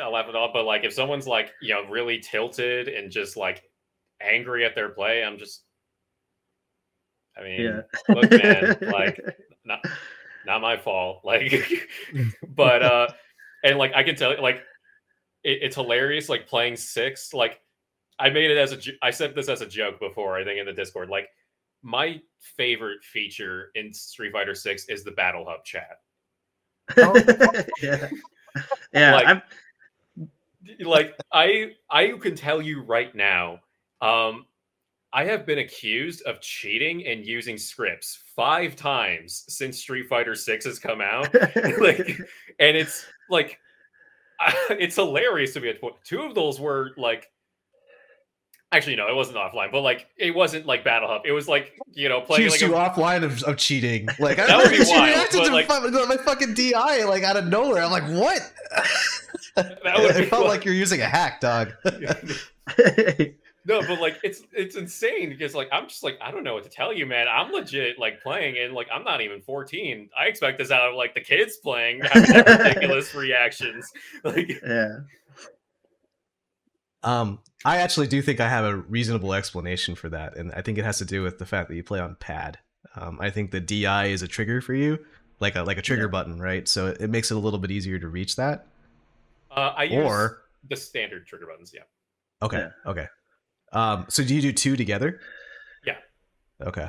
I 0.00 0.08
laugh 0.08 0.28
it 0.28 0.34
off, 0.34 0.52
but 0.52 0.64
like 0.64 0.84
if 0.84 0.92
someone's 0.92 1.26
like 1.28 1.52
you 1.62 1.74
know 1.74 1.84
really 1.88 2.18
tilted 2.18 2.88
and 2.88 3.10
just 3.10 3.36
like 3.36 3.62
angry 4.20 4.64
at 4.64 4.74
their 4.74 4.88
play, 4.88 5.22
I'm 5.22 5.38
just. 5.38 5.62
I 7.38 7.42
mean, 7.42 7.60
Yeah. 7.60 7.80
look, 8.08 8.30
man, 8.30 8.76
like 8.80 9.20
not 9.64 9.84
not 10.46 10.60
my 10.62 10.76
fault. 10.76 11.20
Like, 11.24 11.52
but 12.48 12.82
uh, 12.82 13.08
and 13.62 13.78
like 13.78 13.92
I 13.94 14.02
can 14.02 14.16
tell 14.16 14.32
you, 14.34 14.40
like 14.40 14.62
it, 15.44 15.58
it's 15.62 15.76
hilarious. 15.76 16.28
Like 16.28 16.48
playing 16.48 16.76
six, 16.76 17.34
like 17.34 17.60
I 18.18 18.30
made 18.30 18.50
it 18.50 18.56
as 18.56 18.72
a, 18.72 18.78
I 19.02 19.10
said 19.10 19.34
this 19.34 19.48
as 19.50 19.60
a 19.60 19.66
joke 19.66 20.00
before. 20.00 20.36
I 20.38 20.44
think 20.44 20.58
in 20.58 20.64
the 20.66 20.72
Discord, 20.72 21.10
like 21.10 21.28
my 21.86 22.20
favorite 22.40 23.04
feature 23.04 23.70
in 23.76 23.94
Street 23.94 24.32
Fighter 24.32 24.56
Six 24.56 24.86
is 24.86 25.04
the 25.04 25.12
Battle 25.12 25.46
Hub 25.48 25.64
chat. 25.64 26.00
yeah. 27.82 28.08
Yeah. 28.92 29.14
Like- 29.14 29.42
like 30.80 31.14
I 31.32 31.72
I 31.90 32.12
can 32.20 32.34
tell 32.34 32.60
you 32.60 32.80
right 32.82 33.14
now, 33.14 33.60
um, 34.00 34.46
I 35.12 35.24
have 35.24 35.46
been 35.46 35.58
accused 35.58 36.22
of 36.22 36.40
cheating 36.40 37.06
and 37.06 37.24
using 37.24 37.58
scripts 37.58 38.18
five 38.34 38.74
times 38.74 39.44
since 39.48 39.78
Street 39.78 40.08
Fighter 40.08 40.34
Six 40.34 40.64
has 40.64 40.78
come 40.78 41.00
out. 41.00 41.32
like, 41.78 42.18
and 42.58 42.76
it's 42.76 43.04
like 43.30 43.60
it's 44.70 44.96
hilarious 44.96 45.52
to 45.54 45.60
me 45.60 45.68
at 45.68 45.80
point. 45.80 45.94
Two 46.02 46.22
of 46.22 46.34
those 46.34 46.58
were 46.58 46.92
like. 46.96 47.30
Actually, 48.72 48.96
no, 48.96 49.06
it 49.08 49.14
wasn't 49.14 49.36
offline, 49.36 49.70
but 49.70 49.82
like 49.82 50.08
it 50.16 50.34
wasn't 50.34 50.66
like 50.66 50.82
Battle 50.82 51.08
Hub. 51.08 51.22
It 51.24 51.32
was 51.32 51.46
like 51.46 51.78
you 51.92 52.08
know 52.08 52.20
playing 52.20 52.50
like 52.50 52.60
you 52.60 52.74
a, 52.74 52.78
offline 52.78 53.22
of, 53.22 53.42
of 53.44 53.56
cheating. 53.56 54.08
Like 54.18 54.38
That 54.38 54.50
I 54.50 54.56
would 54.56 54.70
be 54.70 54.78
wild, 54.78 55.04
reacted 55.04 55.44
to 55.44 55.52
like- 55.52 55.68
my 55.68 56.16
fucking 56.16 56.54
DI 56.54 57.04
like 57.04 57.22
out 57.22 57.36
of 57.36 57.46
nowhere. 57.46 57.84
I'm 57.84 57.92
like, 57.92 58.04
what? 58.04 58.40
That 59.54 59.98
would 59.98 60.16
it 60.16 60.28
felt 60.28 60.46
like 60.46 60.64
you're 60.64 60.74
using 60.74 61.00
a 61.00 61.06
hack, 61.06 61.40
dog. 61.40 61.74
no, 61.84 63.80
but 63.82 64.00
like 64.00 64.18
it's 64.24 64.42
it's 64.52 64.74
insane 64.76 65.28
because 65.28 65.54
like 65.54 65.68
I'm 65.70 65.88
just 65.88 66.02
like 66.02 66.18
I 66.20 66.32
don't 66.32 66.42
know 66.42 66.54
what 66.54 66.64
to 66.64 66.70
tell 66.70 66.92
you, 66.92 67.06
man. 67.06 67.28
I'm 67.30 67.52
legit 67.52 67.98
like 68.00 68.20
playing 68.20 68.56
and 68.58 68.74
like 68.74 68.88
I'm 68.92 69.04
not 69.04 69.20
even 69.20 69.40
14. 69.42 70.10
I 70.18 70.26
expect 70.26 70.58
this 70.58 70.72
out 70.72 70.90
of 70.90 70.96
like 70.96 71.14
the 71.14 71.20
kids 71.20 71.56
playing 71.58 72.02
ridiculous 72.14 73.14
reactions. 73.14 73.90
Like 74.24 74.60
yeah. 74.66 74.98
Um, 77.02 77.38
I 77.64 77.78
actually 77.78 78.06
do 78.06 78.22
think 78.22 78.40
I 78.40 78.48
have 78.48 78.64
a 78.64 78.76
reasonable 78.76 79.32
explanation 79.34 79.94
for 79.94 80.08
that, 80.10 80.36
and 80.36 80.52
I 80.52 80.62
think 80.62 80.78
it 80.78 80.84
has 80.84 80.98
to 80.98 81.04
do 81.04 81.22
with 81.22 81.38
the 81.38 81.46
fact 81.46 81.68
that 81.68 81.76
you 81.76 81.82
play 81.82 82.00
on 82.00 82.16
pad. 82.16 82.58
Um, 82.94 83.18
I 83.20 83.30
think 83.30 83.50
the 83.50 83.60
DI 83.60 84.06
is 84.06 84.22
a 84.22 84.28
trigger 84.28 84.60
for 84.60 84.74
you, 84.74 84.98
like 85.40 85.56
a 85.56 85.62
like 85.62 85.78
a 85.78 85.82
trigger 85.82 86.04
yeah. 86.04 86.08
button, 86.08 86.40
right? 86.40 86.68
So 86.68 86.88
it, 86.88 87.00
it 87.00 87.10
makes 87.10 87.30
it 87.30 87.34
a 87.34 87.40
little 87.40 87.58
bit 87.58 87.70
easier 87.70 87.98
to 87.98 88.08
reach 88.08 88.36
that. 88.36 88.66
Uh, 89.50 89.72
I 89.76 89.84
use 89.84 90.04
or 90.04 90.42
the 90.68 90.76
standard 90.76 91.26
trigger 91.26 91.46
buttons. 91.46 91.72
Yeah. 91.74 91.82
Okay. 92.42 92.58
Yeah. 92.58 92.90
Okay. 92.90 93.06
Um, 93.72 94.06
so 94.08 94.22
do 94.22 94.34
you 94.34 94.42
do 94.42 94.52
two 94.52 94.76
together? 94.76 95.20
Yeah. 95.84 95.96
Okay. 96.62 96.88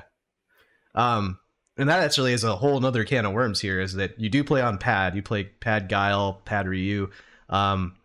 Um, 0.96 1.40
and 1.78 1.90
that 1.90 2.00
actually 2.00 2.34
is 2.34 2.44
a 2.44 2.56
whole 2.56 2.80
nother 2.80 3.04
can 3.04 3.26
of 3.26 3.34
worms 3.34 3.62
here. 3.62 3.80
Is 3.80 3.94
that 3.94 4.20
you 4.20 4.30
do 4.30 4.44
play 4.44 4.62
on 4.62 4.78
pad? 4.78 5.16
You 5.16 5.22
play 5.22 5.44
pad 5.44 5.90
Guile, 5.90 6.42
pad 6.46 6.68
Ryu. 6.68 7.10
Um, 7.50 7.96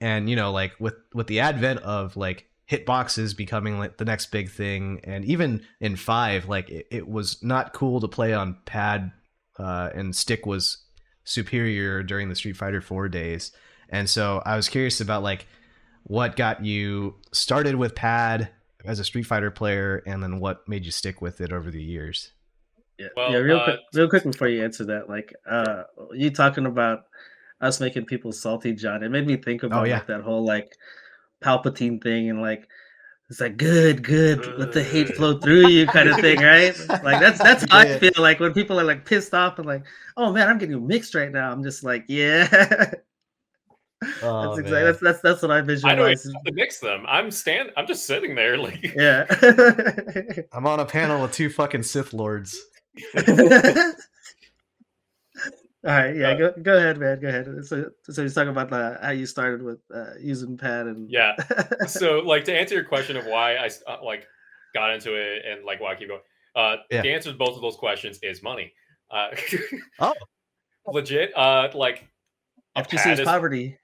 and 0.00 0.28
you 0.28 0.36
know 0.36 0.52
like 0.52 0.72
with 0.78 0.94
with 1.14 1.26
the 1.26 1.40
advent 1.40 1.80
of 1.80 2.16
like 2.16 2.46
hitboxes 2.70 3.36
becoming 3.36 3.78
like 3.78 3.96
the 3.96 4.04
next 4.04 4.26
big 4.26 4.50
thing 4.50 5.00
and 5.04 5.24
even 5.24 5.62
in 5.80 5.94
five 5.94 6.48
like 6.48 6.68
it, 6.68 6.86
it 6.90 7.08
was 7.08 7.42
not 7.42 7.72
cool 7.72 8.00
to 8.00 8.08
play 8.08 8.34
on 8.34 8.56
pad 8.64 9.12
uh, 9.58 9.88
and 9.94 10.14
stick 10.14 10.44
was 10.44 10.84
superior 11.24 12.02
during 12.02 12.28
the 12.28 12.34
street 12.34 12.56
fighter 12.56 12.80
4 12.80 13.08
days. 13.08 13.52
And 13.88 14.10
so 14.10 14.42
i 14.44 14.56
was 14.56 14.68
curious 14.68 15.00
about 15.00 15.22
like 15.22 15.46
what 16.02 16.36
got 16.36 16.64
you 16.64 17.14
started 17.32 17.76
with 17.76 17.94
pad 17.94 18.50
as 18.84 18.98
a 18.98 19.04
street 19.04 19.24
fighter 19.24 19.50
player 19.50 20.02
and 20.06 20.22
then 20.22 20.40
what 20.40 20.68
made 20.68 20.84
you 20.84 20.92
stick 20.92 21.20
with 21.20 21.40
it 21.40 21.52
over 21.52 21.70
the 21.70 21.82
years? 21.82 22.32
Yeah, 22.98 23.08
well, 23.16 23.30
yeah 23.30 23.38
real 23.38 23.58
uh, 23.58 23.64
quick 23.64 23.80
real 23.94 24.08
quick 24.08 24.24
before 24.24 24.48
you 24.48 24.64
answer 24.64 24.84
that 24.86 25.08
like 25.08 25.34
uh 25.48 25.84
you 26.12 26.30
talking 26.30 26.66
about 26.66 27.04
us 27.60 27.80
making 27.80 28.06
people 28.06 28.32
salty, 28.32 28.72
Jon. 28.72 29.02
It 29.02 29.10
made 29.10 29.26
me 29.26 29.36
think 29.36 29.64
oh, 29.64 29.68
about 29.68 29.82
oh, 29.82 29.84
yeah. 29.84 29.94
like, 29.96 30.06
that 30.06 30.22
whole 30.22 30.44
like 30.44 30.76
Palpatine 31.42 32.02
thing 32.02 32.30
and 32.30 32.40
like 32.40 32.68
it's 33.28 33.40
like 33.40 33.56
good, 33.56 34.04
good, 34.04 34.56
let 34.56 34.72
the 34.72 34.82
hate 34.82 35.16
flow 35.16 35.38
through 35.38 35.68
you 35.68 35.86
kind 35.86 36.08
of 36.08 36.20
thing, 36.20 36.40
right? 36.40 36.76
Like 37.02 37.20
that's 37.20 37.38
that's 37.38 37.70
how 37.70 37.82
yeah. 37.82 37.94
I 37.94 37.98
feel 37.98 38.12
like 38.18 38.38
when 38.38 38.52
people 38.52 38.78
are 38.78 38.84
like 38.84 39.04
pissed 39.04 39.34
off 39.34 39.58
and 39.58 39.66
like, 39.66 39.84
oh 40.16 40.32
man, 40.32 40.48
I'm 40.48 40.58
getting 40.58 40.86
mixed 40.86 41.14
right 41.14 41.30
now. 41.30 41.50
I'm 41.50 41.62
just 41.62 41.84
like, 41.84 42.04
yeah. 42.08 42.92
Oh, 44.22 44.42
that's 44.42 44.58
exactly 44.58 44.84
that's, 44.84 45.00
that's 45.00 45.20
that's 45.22 45.42
what 45.42 45.50
I 45.50 45.62
visualize. 45.62 45.94
I 45.94 45.96
don't 45.96 46.34
have 46.34 46.44
to 46.44 46.52
mix 46.52 46.80
them. 46.80 47.06
I'm 47.08 47.30
stand. 47.30 47.70
I'm 47.78 47.86
just 47.86 48.04
sitting 48.06 48.34
there 48.34 48.58
like 48.58 48.94
yeah. 48.94 49.24
I'm 50.52 50.66
on 50.66 50.80
a 50.80 50.84
panel 50.84 51.22
with 51.22 51.32
two 51.32 51.48
fucking 51.48 51.82
Sith 51.82 52.12
lords. 52.12 52.60
All 55.86 55.92
right, 55.92 56.16
yeah, 56.16 56.30
uh, 56.30 56.36
go 56.36 56.52
go 56.62 56.76
ahead, 56.76 56.98
man. 56.98 57.20
Go 57.20 57.28
ahead. 57.28 57.46
So, 57.64 57.90
so 58.10 58.22
he's 58.22 58.34
talking 58.34 58.50
about 58.50 58.70
the, 58.70 58.98
how 59.00 59.10
you 59.10 59.24
started 59.24 59.62
with 59.62 59.78
uh, 59.94 60.14
using 60.20 60.56
pad 60.56 60.86
and 60.86 61.08
yeah. 61.08 61.36
so, 61.86 62.18
like 62.18 62.44
to 62.46 62.54
answer 62.54 62.74
your 62.74 62.82
question 62.82 63.16
of 63.16 63.24
why 63.26 63.54
I 63.54 63.70
uh, 63.86 63.98
like 64.02 64.26
got 64.74 64.92
into 64.92 65.14
it 65.14 65.44
and 65.46 65.64
like 65.64 65.80
why 65.80 65.92
I 65.92 65.94
keep 65.94 66.08
going. 66.08 66.20
Uh, 66.56 66.76
yeah. 66.90 67.02
The 67.02 67.12
answer 67.12 67.30
to 67.30 67.38
both 67.38 67.54
of 67.54 67.62
those 67.62 67.76
questions 67.76 68.18
is 68.22 68.42
money. 68.42 68.72
Uh, 69.10 69.28
oh, 70.00 70.12
legit. 70.88 71.36
Uh, 71.36 71.68
like 71.72 72.08
FGC 72.76 73.18
is 73.18 73.20
poverty. 73.20 73.78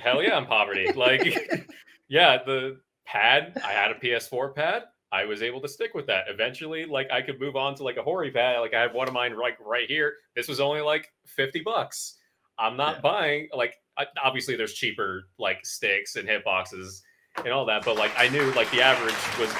Hell 0.00 0.22
yeah, 0.22 0.36
I'm 0.36 0.46
poverty. 0.46 0.92
like, 0.92 1.66
yeah, 2.08 2.38
the 2.44 2.78
pad. 3.04 3.60
I 3.64 3.72
had 3.72 3.90
a 3.90 3.94
PS4 3.94 4.54
pad. 4.54 4.84
I 5.10 5.24
was 5.24 5.42
able 5.42 5.60
to 5.62 5.68
stick 5.68 5.94
with 5.94 6.06
that. 6.06 6.24
Eventually, 6.28 6.84
like 6.84 7.10
I 7.10 7.22
could 7.22 7.40
move 7.40 7.56
on 7.56 7.74
to 7.76 7.82
like 7.82 7.96
a 7.96 8.02
Hori 8.02 8.30
pad. 8.30 8.60
Like 8.60 8.74
I 8.74 8.80
have 8.80 8.94
one 8.94 9.08
of 9.08 9.14
mine 9.14 9.32
right 9.32 9.54
right 9.64 9.88
here. 9.88 10.14
This 10.36 10.48
was 10.48 10.60
only 10.60 10.80
like 10.80 11.12
50 11.26 11.60
bucks. 11.60 12.16
I'm 12.58 12.76
not 12.76 12.96
yeah. 12.96 13.00
buying 13.00 13.48
like 13.54 13.74
obviously 14.22 14.56
there's 14.56 14.74
cheaper 14.74 15.24
like 15.38 15.64
sticks 15.64 16.16
and 16.16 16.28
hitboxes 16.28 17.02
and 17.38 17.52
all 17.52 17.64
that, 17.66 17.84
but 17.84 17.96
like 17.96 18.12
I 18.16 18.28
knew 18.28 18.52
like 18.52 18.70
the 18.70 18.82
average 18.82 19.14
was 19.38 19.52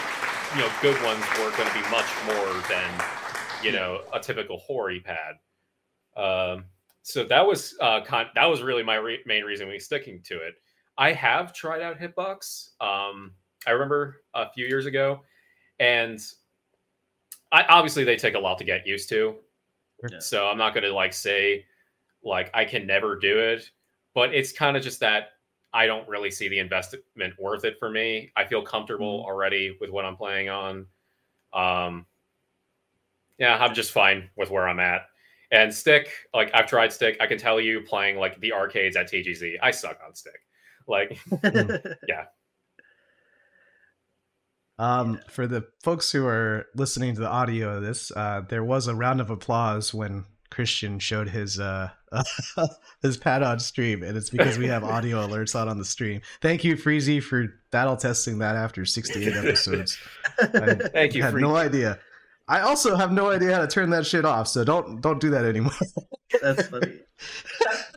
you 0.54 0.60
know 0.60 0.70
good 0.82 1.00
ones 1.02 1.24
were 1.38 1.50
going 1.56 1.68
to 1.68 1.74
be 1.74 1.88
much 1.90 2.06
more 2.26 2.62
than 2.68 3.04
you 3.62 3.72
know 3.72 4.02
a 4.12 4.20
typical 4.20 4.58
Hori 4.58 5.00
pad. 5.00 5.36
Um, 6.16 6.64
so 7.02 7.24
that 7.24 7.46
was 7.46 7.74
uh, 7.80 8.02
con- 8.02 8.30
that 8.34 8.46
was 8.46 8.62
really 8.62 8.82
my 8.82 8.96
re- 8.96 9.22
main 9.24 9.44
reason 9.44 9.68
we 9.68 9.78
sticking 9.78 10.20
to 10.24 10.34
it. 10.34 10.56
I 10.98 11.12
have 11.12 11.54
tried 11.54 11.80
out 11.80 11.98
Hitbox. 11.98 12.70
Um, 12.80 13.32
I 13.66 13.70
remember 13.70 14.22
a 14.34 14.50
few 14.50 14.66
years 14.66 14.86
ago 14.86 15.22
and 15.80 16.20
I, 17.52 17.64
obviously 17.64 18.04
they 18.04 18.16
take 18.16 18.34
a 18.34 18.38
lot 18.38 18.58
to 18.58 18.64
get 18.64 18.86
used 18.86 19.08
to. 19.10 19.36
Yeah. 20.10 20.18
So 20.20 20.46
I'm 20.46 20.58
not 20.58 20.74
going 20.74 20.84
to 20.84 20.92
like 20.92 21.12
say 21.12 21.64
like 22.22 22.50
I 22.54 22.64
can 22.64 22.86
never 22.86 23.16
do 23.16 23.38
it, 23.38 23.70
but 24.14 24.34
it's 24.34 24.52
kind 24.52 24.76
of 24.76 24.82
just 24.82 25.00
that 25.00 25.30
I 25.72 25.86
don't 25.86 26.08
really 26.08 26.30
see 26.30 26.48
the 26.48 26.58
investment 26.58 27.34
worth 27.38 27.64
it 27.64 27.76
for 27.78 27.90
me. 27.90 28.32
I 28.36 28.44
feel 28.44 28.62
comfortable 28.62 29.20
mm-hmm. 29.20 29.30
already 29.30 29.76
with 29.80 29.90
what 29.90 30.04
I'm 30.04 30.16
playing 30.16 30.48
on. 30.48 30.86
Um, 31.52 32.06
yeah, 33.38 33.56
I'm 33.62 33.74
just 33.74 33.92
fine 33.92 34.28
with 34.36 34.50
where 34.50 34.68
I'm 34.68 34.80
at. 34.80 35.02
And 35.50 35.72
stick, 35.72 36.10
like 36.34 36.50
I've 36.52 36.66
tried 36.66 36.92
stick. 36.92 37.16
I 37.20 37.26
can 37.26 37.38
tell 37.38 37.60
you 37.60 37.80
playing 37.80 38.18
like 38.18 38.38
the 38.40 38.52
arcades 38.52 38.96
at 38.96 39.10
TGZ, 39.10 39.54
I 39.62 39.70
suck 39.70 39.98
on 40.06 40.14
stick. 40.14 40.40
Like, 40.86 41.18
yeah, 42.08 42.24
um, 44.78 45.20
for 45.28 45.46
the 45.46 45.66
folks 45.82 46.12
who 46.12 46.26
are 46.26 46.66
listening 46.74 47.14
to 47.14 47.20
the 47.20 47.28
audio 47.28 47.76
of 47.76 47.82
this, 47.82 48.12
uh, 48.14 48.42
there 48.48 48.64
was 48.64 48.86
a 48.86 48.94
round 48.94 49.20
of 49.20 49.30
applause 49.30 49.92
when 49.92 50.24
Christian 50.50 50.98
showed 50.98 51.28
his 51.28 51.60
uh, 51.60 51.90
his 53.02 53.16
pad 53.16 53.42
on 53.42 53.58
stream, 53.58 54.02
and 54.02 54.16
it's 54.16 54.30
because 54.30 54.58
we 54.58 54.66
have 54.66 54.84
audio 54.84 55.18
alerts 55.26 55.54
on 55.54 55.68
on 55.68 55.78
the 55.78 55.84
stream. 55.84 56.20
Thank 56.40 56.64
you, 56.64 56.76
Freezy, 56.76 57.22
for 57.22 57.54
battle 57.70 57.96
testing 57.96 58.38
that 58.38 58.56
after 58.56 58.84
68 58.84 59.34
episodes. 59.34 59.98
I 60.38 60.74
Thank 60.92 61.14
you. 61.14 61.22
Had 61.22 61.34
no 61.34 61.56
idea. 61.56 61.98
I 62.48 62.60
also 62.60 62.96
have 62.96 63.12
no 63.12 63.30
idea 63.30 63.54
how 63.54 63.60
to 63.60 63.66
turn 63.66 63.90
that 63.90 64.06
shit 64.06 64.24
off, 64.24 64.48
so 64.48 64.64
don't 64.64 65.00
don't 65.00 65.20
do 65.20 65.30
that 65.30 65.44
anymore. 65.44 65.72
That's 66.42 66.68
funny. 66.68 66.92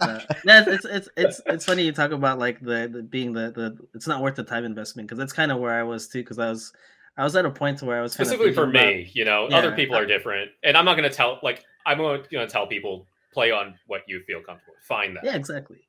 Uh, 0.01 0.19
yeah, 0.45 0.63
it's, 0.65 0.83
it's 0.83 1.09
it's 1.15 1.41
it's 1.45 1.63
funny 1.63 1.83
you 1.83 1.91
talk 1.91 2.09
about 2.09 2.39
like 2.39 2.59
the, 2.59 2.89
the 2.91 3.03
being 3.03 3.33
the 3.33 3.51
the 3.51 3.77
it's 3.93 4.07
not 4.07 4.19
worth 4.19 4.33
the 4.33 4.43
time 4.43 4.65
investment 4.65 5.07
because 5.07 5.19
that's 5.19 5.31
kind 5.31 5.51
of 5.51 5.59
where 5.59 5.79
I 5.79 5.83
was 5.83 6.07
too 6.07 6.23
because 6.23 6.39
I 6.39 6.49
was 6.49 6.73
I 7.17 7.23
was 7.23 7.35
at 7.35 7.45
a 7.45 7.51
point 7.51 7.83
where 7.83 7.99
I 7.99 8.01
was 8.01 8.13
specifically 8.13 8.51
for 8.51 8.63
about, 8.63 8.73
me, 8.73 9.11
you 9.13 9.25
know, 9.25 9.47
yeah, 9.47 9.57
other 9.57 9.73
people 9.73 9.95
are 9.95 10.07
different, 10.07 10.49
and 10.63 10.75
I'm 10.75 10.85
not 10.85 10.97
going 10.97 11.07
to 11.07 11.15
tell 11.15 11.39
like 11.43 11.63
I'm 11.85 11.99
going 11.99 12.23
to 12.31 12.47
tell 12.47 12.65
people 12.65 13.05
play 13.31 13.51
on 13.51 13.75
what 13.85 14.01
you 14.07 14.23
feel 14.25 14.41
comfortable. 14.41 14.73
Find 14.81 15.15
that. 15.17 15.23
Yeah, 15.23 15.35
exactly. 15.35 15.81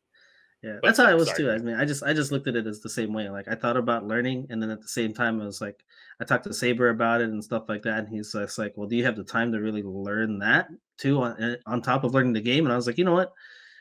Yeah, 0.62 0.78
but, 0.82 0.88
that's 0.88 0.98
how 0.98 1.06
I 1.06 1.14
was 1.14 1.28
sorry. 1.28 1.38
too. 1.38 1.50
I 1.50 1.58
mean, 1.58 1.74
I 1.74 1.86
just 1.86 2.02
I 2.02 2.12
just 2.12 2.32
looked 2.32 2.48
at 2.48 2.54
it 2.54 2.66
as 2.66 2.80
the 2.80 2.90
same 2.90 3.14
way. 3.14 3.30
Like 3.30 3.48
I 3.48 3.54
thought 3.54 3.78
about 3.78 4.06
learning, 4.06 4.48
and 4.50 4.62
then 4.62 4.70
at 4.70 4.82
the 4.82 4.88
same 4.88 5.14
time, 5.14 5.40
I 5.40 5.46
was 5.46 5.60
like, 5.62 5.84
I 6.20 6.24
talked 6.24 6.44
to 6.44 6.54
Saber 6.54 6.90
about 6.90 7.20
it 7.20 7.30
and 7.30 7.42
stuff 7.42 7.68
like 7.68 7.82
that, 7.82 7.98
and 8.00 8.08
he's 8.08 8.32
just 8.32 8.58
like, 8.58 8.74
"Well, 8.76 8.88
do 8.88 8.96
you 8.96 9.04
have 9.04 9.16
the 9.16 9.24
time 9.24 9.52
to 9.52 9.60
really 9.60 9.82
learn 9.82 10.38
that 10.40 10.68
too 10.98 11.22
on 11.22 11.42
eh, 11.42 11.56
on 11.66 11.82
top 11.82 12.04
of 12.04 12.14
learning 12.14 12.32
the 12.34 12.40
game?" 12.40 12.64
And 12.64 12.72
I 12.72 12.76
was 12.76 12.86
like, 12.86 12.98
you 12.98 13.04
know 13.04 13.14
what, 13.14 13.32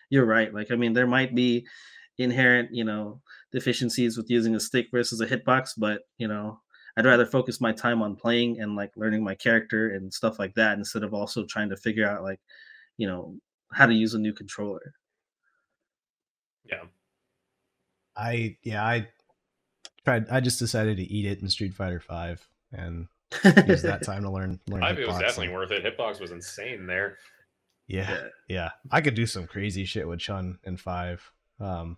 you're 0.09 0.25
right. 0.25 0.53
Like, 0.53 0.71
I 0.71 0.75
mean, 0.75 0.93
there 0.93 1.07
might 1.07 1.35
be 1.35 1.65
inherent, 2.17 2.73
you 2.73 2.83
know, 2.83 3.21
deficiencies 3.51 4.17
with 4.17 4.29
using 4.29 4.55
a 4.55 4.59
stick 4.59 4.87
versus 4.91 5.21
a 5.21 5.27
hitbox, 5.27 5.71
but 5.77 6.03
you 6.17 6.27
know, 6.27 6.61
I'd 6.97 7.05
rather 7.05 7.25
focus 7.25 7.61
my 7.61 7.71
time 7.73 8.01
on 8.01 8.15
playing 8.15 8.59
and 8.61 8.75
like 8.75 8.91
learning 8.95 9.23
my 9.23 9.35
character 9.35 9.91
and 9.91 10.13
stuff 10.13 10.39
like 10.39 10.53
that 10.55 10.77
instead 10.77 11.03
of 11.03 11.13
also 11.13 11.45
trying 11.45 11.69
to 11.69 11.77
figure 11.77 12.07
out 12.07 12.23
like, 12.23 12.39
you 12.97 13.07
know, 13.07 13.35
how 13.73 13.85
to 13.85 13.93
use 13.93 14.13
a 14.13 14.19
new 14.19 14.33
controller. 14.33 14.93
Yeah. 16.65 16.85
I 18.15 18.57
yeah, 18.63 18.83
I 18.85 19.07
tried 20.05 20.29
I 20.29 20.39
just 20.39 20.59
decided 20.59 20.97
to 20.97 21.03
eat 21.03 21.25
it 21.25 21.41
in 21.41 21.49
Street 21.49 21.73
Fighter 21.73 21.99
5 21.99 22.47
and 22.73 23.07
use 23.67 23.81
that 23.83 24.03
time 24.05 24.23
to 24.23 24.29
learn 24.29 24.59
learn 24.67 24.83
I 24.83 24.91
it 24.91 25.07
was 25.07 25.19
definitely 25.19 25.53
worth 25.53 25.71
it. 25.71 25.83
Hitbox 25.83 26.19
was 26.19 26.31
insane 26.31 26.87
there. 26.87 27.17
Yeah, 27.87 28.09
yeah. 28.09 28.27
Yeah. 28.47 28.69
I 28.91 29.01
could 29.01 29.15
do 29.15 29.25
some 29.25 29.47
crazy 29.47 29.85
shit 29.85 30.07
with 30.07 30.19
Chun 30.19 30.59
in 30.63 30.77
5. 30.77 31.31
Um 31.59 31.97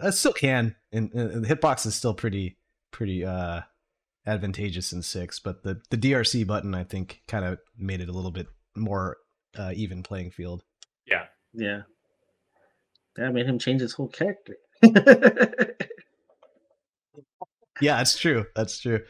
I 0.00 0.10
still 0.10 0.32
can 0.32 0.76
and, 0.92 1.12
and 1.12 1.44
the 1.44 1.54
hitbox 1.54 1.86
is 1.86 1.94
still 1.94 2.14
pretty 2.14 2.56
pretty 2.90 3.24
uh 3.24 3.62
advantageous 4.26 4.92
in 4.92 5.02
6, 5.02 5.40
but 5.40 5.62
the 5.62 5.80
the 5.90 5.96
DRC 5.96 6.46
button 6.46 6.74
I 6.74 6.84
think 6.84 7.22
kind 7.26 7.44
of 7.44 7.58
made 7.76 8.00
it 8.00 8.08
a 8.08 8.12
little 8.12 8.30
bit 8.30 8.48
more 8.76 9.18
uh, 9.58 9.72
even 9.74 10.02
playing 10.02 10.30
field. 10.30 10.62
Yeah. 11.06 11.24
Yeah. 11.52 11.82
That 13.16 13.32
made 13.32 13.46
him 13.46 13.58
change 13.58 13.80
his 13.80 13.92
whole 13.92 14.08
character. 14.08 14.56
yeah, 17.80 17.96
that's 17.96 18.18
true. 18.18 18.46
That's 18.54 18.78
true. 18.78 19.00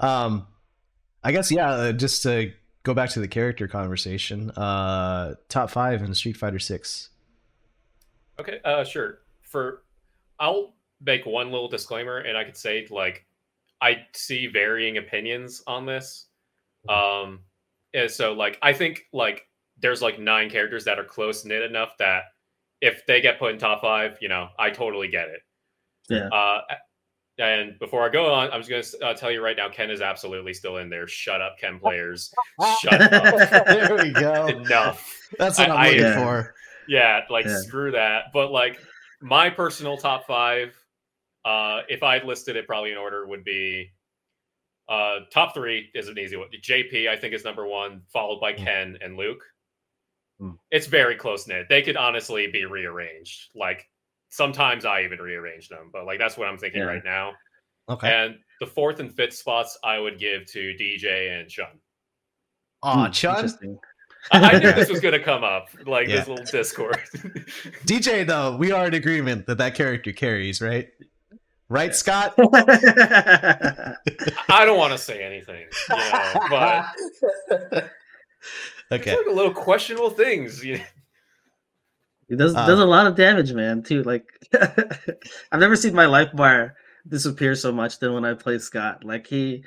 Um, 0.00 0.46
I 1.22 1.32
guess 1.32 1.50
yeah. 1.50 1.70
Uh, 1.70 1.92
just 1.92 2.22
to 2.22 2.52
go 2.82 2.94
back 2.94 3.10
to 3.10 3.20
the 3.20 3.28
character 3.28 3.68
conversation, 3.68 4.50
uh, 4.52 5.34
top 5.48 5.70
five 5.70 6.02
in 6.02 6.14
Street 6.14 6.36
Fighter 6.36 6.58
Six. 6.58 7.10
Okay, 8.38 8.60
uh, 8.64 8.84
sure. 8.84 9.18
For 9.42 9.82
I'll 10.38 10.74
make 11.04 11.26
one 11.26 11.50
little 11.50 11.68
disclaimer, 11.68 12.18
and 12.18 12.36
I 12.36 12.44
could 12.44 12.56
say 12.56 12.86
like 12.90 13.26
I 13.80 14.06
see 14.14 14.46
varying 14.46 14.98
opinions 14.98 15.62
on 15.66 15.86
this. 15.86 16.26
Um, 16.88 17.40
and 17.94 18.10
so 18.10 18.32
like 18.32 18.58
I 18.62 18.72
think 18.72 19.06
like 19.12 19.46
there's 19.80 20.02
like 20.02 20.18
nine 20.18 20.50
characters 20.50 20.84
that 20.84 20.98
are 20.98 21.04
close 21.04 21.44
knit 21.44 21.62
enough 21.62 21.96
that 21.98 22.24
if 22.80 23.06
they 23.06 23.20
get 23.20 23.38
put 23.38 23.52
in 23.52 23.58
top 23.58 23.80
five, 23.80 24.18
you 24.20 24.28
know, 24.28 24.48
I 24.58 24.70
totally 24.70 25.08
get 25.08 25.28
it. 25.28 25.40
Yeah. 26.08 26.28
Uh, 26.28 26.60
and 27.38 27.78
before 27.78 28.04
I 28.04 28.08
go 28.08 28.32
on, 28.32 28.50
I'm 28.50 28.62
just 28.62 28.70
going 28.70 28.82
to 28.82 29.06
uh, 29.06 29.14
tell 29.14 29.30
you 29.30 29.42
right 29.42 29.56
now, 29.56 29.68
Ken 29.68 29.90
is 29.90 30.00
absolutely 30.00 30.52
still 30.54 30.78
in 30.78 30.88
there. 30.90 31.06
Shut 31.06 31.40
up, 31.40 31.56
Ken 31.58 31.78
players. 31.78 32.32
Shut 32.80 33.00
up. 33.00 33.48
there 33.66 33.94
we 33.96 34.10
go. 34.12 34.46
Enough. 34.46 35.06
That's 35.38 35.58
what 35.58 35.70
I- 35.70 35.74
I, 35.74 35.86
am 35.88 35.92
looking 35.96 36.06
I- 36.12 36.14
for. 36.24 36.54
Yeah, 36.88 37.20
like 37.30 37.44
Yeah. 37.44 37.58
screw 37.60 37.92
that. 37.92 38.26
But 38.32 38.50
like 38.50 38.80
my 39.20 39.50
personal 39.50 39.96
top 39.98 40.26
five, 40.26 40.74
uh, 41.44 41.82
if 41.88 42.02
I 42.02 42.18
listed 42.22 42.56
it 42.56 42.66
probably 42.66 42.92
in 42.92 42.96
order, 42.98 43.26
would 43.26 43.44
be 43.44 43.90
uh 44.88 45.18
top 45.30 45.52
three 45.52 45.90
is 45.94 46.08
an 46.08 46.18
easy 46.18 46.36
one. 46.36 46.48
JP, 46.62 47.08
I 47.08 47.16
think, 47.16 47.34
is 47.34 47.44
number 47.44 47.66
one, 47.66 48.02
followed 48.12 48.40
by 48.40 48.54
Mm. 48.54 48.64
Ken 48.64 48.98
and 49.02 49.16
Luke. 49.16 49.42
Mm. 50.40 50.56
It's 50.70 50.86
very 50.86 51.14
close 51.14 51.46
knit. 51.46 51.66
They 51.68 51.82
could 51.82 51.96
honestly 51.96 52.46
be 52.46 52.64
rearranged. 52.64 53.50
Like 53.54 53.86
sometimes 54.30 54.84
I 54.84 55.02
even 55.02 55.18
rearrange 55.18 55.68
them, 55.68 55.90
but 55.92 56.06
like 56.06 56.18
that's 56.18 56.36
what 56.36 56.48
I'm 56.48 56.58
thinking 56.58 56.80
Yeah. 56.80 56.86
right 56.86 57.04
now. 57.04 57.32
Okay. 57.88 58.12
And 58.12 58.36
the 58.60 58.66
fourth 58.66 59.00
and 59.00 59.14
fifth 59.14 59.34
spots 59.34 59.78
I 59.82 59.98
would 59.98 60.18
give 60.18 60.44
to 60.52 60.74
DJ 60.78 61.40
and 61.40 61.48
Chun. 61.48 61.66
Aw, 62.82 63.06
Hmm, 63.06 63.12
Chun. 63.12 63.34
interesting. 63.36 63.78
I, 64.32 64.50
I 64.50 64.58
knew 64.58 64.72
this 64.72 64.90
was 64.90 65.00
gonna 65.06 65.22
come 65.22 65.44
up, 65.44 65.68
like 65.86 66.08
Yeah. 66.08 66.16
this 66.16 66.28
little 66.28 66.44
Discord. 66.44 66.98
DJ 67.86 68.26
though, 68.26 68.56
we 68.56 68.72
are 68.72 68.86
in 68.86 68.94
agreement 68.94 69.46
that 69.46 69.58
that 69.58 69.74
character 69.74 70.12
carries, 70.12 70.60
right? 70.60 70.88
Right, 71.70 71.94
Scott? 71.94 72.32
I 72.38 73.94
don't 74.64 74.78
want 74.78 74.92
to 74.92 74.98
say 74.98 75.22
anything, 75.22 75.66
you 75.90 75.96
know, 75.96 76.32
but 76.50 76.86
okay. 78.90 79.16
like 79.16 79.26
a 79.26 79.30
little 79.30 79.52
questionable 79.52 80.10
things. 80.10 80.64
You 80.64 80.80
It 82.28 82.36
does 82.36 82.54
Uh, 82.54 82.66
does 82.66 82.78
a 82.78 82.84
lot 82.84 83.06
of 83.06 83.16
damage, 83.16 83.52
man. 83.52 83.82
Too 83.82 84.02
like 84.02 84.24
I've 85.52 85.60
never 85.60 85.76
seen 85.76 85.94
my 85.94 86.06
life 86.06 86.30
bar 86.34 86.76
disappear 87.08 87.54
so 87.54 87.72
much 87.72 87.98
than 87.98 88.12
when 88.12 88.24
I 88.24 88.34
play 88.34 88.58
Scott. 88.58 89.04
Like 89.04 89.26
he 89.26 89.64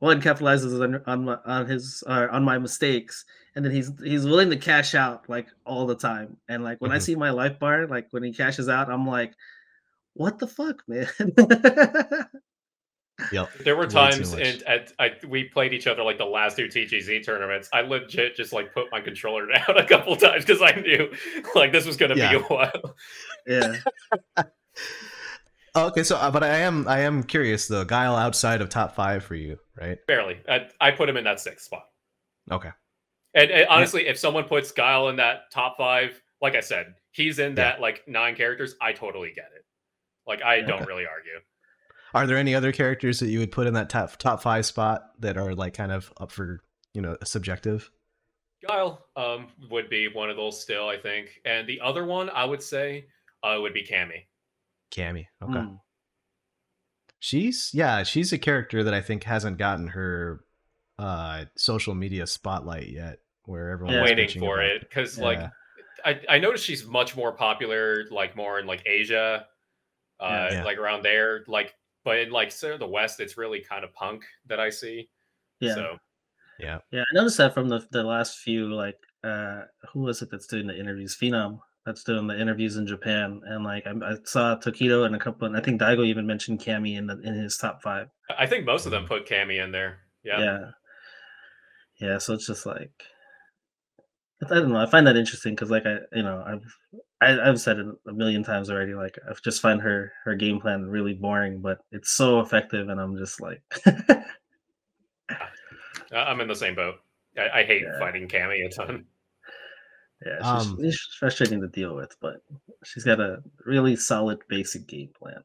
one 0.00 0.20
capitalizes 0.22 0.82
on 0.82 1.02
on, 1.06 1.24
my, 1.26 1.38
on 1.46 1.66
his 1.66 2.02
uh, 2.06 2.28
on 2.30 2.44
my 2.44 2.58
mistakes, 2.58 3.24
and 3.56 3.64
then 3.64 3.72
he's 3.72 3.92
he's 4.02 4.26
willing 4.26 4.50
to 4.50 4.56
cash 4.56 4.94
out 4.94 5.28
like 5.28 5.48
all 5.66 5.86
the 5.86 5.96
time. 5.96 6.36
And 6.48 6.64
like 6.64 6.80
when 6.80 6.92
I 6.92 6.98
Mhm. 6.98 7.02
see 7.02 7.16
my 7.16 7.30
life 7.30 7.58
bar, 7.58 7.86
like 7.86 8.08
when 8.12 8.22
he 8.22 8.32
cashes 8.32 8.68
out, 8.68 8.90
I'm 8.90 9.06
like, 9.06 9.34
what 10.14 10.38
the 10.38 10.48
fuck, 10.48 10.82
man? 10.88 11.08
Yep. 13.32 13.50
There 13.64 13.76
were 13.76 13.86
times 13.88 14.32
and 14.32 14.62
at, 14.62 14.92
I 14.98 15.10
we 15.26 15.44
played 15.44 15.72
each 15.72 15.86
other 15.88 16.04
like 16.04 16.18
the 16.18 16.24
last 16.24 16.56
two 16.56 16.66
TGZ 16.66 17.24
tournaments. 17.24 17.68
I 17.72 17.80
legit 17.80 18.36
just 18.36 18.52
like 18.52 18.72
put 18.72 18.92
my 18.92 19.00
controller 19.00 19.46
down 19.52 19.76
a 19.76 19.84
couple 19.84 20.14
times 20.16 20.44
because 20.44 20.62
I 20.62 20.72
knew 20.80 21.12
like 21.54 21.72
this 21.72 21.84
was 21.84 21.96
gonna 21.96 22.14
be 22.14 22.20
a 22.22 22.38
while. 22.40 22.96
yeah. 23.46 23.74
Okay, 25.76 26.02
so 26.02 26.16
uh, 26.16 26.30
but 26.30 26.42
I 26.42 26.58
am 26.58 26.88
I 26.88 27.00
am 27.00 27.22
curious 27.22 27.68
though. 27.68 27.84
Guile 27.84 28.16
outside 28.16 28.60
of 28.60 28.68
top 28.68 28.96
five 28.96 29.22
for 29.22 29.34
you, 29.36 29.58
right? 29.78 29.98
Barely. 30.06 30.38
I, 30.48 30.68
I 30.80 30.90
put 30.90 31.08
him 31.08 31.16
in 31.16 31.24
that 31.24 31.40
sixth 31.40 31.66
spot. 31.66 31.84
Okay. 32.50 32.70
And, 33.34 33.50
and 33.50 33.66
honestly, 33.68 34.08
if 34.08 34.18
someone 34.18 34.44
puts 34.44 34.72
Guile 34.72 35.08
in 35.08 35.16
that 35.16 35.52
top 35.52 35.76
five, 35.76 36.20
like 36.40 36.56
I 36.56 36.60
said, 36.60 36.94
he's 37.12 37.38
in 37.38 37.54
that 37.56 37.80
like 37.80 38.02
nine 38.08 38.34
characters. 38.34 38.74
I 38.80 38.92
totally 38.92 39.30
get 39.34 39.50
it. 39.54 39.64
Like 40.26 40.42
I 40.42 40.62
don't 40.62 40.80
Okay. 40.82 40.86
really 40.86 41.06
argue. 41.06 41.38
Are 42.14 42.26
there 42.26 42.36
any 42.36 42.54
other 42.54 42.72
characters 42.72 43.20
that 43.20 43.28
you 43.28 43.38
would 43.40 43.52
put 43.52 43.66
in 43.66 43.74
that 43.74 43.90
top 43.90 44.16
top 44.16 44.42
five 44.42 44.64
spot 44.66 45.02
that 45.20 45.36
are 45.36 45.54
like 45.54 45.74
kind 45.74 45.92
of 45.92 46.12
up 46.18 46.30
for 46.32 46.60
you 46.94 47.02
know 47.02 47.16
subjective? 47.24 47.90
Guile 48.66 49.04
um, 49.16 49.46
would 49.70 49.88
be 49.88 50.08
one 50.08 50.30
of 50.30 50.36
those 50.36 50.60
still, 50.60 50.88
I 50.88 50.96
think. 50.98 51.40
And 51.44 51.68
the 51.68 51.80
other 51.80 52.04
one 52.04 52.28
I 52.30 52.44
would 52.44 52.62
say 52.62 53.06
uh, 53.44 53.56
would 53.60 53.72
be 53.72 53.84
Cammy. 53.86 54.24
Cammy. 54.90 55.26
Okay. 55.42 55.52
Mm. 55.58 55.78
She's 57.20 57.70
yeah, 57.74 58.02
she's 58.04 58.32
a 58.32 58.38
character 58.38 58.84
that 58.84 58.94
I 58.94 59.00
think 59.00 59.24
hasn't 59.24 59.58
gotten 59.58 59.88
her 59.88 60.40
uh 60.98 61.44
social 61.56 61.94
media 61.94 62.26
spotlight 62.26 62.88
yet, 62.88 63.18
where 63.44 63.70
everyone 63.70 63.94
Yeah. 63.94 64.02
waiting 64.04 64.28
for 64.40 64.60
about- 64.60 64.70
it 64.70 64.80
because 64.80 65.18
like 65.18 65.40
I, 66.04 66.20
I 66.28 66.38
noticed 66.38 66.64
she's 66.64 66.86
much 66.86 67.16
more 67.16 67.32
popular 67.32 68.04
like 68.10 68.36
more 68.36 68.58
in 68.60 68.66
like 68.66 68.82
asia 68.86 69.46
uh 70.20 70.26
Yeah. 70.50 70.52
Yeah. 70.58 70.64
like 70.64 70.78
around 70.78 71.02
there 71.02 71.44
like 71.48 71.74
but 72.04 72.18
in 72.18 72.30
like 72.30 72.50
sort 72.50 72.74
of 72.74 72.80
the 72.80 72.86
west 72.86 73.20
it's 73.20 73.36
really 73.36 73.60
kind 73.60 73.84
of 73.84 73.92
punk 73.94 74.24
that 74.46 74.60
i 74.60 74.70
see 74.70 75.08
Yeah. 75.60 75.74
so 75.74 75.96
yeah. 76.60 76.78
Yeah, 76.90 77.02
I 77.02 77.14
noticed 77.14 77.36
that 77.38 77.54
from 77.54 77.68
the 77.68 77.86
the 77.92 78.02
last 78.02 78.38
few 78.38 78.74
like 78.74 78.98
uh 79.22 79.62
who 79.92 80.00
was 80.00 80.22
it 80.22 80.28
that's 80.30 80.48
doing 80.48 80.66
the 80.66 80.76
interviews? 80.76 81.16
Phenom 81.16 81.60
that's 81.86 82.02
doing 82.02 82.26
the 82.26 82.38
interviews 82.38 82.76
in 82.76 82.84
Japan, 82.86 83.40
and 83.46 83.62
like 83.64 83.86
I, 83.86 83.92
I 84.04 84.14
saw 84.24 84.56
Tokido 84.56 85.06
and 85.06 85.14
a 85.14 85.18
couple, 85.20 85.46
and 85.46 85.56
I 85.56 85.60
think 85.60 85.80
Daigo 85.80 86.04
even 86.04 86.26
mentioned 86.26 86.58
Cammy 86.58 86.98
in 86.98 87.06
the 87.06 87.20
in 87.20 87.32
his 87.34 87.56
top 87.58 87.80
five. 87.80 88.08
i 88.36 88.44
think 88.44 88.66
most 88.66 88.86
of 88.86 88.90
them 88.90 89.04
Mhm. 89.04 89.08
put 89.08 89.26
Cammy 89.28 89.62
in 89.62 89.70
there 89.70 90.00
yeah, 90.24 90.40
Yeah, 90.40 90.70
yeah. 92.00 92.18
so 92.18 92.34
it's 92.34 92.46
just 92.48 92.66
like 92.66 92.90
I 94.44 94.54
don't 94.54 94.70
know. 94.70 94.78
I 94.80 94.86
find 94.86 95.06
that 95.06 95.16
interesting 95.16 95.54
because 95.54 95.70
like 95.70 95.84
I 95.86 95.96
you 96.12 96.22
know 96.22 96.42
I've 96.46 96.76
I, 97.20 97.48
I've 97.48 97.60
said 97.60 97.78
it 97.78 97.86
a 98.06 98.12
million 98.12 98.44
times 98.44 98.70
already. 98.70 98.94
Like 98.94 99.18
I 99.28 99.32
just 99.42 99.60
find 99.60 99.80
her 99.82 100.12
her 100.24 100.34
game 100.36 100.60
plan 100.60 100.86
really 100.88 101.14
boring, 101.14 101.60
but 101.60 101.78
it's 101.90 102.10
so 102.12 102.40
effective, 102.40 102.88
and 102.88 103.00
I'm 103.00 103.16
just 103.16 103.40
like. 103.40 103.62
I- 106.10 106.16
i'm 106.16 106.40
in 106.40 106.48
the 106.48 106.56
same 106.56 106.74
boat 106.74 106.94
i, 107.36 107.60
I 107.60 107.64
hate 107.64 107.82
Yeah. 107.82 107.98
fighting 107.98 108.28
Cammy 108.28 108.64
a 108.64 108.70
ton 108.70 109.04
Yeah, 110.24 110.38
she's, 110.38 110.66
Um, 110.70 110.78
she's 110.82 111.00
frustrating 111.18 111.60
to 111.60 111.68
deal 111.68 111.94
with, 111.94 112.16
but 112.20 112.42
she's 112.84 113.04
got 113.04 113.20
a 113.20 113.42
really 113.66 113.94
solid 113.94 114.38
basic 114.48 114.86
game 114.88 115.10
plan. 115.18 115.44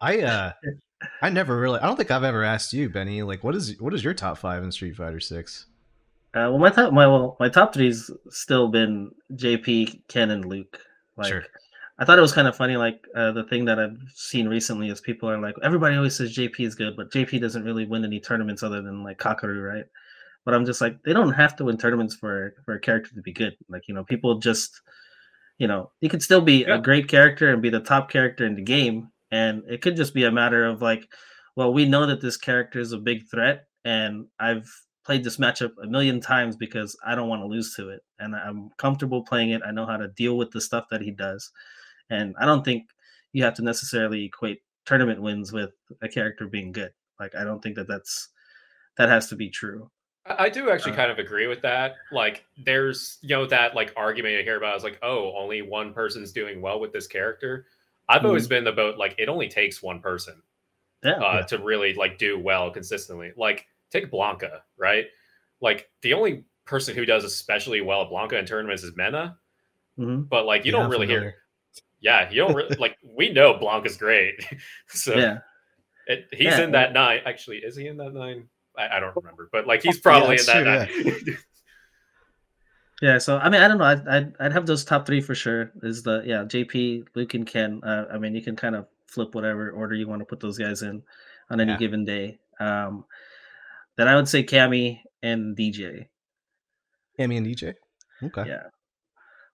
I 0.00 0.20
uh 0.22 0.52
I 1.22 1.30
never 1.30 1.56
really 1.58 1.78
I 1.80 1.86
don't 1.86 1.96
think 1.96 2.10
I've 2.10 2.24
ever 2.24 2.42
asked 2.42 2.72
you, 2.72 2.88
Benny, 2.88 3.22
like 3.22 3.44
what 3.44 3.54
is 3.54 3.80
what 3.80 3.94
is 3.94 4.02
your 4.02 4.12
top 4.14 4.38
five 4.38 4.62
in 4.64 4.72
Street 4.72 4.96
Fighter 4.96 5.20
Six? 5.20 5.66
Uh, 6.38 6.50
well, 6.50 6.58
my 6.58 6.70
top, 6.70 6.92
my 6.92 7.06
well, 7.06 7.36
my 7.40 7.48
top 7.48 7.74
three's 7.74 8.10
still 8.30 8.68
been 8.68 9.10
JP, 9.32 10.02
Ken, 10.08 10.30
and 10.30 10.44
Luke. 10.44 10.78
Like, 11.16 11.28
Sure. 11.28 11.42
I 11.98 12.04
thought 12.04 12.18
it 12.18 12.22
was 12.22 12.32
kind 12.32 12.46
of 12.46 12.56
funny. 12.56 12.76
Like, 12.76 13.04
uh, 13.16 13.32
the 13.32 13.42
thing 13.44 13.64
that 13.64 13.80
I've 13.80 13.98
seen 14.14 14.46
recently 14.48 14.88
is 14.88 15.00
people 15.00 15.28
are 15.28 15.38
like, 15.40 15.56
everybody 15.64 15.96
always 15.96 16.14
says 16.14 16.36
JP 16.36 16.60
is 16.60 16.76
good, 16.76 16.96
but 16.96 17.10
JP 17.10 17.40
doesn't 17.40 17.64
really 17.64 17.86
win 17.86 18.04
any 18.04 18.20
tournaments 18.20 18.62
other 18.62 18.80
than 18.80 19.02
like 19.02 19.18
Kakeru, 19.18 19.66
right? 19.68 19.86
But 20.44 20.54
I'm 20.54 20.64
just 20.64 20.80
like, 20.80 21.02
they 21.02 21.12
don't 21.12 21.32
have 21.32 21.56
to 21.56 21.64
win 21.64 21.76
tournaments 21.76 22.14
for 22.14 22.54
for 22.64 22.74
a 22.74 22.80
character 22.80 23.12
to 23.14 23.20
be 23.22 23.32
good. 23.32 23.56
Like, 23.68 23.88
you 23.88 23.94
know, 23.94 24.04
people 24.04 24.38
just, 24.38 24.80
you 25.58 25.66
know, 25.66 25.90
you 26.00 26.08
could 26.08 26.22
still 26.22 26.40
be 26.40 26.60
Yeah. 26.64 26.76
a 26.76 26.80
great 26.80 27.08
character 27.08 27.52
and 27.52 27.60
be 27.60 27.70
the 27.70 27.80
top 27.80 28.10
character 28.10 28.46
in 28.46 28.54
the 28.54 28.62
game, 28.62 29.10
and 29.32 29.64
it 29.68 29.82
could 29.82 29.96
just 29.96 30.14
be 30.14 30.24
a 30.24 30.30
matter 30.30 30.64
of 30.66 30.80
like, 30.80 31.08
well, 31.56 31.72
we 31.72 31.84
know 31.84 32.06
that 32.06 32.20
this 32.20 32.36
character 32.36 32.78
is 32.78 32.92
a 32.92 32.98
big 32.98 33.28
threat, 33.28 33.66
and 33.84 34.26
I've 34.38 34.70
played 35.08 35.24
this 35.24 35.38
matchup 35.38 35.72
a 35.82 35.88
million 35.88 36.20
times 36.20 36.56
because 36.56 36.96
I 37.04 37.14
don't 37.16 37.30
want 37.30 37.42
to 37.42 37.46
lose 37.46 37.74
to 37.76 37.88
it, 37.90 38.02
and 38.20 38.36
I'm 38.36 38.70
comfortable 38.76 39.22
playing 39.24 39.50
it. 39.50 39.62
I 39.66 39.72
know 39.72 39.86
how 39.86 39.96
to 39.96 40.08
deal 40.08 40.36
with 40.36 40.50
the 40.52 40.60
stuff 40.60 40.86
that 40.90 41.02
he 41.02 41.12
does, 41.12 41.50
and 42.10 42.34
I 42.40 42.46
don't 42.46 42.64
think 42.64 42.90
you 43.32 43.44
have 43.44 43.54
to 43.54 43.62
necessarily 43.62 44.24
equate 44.26 44.62
tournament 44.86 45.22
wins 45.22 45.52
with 45.52 45.72
a 46.02 46.08
character 46.08 46.46
being 46.46 46.72
good. 46.72 46.92
Like, 47.20 47.34
I 47.34 47.44
don't 47.44 47.62
think 47.62 47.76
that 47.76 47.88
that's 47.88 48.30
that 48.98 49.08
has 49.08 49.28
to 49.28 49.36
be 49.36 49.50
true. 49.50 49.90
I 50.26 50.50
do 50.50 50.70
actually 50.70 50.92
Uh, 50.92 50.96
kind 50.96 51.10
of 51.10 51.18
agree 51.18 51.46
with 51.46 51.62
that. 51.62 51.96
Like, 52.12 52.44
there's 52.64 53.18
you 53.22 53.30
know 53.30 53.46
that 53.46 53.74
like 53.74 53.92
argument 53.96 54.34
you 54.36 54.42
hear 54.42 54.58
about 54.58 54.76
is 54.76 54.84
like, 54.84 54.98
oh, 55.02 55.32
only 55.36 55.62
one 55.62 55.94
person's 55.94 56.32
doing 56.32 56.60
well 56.60 56.80
with 56.80 56.92
this 56.92 57.06
character. 57.06 57.66
I've 58.08 58.24
always 58.26 58.46
been 58.46 58.64
the 58.64 58.72
boat 58.72 58.98
like 58.98 59.14
it 59.18 59.28
only 59.28 59.48
takes 59.48 59.82
one 59.82 60.00
person 60.00 60.42
Yeah, 61.04 61.12
uh, 61.22 61.42
Yeah. 61.42 61.42
to 61.46 61.58
really 61.58 61.94
like 61.94 62.18
do 62.18 62.38
well 62.38 62.70
consistently. 62.70 63.32
Like, 63.36 63.66
take 63.90 64.10
Blanka, 64.10 64.60
right? 64.78 65.06
Like 65.60 65.90
the 66.02 66.14
only 66.14 66.44
person 66.66 66.94
who 66.94 67.04
does 67.06 67.24
especially 67.24 67.80
well 67.80 68.02
at 68.02 68.10
Blanka 68.10 68.38
in 68.38 68.46
tournaments 68.46 68.82
is 68.82 68.96
Mena, 68.96 69.38
hmm 69.96 70.30
but 70.30 70.46
like 70.46 70.64
you 70.64 70.72
Yeah, 70.72 70.72
don't 70.72 70.90
really 70.90 71.06
hear. 71.06 71.36
Yeah, 72.00 72.30
you 72.30 72.36
don't 72.38 72.54
really 72.54 72.76
like. 72.78 72.96
We 73.04 73.30
know 73.32 73.54
Blanka's 73.54 73.96
great, 73.96 74.44
so 74.88 75.18
yeah, 75.18 75.38
it, 76.06 76.28
he's 76.32 76.58
Yeah, 76.58 76.60
in 76.60 76.72
that 76.72 76.92
nine. 76.92 77.20
Actually, 77.26 77.58
is 77.58 77.76
he 77.76 77.88
in 77.88 77.98
that 77.98 78.14
nine? 78.14 78.48
I, 78.78 78.98
I 78.98 79.00
don't 79.00 79.16
remember, 79.16 79.48
but 79.52 79.66
like 79.66 79.82
he's 79.82 80.00
Yeah, 80.08 80.32
probably 80.32 80.38
in 80.38 80.46
that 80.46 80.64
true, 80.64 80.64
nine. 80.64 80.88
yeah. 83.00 83.18
So 83.18 83.38
I 83.38 83.48
mean, 83.48 83.60
I 83.60 83.68
don't 83.68 83.78
know. 83.78 83.84
I'd, 83.84 84.08
I'd 84.08 84.34
I'd 84.40 84.52
have 84.52 84.66
those 84.66 84.84
top 84.84 85.06
three 85.06 85.20
for 85.20 85.34
sure. 85.34 85.70
Is 85.82 86.02
the 86.02 86.22
yeah 86.26 86.44
JP, 86.44 87.04
Luke, 87.14 87.34
and 87.34 87.46
Ken. 87.46 87.80
Uh, 87.82 88.06
I 88.12 88.18
mean, 88.18 88.34
you 88.34 88.42
can 88.42 88.56
kind 88.56 88.74
of 88.76 88.86
flip 89.06 89.34
whatever 89.34 89.70
order 89.70 89.94
you 89.94 90.08
want 90.08 90.20
to 90.20 90.26
put 90.26 90.40
those 90.40 90.58
guys 90.58 90.82
in 90.82 91.02
on 91.50 91.60
any 91.60 91.74
Yeah. 91.74 91.76
given 91.76 92.04
day. 92.04 92.38
Um, 92.60 93.04
then 93.98 94.08
I 94.08 94.16
would 94.16 94.28
say 94.28 94.42
Cammy 94.42 95.00
and 95.22 95.54
DJ. 95.54 96.06
Amy 97.18 97.36
and 97.36 97.46
DJ. 97.46 97.74
Okay. 98.22 98.44
Yeah, 98.48 98.62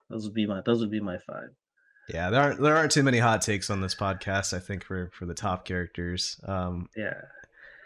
those 0.09 0.25
would 0.25 0.35
be 0.35 0.47
my 0.47 0.61
those 0.65 0.79
would 0.81 0.91
be 0.91 1.01
my 1.01 1.19
five. 1.27 1.49
Yeah, 2.09 2.31
there 2.31 2.41
aren't 2.43 2.61
there 2.61 2.77
aren't 2.77 2.93
too 2.93 3.03
many 3.03 3.19
hot 3.19 3.43
takes 3.43 3.71
on 3.71 3.81
this 3.81 3.95
podcast. 3.95 4.55
I 4.55 4.61
think 4.61 4.85
for 4.85 5.11
for 5.15 5.27
the 5.27 5.35
top 5.35 5.65
characters. 5.65 6.39
Um, 6.45 6.89
Yeah. 6.95 7.15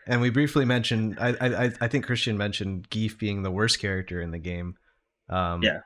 and 0.06 0.20
we 0.20 0.30
briefly 0.30 0.64
mentioned. 0.64 1.16
I 1.20 1.28
I 1.40 1.72
I 1.80 1.88
think 1.88 2.04
Christian 2.06 2.36
mentioned 2.36 2.90
Gief 2.90 3.18
being 3.18 3.42
the 3.42 3.50
worst 3.52 3.78
character 3.78 4.20
in 4.20 4.30
the 4.32 4.38
game. 4.38 4.74
Um, 5.28 5.62
Yeah. 5.62 5.80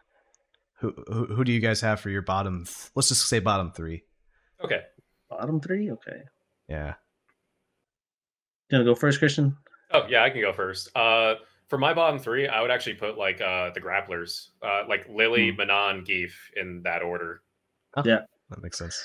Who, 0.80 0.92
who 1.06 1.26
who 1.26 1.44
do 1.44 1.52
you 1.52 1.60
guys 1.60 1.80
have 1.82 2.00
for 2.00 2.08
your 2.10 2.22
bottom? 2.22 2.64
th- 2.64 2.90
Let's 2.96 3.08
just 3.08 3.28
say 3.28 3.38
bottom 3.38 3.70
three. 3.72 4.02
Okay. 4.64 4.80
Bottom 5.28 5.60
three? 5.60 5.90
Okay. 5.92 6.22
Yeah. 6.68 6.94
You 8.70 8.78
gonna 8.78 8.84
go 8.84 8.94
first, 8.94 9.18
Christian? 9.18 9.56
Oh 9.92 10.06
yeah, 10.08 10.22
I 10.24 10.30
can 10.30 10.40
go 10.40 10.52
first. 10.52 10.94
Uh, 10.96 11.34
for 11.68 11.78
my 11.78 11.94
bottom 11.94 12.18
three, 12.18 12.48
I 12.48 12.60
would 12.60 12.70
actually 12.70 12.94
put 12.94 13.16
like 13.16 13.40
uh 13.40 13.70
the 13.74 13.80
grapplers, 13.80 14.48
uh, 14.62 14.82
like 14.88 15.08
Lily, 15.08 15.50
Hmm. 15.50 15.56
Manon, 15.56 16.04
Gief 16.04 16.50
in 16.56 16.82
that 16.82 17.02
order. 17.02 17.42
Yeah. 18.04 18.20
That 18.50 18.62
makes 18.62 18.78
sense. 18.78 19.02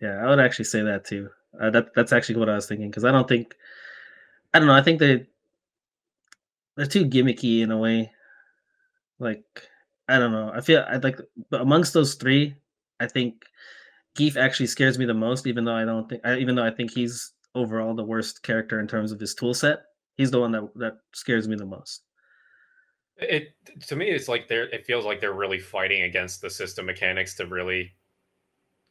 Yeah, 0.00 0.24
I 0.24 0.28
would 0.28 0.40
actually 0.40 0.64
say 0.64 0.82
that 0.82 1.04
too. 1.04 1.28
Uh, 1.60 1.70
that 1.70 1.94
that's 1.94 2.12
actually 2.12 2.36
what 2.36 2.48
I 2.48 2.54
was 2.54 2.66
thinking 2.66 2.88
because 2.88 3.04
I 3.04 3.12
don't 3.12 3.28
think, 3.28 3.54
I 4.54 4.58
don't 4.58 4.68
know. 4.68 4.74
I 4.74 4.82
think 4.82 4.98
they 4.98 5.26
they're 6.76 6.86
too 6.86 7.04
gimmicky 7.04 7.60
in 7.60 7.70
a 7.70 7.76
way. 7.78 8.10
Like 9.18 9.44
I 10.08 10.18
don't 10.18 10.32
know. 10.32 10.50
I 10.54 10.60
feel 10.62 10.84
I 10.88 10.96
like 10.96 11.20
but 11.50 11.60
amongst 11.60 11.92
those 11.92 12.14
three, 12.14 12.56
I 12.98 13.06
think 13.06 13.44
Gief 14.16 14.36
actually 14.36 14.66
scares 14.68 14.98
me 14.98 15.04
the 15.04 15.12
most. 15.14 15.46
Even 15.46 15.64
though 15.64 15.76
I 15.76 15.84
don't 15.84 16.08
think, 16.08 16.22
I, 16.24 16.36
even 16.38 16.54
though 16.54 16.64
I 16.64 16.70
think 16.70 16.92
he's 16.92 17.32
overall 17.54 17.94
the 17.94 18.04
worst 18.04 18.42
character 18.42 18.80
in 18.80 18.88
terms 18.88 19.12
of 19.12 19.20
his 19.20 19.34
tool 19.34 19.52
set, 19.52 19.80
he's 20.20 20.30
the 20.30 20.38
one 20.38 20.52
that 20.52 20.68
that 20.76 20.98
scares 21.12 21.48
me 21.48 21.56
the 21.56 21.64
most. 21.64 22.04
It 23.16 23.54
to 23.88 23.96
me, 23.96 24.10
it's 24.10 24.28
like 24.28 24.48
they're. 24.48 24.68
It 24.68 24.84
feels 24.86 25.04
like 25.04 25.20
they're 25.20 25.32
really 25.32 25.58
fighting 25.58 26.02
against 26.02 26.40
the 26.42 26.50
system 26.50 26.86
mechanics 26.86 27.34
to 27.36 27.46
really 27.46 27.92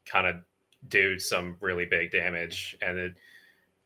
kind 0.06 0.26
of 0.28 0.36
do 0.88 1.20
some 1.20 1.56
really 1.62 1.86
big 1.86 2.12
damage. 2.12 2.76
And 2.82 2.98
it, 2.98 3.14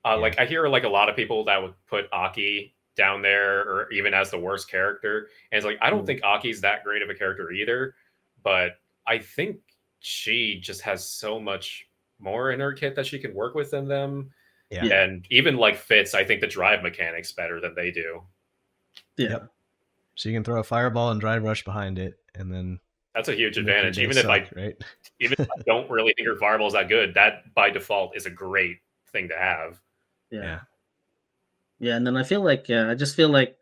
uh, 0.06 0.10
Yeah. 0.12 0.16
like 0.16 0.40
I 0.40 0.46
hear 0.46 0.68
like 0.68 0.84
a 0.86 0.90
lot 0.90 1.10
of 1.10 1.16
people 1.16 1.44
that 1.46 1.62
would 1.62 1.74
put 1.88 2.06
Aki 2.14 2.76
down 2.96 3.22
there, 3.22 3.62
or 3.62 3.92
even 3.92 4.14
as 4.14 4.32
the 4.32 4.40
worst 4.40 4.70
character. 4.70 5.30
And 5.52 5.58
it's 5.58 5.66
like 5.66 5.78
I 5.82 5.90
don't 5.90 6.04
Mm. 6.04 6.08
think 6.08 6.24
Aki's 6.24 6.62
that 6.62 6.84
great 6.84 7.02
of 7.02 7.10
a 7.10 7.16
character 7.16 7.52
either, 7.52 7.96
but 8.42 8.80
I 9.06 9.18
think 9.20 9.60
she 10.00 10.60
just 10.62 10.82
has 10.82 11.06
so 11.06 11.40
much 11.40 11.90
more 12.20 12.52
in 12.52 12.60
her 12.60 12.74
kit 12.74 12.96
that 12.96 13.06
she 13.06 13.20
can 13.20 13.34
work 13.34 13.56
with 13.56 13.72
than 13.72 13.88
them. 13.88 14.32
Yeah. 14.74 14.86
Yeah. 14.86 15.04
And 15.04 15.26
even 15.30 15.58
like 15.58 15.78
Fitz, 15.78 16.14
I 16.14 16.24
think 16.24 16.42
the 16.42 16.48
drive 16.48 16.82
mechanics 16.84 17.32
better 17.32 17.60
than 17.62 17.76
they 17.76 17.92
do. 17.92 18.22
Yeah, 19.18 19.30
Yep. 19.30 19.50
So 20.16 20.30
you 20.30 20.36
can 20.36 20.44
throw 20.44 20.60
a 20.60 20.64
fireball 20.64 21.12
and 21.12 21.20
drive 21.22 21.44
rush 21.44 21.64
behind 21.64 21.98
it, 22.00 22.16
and 22.36 22.52
then 22.52 22.80
That's 23.16 23.30
a 23.30 23.36
huge 23.36 23.58
advantage. 23.58 23.98
Even 24.00 24.18
if 24.18 24.26
I 24.28 24.48
right. 24.56 24.76
even 25.20 25.36
if 25.40 25.48
I 25.50 25.62
don't 25.66 25.90
really 25.90 26.14
think 26.16 26.26
your 26.26 26.38
fireball 26.38 26.68
is 26.68 26.74
that 26.74 26.90
good, 26.90 27.14
that 27.16 27.54
by 27.54 27.70
default 27.70 28.16
is 28.16 28.26
a 28.26 28.30
great 28.32 28.78
thing 29.12 29.28
to 29.30 29.38
have. 29.38 29.80
yeah, 30.32 30.42
Yeah. 30.42 30.60
yeah. 31.80 31.96
And 31.96 32.06
then 32.08 32.18
I 32.18 32.24
feel 32.24 32.42
like 32.44 32.68
yeah, 32.70 32.90
I 32.90 32.96
just 32.96 33.16
feel 33.16 33.30
like, 33.30 33.56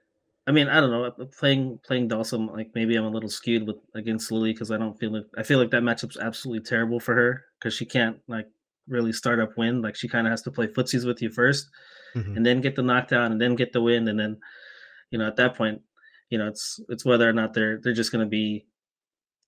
I 0.48 0.52
mean, 0.52 0.68
I 0.68 0.80
don't 0.82 0.92
know. 0.92 1.06
uh, 1.06 1.26
Playing 1.38 1.80
playing 1.86 2.08
Dawson, 2.10 2.48
like 2.48 2.72
maybe 2.76 2.96
I'm 2.96 3.06
a 3.06 3.10
little 3.10 3.30
skewed 3.30 3.66
with 3.68 3.78
against 3.96 4.32
Lily 4.32 4.52
because 4.54 4.72
I 4.72 4.78
don't 4.78 4.98
feel 5.00 5.16
it. 5.16 5.26
I 5.38 5.44
feel 5.44 5.60
like 5.60 5.72
that 5.72 5.84
matchup's 5.84 6.18
absolutely 6.18 6.64
terrible 6.68 7.00
for 7.00 7.16
her 7.16 7.44
because 7.60 7.74
she 7.74 7.86
can't 7.86 8.18
like 8.28 8.48
really 8.88 9.14
start 9.14 9.40
up 9.40 9.58
win. 9.58 9.82
Like 9.82 9.96
she 9.96 10.08
kind 10.08 10.28
of 10.28 10.32
has 10.32 10.42
to 10.44 10.52
play 10.52 10.68
footsies 10.68 11.06
with 11.06 11.22
you 11.22 11.30
first, 11.30 11.70
Mhm. 12.16 12.38
and 12.38 12.46
then 12.46 12.62
get 12.62 12.76
the 12.76 12.82
knockdown, 12.84 13.32
and 13.32 13.40
then 13.42 13.56
get 13.56 13.72
the 13.74 13.82
win, 13.82 14.08
and 14.08 14.20
then, 14.20 14.38
you 15.12 15.18
know, 15.20 15.28
at 15.28 15.36
that 15.38 15.56
point, 15.56 15.82
you 16.30 16.38
know, 16.38 16.48
it's 16.48 16.80
it's 16.90 17.06
whether 17.06 17.28
or 17.30 17.34
not 17.34 17.54
they're 17.54 17.80
they're 17.82 17.94
just 17.94 18.12
going 18.12 18.26
to 18.26 18.30
be, 18.30 18.66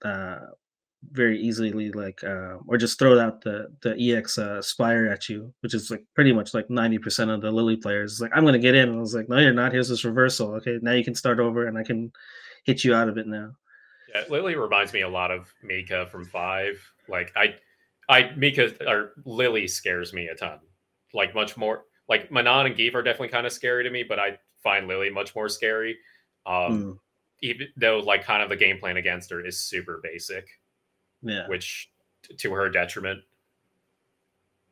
uh, 0.04 0.40
very 1.12 1.38
easily 1.42 1.92
like, 1.92 2.24
uh, 2.24 2.56
or 2.66 2.78
just 2.78 2.98
throw 2.98 3.20
out 3.20 3.42
the 3.42 3.68
the 3.82 4.16
ex 4.16 4.38
uh, 4.38 4.62
spire 4.62 5.08
at 5.08 5.28
you, 5.28 5.54
which 5.60 5.74
is 5.74 5.92
like 5.92 6.06
pretty 6.16 6.32
much 6.32 6.54
like 6.54 6.70
ninety 6.70 6.98
percent 6.98 7.30
of 7.30 7.42
the 7.42 7.52
Lily 7.52 7.76
players. 7.76 8.14
It's 8.14 8.22
like 8.22 8.32
I'm 8.34 8.44
going 8.44 8.54
to 8.54 8.60
get 8.60 8.76
in, 8.76 8.88
and 8.90 8.98
I 8.98 9.02
was 9.02 9.14
like, 9.16 9.28
no, 9.28 9.38
you're 9.38 9.54
not. 9.54 9.74
Here's 9.74 9.90
this 9.90 10.06
reversal. 10.06 10.54
Okay, 10.56 10.80
now 10.82 10.94
you 10.94 11.04
can 11.04 11.16
start 11.16 11.40
over, 11.42 11.68
and 11.68 11.78
I 11.78 11.84
can 11.84 12.12
hit 12.64 12.86
you 12.86 12.94
out 12.96 13.10
of 13.10 13.18
it 13.18 13.28
now. 13.28 13.52
Yeah, 14.16 14.24
Lily 14.30 14.56
reminds 14.56 14.94
me 14.94 15.02
a 15.02 15.10
lot 15.10 15.30
of 15.32 15.54
Mika 15.62 16.06
from 16.06 16.24
Five. 16.24 16.80
Like 17.10 17.34
I, 17.36 17.56
I 18.10 18.32
Mika 18.36 18.74
or 18.90 19.12
Lily 19.26 19.68
scares 19.68 20.14
me 20.14 20.28
a 20.28 20.36
ton. 20.36 20.60
Like 21.14 21.34
much 21.36 21.56
more. 21.58 21.86
Like 22.10 22.32
Manon 22.32 22.66
and 22.66 22.76
Gief 22.76 22.96
are 22.96 23.04
definitely 23.04 23.30
kind 23.30 23.46
of 23.48 23.54
scary 23.54 23.84
to 23.84 23.90
me, 23.90 24.04
but 24.04 24.20
I 24.20 24.38
find 24.64 24.88
Lily 24.88 25.10
much 25.10 25.36
more 25.36 25.50
scary. 25.50 25.98
Um, 26.46 26.84
Mm, 26.84 26.98
even 27.42 27.68
though 27.78 28.00
like 28.00 28.24
kind 28.24 28.42
of 28.44 28.50
the 28.50 28.56
game 28.56 28.80
plan 28.80 28.98
against 28.98 29.30
her 29.30 29.46
is 29.46 29.60
super 29.60 30.00
basic, 30.04 30.48
yeah, 31.22 31.48
which 31.48 31.90
t- 32.24 32.36
to 32.36 32.52
her 32.54 32.70
detriment. 32.70 33.22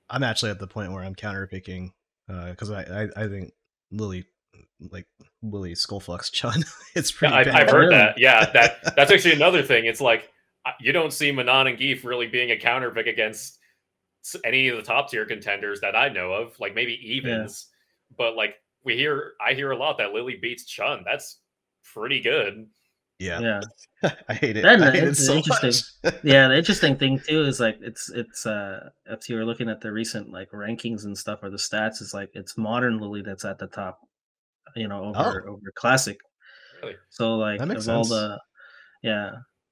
I'm 0.09 0.23
actually 0.23 0.51
at 0.51 0.59
the 0.59 0.67
point 0.67 0.91
where 0.91 1.03
I'm 1.03 1.15
counter 1.15 1.47
picking 1.47 1.93
because 2.27 2.71
I, 2.71 2.83
I 2.83 3.23
I 3.23 3.27
think 3.27 3.53
Lily 3.91 4.25
like 4.91 5.05
Lily 5.41 5.73
Skullflux 5.73 6.31
Chun. 6.33 6.63
it's 6.95 7.11
Yeah, 7.21 7.29
pretty 7.29 7.33
I've, 7.35 7.45
bad. 7.45 7.55
I've 7.55 7.69
heard 7.69 7.91
that. 7.91 8.17
Yeah, 8.17 8.49
that 8.51 8.95
that's 8.95 9.11
actually 9.11 9.33
another 9.33 9.63
thing. 9.63 9.85
It's 9.85 10.01
like 10.01 10.23
uh, 10.23 10.30
you 10.79 10.91
don't 10.91 11.13
see 11.13 11.31
Manon 11.31 11.67
and 11.67 11.77
Gief 11.77 12.03
really 12.05 12.27
being 12.27 12.51
a 12.51 12.57
counter 12.57 12.91
pick 12.91 13.07
against 13.07 13.57
any 14.45 14.67
of 14.67 14.77
the 14.77 14.83
top 14.83 15.09
tier 15.09 15.25
contenders 15.25 15.81
that 15.81 15.95
I 15.95 16.09
know 16.09 16.31
of, 16.33 16.59
like 16.59 16.75
maybe 16.75 16.93
evens. 17.03 17.67
But 18.17 18.35
like 18.35 18.55
we 18.83 18.95
hear, 18.95 19.33
I 19.45 19.53
hear 19.53 19.71
a 19.71 19.77
lot 19.77 19.97
that 19.97 20.13
Lily 20.13 20.37
beats 20.41 20.65
Chun. 20.65 21.03
That's 21.05 21.39
pretty 21.93 22.19
good. 22.21 22.67
yeah. 23.19 23.39
yeah. 23.39 23.61
I 24.29 24.33
hate 24.33 24.57
it. 24.57 24.61
Then 24.63 24.83
I 24.83 24.91
hate 24.91 25.03
it 25.03 25.09
it's 25.09 25.25
so 25.25 25.35
interesting. 25.35 25.71
much. 26.03 26.13
yeah 26.23 26.47
the 26.47 26.57
interesting 26.57 26.95
thing 26.97 27.19
too 27.19 27.43
is 27.43 27.59
like 27.59 27.77
it's 27.81 28.09
it's 28.09 28.45
uh 28.45 28.89
if 29.05 29.29
you 29.29 29.35
were 29.35 29.45
looking 29.45 29.69
at 29.69 29.79
the 29.81 29.91
recent 29.91 30.31
like 30.31 30.49
rankings 30.51 31.05
and 31.05 31.15
stuff 31.17 31.39
or 31.43 31.49
the 31.51 31.57
stats 31.57 32.01
it's 32.01 32.13
like 32.13 32.29
it's 32.33 32.57
modern 32.57 32.97
lily 32.99 33.21
that's 33.21 33.45
at 33.45 33.59
the 33.59 33.67
top 33.67 33.99
you 34.75 34.87
know 34.87 35.13
over 35.15 35.47
over 35.47 35.71
classic 35.75 36.17
Really. 36.81 36.95
so 37.09 37.35
like 37.35 37.59
That 37.59 37.67
makes 37.67 37.87
of 37.87 37.95
all 37.95 38.05
the 38.05 38.39
yeah 39.03 39.31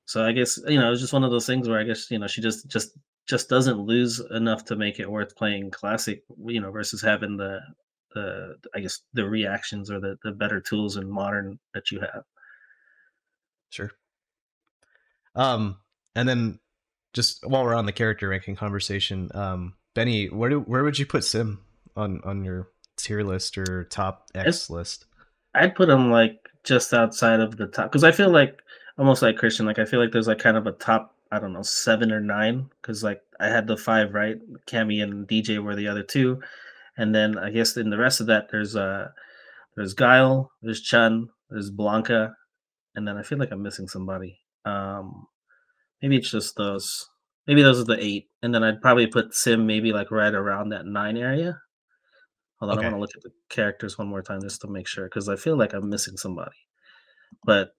so 0.09 0.25
i 0.25 0.31
guess 0.31 0.59
you 0.67 0.79
know 0.79 0.91
it's 0.91 1.01
just 1.01 1.13
one 1.13 1.23
of 1.23 1.31
those 1.31 1.45
things 1.45 1.67
where 1.69 1.79
i 1.79 1.83
guess 1.83 2.09
you 2.09 2.17
know 2.19 2.27
she 2.27 2.41
just 2.41 2.67
just 2.67 2.97
just 3.27 3.47
doesn't 3.47 3.79
lose 3.79 4.19
enough 4.31 4.65
to 4.65 4.75
make 4.75 4.99
it 4.99 5.09
worth 5.15 5.35
playing 5.35 5.69
classic 5.69 6.23
you 6.45 6.59
know 6.59 6.71
versus 6.71 7.01
having 7.01 7.37
the 7.37 7.59
the 8.15 8.55
i 8.75 8.79
guess 8.79 9.01
the 9.13 9.23
reactions 9.37 9.91
or 9.91 9.99
the 9.99 10.17
the 10.23 10.31
better 10.31 10.59
tools 10.59 10.97
in 10.97 11.07
modern 11.09 11.59
that 11.73 11.91
you 11.91 11.99
have 11.99 12.23
Sure. 13.71 13.91
Um, 15.35 15.77
and 16.15 16.27
then 16.27 16.59
just 17.13 17.45
while 17.47 17.63
we're 17.63 17.75
on 17.75 17.85
the 17.85 17.91
character 17.91 18.27
ranking 18.29 18.55
conversation, 18.55 19.29
um, 19.35 19.75
Benny, 19.93 20.25
where 20.27 20.49
do 20.49 20.61
where 20.61 20.83
would 20.83 20.97
you 20.97 21.05
put 21.05 21.23
Sim 21.23 21.63
on 21.95 22.19
on 22.23 22.43
your 22.43 22.69
tier 22.97 23.21
list 23.23 23.59
or 23.59 23.83
top 23.85 24.25
X 24.33 24.41
It's- 24.47 24.69
list? 24.71 25.05
I'd 25.53 25.75
put 25.75 25.87
him 25.89 26.09
like 26.11 26.39
just 26.63 26.93
outside 26.95 27.39
of 27.39 27.57
the 27.57 27.67
top 27.67 27.91
because 27.91 28.03
I 28.03 28.11
feel 28.11 28.31
like 28.31 28.59
almost 28.99 29.21
like 29.21 29.37
Christian. 29.37 29.65
Like 29.65 29.79
I 29.79 29.85
feel 29.85 29.99
like 29.99 30.11
there's 30.11 30.27
like 30.27 30.39
kind 30.39 30.57
of 30.57 30.67
a 30.67 30.73
top. 30.73 31.15
I 31.31 31.39
don't 31.39 31.53
know 31.53 31.63
seven 31.63 32.11
or 32.11 32.19
nine 32.19 32.69
because 32.81 33.03
like 33.03 33.21
I 33.39 33.47
had 33.47 33.65
the 33.67 33.77
five 33.77 34.13
right. 34.13 34.37
Cammy 34.67 35.01
and 35.01 35.27
DJ 35.27 35.63
were 35.63 35.75
the 35.75 35.87
other 35.87 36.03
two, 36.03 36.41
and 36.97 37.15
then 37.15 37.37
I 37.37 37.49
guess 37.49 37.77
in 37.77 37.89
the 37.89 37.97
rest 37.97 38.19
of 38.19 38.27
that 38.27 38.49
there's 38.51 38.75
uh 38.75 39.09
there's 39.75 39.93
Guile, 39.93 40.51
there's 40.61 40.81
Chun, 40.81 41.29
there's 41.49 41.71
Blanka, 41.71 42.33
and 42.95 43.07
then 43.07 43.17
I 43.17 43.23
feel 43.23 43.37
like 43.37 43.51
I'm 43.51 43.63
missing 43.63 43.87
somebody. 43.87 44.39
Um, 44.65 45.27
maybe 46.01 46.17
it's 46.17 46.31
just 46.31 46.55
those. 46.57 47.07
Maybe 47.47 47.63
those 47.63 47.79
are 47.79 47.85
the 47.85 48.03
eight, 48.03 48.29
and 48.43 48.53
then 48.53 48.63
I'd 48.63 48.81
probably 48.81 49.07
put 49.07 49.33
Sim 49.33 49.65
maybe 49.65 49.91
like 49.91 50.11
right 50.11 50.33
around 50.33 50.69
that 50.69 50.85
nine 50.85 51.17
area. 51.17 51.59
Hold 52.59 52.71
on, 52.73 52.77
Okay. 52.77 52.87
I 52.87 52.89
want 52.91 52.97
to 52.97 53.01
look 53.01 53.15
at 53.15 53.23
the 53.23 53.31
characters 53.49 53.97
one 53.97 54.07
more 54.07 54.21
time 54.21 54.41
just 54.41 54.61
to 54.61 54.67
make 54.67 54.87
sure 54.87 55.05
because 55.05 55.29
I 55.29 55.35
feel 55.35 55.57
like 55.57 55.73
I'm 55.73 55.89
missing 55.89 56.17
somebody. 56.17 56.57
But 57.45 57.71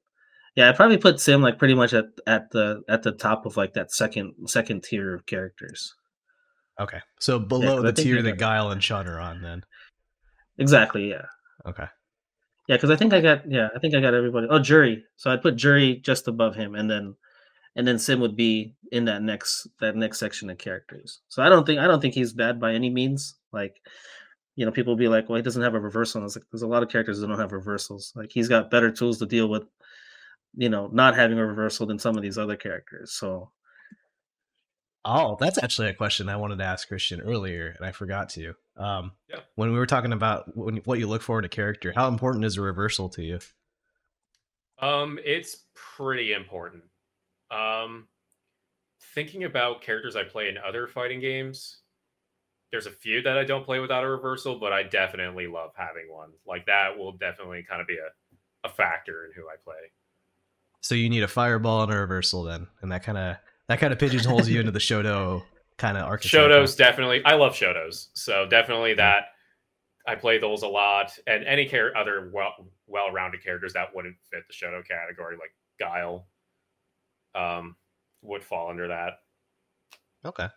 yeah, 0.57 0.69
I 0.69 0.73
probably 0.73 0.99
put 0.99 1.21
Sim 1.21 1.43
like 1.43 1.59
pretty 1.59 1.75
much 1.75 1.95
at 1.95 2.07
at 2.27 2.51
the 2.51 2.83
at 2.89 3.03
the 3.03 3.13
top 3.13 3.47
of 3.47 3.57
like 3.57 3.75
that 3.75 3.93
second 3.93 4.35
second 4.47 4.83
tier 4.83 5.15
of 5.15 5.27
characters. 5.27 5.95
Okay, 6.79 7.01
so 7.19 7.39
below 7.39 7.79
I 7.79 7.83
the 7.83 7.93
tier 7.93 8.23
that 8.23 8.39
Guile 8.39 8.71
and 8.71 8.81
Chun 8.81 9.07
are 9.07 9.21
on, 9.21 9.43
then. 9.43 9.63
Exactly. 10.59 11.11
Yeah. 11.11 11.27
Okay. 11.67 11.87
Yeah, 12.69 12.77
because 12.77 12.91
I 12.91 12.97
think 12.97 13.13
I 13.13 13.21
got 13.21 13.51
yeah, 13.51 13.69
I 13.75 13.79
think 13.79 13.95
I 13.95 14.01
got 14.01 14.15
everybody. 14.15 14.47
Oh, 14.49 14.59
Juri. 14.59 15.05
So 15.17 15.31
I'd 15.31 15.43
put 15.43 15.57
Juri 15.57 15.97
just 15.97 16.29
above 16.29 16.55
him, 16.55 16.75
and 16.75 16.89
then 16.91 17.17
and 17.77 17.87
then 17.87 17.99
Sim 17.99 18.21
would 18.21 18.37
be 18.37 18.75
in 18.93 19.05
that 19.07 19.23
next 19.23 19.69
that 19.81 19.97
next 19.97 20.19
section 20.19 20.51
of 20.51 20.59
characters. 20.59 21.21
So 21.29 21.43
I 21.43 21.49
don't 21.49 21.67
think 21.67 21.81
I 21.81 21.87
don't 21.87 22.01
think 22.01 22.15
he's 22.15 22.33
bad 22.33 22.61
by 22.61 22.75
any 22.75 22.91
means. 22.91 23.37
Like, 23.53 23.77
you 24.57 24.65
know, 24.65 24.73
people 24.73 24.93
will 24.93 24.99
be 24.99 25.09
like, 25.09 25.29
well, 25.29 25.37
he 25.37 25.43
doesn't 25.43 25.63
have 25.63 25.75
a 25.75 25.81
reversal. 25.81 26.19
And 26.19 26.25
I 26.25 26.27
was 26.27 26.37
like, 26.37 26.45
there's 26.53 26.63
a 26.63 26.69
lot 26.69 26.83
of 26.83 26.89
characters 26.89 27.21
that 27.21 27.27
don't 27.27 27.39
have 27.39 27.53
reversals. 27.53 28.13
Like 28.15 28.31
he's 28.33 28.49
got 28.49 28.71
better 28.71 28.91
tools 28.91 29.19
to 29.19 29.27
deal 29.27 29.49
with, 29.49 29.65
you 30.55 30.69
know, 30.69 30.89
not 30.93 31.17
having 31.17 31.39
a 31.39 31.47
reversal 31.47 31.87
than 31.87 31.99
some 31.99 32.17
of 32.17 32.23
these 32.23 32.39
other 32.39 32.57
characters. 32.57 33.13
So 33.13 33.51
Oh, 35.05 35.37
that's 35.41 35.63
actually 35.63 35.89
a 35.89 35.95
question 35.95 36.29
I 36.29 36.37
wanted 36.37 36.59
to 36.59 36.65
ask 36.65 36.87
Christian 36.87 37.23
earlier, 37.23 37.75
and 37.77 37.87
I 37.87 37.93
forgot 37.93 38.29
to. 38.31 38.55
Um, 38.77 39.13
Yeah. 39.29 39.41
When 39.55 39.73
we 39.73 39.79
were 39.79 39.87
talking 39.87 40.13
about 40.13 40.55
when, 40.55 40.77
what 40.79 40.99
you 40.99 41.07
look 41.07 41.23
for 41.23 41.39
in 41.39 41.45
a 41.45 41.49
character, 41.49 41.93
how 41.95 42.09
important 42.09 42.45
is 42.45 42.59
a 42.59 42.63
reversal 42.63 43.09
to 43.11 43.23
you? 43.23 43.39
Um, 44.79 45.19
it's 45.25 45.65
pretty 45.75 46.33
important. 46.33 46.85
Um, 47.51 48.09
thinking 49.15 49.45
about 49.45 49.83
characters 49.83 50.17
I 50.17 50.25
play 50.25 50.49
in 50.49 50.59
other 50.59 50.87
fighting 50.87 51.21
games, 51.21 51.81
there's 52.71 52.87
a 52.87 52.91
few 52.91 53.23
that 53.23 53.39
I 53.39 53.45
don't 53.45 53.65
play 53.65 53.81
without 53.81 54.05
a 54.05 54.09
reversal, 54.09 54.59
but 54.59 54.73
I 54.73 54.83
definitely 54.83 55.47
love 55.47 55.71
having 55.77 56.11
one. 56.11 56.31
Like 56.47 56.67
that 56.67 56.97
will 56.97 57.13
definitely 57.13 57.65
kind 57.69 57.81
of 57.81 57.87
be 57.87 57.97
a, 57.97 58.69
a 58.69 58.71
factor 58.71 59.25
in 59.25 59.33
who 59.35 59.49
I 59.49 59.57
play. 59.65 59.91
So 60.81 60.95
you 60.95 61.09
need 61.09 61.23
a 61.23 61.29
fireball 61.29 61.83
and 61.83 61.93
a 61.93 61.97
reversal 61.97 62.43
then, 62.43 62.67
and 62.83 62.91
that 62.93 63.03
kind 63.03 63.19
of 63.19 63.37
that 63.69 63.79
kind 63.81 63.93
of 63.93 63.99
pigeonholes 63.99 64.49
you 64.49 64.61
into 64.61 64.73
the 64.73 64.79
Shoto 64.79 65.43
kind 65.79 65.97
of 65.97 66.05
archetype. 66.05 66.41
Shotos 66.41 66.77
definitely. 66.77 67.23
I 67.25 67.35
love 67.35 67.53
Shotos, 67.53 68.09
so 68.15 68.47
definitely 68.47 68.95
that. 68.95 69.27
I 70.07 70.15
play 70.15 70.39
those 70.39 70.63
a 70.63 70.69
lot, 70.69 71.13
and 71.27 71.45
any 71.45 71.67
char- 71.67 71.97
other 71.97 72.31
well 72.33 72.55
well-rounded 72.87 73.43
characters 73.45 73.75
that 73.75 73.95
wouldn't 73.95 74.17
fit 74.31 74.43
the 74.49 74.55
Shoto 74.55 74.87
category, 74.87 75.37
like 75.37 75.53
Guile, 75.79 76.27
um, 77.35 77.77
would 78.23 78.43
fall 78.43 78.71
under 78.71 78.89
that. 78.89 79.21
Okay. 80.25 80.49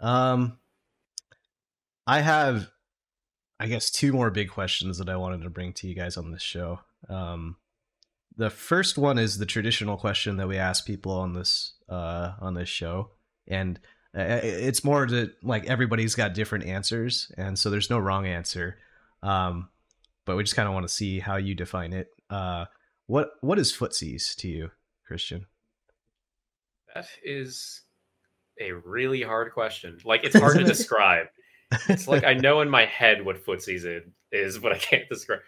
Um, 0.00 0.58
I 2.06 2.20
have, 2.20 2.68
I 3.58 3.68
guess, 3.68 3.90
two 3.90 4.12
more 4.12 4.30
big 4.30 4.50
questions 4.50 4.98
that 4.98 5.08
I 5.08 5.16
wanted 5.16 5.42
to 5.42 5.50
bring 5.50 5.72
to 5.74 5.88
you 5.88 5.94
guys 5.94 6.16
on 6.16 6.32
this 6.32 6.42
show. 6.42 6.80
Um, 7.08 7.56
the 8.36 8.50
first 8.50 8.98
one 8.98 9.18
is 9.18 9.38
the 9.38 9.46
traditional 9.46 9.96
question 9.96 10.36
that 10.36 10.48
we 10.48 10.56
ask 10.56 10.86
people 10.86 11.12
on 11.12 11.32
this 11.32 11.74
uh, 11.88 12.32
on 12.40 12.54
this 12.54 12.68
show, 12.68 13.10
and 13.46 13.78
uh, 14.16 14.40
it's 14.42 14.84
more 14.84 15.06
that 15.06 15.42
like 15.42 15.66
everybody's 15.66 16.14
got 16.14 16.34
different 16.34 16.66
answers, 16.66 17.30
and 17.36 17.58
so 17.58 17.70
there's 17.70 17.90
no 17.90 17.98
wrong 17.98 18.26
answer. 18.26 18.78
Um, 19.22 19.68
but 20.24 20.36
we 20.36 20.42
just 20.42 20.56
kind 20.56 20.68
of 20.68 20.74
want 20.74 20.86
to 20.86 20.92
see 20.92 21.18
how 21.18 21.36
you 21.36 21.54
define 21.54 21.92
it. 21.92 22.08
Uh, 22.30 22.66
what 23.06 23.32
what 23.40 23.58
is 23.58 23.72
footsies 23.72 24.34
to 24.36 24.48
you, 24.48 24.70
Christian? 25.06 25.46
That 26.94 27.08
is 27.24 27.82
a 28.60 28.72
really 28.72 29.22
hard 29.22 29.52
question. 29.52 29.98
Like 30.04 30.24
it's 30.24 30.38
hard 30.38 30.58
to 30.58 30.64
describe. 30.76 31.26
It's 31.88 32.06
like 32.06 32.24
I 32.24 32.34
know 32.34 32.60
in 32.60 32.68
my 32.68 32.84
head 32.84 33.24
what 33.24 33.44
footsies 33.44 34.02
is, 34.30 34.58
but 34.58 34.72
I 34.72 34.78
can't 34.78 35.08
describe. 35.08 35.40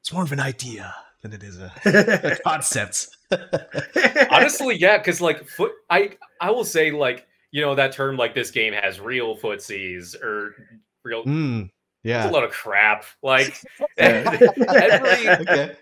It's 0.00 0.12
more 0.12 0.22
of 0.22 0.32
an 0.32 0.40
idea 0.40 0.94
than 1.24 1.32
it 1.32 1.42
is 1.42 1.58
a, 1.58 1.72
a 2.32 2.36
concept. 2.48 3.08
Honestly, 4.30 4.76
yeah, 4.76 4.98
because 4.98 5.20
like 5.20 5.48
foot, 5.48 5.72
I 5.90 6.10
I 6.40 6.50
will 6.50 6.66
say 6.66 6.90
like 6.90 7.26
you 7.50 7.62
know 7.62 7.74
that 7.74 7.92
term 7.92 8.16
like 8.16 8.34
this 8.34 8.50
game 8.50 8.74
has 8.74 9.00
real 9.00 9.36
footsies 9.36 10.14
or 10.22 10.54
real. 11.02 11.24
Mm, 11.24 11.70
yeah, 12.02 12.28
a 12.28 12.30
lot 12.30 12.44
of 12.44 12.50
crap. 12.50 13.06
Like 13.22 13.58
every, 13.98 15.28
okay. 15.30 15.76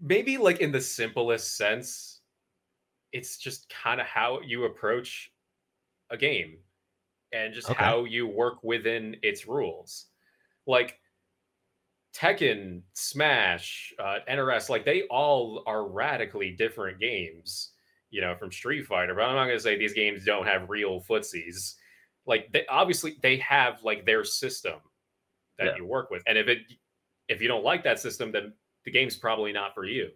maybe 0.00 0.36
like 0.36 0.60
in 0.60 0.72
the 0.72 0.80
simplest 0.80 1.56
sense, 1.56 2.20
it's 3.12 3.38
just 3.38 3.70
kind 3.70 4.00
of 4.00 4.08
how 4.08 4.40
you 4.44 4.64
approach 4.64 5.30
a 6.10 6.16
game 6.16 6.58
and 7.32 7.54
just 7.54 7.70
okay. 7.70 7.82
how 7.82 8.04
you 8.04 8.26
work 8.26 8.64
within 8.64 9.16
its 9.22 9.46
rules. 9.46 10.06
Like 10.66 10.98
Tekken, 12.14 12.82
Smash, 12.92 13.94
uh, 13.98 14.18
NRS, 14.28 14.68
like 14.68 14.84
they 14.84 15.02
all 15.10 15.62
are 15.66 15.86
radically 15.86 16.50
different 16.50 16.98
games, 16.98 17.70
you 18.10 18.20
know, 18.20 18.34
from 18.34 18.50
Street 18.50 18.86
Fighter. 18.86 19.14
But 19.14 19.22
I'm 19.22 19.36
not 19.36 19.44
going 19.44 19.56
to 19.56 19.62
say 19.62 19.78
these 19.78 19.92
games 19.92 20.24
don't 20.24 20.46
have 20.46 20.68
real 20.68 21.00
footsies. 21.08 21.74
Like 22.26 22.50
they 22.52 22.66
obviously 22.66 23.16
they 23.22 23.36
have 23.38 23.82
like 23.84 24.04
their 24.04 24.24
system 24.24 24.74
that 25.58 25.66
yeah. 25.66 25.76
you 25.76 25.86
work 25.86 26.10
with, 26.10 26.22
and 26.26 26.36
if 26.36 26.48
it 26.48 26.58
if 27.28 27.40
you 27.40 27.48
don't 27.48 27.64
like 27.64 27.84
that 27.84 28.00
system, 28.00 28.32
then 28.32 28.52
the 28.84 28.90
game's 28.90 29.16
probably 29.16 29.52
not 29.52 29.74
for 29.74 29.84
you. 29.84 30.10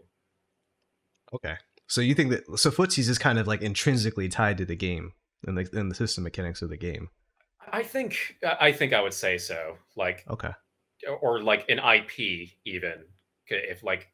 Okay, 1.33 1.55
so 1.87 2.01
you 2.01 2.15
think 2.15 2.31
that 2.31 2.59
so 2.59 2.71
footsies 2.71 3.09
is 3.09 3.19
kind 3.19 3.39
of 3.39 3.47
like 3.47 3.63
intrinsically 3.63 4.29
tied 4.29 4.59
to 4.59 4.65
the 4.65 4.77
game 4.77 5.13
and 5.47 5.57
the 5.57 5.69
and 5.79 5.91
the 5.91 5.95
system 5.95 6.25
mechanics 6.25 6.61
of 6.61 6.69
the 6.69 6.77
game. 6.77 7.09
I 7.73 7.83
think 7.83 8.37
I 8.43 8.73
think 8.73 8.93
I 8.93 9.01
would 9.01 9.15
say 9.15 9.39
so. 9.39 9.77
Like 9.97 10.25
okay 10.29 10.51
or 11.21 11.41
like 11.41 11.69
an 11.69 11.79
IP 11.79 12.51
even 12.65 13.05
if 13.49 13.83
like 13.83 14.09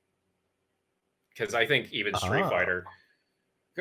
because 1.34 1.54
I 1.54 1.66
think 1.66 1.92
even 1.92 2.14
Street 2.14 2.42
oh. 2.42 2.50
Fighter, 2.50 2.84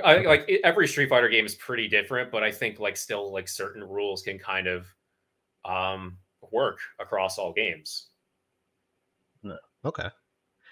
I, 0.04 0.18
like 0.20 0.50
every 0.64 0.88
Street 0.88 1.10
Fighter 1.10 1.30
game 1.30 1.46
is 1.46 1.56
pretty 1.56 1.88
different, 1.88 2.32
but 2.32 2.44
I 2.44 2.52
think 2.52 2.80
like 2.80 2.98
still 2.98 3.32
like 3.32 3.48
certain 3.48 3.84
rules 3.84 4.22
can 4.22 4.40
kind 4.40 4.68
of 4.68 4.86
um 5.66 6.18
work 6.52 6.80
across 7.00 7.38
all 7.38 7.54
games. 7.54 8.08
No. 9.44 9.58
Okay. 9.84 10.10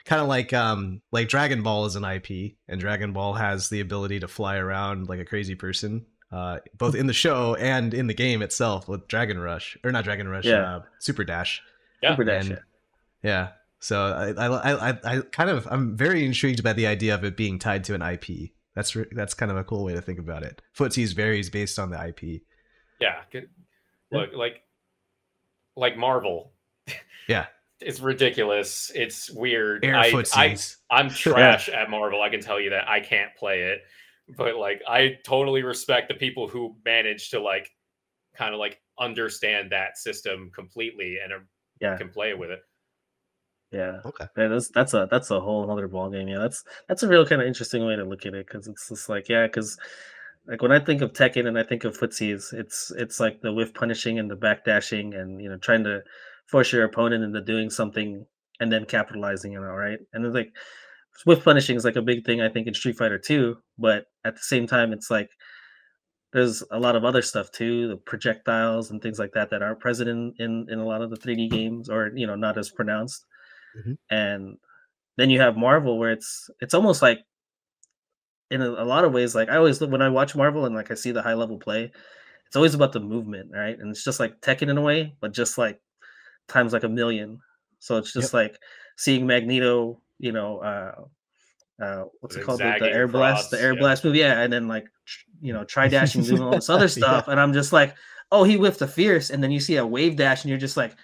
Kind 0.05 0.21
of 0.21 0.27
like 0.27 0.53
um 0.53 1.01
like 1.11 1.27
Dragon 1.27 1.63
Ball 1.63 1.85
is 1.85 1.95
an 1.95 2.05
IP, 2.05 2.55
and 2.67 2.79
Dragon 2.79 3.11
Ball 3.11 3.33
has 3.33 3.69
the 3.69 3.81
ability 3.81 4.19
to 4.21 4.27
fly 4.27 4.57
around 4.57 5.09
like 5.09 5.19
a 5.19 5.25
crazy 5.25 5.55
person, 5.55 6.05
uh, 6.31 6.59
both 6.77 6.95
in 6.95 7.07
the 7.07 7.13
show 7.13 7.55
and 7.55 7.93
in 7.93 8.07
the 8.07 8.13
game 8.13 8.41
itself 8.41 8.87
with 8.87 9.07
Dragon 9.07 9.39
Rush 9.39 9.77
or 9.83 9.91
not 9.91 10.05
Dragon 10.05 10.27
Rush, 10.27 10.45
yeah. 10.45 10.77
uh, 10.77 10.81
Super 10.99 11.23
Dash. 11.23 11.61
Yeah. 12.01 12.11
Super 12.11 12.23
Dash. 12.23 12.49
And, 12.49 12.59
yeah. 13.23 13.49
So 13.79 14.01
I, 14.01 14.47
I, 14.47 14.89
I, 14.89 14.99
I 15.03 15.21
kind 15.31 15.49
of 15.49 15.67
I'm 15.69 15.95
very 15.95 16.25
intrigued 16.25 16.63
by 16.63 16.73
the 16.73 16.87
idea 16.87 17.13
of 17.13 17.23
it 17.23 17.37
being 17.37 17.59
tied 17.59 17.83
to 17.85 17.93
an 17.93 18.01
IP. 18.01 18.51
That's 18.75 18.95
re- 18.95 19.07
that's 19.11 19.33
kind 19.33 19.51
of 19.51 19.57
a 19.57 19.63
cool 19.63 19.83
way 19.83 19.93
to 19.93 20.01
think 20.01 20.19
about 20.19 20.43
it. 20.43 20.61
Footsies 20.77 21.13
varies 21.13 21.49
based 21.49 21.79
on 21.79 21.89
the 21.89 22.07
IP. 22.07 22.41
Yeah. 22.99 23.21
Look, 24.11 24.33
like 24.33 24.61
like 25.75 25.97
Marvel. 25.97 26.53
Yeah. 27.27 27.47
It's 27.81 27.99
ridiculous. 27.99 28.89
It's 28.95 29.29
weird. 29.29 29.83
Air 29.83 29.97
I, 29.97 30.11
footsies. 30.13 30.77
I, 30.89 30.97
I'm 30.97 31.09
trash 31.25 31.67
at 31.67 31.89
Marvel. 31.89 32.21
I 32.21 32.29
can 32.29 32.39
tell 32.39 32.57
you 32.57 32.69
that. 32.69 32.87
I 32.87 33.01
can't 33.01 33.35
play 33.35 33.63
it. 33.63 33.81
But 34.37 34.55
like 34.55 34.81
I 34.87 35.17
totally 35.25 35.61
respect 35.61 36.07
the 36.07 36.13
people 36.13 36.47
who 36.47 36.77
manage 36.85 37.31
to 37.31 37.41
like 37.41 37.69
kind 38.33 38.53
of 38.53 38.59
like 38.59 38.79
understand 38.97 39.73
that 39.73 39.97
system 39.97 40.51
completely 40.55 41.17
and 41.21 41.33
are, 41.33 41.45
yeah 41.81 41.97
can 41.97 42.09
play 42.09 42.33
with 42.33 42.49
it. 42.49 42.59
Yeah. 43.71 43.99
Okay. 44.05 44.25
Yeah, 44.37 44.47
that's 44.47 44.69
that's 44.69 44.93
a 44.93 45.07
that's 45.11 45.29
a 45.31 45.39
whole 45.39 45.69
other 45.69 45.87
ball 45.87 46.09
game. 46.09 46.27
Yeah, 46.27 46.39
that's 46.39 46.63
that's 46.87 47.03
a 47.03 47.07
real 47.07 47.25
kind 47.25 47.41
of 47.41 47.47
interesting 47.47 47.85
way 47.85 47.95
to 47.95 48.05
look 48.05 48.25
at 48.25 48.33
it 48.33 48.47
because 48.47 48.67
it's 48.67 48.87
just 48.87 49.09
like 49.09 49.27
yeah, 49.27 49.45
because 49.45 49.77
like 50.47 50.61
when 50.61 50.71
I 50.71 50.79
think 50.79 51.01
of 51.01 51.11
Tekken 51.11 51.47
and 51.47 51.59
I 51.59 51.63
think 51.63 51.83
of 51.83 51.97
footsies, 51.97 52.53
it's 52.53 52.91
it's 52.97 53.19
like 53.19 53.41
the 53.41 53.51
whiff 53.51 53.73
punishing 53.73 54.19
and 54.19 54.31
the 54.31 54.37
backdashing 54.37 55.19
and 55.19 55.41
you 55.41 55.49
know 55.49 55.57
trying 55.57 55.83
to 55.83 56.01
force 56.49 56.71
your 56.71 56.85
opponent 56.85 57.23
into 57.23 57.41
doing 57.41 57.69
something 57.69 58.25
and 58.61 58.71
then 58.71 58.85
capitalizing 58.85 59.57
on 59.57 59.63
it, 59.63 59.67
right? 59.67 59.99
And 60.13 60.25
it's 60.25 60.33
like 60.33 60.51
whiff 61.25 61.43
punishing 61.43 61.75
is 61.75 61.83
like 61.83 61.97
a 61.97 62.01
big 62.01 62.25
thing 62.25 62.41
I 62.41 62.49
think 62.49 62.67
in 62.67 62.73
Street 62.73 62.97
Fighter 62.97 63.19
2, 63.19 63.57
but 63.77 64.05
at 64.23 64.35
the 64.35 64.41
same 64.41 64.65
time 64.65 64.93
it's 64.93 65.11
like 65.11 65.29
there's 66.33 66.63
a 66.71 66.79
lot 66.79 66.95
of 66.95 67.05
other 67.05 67.21
stuff 67.21 67.51
too, 67.51 67.87
the 67.87 67.97
projectiles 67.97 68.91
and 68.91 69.01
things 69.01 69.19
like 69.19 69.31
that 69.33 69.49
that 69.49 69.61
aren't 69.61 69.79
present 69.79 70.09
in 70.09 70.33
in, 70.39 70.67
in 70.69 70.79
a 70.79 70.85
lot 70.85 71.01
of 71.01 71.09
the 71.09 71.17
3D 71.17 71.49
games 71.49 71.89
or 71.89 72.11
you 72.15 72.27
know 72.27 72.35
not 72.35 72.57
as 72.57 72.69
pronounced. 72.69 73.25
Mm-hmm. 73.77 73.93
And 74.09 74.57
then 75.17 75.29
you 75.29 75.39
have 75.39 75.57
Marvel 75.57 75.97
where 75.97 76.11
it's 76.11 76.49
it's 76.61 76.73
almost 76.73 77.01
like 77.01 77.19
in 78.51 78.61
a, 78.61 78.69
a, 78.69 78.85
lot 78.85 79.03
of 79.03 79.13
ways 79.13 79.35
like 79.35 79.49
I 79.49 79.57
always 79.57 79.81
when 79.81 80.01
I 80.01 80.09
watch 80.09 80.35
Marvel 80.35 80.65
and 80.65 80.75
like 80.75 80.91
I 80.91 80.95
see 80.95 81.11
the 81.11 81.21
high 81.21 81.33
level 81.33 81.57
play, 81.57 81.91
it's 82.45 82.55
always 82.55 82.73
about 82.73 82.93
the 82.93 82.99
movement, 82.99 83.51
right? 83.53 83.77
And 83.77 83.89
it's 83.89 84.03
just 84.03 84.19
like 84.19 84.41
Tekken 84.41 84.69
in 84.69 84.77
a 84.77 84.81
way, 84.81 85.15
but 85.19 85.33
just 85.33 85.57
like 85.57 85.81
times 86.47 86.73
like 86.73 86.83
a 86.83 86.89
million. 86.89 87.39
So 87.79 87.97
it's 87.97 88.13
just 88.13 88.33
yep. 88.33 88.51
like 88.51 88.59
seeing 88.97 89.27
Magneto, 89.27 90.01
you 90.19 90.31
know, 90.31 90.59
uh 90.59 91.05
uh 91.81 92.05
what's 92.21 92.35
it 92.35 92.43
called? 92.43 92.59
The, 92.59 92.75
the, 92.79 92.91
air 92.91 93.07
blast 93.07 93.51
the 93.51 93.61
air 93.61 93.73
yeah. 93.73 93.79
blast 93.79 94.03
move 94.03 94.15
yeah 94.15 94.41
and 94.41 94.51
then 94.51 94.67
like 94.67 94.87
you 95.41 95.53
know 95.53 95.63
try 95.63 95.87
dashing 95.89 96.23
doing 96.23 96.41
all 96.41 96.51
this 96.51 96.69
other 96.69 96.87
stuff 96.99 97.25
yeah. 97.27 97.31
and 97.31 97.39
i'm 97.39 97.53
just 97.53 97.71
like 97.71 97.95
oh 98.31 98.43
he 98.43 98.55
whiffed 98.55 98.81
a 98.81 98.87
fierce 98.87 99.29
and 99.29 99.43
then 99.43 99.51
you 99.51 99.59
see 99.59 99.75
a 99.75 99.85
wave 99.85 100.15
dash 100.15 100.43
and 100.43 100.49
you're 100.49 100.59
just 100.59 100.77
like 100.77 100.95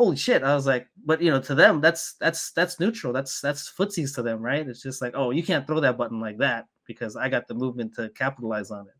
holy 0.00 0.16
shit. 0.16 0.42
I 0.42 0.54
was 0.54 0.66
like 0.66 0.88
but 1.04 1.20
you 1.20 1.30
know 1.30 1.42
to 1.42 1.54
them 1.54 1.82
that's 1.82 2.14
that's 2.14 2.52
that's 2.52 2.80
neutral. 2.80 3.12
That's 3.12 3.40
that's 3.42 3.70
footsies 3.70 4.14
to 4.14 4.22
them 4.22 4.40
right? 4.40 4.66
It's 4.66 4.82
just 4.82 5.02
like 5.02 5.12
oh 5.14 5.30
you 5.30 5.42
can't 5.42 5.66
throw 5.66 5.78
that 5.80 5.98
button 5.98 6.20
like 6.20 6.38
that 6.38 6.64
because 6.86 7.14
i 7.14 7.28
got 7.28 7.46
the 7.46 7.54
movement 7.54 7.94
to 7.96 8.08
capitalize 8.10 8.70
on 8.70 8.86
it. 8.86 8.94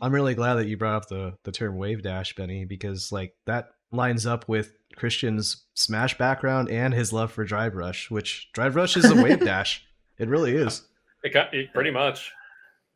I'm 0.00 0.14
really 0.14 0.34
glad 0.34 0.54
that 0.54 0.68
you 0.68 0.76
brought 0.76 0.94
up 0.94 1.08
the 1.08 1.34
the 1.42 1.50
term 1.50 1.76
wave 1.76 2.02
dash 2.02 2.36
benny 2.36 2.64
because 2.64 3.10
like 3.10 3.34
that 3.46 3.70
lines 3.92 4.26
up 4.26 4.48
with 4.48 4.72
Christian's 4.96 5.64
Smash 5.74 6.16
background 6.18 6.70
and 6.70 6.94
his 6.94 7.12
love 7.12 7.32
for 7.32 7.44
Drive 7.44 7.74
Rush, 7.74 8.10
which 8.10 8.50
Drive 8.52 8.76
Rush 8.76 8.96
is 8.96 9.10
a 9.10 9.22
wave 9.22 9.40
dash. 9.44 9.84
It 10.18 10.28
really 10.28 10.54
is. 10.54 10.82
It 11.22 11.32
got 11.32 11.52
it 11.54 11.72
pretty 11.72 11.90
much 11.90 12.30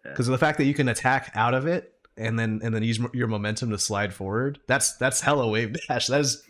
because 0.05 0.28
of 0.28 0.32
the 0.32 0.39
fact 0.39 0.59
that 0.59 0.65
you 0.65 0.74
can 0.74 0.89
attack 0.89 1.32
out 1.35 1.55
of 1.55 1.66
it 1.66 1.93
and 2.16 2.39
then 2.39 2.60
and 2.62 2.74
then 2.74 2.82
use 2.82 3.01
your 3.12 3.27
momentum 3.27 3.70
to 3.70 3.78
slide 3.78 4.12
forward. 4.12 4.60
That's 4.66 4.97
that's 4.97 5.20
hella 5.20 5.48
wave 5.48 5.77
dash. 5.89 6.09
That 6.09 6.20
is. 6.20 6.43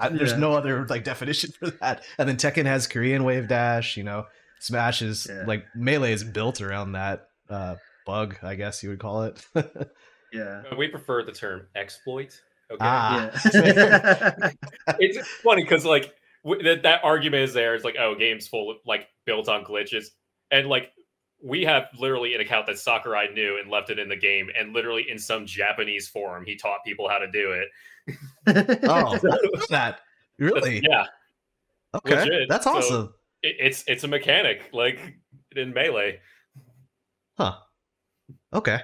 I, 0.00 0.10
there's 0.10 0.30
yeah. 0.30 0.38
no 0.38 0.52
other 0.52 0.86
like 0.88 1.02
definition 1.02 1.50
for 1.58 1.70
that. 1.70 2.04
And 2.18 2.28
then 2.28 2.36
Tekken 2.36 2.66
has 2.66 2.86
Korean 2.86 3.24
wave 3.24 3.48
dash. 3.48 3.96
You 3.96 4.04
know, 4.04 4.26
Smash 4.60 5.02
is 5.02 5.26
yeah. 5.28 5.44
like 5.46 5.66
melee 5.74 6.12
is 6.12 6.22
built 6.22 6.60
around 6.60 6.92
that 6.92 7.28
uh, 7.50 7.76
bug. 8.06 8.36
I 8.42 8.54
guess 8.54 8.82
you 8.82 8.90
would 8.90 9.00
call 9.00 9.24
it. 9.24 9.44
yeah, 10.32 10.62
we 10.76 10.88
prefer 10.88 11.24
the 11.24 11.32
term 11.32 11.66
exploit 11.74 12.40
Okay. 12.70 12.78
Ah. 12.80 13.30
Yeah. 13.52 14.50
it's 14.98 15.26
funny 15.42 15.62
because 15.62 15.84
like 15.84 16.12
w- 16.44 16.62
that, 16.62 16.82
that 16.82 17.04
argument 17.04 17.44
is 17.44 17.54
there. 17.54 17.74
It's 17.74 17.84
like, 17.84 17.96
oh, 17.98 18.14
games 18.14 18.46
full 18.48 18.70
of, 18.70 18.76
like 18.86 19.08
built 19.24 19.48
on 19.48 19.64
glitches, 19.64 20.06
and 20.50 20.68
like 20.68 20.92
we 21.42 21.64
have 21.64 21.84
literally 21.98 22.34
an 22.34 22.40
account 22.40 22.66
that 22.66 22.78
Sakurai 22.78 23.28
knew 23.32 23.58
and 23.60 23.70
left 23.70 23.90
it 23.90 23.98
in 23.98 24.08
the 24.08 24.16
game, 24.16 24.48
and 24.58 24.72
literally 24.72 25.06
in 25.08 25.18
some 25.18 25.46
Japanese 25.46 26.08
forum, 26.08 26.44
he 26.44 26.56
taught 26.56 26.80
people 26.84 27.08
how 27.08 27.18
to 27.18 27.30
do 27.30 27.52
it. 27.52 27.68
oh, 28.88 29.18
that 29.70 30.00
really? 30.38 30.80
Yeah. 30.82 31.06
Okay, 31.94 32.16
legit. 32.16 32.48
that's 32.48 32.66
awesome. 32.66 33.06
So 33.06 33.12
it, 33.42 33.56
it's 33.60 33.84
it's 33.86 34.04
a 34.04 34.08
mechanic 34.08 34.70
like 34.72 35.16
in 35.56 35.72
melee. 35.72 36.20
Huh. 37.36 37.54
Okay. 38.52 38.80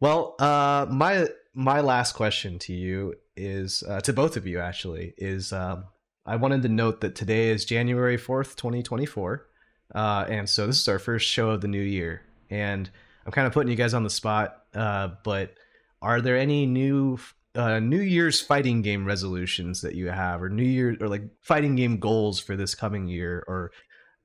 Well, 0.00 0.34
uh, 0.38 0.86
my 0.90 1.28
my 1.60 1.82
last 1.82 2.14
question 2.14 2.58
to 2.58 2.72
you 2.72 3.14
is 3.36 3.84
uh, 3.86 4.00
to 4.00 4.14
both 4.14 4.38
of 4.38 4.46
you 4.46 4.58
actually 4.58 5.12
is 5.18 5.52
um, 5.52 5.84
I 6.24 6.36
wanted 6.36 6.62
to 6.62 6.70
note 6.70 7.02
that 7.02 7.14
today 7.14 7.50
is 7.50 7.66
January 7.66 8.16
fourth, 8.16 8.56
twenty 8.56 8.82
twenty 8.82 9.04
four. 9.04 9.46
Uh, 9.94 10.24
and 10.26 10.48
so 10.48 10.66
this 10.66 10.80
is 10.80 10.88
our 10.88 10.98
first 10.98 11.28
show 11.28 11.50
of 11.50 11.60
the 11.60 11.68
new 11.68 11.82
year. 11.82 12.22
And 12.48 12.88
I'm 13.26 13.32
kind 13.32 13.46
of 13.46 13.52
putting 13.52 13.70
you 13.70 13.76
guys 13.76 13.92
on 13.92 14.04
the 14.04 14.10
spot, 14.10 14.56
uh, 14.74 15.08
but 15.22 15.52
are 16.00 16.22
there 16.22 16.38
any 16.38 16.64
new 16.64 17.18
uh, 17.54 17.78
New 17.78 18.00
Year's 18.00 18.40
fighting 18.40 18.80
game 18.80 19.04
resolutions 19.04 19.82
that 19.82 19.94
you 19.94 20.08
have, 20.08 20.42
or 20.42 20.48
New 20.48 20.62
Year, 20.64 20.96
or 20.98 21.08
like 21.08 21.24
fighting 21.42 21.76
game 21.76 21.98
goals 21.98 22.40
for 22.40 22.56
this 22.56 22.74
coming 22.74 23.06
year, 23.06 23.44
or 23.46 23.70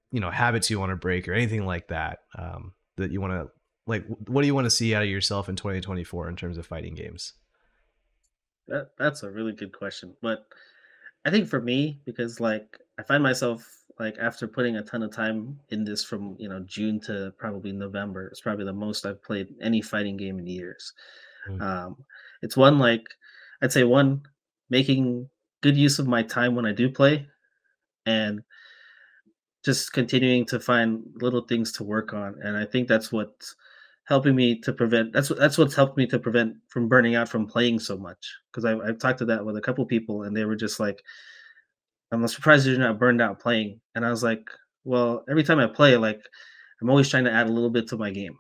you 0.10 0.22
know 0.22 0.30
habits 0.32 0.70
you 0.70 0.80
want 0.80 0.92
to 0.92 0.96
break, 0.96 1.28
or 1.28 1.34
anything 1.34 1.66
like 1.66 1.90
that 1.90 2.20
um, 2.38 2.72
that 2.96 3.12
you 3.12 3.20
want 3.20 3.34
to 3.34 3.50
like? 3.88 4.06
What 4.28 4.42
do 4.42 4.48
you 4.48 4.56
want 4.56 4.66
to 4.66 4.72
see 4.72 4.96
out 4.96 5.04
of 5.04 5.10
yourself 5.10 5.50
in 5.50 5.56
2024 5.56 6.30
in 6.30 6.36
terms 6.36 6.58
of 6.58 6.66
fighting 6.66 6.96
games? 6.96 7.34
That 8.68 8.92
that's 8.98 9.24
a 9.24 9.32
really 9.32 9.54
good 9.54 9.78
question, 9.78 10.16
but 10.22 10.48
I 11.26 11.32
think 11.32 11.48
for 11.48 11.60
me, 11.60 12.00
because 12.06 12.40
like 12.40 12.80
I 13.00 13.04
find 13.04 13.22
myself 13.24 13.66
like 14.00 14.18
after 14.20 14.48
putting 14.48 14.76
a 14.78 14.84
ton 14.84 15.04
of 15.04 15.12
time 15.12 15.60
in 15.70 15.84
this 15.84 16.04
from 16.04 16.36
you 16.38 16.50
know 16.50 16.60
June 16.62 17.00
to 17.02 17.34
probably 17.38 17.72
November, 17.72 18.28
it's 18.28 18.42
probably 18.42 18.66
the 18.66 18.74
most 18.74 19.06
I've 19.06 19.24
played 19.24 19.54
any 19.62 19.82
fighting 19.82 20.18
game 20.18 20.40
in 20.40 20.48
years. 20.48 20.94
Mm. 21.50 21.62
Um, 21.62 21.98
it's 22.42 22.56
one 22.56 22.78
like 22.78 23.08
I'd 23.62 23.72
say 23.72 23.84
one 23.84 24.24
making 24.70 25.30
good 25.62 25.78
use 25.78 26.00
of 26.00 26.08
my 26.08 26.22
time 26.22 26.56
when 26.56 26.66
I 26.66 26.74
do 26.74 26.90
play, 26.90 27.28
and 28.06 28.44
just 29.64 29.94
continuing 29.94 30.46
to 30.46 30.60
find 30.60 31.04
little 31.16 31.42
things 31.42 31.72
to 31.74 31.84
work 31.84 32.14
on. 32.14 32.36
And 32.44 32.56
I 32.56 32.66
think 32.66 32.88
that's 32.88 33.12
what's 33.12 33.56
helping 34.06 34.36
me 34.36 34.60
to 34.62 34.72
prevent. 34.74 35.14
That's 35.14 35.30
that's 35.30 35.58
what's 35.58 35.76
helped 35.76 35.98
me 35.98 36.08
to 36.08 36.20
prevent 36.20 36.56
from 36.68 36.88
burning 36.88 37.16
out 37.16 37.30
from 37.30 37.48
playing 37.48 37.80
so 37.80 37.98
much. 37.98 38.34
Because 38.52 38.66
I've, 38.66 38.80
I've 38.82 39.00
talked 39.00 39.20
to 39.20 39.26
that 39.26 39.46
with 39.46 39.58
a 39.58 39.62
couple 39.62 39.86
people, 39.86 40.24
and 40.24 40.36
they 40.36 40.46
were 40.46 40.56
just 40.56 40.80
like 40.80 41.04
I'm 42.12 42.28
surprised 42.28 42.68
you're 42.68 42.78
not 42.78 43.00
burned 43.00 43.22
out 43.22 43.40
playing. 43.40 43.80
And 43.96 44.06
I 44.06 44.12
was 44.12 44.24
like, 44.24 44.48
well, 44.84 45.24
every 45.30 45.44
time 45.44 45.60
I 45.60 45.68
play, 45.68 45.98
like 45.98 46.22
I'm 46.82 46.90
always 46.90 47.10
trying 47.10 47.26
to 47.26 47.32
add 47.32 47.48
a 47.48 47.52
little 47.52 47.70
bit 47.70 47.88
to 47.90 47.98
my 47.98 48.12
game. 48.12 48.38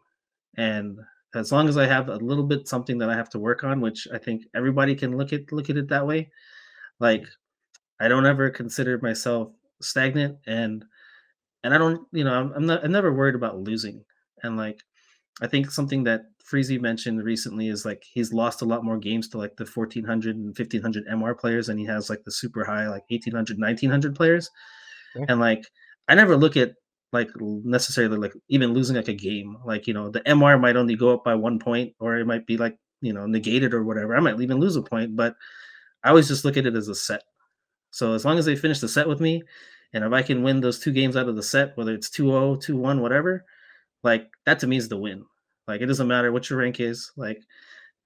And 0.57 0.97
as 1.33 1.51
long 1.51 1.67
as 1.67 1.77
I 1.77 1.85
have 1.85 2.09
a 2.09 2.17
little 2.17 2.45
bit 2.45 2.67
something 2.67 2.97
that 2.99 3.09
I 3.09 3.15
have 3.15 3.29
to 3.31 3.39
work 3.39 3.63
on, 3.63 3.81
which 3.81 4.07
I 4.13 4.17
think 4.17 4.43
everybody 4.55 4.95
can 4.95 5.17
look 5.17 5.33
at 5.33 5.51
look 5.51 5.69
at 5.69 5.77
it 5.77 5.89
that 5.89 6.07
way, 6.07 6.31
like 6.99 7.25
I 7.99 8.07
don't 8.07 8.25
ever 8.25 8.49
consider 8.49 8.99
myself 9.01 9.51
stagnant 9.81 10.37
and 10.47 10.85
and 11.63 11.73
I 11.73 11.77
don't, 11.77 12.07
you 12.11 12.23
know, 12.23 12.33
I'm, 12.33 12.53
I'm 12.53 12.65
not 12.65 12.83
I'm 12.85 12.91
never 12.91 13.13
worried 13.13 13.35
about 13.35 13.59
losing. 13.59 14.03
And 14.43 14.57
like 14.57 14.79
I 15.41 15.47
think 15.47 15.69
something 15.69 16.03
that 16.05 16.25
Freezy 16.43 16.79
mentioned 16.79 17.23
recently 17.23 17.69
is 17.69 17.85
like 17.85 18.03
he's 18.03 18.31
lost 18.31 18.61
a 18.61 18.65
lot 18.65 18.85
more 18.85 18.97
games 18.97 19.27
to 19.29 19.37
like 19.37 19.57
the 19.57 19.65
1400 19.65 20.35
and 20.35 20.45
1500 20.47 21.07
MR 21.07 21.37
players 21.37 21.69
and 21.69 21.79
he 21.79 21.85
has 21.85 22.09
like 22.09 22.23
the 22.23 22.31
super 22.31 22.63
high 22.63 22.87
like 22.87 23.03
1800 23.09 23.59
1900 23.59 24.15
players. 24.15 24.49
Yeah. 25.15 25.25
And 25.29 25.39
like 25.39 25.65
I 26.07 26.15
never 26.15 26.37
look 26.37 26.55
at 26.55 26.75
like 27.11 27.29
necessarily 27.39 28.17
like 28.17 28.33
even 28.49 28.73
losing 28.73 28.95
like 28.95 29.07
a 29.07 29.13
game. 29.13 29.57
Like, 29.65 29.87
you 29.87 29.93
know, 29.93 30.09
the 30.09 30.21
MR 30.21 30.59
might 30.59 30.75
only 30.75 30.95
go 30.95 31.13
up 31.13 31.23
by 31.23 31.35
one 31.35 31.59
point 31.59 31.93
or 31.99 32.17
it 32.17 32.27
might 32.27 32.45
be 32.45 32.57
like, 32.57 32.77
you 33.01 33.13
know, 33.13 33.25
negated 33.25 33.73
or 33.73 33.83
whatever. 33.83 34.15
I 34.15 34.19
might 34.19 34.39
even 34.39 34.59
lose 34.59 34.75
a 34.75 34.81
point, 34.81 35.15
but 35.15 35.35
I 36.03 36.09
always 36.09 36.27
just 36.27 36.45
look 36.45 36.57
at 36.57 36.65
it 36.65 36.75
as 36.75 36.87
a 36.87 36.95
set. 36.95 37.23
So 37.91 38.13
as 38.13 38.25
long 38.25 38.37
as 38.37 38.45
they 38.45 38.55
finish 38.55 38.79
the 38.79 38.89
set 38.89 39.07
with 39.07 39.19
me 39.19 39.41
and 39.93 40.03
if 40.03 40.11
I 40.11 40.21
can 40.21 40.43
win 40.43 40.61
those 40.61 40.79
two 40.79 40.91
games 40.91 41.15
out 41.15 41.29
of 41.29 41.35
the 41.35 41.43
set, 41.43 41.75
whether 41.77 41.93
it's 41.93 42.09
2-0, 42.09 42.63
2-1, 42.63 42.99
whatever, 42.99 43.45
like 44.05 44.29
that 44.45 44.59
to 44.59 44.67
me 44.67 44.77
is 44.77 44.87
the 44.87 44.97
win. 44.97 45.25
Like 45.67 45.81
it 45.81 45.87
doesn't 45.87 46.07
matter 46.07 46.31
what 46.31 46.49
your 46.49 46.59
rank 46.59 46.79
is. 46.79 47.11
Like 47.17 47.41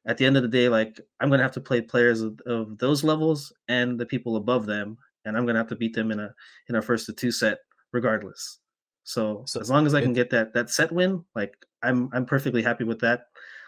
at 0.08 0.18
the 0.18 0.26
end 0.26 0.38
of 0.38 0.44
the 0.44 0.50
day, 0.50 0.70
like 0.70 1.00
I'm 1.20 1.30
gonna 1.30 1.44
have 1.44 1.52
to 1.52 1.62
play 1.62 1.82
players 1.82 2.22
of, 2.22 2.40
of 2.48 2.78
those 2.80 3.04
levels 3.04 3.54
and 3.68 4.00
the 4.00 4.06
people 4.06 4.38
above 4.38 4.66
them, 4.66 4.98
and 5.26 5.38
I'm 5.38 5.46
gonna 5.46 5.60
have 5.60 5.68
to 5.68 5.76
beat 5.76 5.94
them 5.94 6.12
in 6.12 6.20
a 6.20 6.34
in 6.70 6.76
a 6.76 6.82
first 6.82 7.06
to 7.08 7.14
two 7.14 7.32
set 7.32 7.60
regardless. 7.92 8.60
So, 9.04 9.44
so 9.46 9.60
as 9.60 9.70
long 9.70 9.86
as 9.86 9.94
I 9.94 10.02
can 10.02 10.14
get 10.14 10.30
that 10.30 10.54
that 10.54 10.70
set 10.70 10.92
win, 10.92 11.24
like 11.36 11.54
I'm 11.84 12.10
I'm 12.14 12.26
perfectly 12.26 12.64
happy 12.64 12.86
with 12.86 13.02
that. 13.02 13.26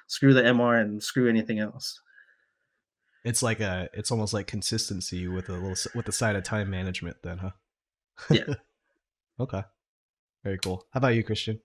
Screw 0.07 0.33
the 0.33 0.41
MR 0.41 0.81
and 0.81 1.03
screw 1.03 1.29
anything 1.29 1.59
else. 1.59 1.99
It's 3.25 3.43
like 3.43 3.59
a 3.59 3.89
it's 3.93 4.09
almost 4.09 4.33
like 4.33 4.47
consistency 4.47 5.27
with 5.27 5.49
a 5.49 5.53
little 5.53 5.75
with 5.93 6.05
the 6.05 6.11
side 6.13 6.37
of 6.37 6.43
time 6.43 6.69
management 6.69 7.17
then, 7.23 7.39
huh? 7.39 7.51
Yeah. 8.29 8.53
okay. 9.39 9.63
Very 10.45 10.57
cool. 10.59 10.87
How 10.91 10.99
about 10.99 11.15
you, 11.15 11.23
Christian? 11.23 11.59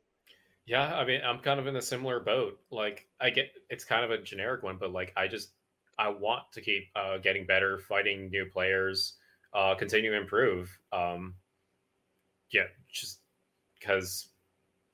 Yeah, 0.66 0.96
I 0.96 1.04
mean, 1.04 1.20
I'm 1.24 1.38
kind 1.38 1.60
of 1.60 1.66
in 1.66 1.76
a 1.76 1.82
similar 1.82 2.18
boat. 2.20 2.58
Like, 2.70 3.06
I 3.20 3.30
get 3.30 3.52
it's 3.70 3.84
kind 3.84 4.04
of 4.04 4.10
a 4.10 4.18
generic 4.22 4.62
one, 4.62 4.78
but 4.78 4.92
like, 4.92 5.12
I 5.16 5.28
just 5.28 5.52
I 5.98 6.08
want 6.08 6.42
to 6.52 6.60
keep 6.60 6.88
uh, 6.96 7.18
getting 7.18 7.46
better, 7.46 7.78
fighting 7.78 8.30
new 8.30 8.46
players, 8.46 9.16
uh, 9.54 9.74
continue 9.76 10.10
to 10.10 10.16
improve. 10.16 10.76
Um, 10.92 11.36
yeah, 12.52 12.64
just 12.92 13.20
because 13.80 14.28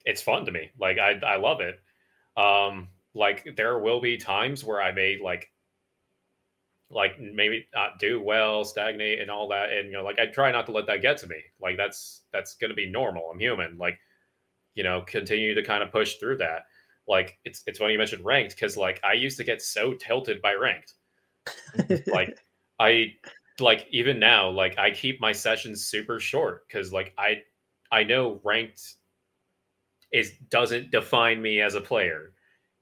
it's 0.07 0.23
fun 0.23 0.47
to 0.47 0.53
me. 0.53 0.71
Like, 0.79 0.99
I 0.99 1.13
I 1.27 1.37
love 1.37 1.61
it. 1.61 1.81
Um, 2.37 2.89
like, 3.15 3.57
there 3.57 3.79
will 3.79 4.01
be 4.01 4.19
times 4.19 4.65
where 4.65 4.83
I 4.83 4.93
may 4.93 5.21
like 5.23 5.51
like 6.91 7.19
maybe 7.19 7.67
not 7.75 7.99
do 7.99 8.21
well, 8.21 8.65
stagnate, 8.65 9.21
and 9.21 9.31
all 9.31 9.49
that, 9.49 9.71
and 9.73 9.87
you 9.87 9.95
know, 9.95 10.05
like 10.05 10.19
I 10.19 10.27
try 10.27 10.53
not 10.53 10.67
to 10.67 10.73
let 10.73 10.87
that 10.87 11.01
get 11.03 11.17
to 11.19 11.27
me. 11.27 11.37
Like, 11.61 11.77
that's 11.77 12.23
that's 12.33 12.55
gonna 12.55 12.75
be 12.75 12.91
normal. 12.91 13.31
I'm 13.33 13.39
human. 13.41 13.79
Like 13.79 13.99
you 14.75 14.83
know, 14.83 15.03
continue 15.07 15.55
to 15.55 15.63
kind 15.63 15.83
of 15.83 15.93
push 15.93 16.17
through 16.17 16.39
that. 16.39 16.63
Like 17.09 17.39
it's 17.45 17.63
it's 17.67 17.79
funny 17.79 17.93
you 17.93 17.99
mentioned 17.99 18.25
ranked 18.25 18.55
because 18.55 18.77
like 18.77 19.01
I 19.03 19.15
used 19.15 19.37
to 19.39 19.45
get 19.45 19.61
so 19.61 19.95
tilted 19.95 20.41
by 20.41 20.55
ranked. 20.55 20.95
like 22.07 22.39
I 22.81 23.15
like 23.61 23.87
even 23.91 24.19
now, 24.19 24.49
like 24.51 24.79
I 24.79 24.91
keep 24.91 25.21
my 25.21 25.33
sessions 25.33 25.87
super 25.87 26.21
short 26.21 26.67
because 26.67 26.93
like 26.93 27.13
I 27.19 27.43
I 27.91 28.05
know 28.05 28.41
ranked 28.45 28.97
is 30.13 30.33
doesn't 30.51 30.91
define 30.91 31.43
me 31.43 31.61
as 31.61 31.75
a 31.75 31.81
player. 31.81 32.33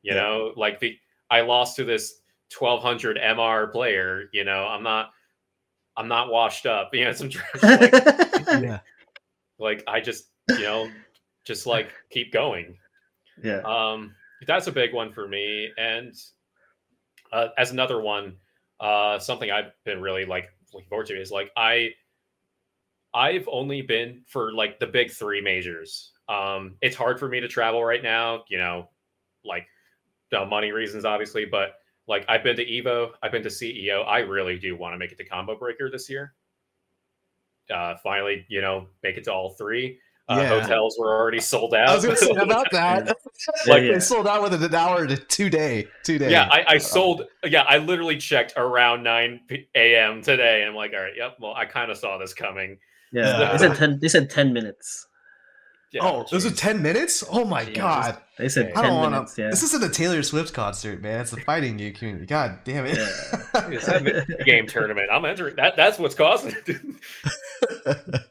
You 0.02 0.14
yeah. 0.14 0.20
know, 0.20 0.52
like 0.56 0.80
the 0.80 0.96
I 1.30 1.42
lost 1.42 1.76
to 1.76 1.84
this 1.84 2.20
1200 2.58 3.18
MR 3.18 3.70
player, 3.70 4.24
you 4.32 4.44
know, 4.44 4.66
I'm 4.66 4.82
not 4.82 5.10
I'm 5.96 6.08
not 6.08 6.30
washed 6.30 6.66
up. 6.66 6.90
You 6.94 7.04
know, 7.04 7.12
some 7.12 7.30
like, 7.62 7.92
yeah. 7.92 8.80
Like 9.58 9.84
I 9.86 10.00
just, 10.00 10.26
you 10.48 10.62
know, 10.62 10.88
just 11.44 11.66
like 11.66 11.92
keep 12.10 12.32
going. 12.32 12.76
Yeah. 13.42 13.62
Um, 13.64 14.14
that's 14.46 14.66
a 14.66 14.72
big 14.72 14.92
one 14.92 15.14
for 15.14 15.26
me. 15.26 15.70
And 15.78 16.14
uh, 17.32 17.48
as 17.56 17.70
another 17.70 17.98
one, 18.02 18.36
uh, 18.80 19.18
something 19.18 19.50
I've 19.50 19.72
been 19.86 20.02
really 20.02 20.26
like 20.26 20.50
looking 20.74 20.90
forward 20.90 21.06
to 21.06 21.18
is 21.18 21.30
like 21.30 21.50
I, 21.56 21.92
I've 23.14 23.48
only 23.50 23.80
been 23.80 24.24
for 24.26 24.52
like 24.52 24.78
the 24.78 24.86
big 24.86 25.10
three 25.10 25.40
majors. 25.40 26.12
Um, 26.28 26.76
it's 26.82 26.94
hard 26.94 27.18
for 27.18 27.28
me 27.28 27.40
to 27.40 27.48
travel 27.48 27.82
right 27.82 28.02
now, 28.02 28.44
you 28.50 28.58
know, 28.58 28.90
like 29.42 29.66
the 30.30 30.44
money 30.44 30.72
reasons, 30.72 31.06
obviously, 31.06 31.46
but 31.46 31.76
like 32.06 32.24
I've 32.28 32.44
been 32.44 32.56
to 32.56 32.64
Evo, 32.64 33.12
I've 33.22 33.32
been 33.32 33.42
to 33.42 33.48
CEO. 33.48 34.06
I 34.06 34.18
really 34.18 34.58
do 34.58 34.76
want 34.76 34.94
to 34.94 34.98
make 34.98 35.12
it 35.12 35.18
to 35.18 35.24
Combo 35.24 35.56
Breaker 35.56 35.90
this 35.90 36.10
year. 36.10 36.34
Uh, 37.72 37.94
finally, 38.02 38.44
you 38.48 38.60
know, 38.60 38.88
make 39.02 39.16
it 39.16 39.24
to 39.24 39.32
all 39.32 39.50
three. 39.50 39.98
Uh, 40.30 40.36
yeah. 40.36 40.60
Hotels 40.60 40.96
were 40.96 41.12
already 41.12 41.40
sold 41.40 41.74
out. 41.74 41.88
I 41.88 41.94
was 41.96 42.04
going 42.04 42.16
to 42.16 42.24
say 42.24 42.30
about 42.30 42.70
that. 42.70 43.08
like 43.66 43.82
yeah. 43.82 43.94
they 43.94 43.98
sold 43.98 44.28
out 44.28 44.42
within 44.42 44.62
an 44.62 44.72
hour 44.72 45.04
to 45.04 45.16
two 45.16 45.50
day, 45.50 45.88
two 46.04 46.18
day. 46.18 46.30
Yeah, 46.30 46.48
I, 46.52 46.64
I 46.68 46.78
sold. 46.78 47.22
Yeah, 47.42 47.62
I 47.62 47.78
literally 47.78 48.16
checked 48.16 48.52
around 48.56 49.02
nine 49.02 49.40
a.m. 49.74 50.22
today, 50.22 50.60
and 50.60 50.70
I'm 50.70 50.76
like, 50.76 50.92
all 50.94 51.00
right, 51.00 51.14
yep. 51.16 51.36
Well, 51.40 51.52
I 51.54 51.64
kind 51.64 51.90
of 51.90 51.96
saw 51.96 52.16
this 52.16 52.32
coming. 52.32 52.78
Yeah, 53.10 53.50
they 53.50 53.58
said 53.58 53.74
ten. 53.74 53.98
They 53.98 54.06
said 54.06 54.30
ten 54.30 54.52
minutes. 54.52 55.08
Yeah, 55.90 56.02
oh, 56.04 56.22
geez. 56.22 56.30
those 56.30 56.46
are 56.46 56.54
ten 56.54 56.80
minutes. 56.80 57.24
Oh 57.28 57.44
my 57.44 57.62
yeah, 57.62 57.72
god! 57.72 58.18
They 58.38 58.48
said 58.48 58.72
I 58.76 58.82
don't 58.82 59.10
minutes. 59.10 59.36
Wanna, 59.36 59.46
yeah. 59.46 59.50
This 59.50 59.64
isn't 59.64 59.82
a 59.82 59.88
Taylor 59.88 60.22
Swift 60.22 60.54
concert, 60.54 61.02
man. 61.02 61.22
It's 61.22 61.32
the 61.32 61.40
fighting 61.40 61.76
game 61.76 61.92
community. 61.94 62.26
God 62.26 62.60
damn 62.62 62.86
it! 62.86 62.96
Yeah. 62.96 63.68
it's 63.68 63.88
a 63.88 64.44
game 64.44 64.68
tournament. 64.68 65.08
I'm 65.10 65.24
entering. 65.24 65.56
That 65.56 65.74
that's 65.74 65.98
what's 65.98 66.14
causing 66.14 66.54
it. 66.66 68.20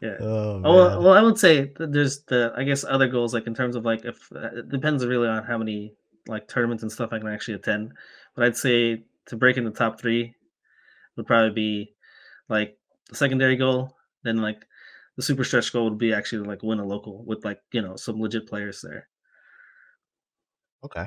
Yeah. 0.00 0.16
Oh, 0.20 0.60
well, 0.62 1.02
well, 1.02 1.12
I 1.12 1.20
would 1.20 1.38
say 1.38 1.72
there's 1.78 2.22
the 2.22 2.52
I 2.56 2.64
guess 2.64 2.84
other 2.84 3.06
goals 3.06 3.34
like 3.34 3.46
in 3.46 3.54
terms 3.54 3.76
of 3.76 3.84
like 3.84 4.04
if 4.04 4.32
uh, 4.32 4.56
it 4.56 4.70
depends 4.70 5.04
really 5.04 5.28
on 5.28 5.44
how 5.44 5.58
many 5.58 5.92
like 6.26 6.48
tournaments 6.48 6.82
and 6.82 6.90
stuff 6.90 7.12
I 7.12 7.18
can 7.18 7.28
actually 7.28 7.54
attend. 7.54 7.92
But 8.34 8.46
I'd 8.46 8.56
say 8.56 9.04
to 9.26 9.36
break 9.36 9.58
in 9.58 9.64
the 9.64 9.70
top 9.70 10.00
three 10.00 10.34
would 11.16 11.26
probably 11.26 11.50
be 11.50 11.94
like 12.48 12.78
the 13.10 13.16
secondary 13.16 13.56
goal, 13.56 13.94
then 14.22 14.38
like 14.38 14.64
the 15.16 15.22
super 15.22 15.44
stretch 15.44 15.70
goal 15.70 15.84
would 15.84 15.98
be 15.98 16.14
actually 16.14 16.46
like 16.46 16.62
win 16.62 16.80
a 16.80 16.84
local 16.84 17.22
with 17.24 17.44
like 17.44 17.60
you 17.72 17.82
know 17.82 17.96
some 17.96 18.20
legit 18.20 18.48
players 18.48 18.80
there. 18.80 19.06
Okay. 20.82 21.06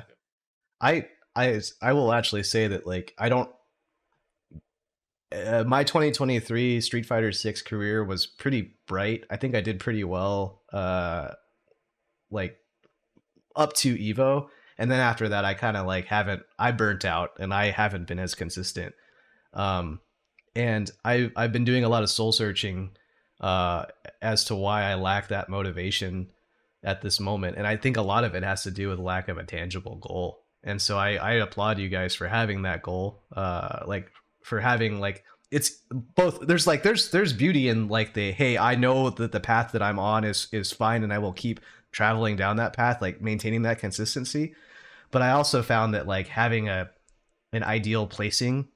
I 0.80 1.08
I 1.34 1.60
I 1.82 1.92
will 1.94 2.12
actually 2.12 2.44
say 2.44 2.68
that 2.68 2.86
like 2.86 3.12
I 3.18 3.28
don't 3.28 3.50
uh, 5.34 5.64
my 5.66 5.84
2023 5.84 6.80
Street 6.80 7.06
Fighter 7.06 7.32
6 7.32 7.62
career 7.62 8.04
was 8.04 8.26
pretty 8.26 8.74
bright. 8.86 9.24
I 9.30 9.36
think 9.36 9.54
I 9.54 9.60
did 9.60 9.80
pretty 9.80 10.04
well 10.04 10.62
uh 10.72 11.32
like 12.30 12.56
up 13.54 13.72
to 13.74 13.96
Evo 13.96 14.48
and 14.78 14.90
then 14.90 15.00
after 15.00 15.28
that 15.28 15.44
I 15.44 15.54
kind 15.54 15.76
of 15.76 15.86
like 15.86 16.06
haven't 16.06 16.42
I 16.58 16.72
burnt 16.72 17.04
out 17.04 17.32
and 17.38 17.52
I 17.52 17.70
haven't 17.70 18.06
been 18.06 18.18
as 18.18 18.34
consistent. 18.34 18.94
Um 19.52 20.00
and 20.54 20.90
I 21.04 21.30
I've 21.36 21.52
been 21.52 21.64
doing 21.64 21.84
a 21.84 21.88
lot 21.88 22.02
of 22.02 22.10
soul 22.10 22.32
searching 22.32 22.90
uh 23.40 23.86
as 24.22 24.44
to 24.44 24.54
why 24.54 24.82
I 24.84 24.94
lack 24.94 25.28
that 25.28 25.48
motivation 25.48 26.28
at 26.82 27.02
this 27.02 27.18
moment 27.18 27.56
and 27.56 27.66
I 27.66 27.76
think 27.76 27.96
a 27.96 28.02
lot 28.02 28.24
of 28.24 28.34
it 28.34 28.42
has 28.42 28.62
to 28.64 28.70
do 28.70 28.88
with 28.88 28.98
lack 28.98 29.28
of 29.28 29.38
a 29.38 29.44
tangible 29.44 29.96
goal 29.96 30.40
and 30.62 30.80
so 30.80 30.98
I, 30.98 31.14
I 31.14 31.32
applaud 31.34 31.78
you 31.78 31.88
guys 31.88 32.14
for 32.14 32.26
having 32.26 32.62
that 32.62 32.82
goal 32.82 33.22
uh 33.34 33.84
like 33.86 34.10
for 34.44 34.60
having 34.60 35.00
like 35.00 35.24
it's 35.50 35.82
both 35.90 36.40
there's 36.40 36.66
like 36.66 36.82
there's 36.82 37.10
there's 37.10 37.32
beauty 37.32 37.68
in 37.68 37.88
like 37.88 38.14
the 38.14 38.32
hey 38.32 38.56
i 38.56 38.74
know 38.74 39.10
that 39.10 39.32
the 39.32 39.40
path 39.40 39.72
that 39.72 39.82
i'm 39.82 39.98
on 39.98 40.24
is 40.24 40.48
is 40.52 40.72
fine 40.72 41.02
and 41.02 41.12
i 41.12 41.18
will 41.18 41.32
keep 41.32 41.60
traveling 41.94 42.36
down 42.36 42.56
that 42.56 42.74
path 42.74 43.00
like 43.00 43.22
maintaining 43.22 43.62
that 43.62 43.78
consistency. 43.78 44.54
But 45.10 45.22
i 45.22 45.30
also 45.30 45.62
found 45.62 45.94
that 45.94 46.06
like 46.06 46.26
having 46.26 46.68
a 46.68 46.90
an 47.52 47.62
ideal 47.62 48.06
placing 48.06 48.66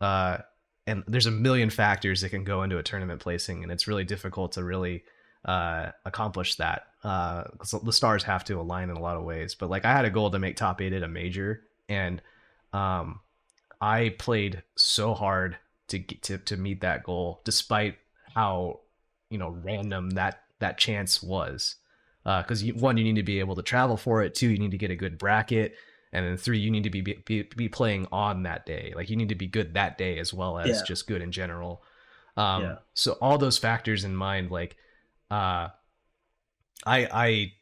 uh 0.00 0.38
and 0.86 1.04
there's 1.06 1.26
a 1.26 1.30
million 1.30 1.70
factors 1.70 2.20
that 2.20 2.30
can 2.30 2.44
go 2.44 2.62
into 2.62 2.76
a 2.76 2.82
tournament 2.82 3.20
placing 3.20 3.62
and 3.62 3.72
it's 3.72 3.86
really 3.86 4.04
difficult 4.04 4.52
to 4.52 4.64
really 4.64 5.04
uh 5.44 5.90
accomplish 6.04 6.56
that 6.56 6.88
uh 7.04 7.44
because 7.52 7.70
the 7.70 7.92
stars 7.92 8.24
have 8.24 8.44
to 8.44 8.60
align 8.60 8.90
in 8.90 8.96
a 8.96 9.00
lot 9.00 9.16
of 9.16 9.22
ways. 9.22 9.54
But 9.54 9.70
like 9.70 9.84
i 9.84 9.92
had 9.92 10.04
a 10.04 10.10
goal 10.10 10.30
to 10.30 10.38
make 10.40 10.56
top 10.56 10.80
eight 10.82 10.92
at 10.92 11.04
a 11.04 11.08
major 11.08 11.62
and 11.88 12.20
um 12.72 13.20
i 13.84 14.14
played 14.18 14.62
so 14.76 15.14
hard 15.14 15.58
to 15.88 15.98
get 15.98 16.22
to, 16.22 16.38
to 16.38 16.56
meet 16.56 16.80
that 16.80 17.02
goal 17.04 17.42
despite 17.44 17.96
how 18.34 18.80
you 19.30 19.38
know 19.38 19.50
random 19.62 20.10
that 20.10 20.40
that 20.60 20.78
chance 20.78 21.22
was. 21.22 21.76
Because 22.24 22.62
uh, 22.62 22.72
one 22.74 22.96
you 22.96 23.04
need 23.04 23.16
to 23.16 23.22
be 23.22 23.40
able 23.40 23.54
to 23.56 23.62
travel 23.62 23.98
for 23.98 24.22
it. 24.22 24.34
Two 24.34 24.48
you 24.48 24.58
need 24.58 24.70
to 24.70 24.78
get 24.78 24.90
a 24.90 24.96
good 24.96 25.18
bracket. 25.18 25.74
And 26.10 26.24
then 26.24 26.36
three 26.38 26.58
you 26.58 26.70
need 26.70 26.84
to 26.84 26.90
be 26.90 27.02
be, 27.02 27.42
be 27.42 27.68
playing 27.68 28.06
on 28.10 28.44
that 28.44 28.64
day. 28.64 28.92
Like 28.96 29.10
you 29.10 29.16
need 29.16 29.28
to 29.28 29.34
be 29.34 29.46
good 29.46 29.74
that 29.74 29.98
day 29.98 30.18
as 30.18 30.32
well 30.32 30.58
as 30.58 30.78
Yeah. 30.78 30.84
just 30.84 31.06
good 31.06 31.20
in 31.20 31.32
general. 31.32 31.82
Um 32.36 32.62
Yeah. 32.62 32.76
so 32.94 33.12
all 33.20 33.36
those 33.36 33.58
factors 33.58 34.04
in 34.04 34.16
mind 34.16 34.50
like 34.50 34.76
uh 35.30 35.68
i 36.86 37.08
i 37.26 37.52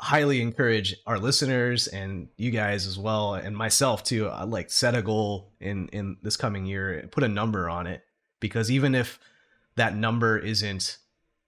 highly 0.00 0.40
encourage 0.40 0.96
our 1.06 1.18
listeners 1.18 1.86
and 1.86 2.28
you 2.38 2.50
guys 2.50 2.86
as 2.86 2.98
well 2.98 3.34
and 3.34 3.54
myself 3.54 4.02
too 4.02 4.28
uh, 4.30 4.46
like 4.46 4.70
set 4.70 4.94
a 4.94 5.02
goal 5.02 5.52
in 5.60 5.88
in 5.88 6.16
this 6.22 6.38
coming 6.38 6.64
year 6.64 7.06
put 7.12 7.22
a 7.22 7.28
number 7.28 7.68
on 7.68 7.86
it 7.86 8.02
because 8.40 8.70
even 8.70 8.94
if 8.94 9.18
that 9.76 9.94
number 9.94 10.38
isn't 10.38 10.96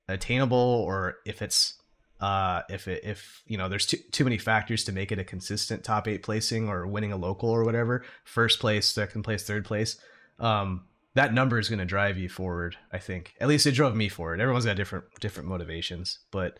attainable 0.07 0.59
or 0.59 1.17
if 1.25 1.41
it's 1.41 1.81
uh 2.21 2.61
if 2.69 2.89
it 2.89 3.03
if 3.05 3.43
you 3.47 3.57
know 3.57 3.71
there's 3.71 3.87
too, 3.87 3.97
too 4.11 4.23
many 4.23 4.37
factors 4.37 4.85
to 4.85 4.93
make 4.93 5.11
it 5.11 5.19
a 5.19 5.25
consistent 5.25 5.83
top 5.83 6.07
eight 6.07 6.23
placing 6.23 6.69
or 6.69 6.87
winning 6.87 7.13
a 7.13 7.17
local 7.17 7.49
or 7.49 7.65
whatever 7.65 8.05
first 8.25 8.61
place 8.61 8.87
second 8.87 9.23
place 9.23 9.45
third 9.45 9.65
place 9.65 9.97
um 10.41 10.85
that 11.15 11.33
number 11.33 11.59
is 11.59 11.71
going 11.71 11.79
to 11.79 11.87
drive 11.87 12.19
you 12.19 12.29
forward 12.29 12.77
i 12.93 12.99
think. 12.99 13.35
At 13.41 13.49
least 13.49 13.67
it 13.67 13.73
drove 13.73 13.97
me 13.97 14.09
forward. 14.09 14.41
Everyone's 14.41 14.67
got 14.67 14.77
different 14.77 15.07
different 15.21 15.49
motivations 15.49 16.19
but 16.31 16.59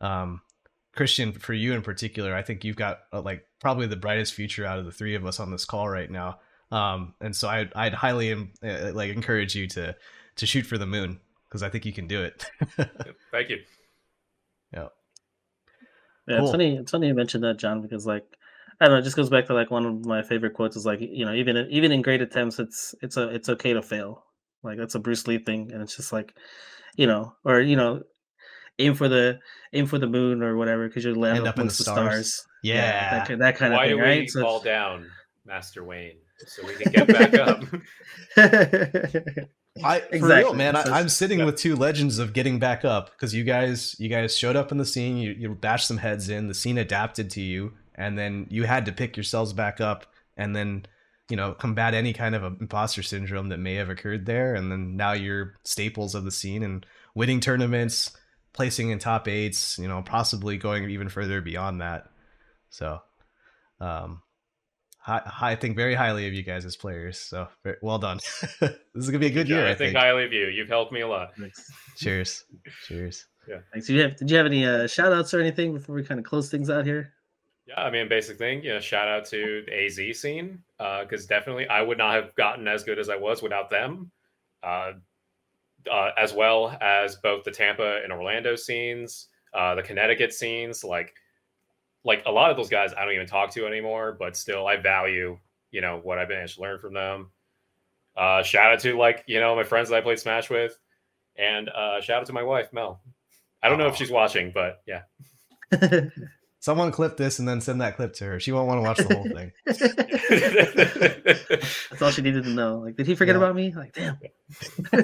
um 0.00 0.40
christian 0.94 1.32
for 1.32 1.52
you 1.54 1.72
in 1.72 1.82
particular 1.82 2.34
i 2.34 2.42
think 2.42 2.64
you've 2.64 2.76
got 2.76 3.00
uh, 3.12 3.20
like 3.20 3.46
probably 3.60 3.86
the 3.86 3.96
brightest 3.96 4.34
future 4.34 4.64
out 4.64 4.78
of 4.78 4.84
the 4.84 4.92
three 4.92 5.14
of 5.14 5.24
us 5.26 5.40
on 5.40 5.50
this 5.50 5.64
call 5.64 5.88
right 5.88 6.10
now 6.10 6.38
um 6.70 7.14
and 7.20 7.34
so 7.34 7.48
i'd, 7.48 7.72
I'd 7.74 7.94
highly 7.94 8.32
um, 8.32 8.52
uh, 8.62 8.92
like 8.94 9.10
encourage 9.10 9.54
you 9.54 9.66
to 9.68 9.94
to 10.36 10.46
shoot 10.46 10.66
for 10.66 10.78
the 10.78 10.86
moon 10.86 11.20
because 11.48 11.62
i 11.62 11.68
think 11.68 11.84
you 11.84 11.92
can 11.92 12.06
do 12.06 12.22
it 12.22 12.44
Thank 13.32 13.50
you. 13.50 13.58
yeah 14.72 14.88
Yeah, 16.26 16.36
Cool. 16.38 16.44
it's 16.44 16.50
funny. 16.52 16.76
It's 16.76 16.90
funny 16.92 17.08
you 17.08 17.14
mentioned 17.14 17.44
that, 17.44 17.58
Jon, 17.58 17.82
because 17.82 18.06
like 18.06 18.24
I 18.80 18.86
don't 18.86 18.94
know, 18.94 18.98
it 18.98 19.02
just 19.04 19.16
goes 19.16 19.30
back 19.30 19.46
to 19.46 19.54
like 19.54 19.70
one 19.70 19.84
of 19.86 20.04
my 20.06 20.22
favorite 20.22 20.54
quotes 20.54 20.76
is 20.76 20.86
like 20.86 21.00
you 21.00 21.24
know 21.24 21.34
even 21.34 21.56
even 21.70 21.92
in 21.92 22.02
great 22.02 22.22
attempts, 22.22 22.58
it's 22.58 22.94
it's 23.02 23.16
a 23.16 23.28
it's 23.28 23.48
okay 23.48 23.72
to 23.74 23.82
fail. 23.82 24.24
Like 24.62 24.78
that's 24.78 24.94
a 24.94 24.98
Bruce 24.98 25.26
Lee 25.28 25.38
thing, 25.38 25.70
and 25.72 25.82
it's 25.82 25.96
just 25.96 26.12
like 26.12 26.34
you 26.96 27.06
know, 27.06 27.34
or 27.44 27.60
you 27.60 27.76
know, 27.76 28.02
aim 28.78 28.94
for 28.94 29.08
the 29.08 29.38
aim 29.72 29.86
for 29.86 29.98
the 29.98 30.06
moon 30.06 30.42
or 30.42 30.56
whatever 30.56 30.88
because 30.88 31.04
you 31.04 31.14
land 31.14 31.38
End 31.38 31.46
up 31.46 31.54
up 31.54 31.60
in 31.60 31.66
the 31.66 31.72
the 31.72 31.82
stars. 31.82 32.34
stars. 32.34 32.46
yeah, 32.62 33.24
that, 33.26 33.38
that 33.38 33.56
kind 33.56 33.72
of 33.72 33.78
Why 33.78 33.88
thing, 33.88 33.96
do 33.96 34.02
we 34.02 34.08
right? 34.08 34.30
So 34.30 34.40
fall 34.42 34.60
down, 34.60 35.10
Master 35.44 35.84
Wayne, 35.84 36.16
so 36.46 36.66
we 36.66 36.74
can 36.74 36.92
get 36.92 37.08
back 37.08 37.34
up? 37.34 37.62
I 39.82 40.00
for 40.00 40.06
real, 40.12 40.52
Exactly. 40.52 40.56
man. 40.56 40.76
I, 40.76 40.82
I'm 41.00 41.08
sitting 41.08 41.40
yeah. 41.40 41.46
with 41.46 41.56
two 41.56 41.74
legends 41.76 42.18
of 42.18 42.32
getting 42.32 42.58
back 42.58 42.84
up 42.84 43.10
because 43.10 43.34
you 43.34 43.42
guys, 43.44 43.96
you 43.98 44.08
guys 44.08 44.36
showed 44.36 44.54
up 44.56 44.70
in 44.70 44.78
the 44.78 44.84
scene. 44.84 45.16
You 45.16 45.32
you 45.32 45.54
bashed 45.54 45.88
some 45.88 45.96
heads 45.98 46.28
in. 46.28 46.46
The 46.48 46.54
scene 46.54 46.78
adapted 46.78 47.30
to 47.30 47.40
you, 47.40 47.72
and 47.96 48.16
then 48.18 48.46
you 48.50 48.64
had 48.64 48.86
to 48.86 48.92
pick 48.92 49.16
yourselves 49.16 49.52
back 49.52 49.80
up, 49.80 50.06
and 50.36 50.54
then 50.54 50.86
you 51.28 51.36
know 51.36 51.52
combat 51.54 51.92
any 51.94 52.12
kind 52.12 52.34
of 52.36 52.44
imposter 52.60 53.02
syndrome 53.02 53.48
that 53.48 53.58
may 53.58 53.74
have 53.74 53.90
occurred 53.90 54.26
there. 54.26 54.54
And 54.54 54.70
then 54.70 54.96
now 54.96 55.12
you're 55.12 55.54
staples 55.64 56.14
of 56.14 56.24
the 56.24 56.30
scene 56.30 56.62
and 56.62 56.86
winning 57.16 57.40
tournaments, 57.40 58.12
placing 58.54 58.88
in 58.90 58.98
top 58.98 59.28
eights. 59.28 59.78
You 59.78 59.88
know, 59.88 60.02
possibly 60.02 60.56
going 60.56 60.88
even 60.88 61.10
further 61.10 61.42
beyond 61.42 61.82
that. 61.82 62.08
So, 62.70 63.00
um, 63.80 64.22
hi, 64.98 65.20
I 65.40 65.54
think 65.56 65.76
very 65.76 65.94
highly 65.94 66.26
of 66.26 66.32
you 66.32 66.42
guys 66.42 66.64
as 66.64 66.76
players. 66.76 67.18
So, 67.18 67.48
very, 67.62 67.76
well 67.82 67.98
done. 67.98 68.18
this 68.60 68.72
is 68.94 69.08
gonna 69.08 69.18
be 69.18 69.26
a 69.26 69.30
good 69.30 69.46
Jon, 69.46 69.58
year. 69.58 69.66
I, 69.66 69.70
I 69.72 69.74
think 69.74 69.92
think. 69.92 69.98
highly 69.98 70.24
of 70.24 70.32
you. 70.32 70.46
You've 70.46 70.68
helped 70.68 70.92
me 70.92 71.02
a 71.02 71.08
lot. 71.08 71.34
Cheers. 71.96 72.44
Cheers. 72.86 73.26
Yeah. 73.46 73.58
Thanks. 73.72 73.86
Did 73.86 73.96
you 73.96 74.02
have 74.02 74.16
Did 74.16 74.30
you 74.30 74.36
have 74.38 74.46
any 74.46 74.64
uh, 74.64 74.86
shout 74.86 75.12
outs 75.12 75.34
or 75.34 75.40
anything 75.40 75.74
before 75.74 75.94
we 75.94 76.02
kind 76.02 76.18
of 76.18 76.24
close 76.24 76.50
things 76.50 76.70
out 76.70 76.86
here? 76.86 77.12
Yeah, 77.66 77.80
I 77.80 77.90
mean, 77.90 78.08
basic 78.08 78.36
thing. 78.36 78.62
You 78.62 78.74
know, 78.74 78.80
shout 78.80 79.08
out 79.08 79.24
to 79.26 79.64
the 79.66 79.84
AZ 79.84 80.18
scene 80.18 80.62
because 80.78 81.26
definitely 81.26 81.66
I 81.66 81.80
would 81.80 81.98
not 81.98 82.14
have 82.14 82.34
gotten 82.34 82.68
as 82.68 82.84
good 82.84 82.98
as 82.98 83.08
I 83.08 83.16
was 83.16 83.42
without 83.42 83.70
them, 83.70 84.10
uh, 84.62 84.92
uh, 85.90 86.10
as 86.18 86.32
well 86.32 86.76
as 86.80 87.16
both 87.16 87.44
the 87.44 87.50
Tampa 87.50 88.00
and 88.02 88.12
Orlando 88.12 88.56
scenes, 88.56 89.28
uh, 89.52 89.74
the 89.74 89.82
Connecticut 89.82 90.32
scenes. 90.32 90.84
Like, 90.84 91.14
like 92.04 92.22
a 92.26 92.30
lot 92.30 92.50
of 92.50 92.56
those 92.56 92.68
guys, 92.68 92.92
I 92.94 93.04
don't 93.04 93.14
even 93.14 93.26
talk 93.26 93.50
to 93.52 93.66
anymore, 93.66 94.16
but 94.18 94.36
still, 94.36 94.66
I 94.66 94.76
value 94.76 95.38
you 95.74 95.80
know 95.80 96.00
what 96.04 96.18
I've 96.18 96.28
been 96.28 96.38
able 96.38 96.48
to 96.48 96.60
learn 96.60 96.78
from 96.78 96.94
them. 96.94 97.30
Uh, 98.16 98.44
shout 98.44 98.72
out 98.72 98.78
to 98.80 98.96
like 98.96 99.24
you 99.26 99.40
know 99.40 99.56
my 99.56 99.64
friends 99.64 99.90
that 99.90 99.96
I 99.96 100.00
played 100.00 100.20
Smash 100.20 100.48
with, 100.48 100.78
and 101.36 101.68
uh, 101.68 102.00
shout 102.00 102.20
out 102.20 102.26
to 102.26 102.32
my 102.32 102.44
wife 102.44 102.72
Mel. 102.72 103.02
I 103.60 103.68
don't 103.68 103.78
know 103.78 103.88
if 103.88 103.96
she's 103.96 104.10
watching, 104.10 104.52
but 104.54 104.82
yeah. 104.86 105.02
Someone 106.64 106.92
clip 106.92 107.18
this 107.18 107.38
and 107.40 107.46
then 107.46 107.60
send 107.60 107.82
that 107.82 107.94
clip 107.94 108.14
to 108.14 108.24
her. 108.24 108.40
She 108.40 108.50
won't 108.50 108.66
want 108.66 108.78
to 108.78 108.82
watch 108.82 108.96
the 108.96 109.14
whole 109.14 109.28
thing. 109.28 109.52
That's 111.90 112.00
all 112.00 112.10
she 112.10 112.22
needed 112.22 112.44
to 112.44 112.48
know. 112.48 112.78
Like, 112.78 112.96
did 112.96 113.06
he 113.06 113.14
forget 113.14 113.34
Yeah. 113.34 113.42
about 113.42 113.54
me? 113.54 113.74
Like, 113.74 113.92
damn. 113.92 114.16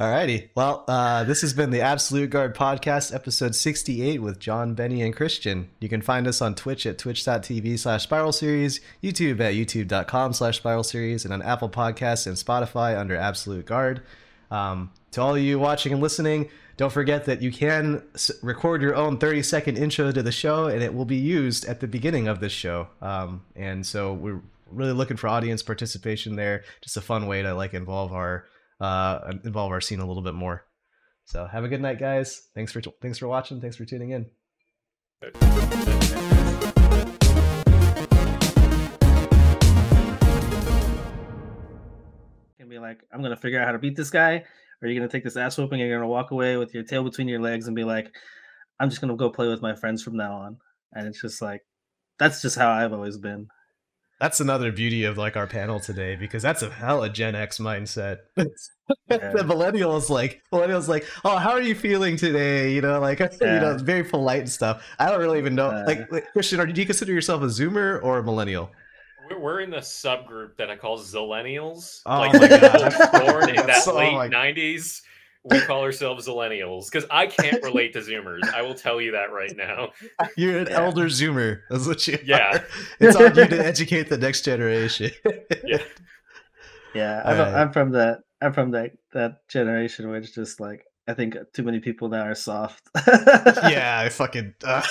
all 0.00 0.10
righty. 0.10 0.50
Well, 0.56 0.84
uh, 0.88 1.22
this 1.22 1.42
has 1.42 1.54
been 1.54 1.70
the 1.70 1.80
Absolute 1.80 2.30
Guard 2.30 2.56
Podcast, 2.56 3.14
episode 3.14 3.54
68 3.54 4.20
with 4.20 4.40
Jon, 4.40 4.74
Benny, 4.74 5.00
and 5.00 5.14
Christian. 5.14 5.70
You 5.78 5.88
can 5.88 6.02
find 6.02 6.26
us 6.26 6.42
on 6.42 6.56
Twitch 6.56 6.84
at 6.84 6.98
twitch.tv 6.98 7.78
slash 7.78 8.02
spiral 8.02 8.32
series, 8.32 8.80
YouTube 9.00 9.38
at 9.40 9.54
youtube.com 9.54 10.32
slash 10.32 10.56
spiral 10.56 10.82
series, 10.82 11.24
and 11.24 11.32
on 11.32 11.40
Apple 11.42 11.70
Podcasts 11.70 12.26
and 12.26 12.34
Spotify 12.36 12.98
under 12.98 13.14
Absolute 13.14 13.66
Guard. 13.66 14.02
Um, 14.50 14.90
to 15.12 15.22
all 15.22 15.36
of 15.36 15.40
you 15.42 15.60
watching 15.60 15.92
and 15.92 16.02
listening, 16.02 16.48
don't 16.80 16.90
forget 16.90 17.26
that 17.26 17.42
you 17.42 17.52
can 17.52 18.02
record 18.40 18.80
your 18.80 18.96
own 18.96 19.18
30 19.18 19.42
second 19.42 19.76
intro 19.76 20.10
to 20.10 20.22
the 20.22 20.32
show, 20.32 20.68
and 20.68 20.82
it 20.82 20.94
will 20.94 21.04
be 21.04 21.18
used 21.18 21.66
at 21.66 21.78
the 21.80 21.86
beginning 21.86 22.26
of 22.26 22.40
this 22.40 22.52
show. 22.52 22.88
Um, 23.02 23.44
and 23.54 23.84
so 23.84 24.14
we're 24.14 24.40
really 24.70 24.92
looking 24.92 25.18
for 25.18 25.28
audience 25.28 25.62
participation 25.62 26.36
there. 26.36 26.64
Just 26.80 26.96
a 26.96 27.02
fun 27.02 27.26
way 27.26 27.42
to 27.42 27.52
like 27.54 27.74
involve 27.74 28.14
our 28.14 28.46
uh, 28.80 29.30
involve 29.44 29.72
our 29.72 29.82
scene 29.82 30.00
a 30.00 30.06
little 30.06 30.22
bit 30.22 30.32
more. 30.32 30.64
So 31.26 31.44
have 31.44 31.64
a 31.64 31.68
good 31.68 31.82
night, 31.82 31.98
guys. 31.98 32.48
Thanks 32.54 32.72
for 32.72 32.80
thanks 32.80 33.18
for 33.18 33.28
watching. 33.28 33.60
Thanks 33.60 33.76
for 33.76 33.84
tuning 33.84 34.12
in. 34.12 34.30
be 42.70 42.78
like, 42.78 43.04
I'm 43.12 43.20
gonna 43.20 43.36
figure 43.36 43.60
out 43.60 43.66
how 43.66 43.72
to 43.72 43.78
beat 43.78 43.96
this 43.96 44.10
guy, 44.10 44.44
or 44.82 44.88
you're 44.88 44.98
gonna 44.98 45.10
take 45.10 45.24
this 45.24 45.36
ass 45.36 45.58
whooping 45.58 45.80
and 45.80 45.88
you're 45.88 45.98
gonna 45.98 46.08
walk 46.08 46.30
away 46.30 46.56
with 46.56 46.74
your 46.74 46.82
tail 46.82 47.04
between 47.04 47.28
your 47.28 47.40
legs 47.40 47.66
and 47.66 47.76
be 47.76 47.84
like, 47.84 48.14
I'm 48.78 48.88
just 48.88 49.00
gonna 49.00 49.16
go 49.16 49.30
play 49.30 49.48
with 49.48 49.62
my 49.62 49.74
friends 49.74 50.02
from 50.02 50.16
now 50.16 50.34
on. 50.34 50.56
And 50.92 51.06
it's 51.06 51.20
just 51.20 51.42
like 51.42 51.62
that's 52.18 52.42
just 52.42 52.56
how 52.56 52.70
I've 52.70 52.92
always 52.92 53.18
been. 53.18 53.48
That's 54.20 54.40
another 54.40 54.70
beauty 54.70 55.04
of 55.04 55.16
like 55.16 55.36
our 55.36 55.46
panel 55.46 55.80
today 55.80 56.14
because 56.14 56.42
that's 56.42 56.62
a 56.62 56.68
hella 56.68 57.08
Gen 57.08 57.34
X 57.34 57.58
mindset. 57.58 58.18
Yeah. 59.08 59.30
the 59.30 59.44
millennials 59.44 60.10
like 60.10 60.42
millennials 60.52 60.88
like, 60.88 61.06
oh, 61.24 61.36
how 61.36 61.50
are 61.50 61.62
you 61.62 61.76
feeling 61.76 62.16
today? 62.16 62.72
You 62.72 62.80
know, 62.80 62.98
like 62.98 63.20
you 63.40 63.46
know, 63.46 63.78
very 63.78 64.02
polite 64.02 64.40
and 64.40 64.50
stuff. 64.50 64.84
I 64.98 65.08
don't 65.08 65.20
really 65.20 65.38
even 65.38 65.54
know. 65.54 65.68
Uh, 65.68 65.84
like, 65.86 66.10
like, 66.10 66.32
Christian, 66.32 66.58
are, 66.58 66.66
do 66.66 66.80
you 66.80 66.86
consider 66.86 67.12
yourself 67.12 67.40
a 67.42 67.46
Zoomer 67.46 68.02
or 68.02 68.18
a 68.18 68.24
millennial? 68.24 68.72
We're- 69.30 69.40
We're 69.42 69.60
in 69.60 69.70
the 69.70 69.78
subgroup 69.78 70.56
that 70.56 70.70
I 70.70 70.76
call 70.76 70.98
Zillennials. 70.98 72.02
Oh 72.06 72.18
like 72.18 72.32
my 72.34 72.48
God. 72.48 72.70
born 73.12 73.48
in 73.50 73.56
that 73.56 73.66
That's- 73.66 73.86
late 73.86 74.12
my- 74.14 74.28
'90s. 74.28 75.02
We 75.42 75.58
call 75.62 75.80
ourselves 75.82 76.28
Zillennials 76.28 76.90
because 76.92 77.08
I 77.10 77.26
can't 77.26 77.62
relate 77.62 77.94
to 77.94 78.00
Zoomers. 78.00 78.42
I 78.52 78.60
will 78.60 78.74
tell 78.74 79.00
you 79.00 79.12
that 79.12 79.32
right 79.32 79.56
now. 79.56 79.92
You're 80.36 80.58
an 80.58 80.66
Yeah. 80.68 80.82
elder 80.84 81.06
Zoomer. 81.06 81.62
That's 81.70 81.86
what 81.86 82.06
you. 82.06 82.18
Yeah. 82.22 82.56
are. 82.58 82.66
it's 83.00 83.16
on 83.16 83.34
you 83.34 83.46
to 83.46 83.58
educate 83.66 84.10
the 84.10 84.18
next 84.18 84.42
generation. 84.44 85.10
Yeah. 85.64 85.78
Yeah, 86.94 87.22
I'm, 87.24 87.38
Alright. 87.38 87.54
Uh, 87.54 87.56
I'm 87.58 87.72
from 87.72 87.92
that. 87.92 88.18
I'm 88.42 88.52
from 88.52 88.72
that 88.72 88.92
that 89.14 89.48
generation 89.48 90.08
where 90.08 90.18
it's 90.18 90.32
just 90.34 90.60
like 90.60 90.84
I 91.10 91.14
think 91.14 91.36
too 91.52 91.64
many 91.64 91.80
people 91.80 92.08
now 92.08 92.22
are 92.22 92.34
soft. 92.36 92.88
yeah, 93.06 94.00
I 94.04 94.08
fucking. 94.08 94.54
Uh, 94.64 94.82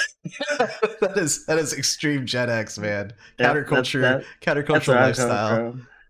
that 1.02 1.14
is 1.16 1.46
that 1.46 1.58
is 1.58 1.74
extreme 1.74 2.26
Gen 2.26 2.50
X, 2.50 2.78
man. 2.78 3.14
Yeah, 3.40 3.54
Counterculture, 3.54 4.02
that- 4.02 4.24
countercultural 4.42 4.74
That's 4.74 4.88
where 4.88 5.02
lifestyle. 5.02 5.80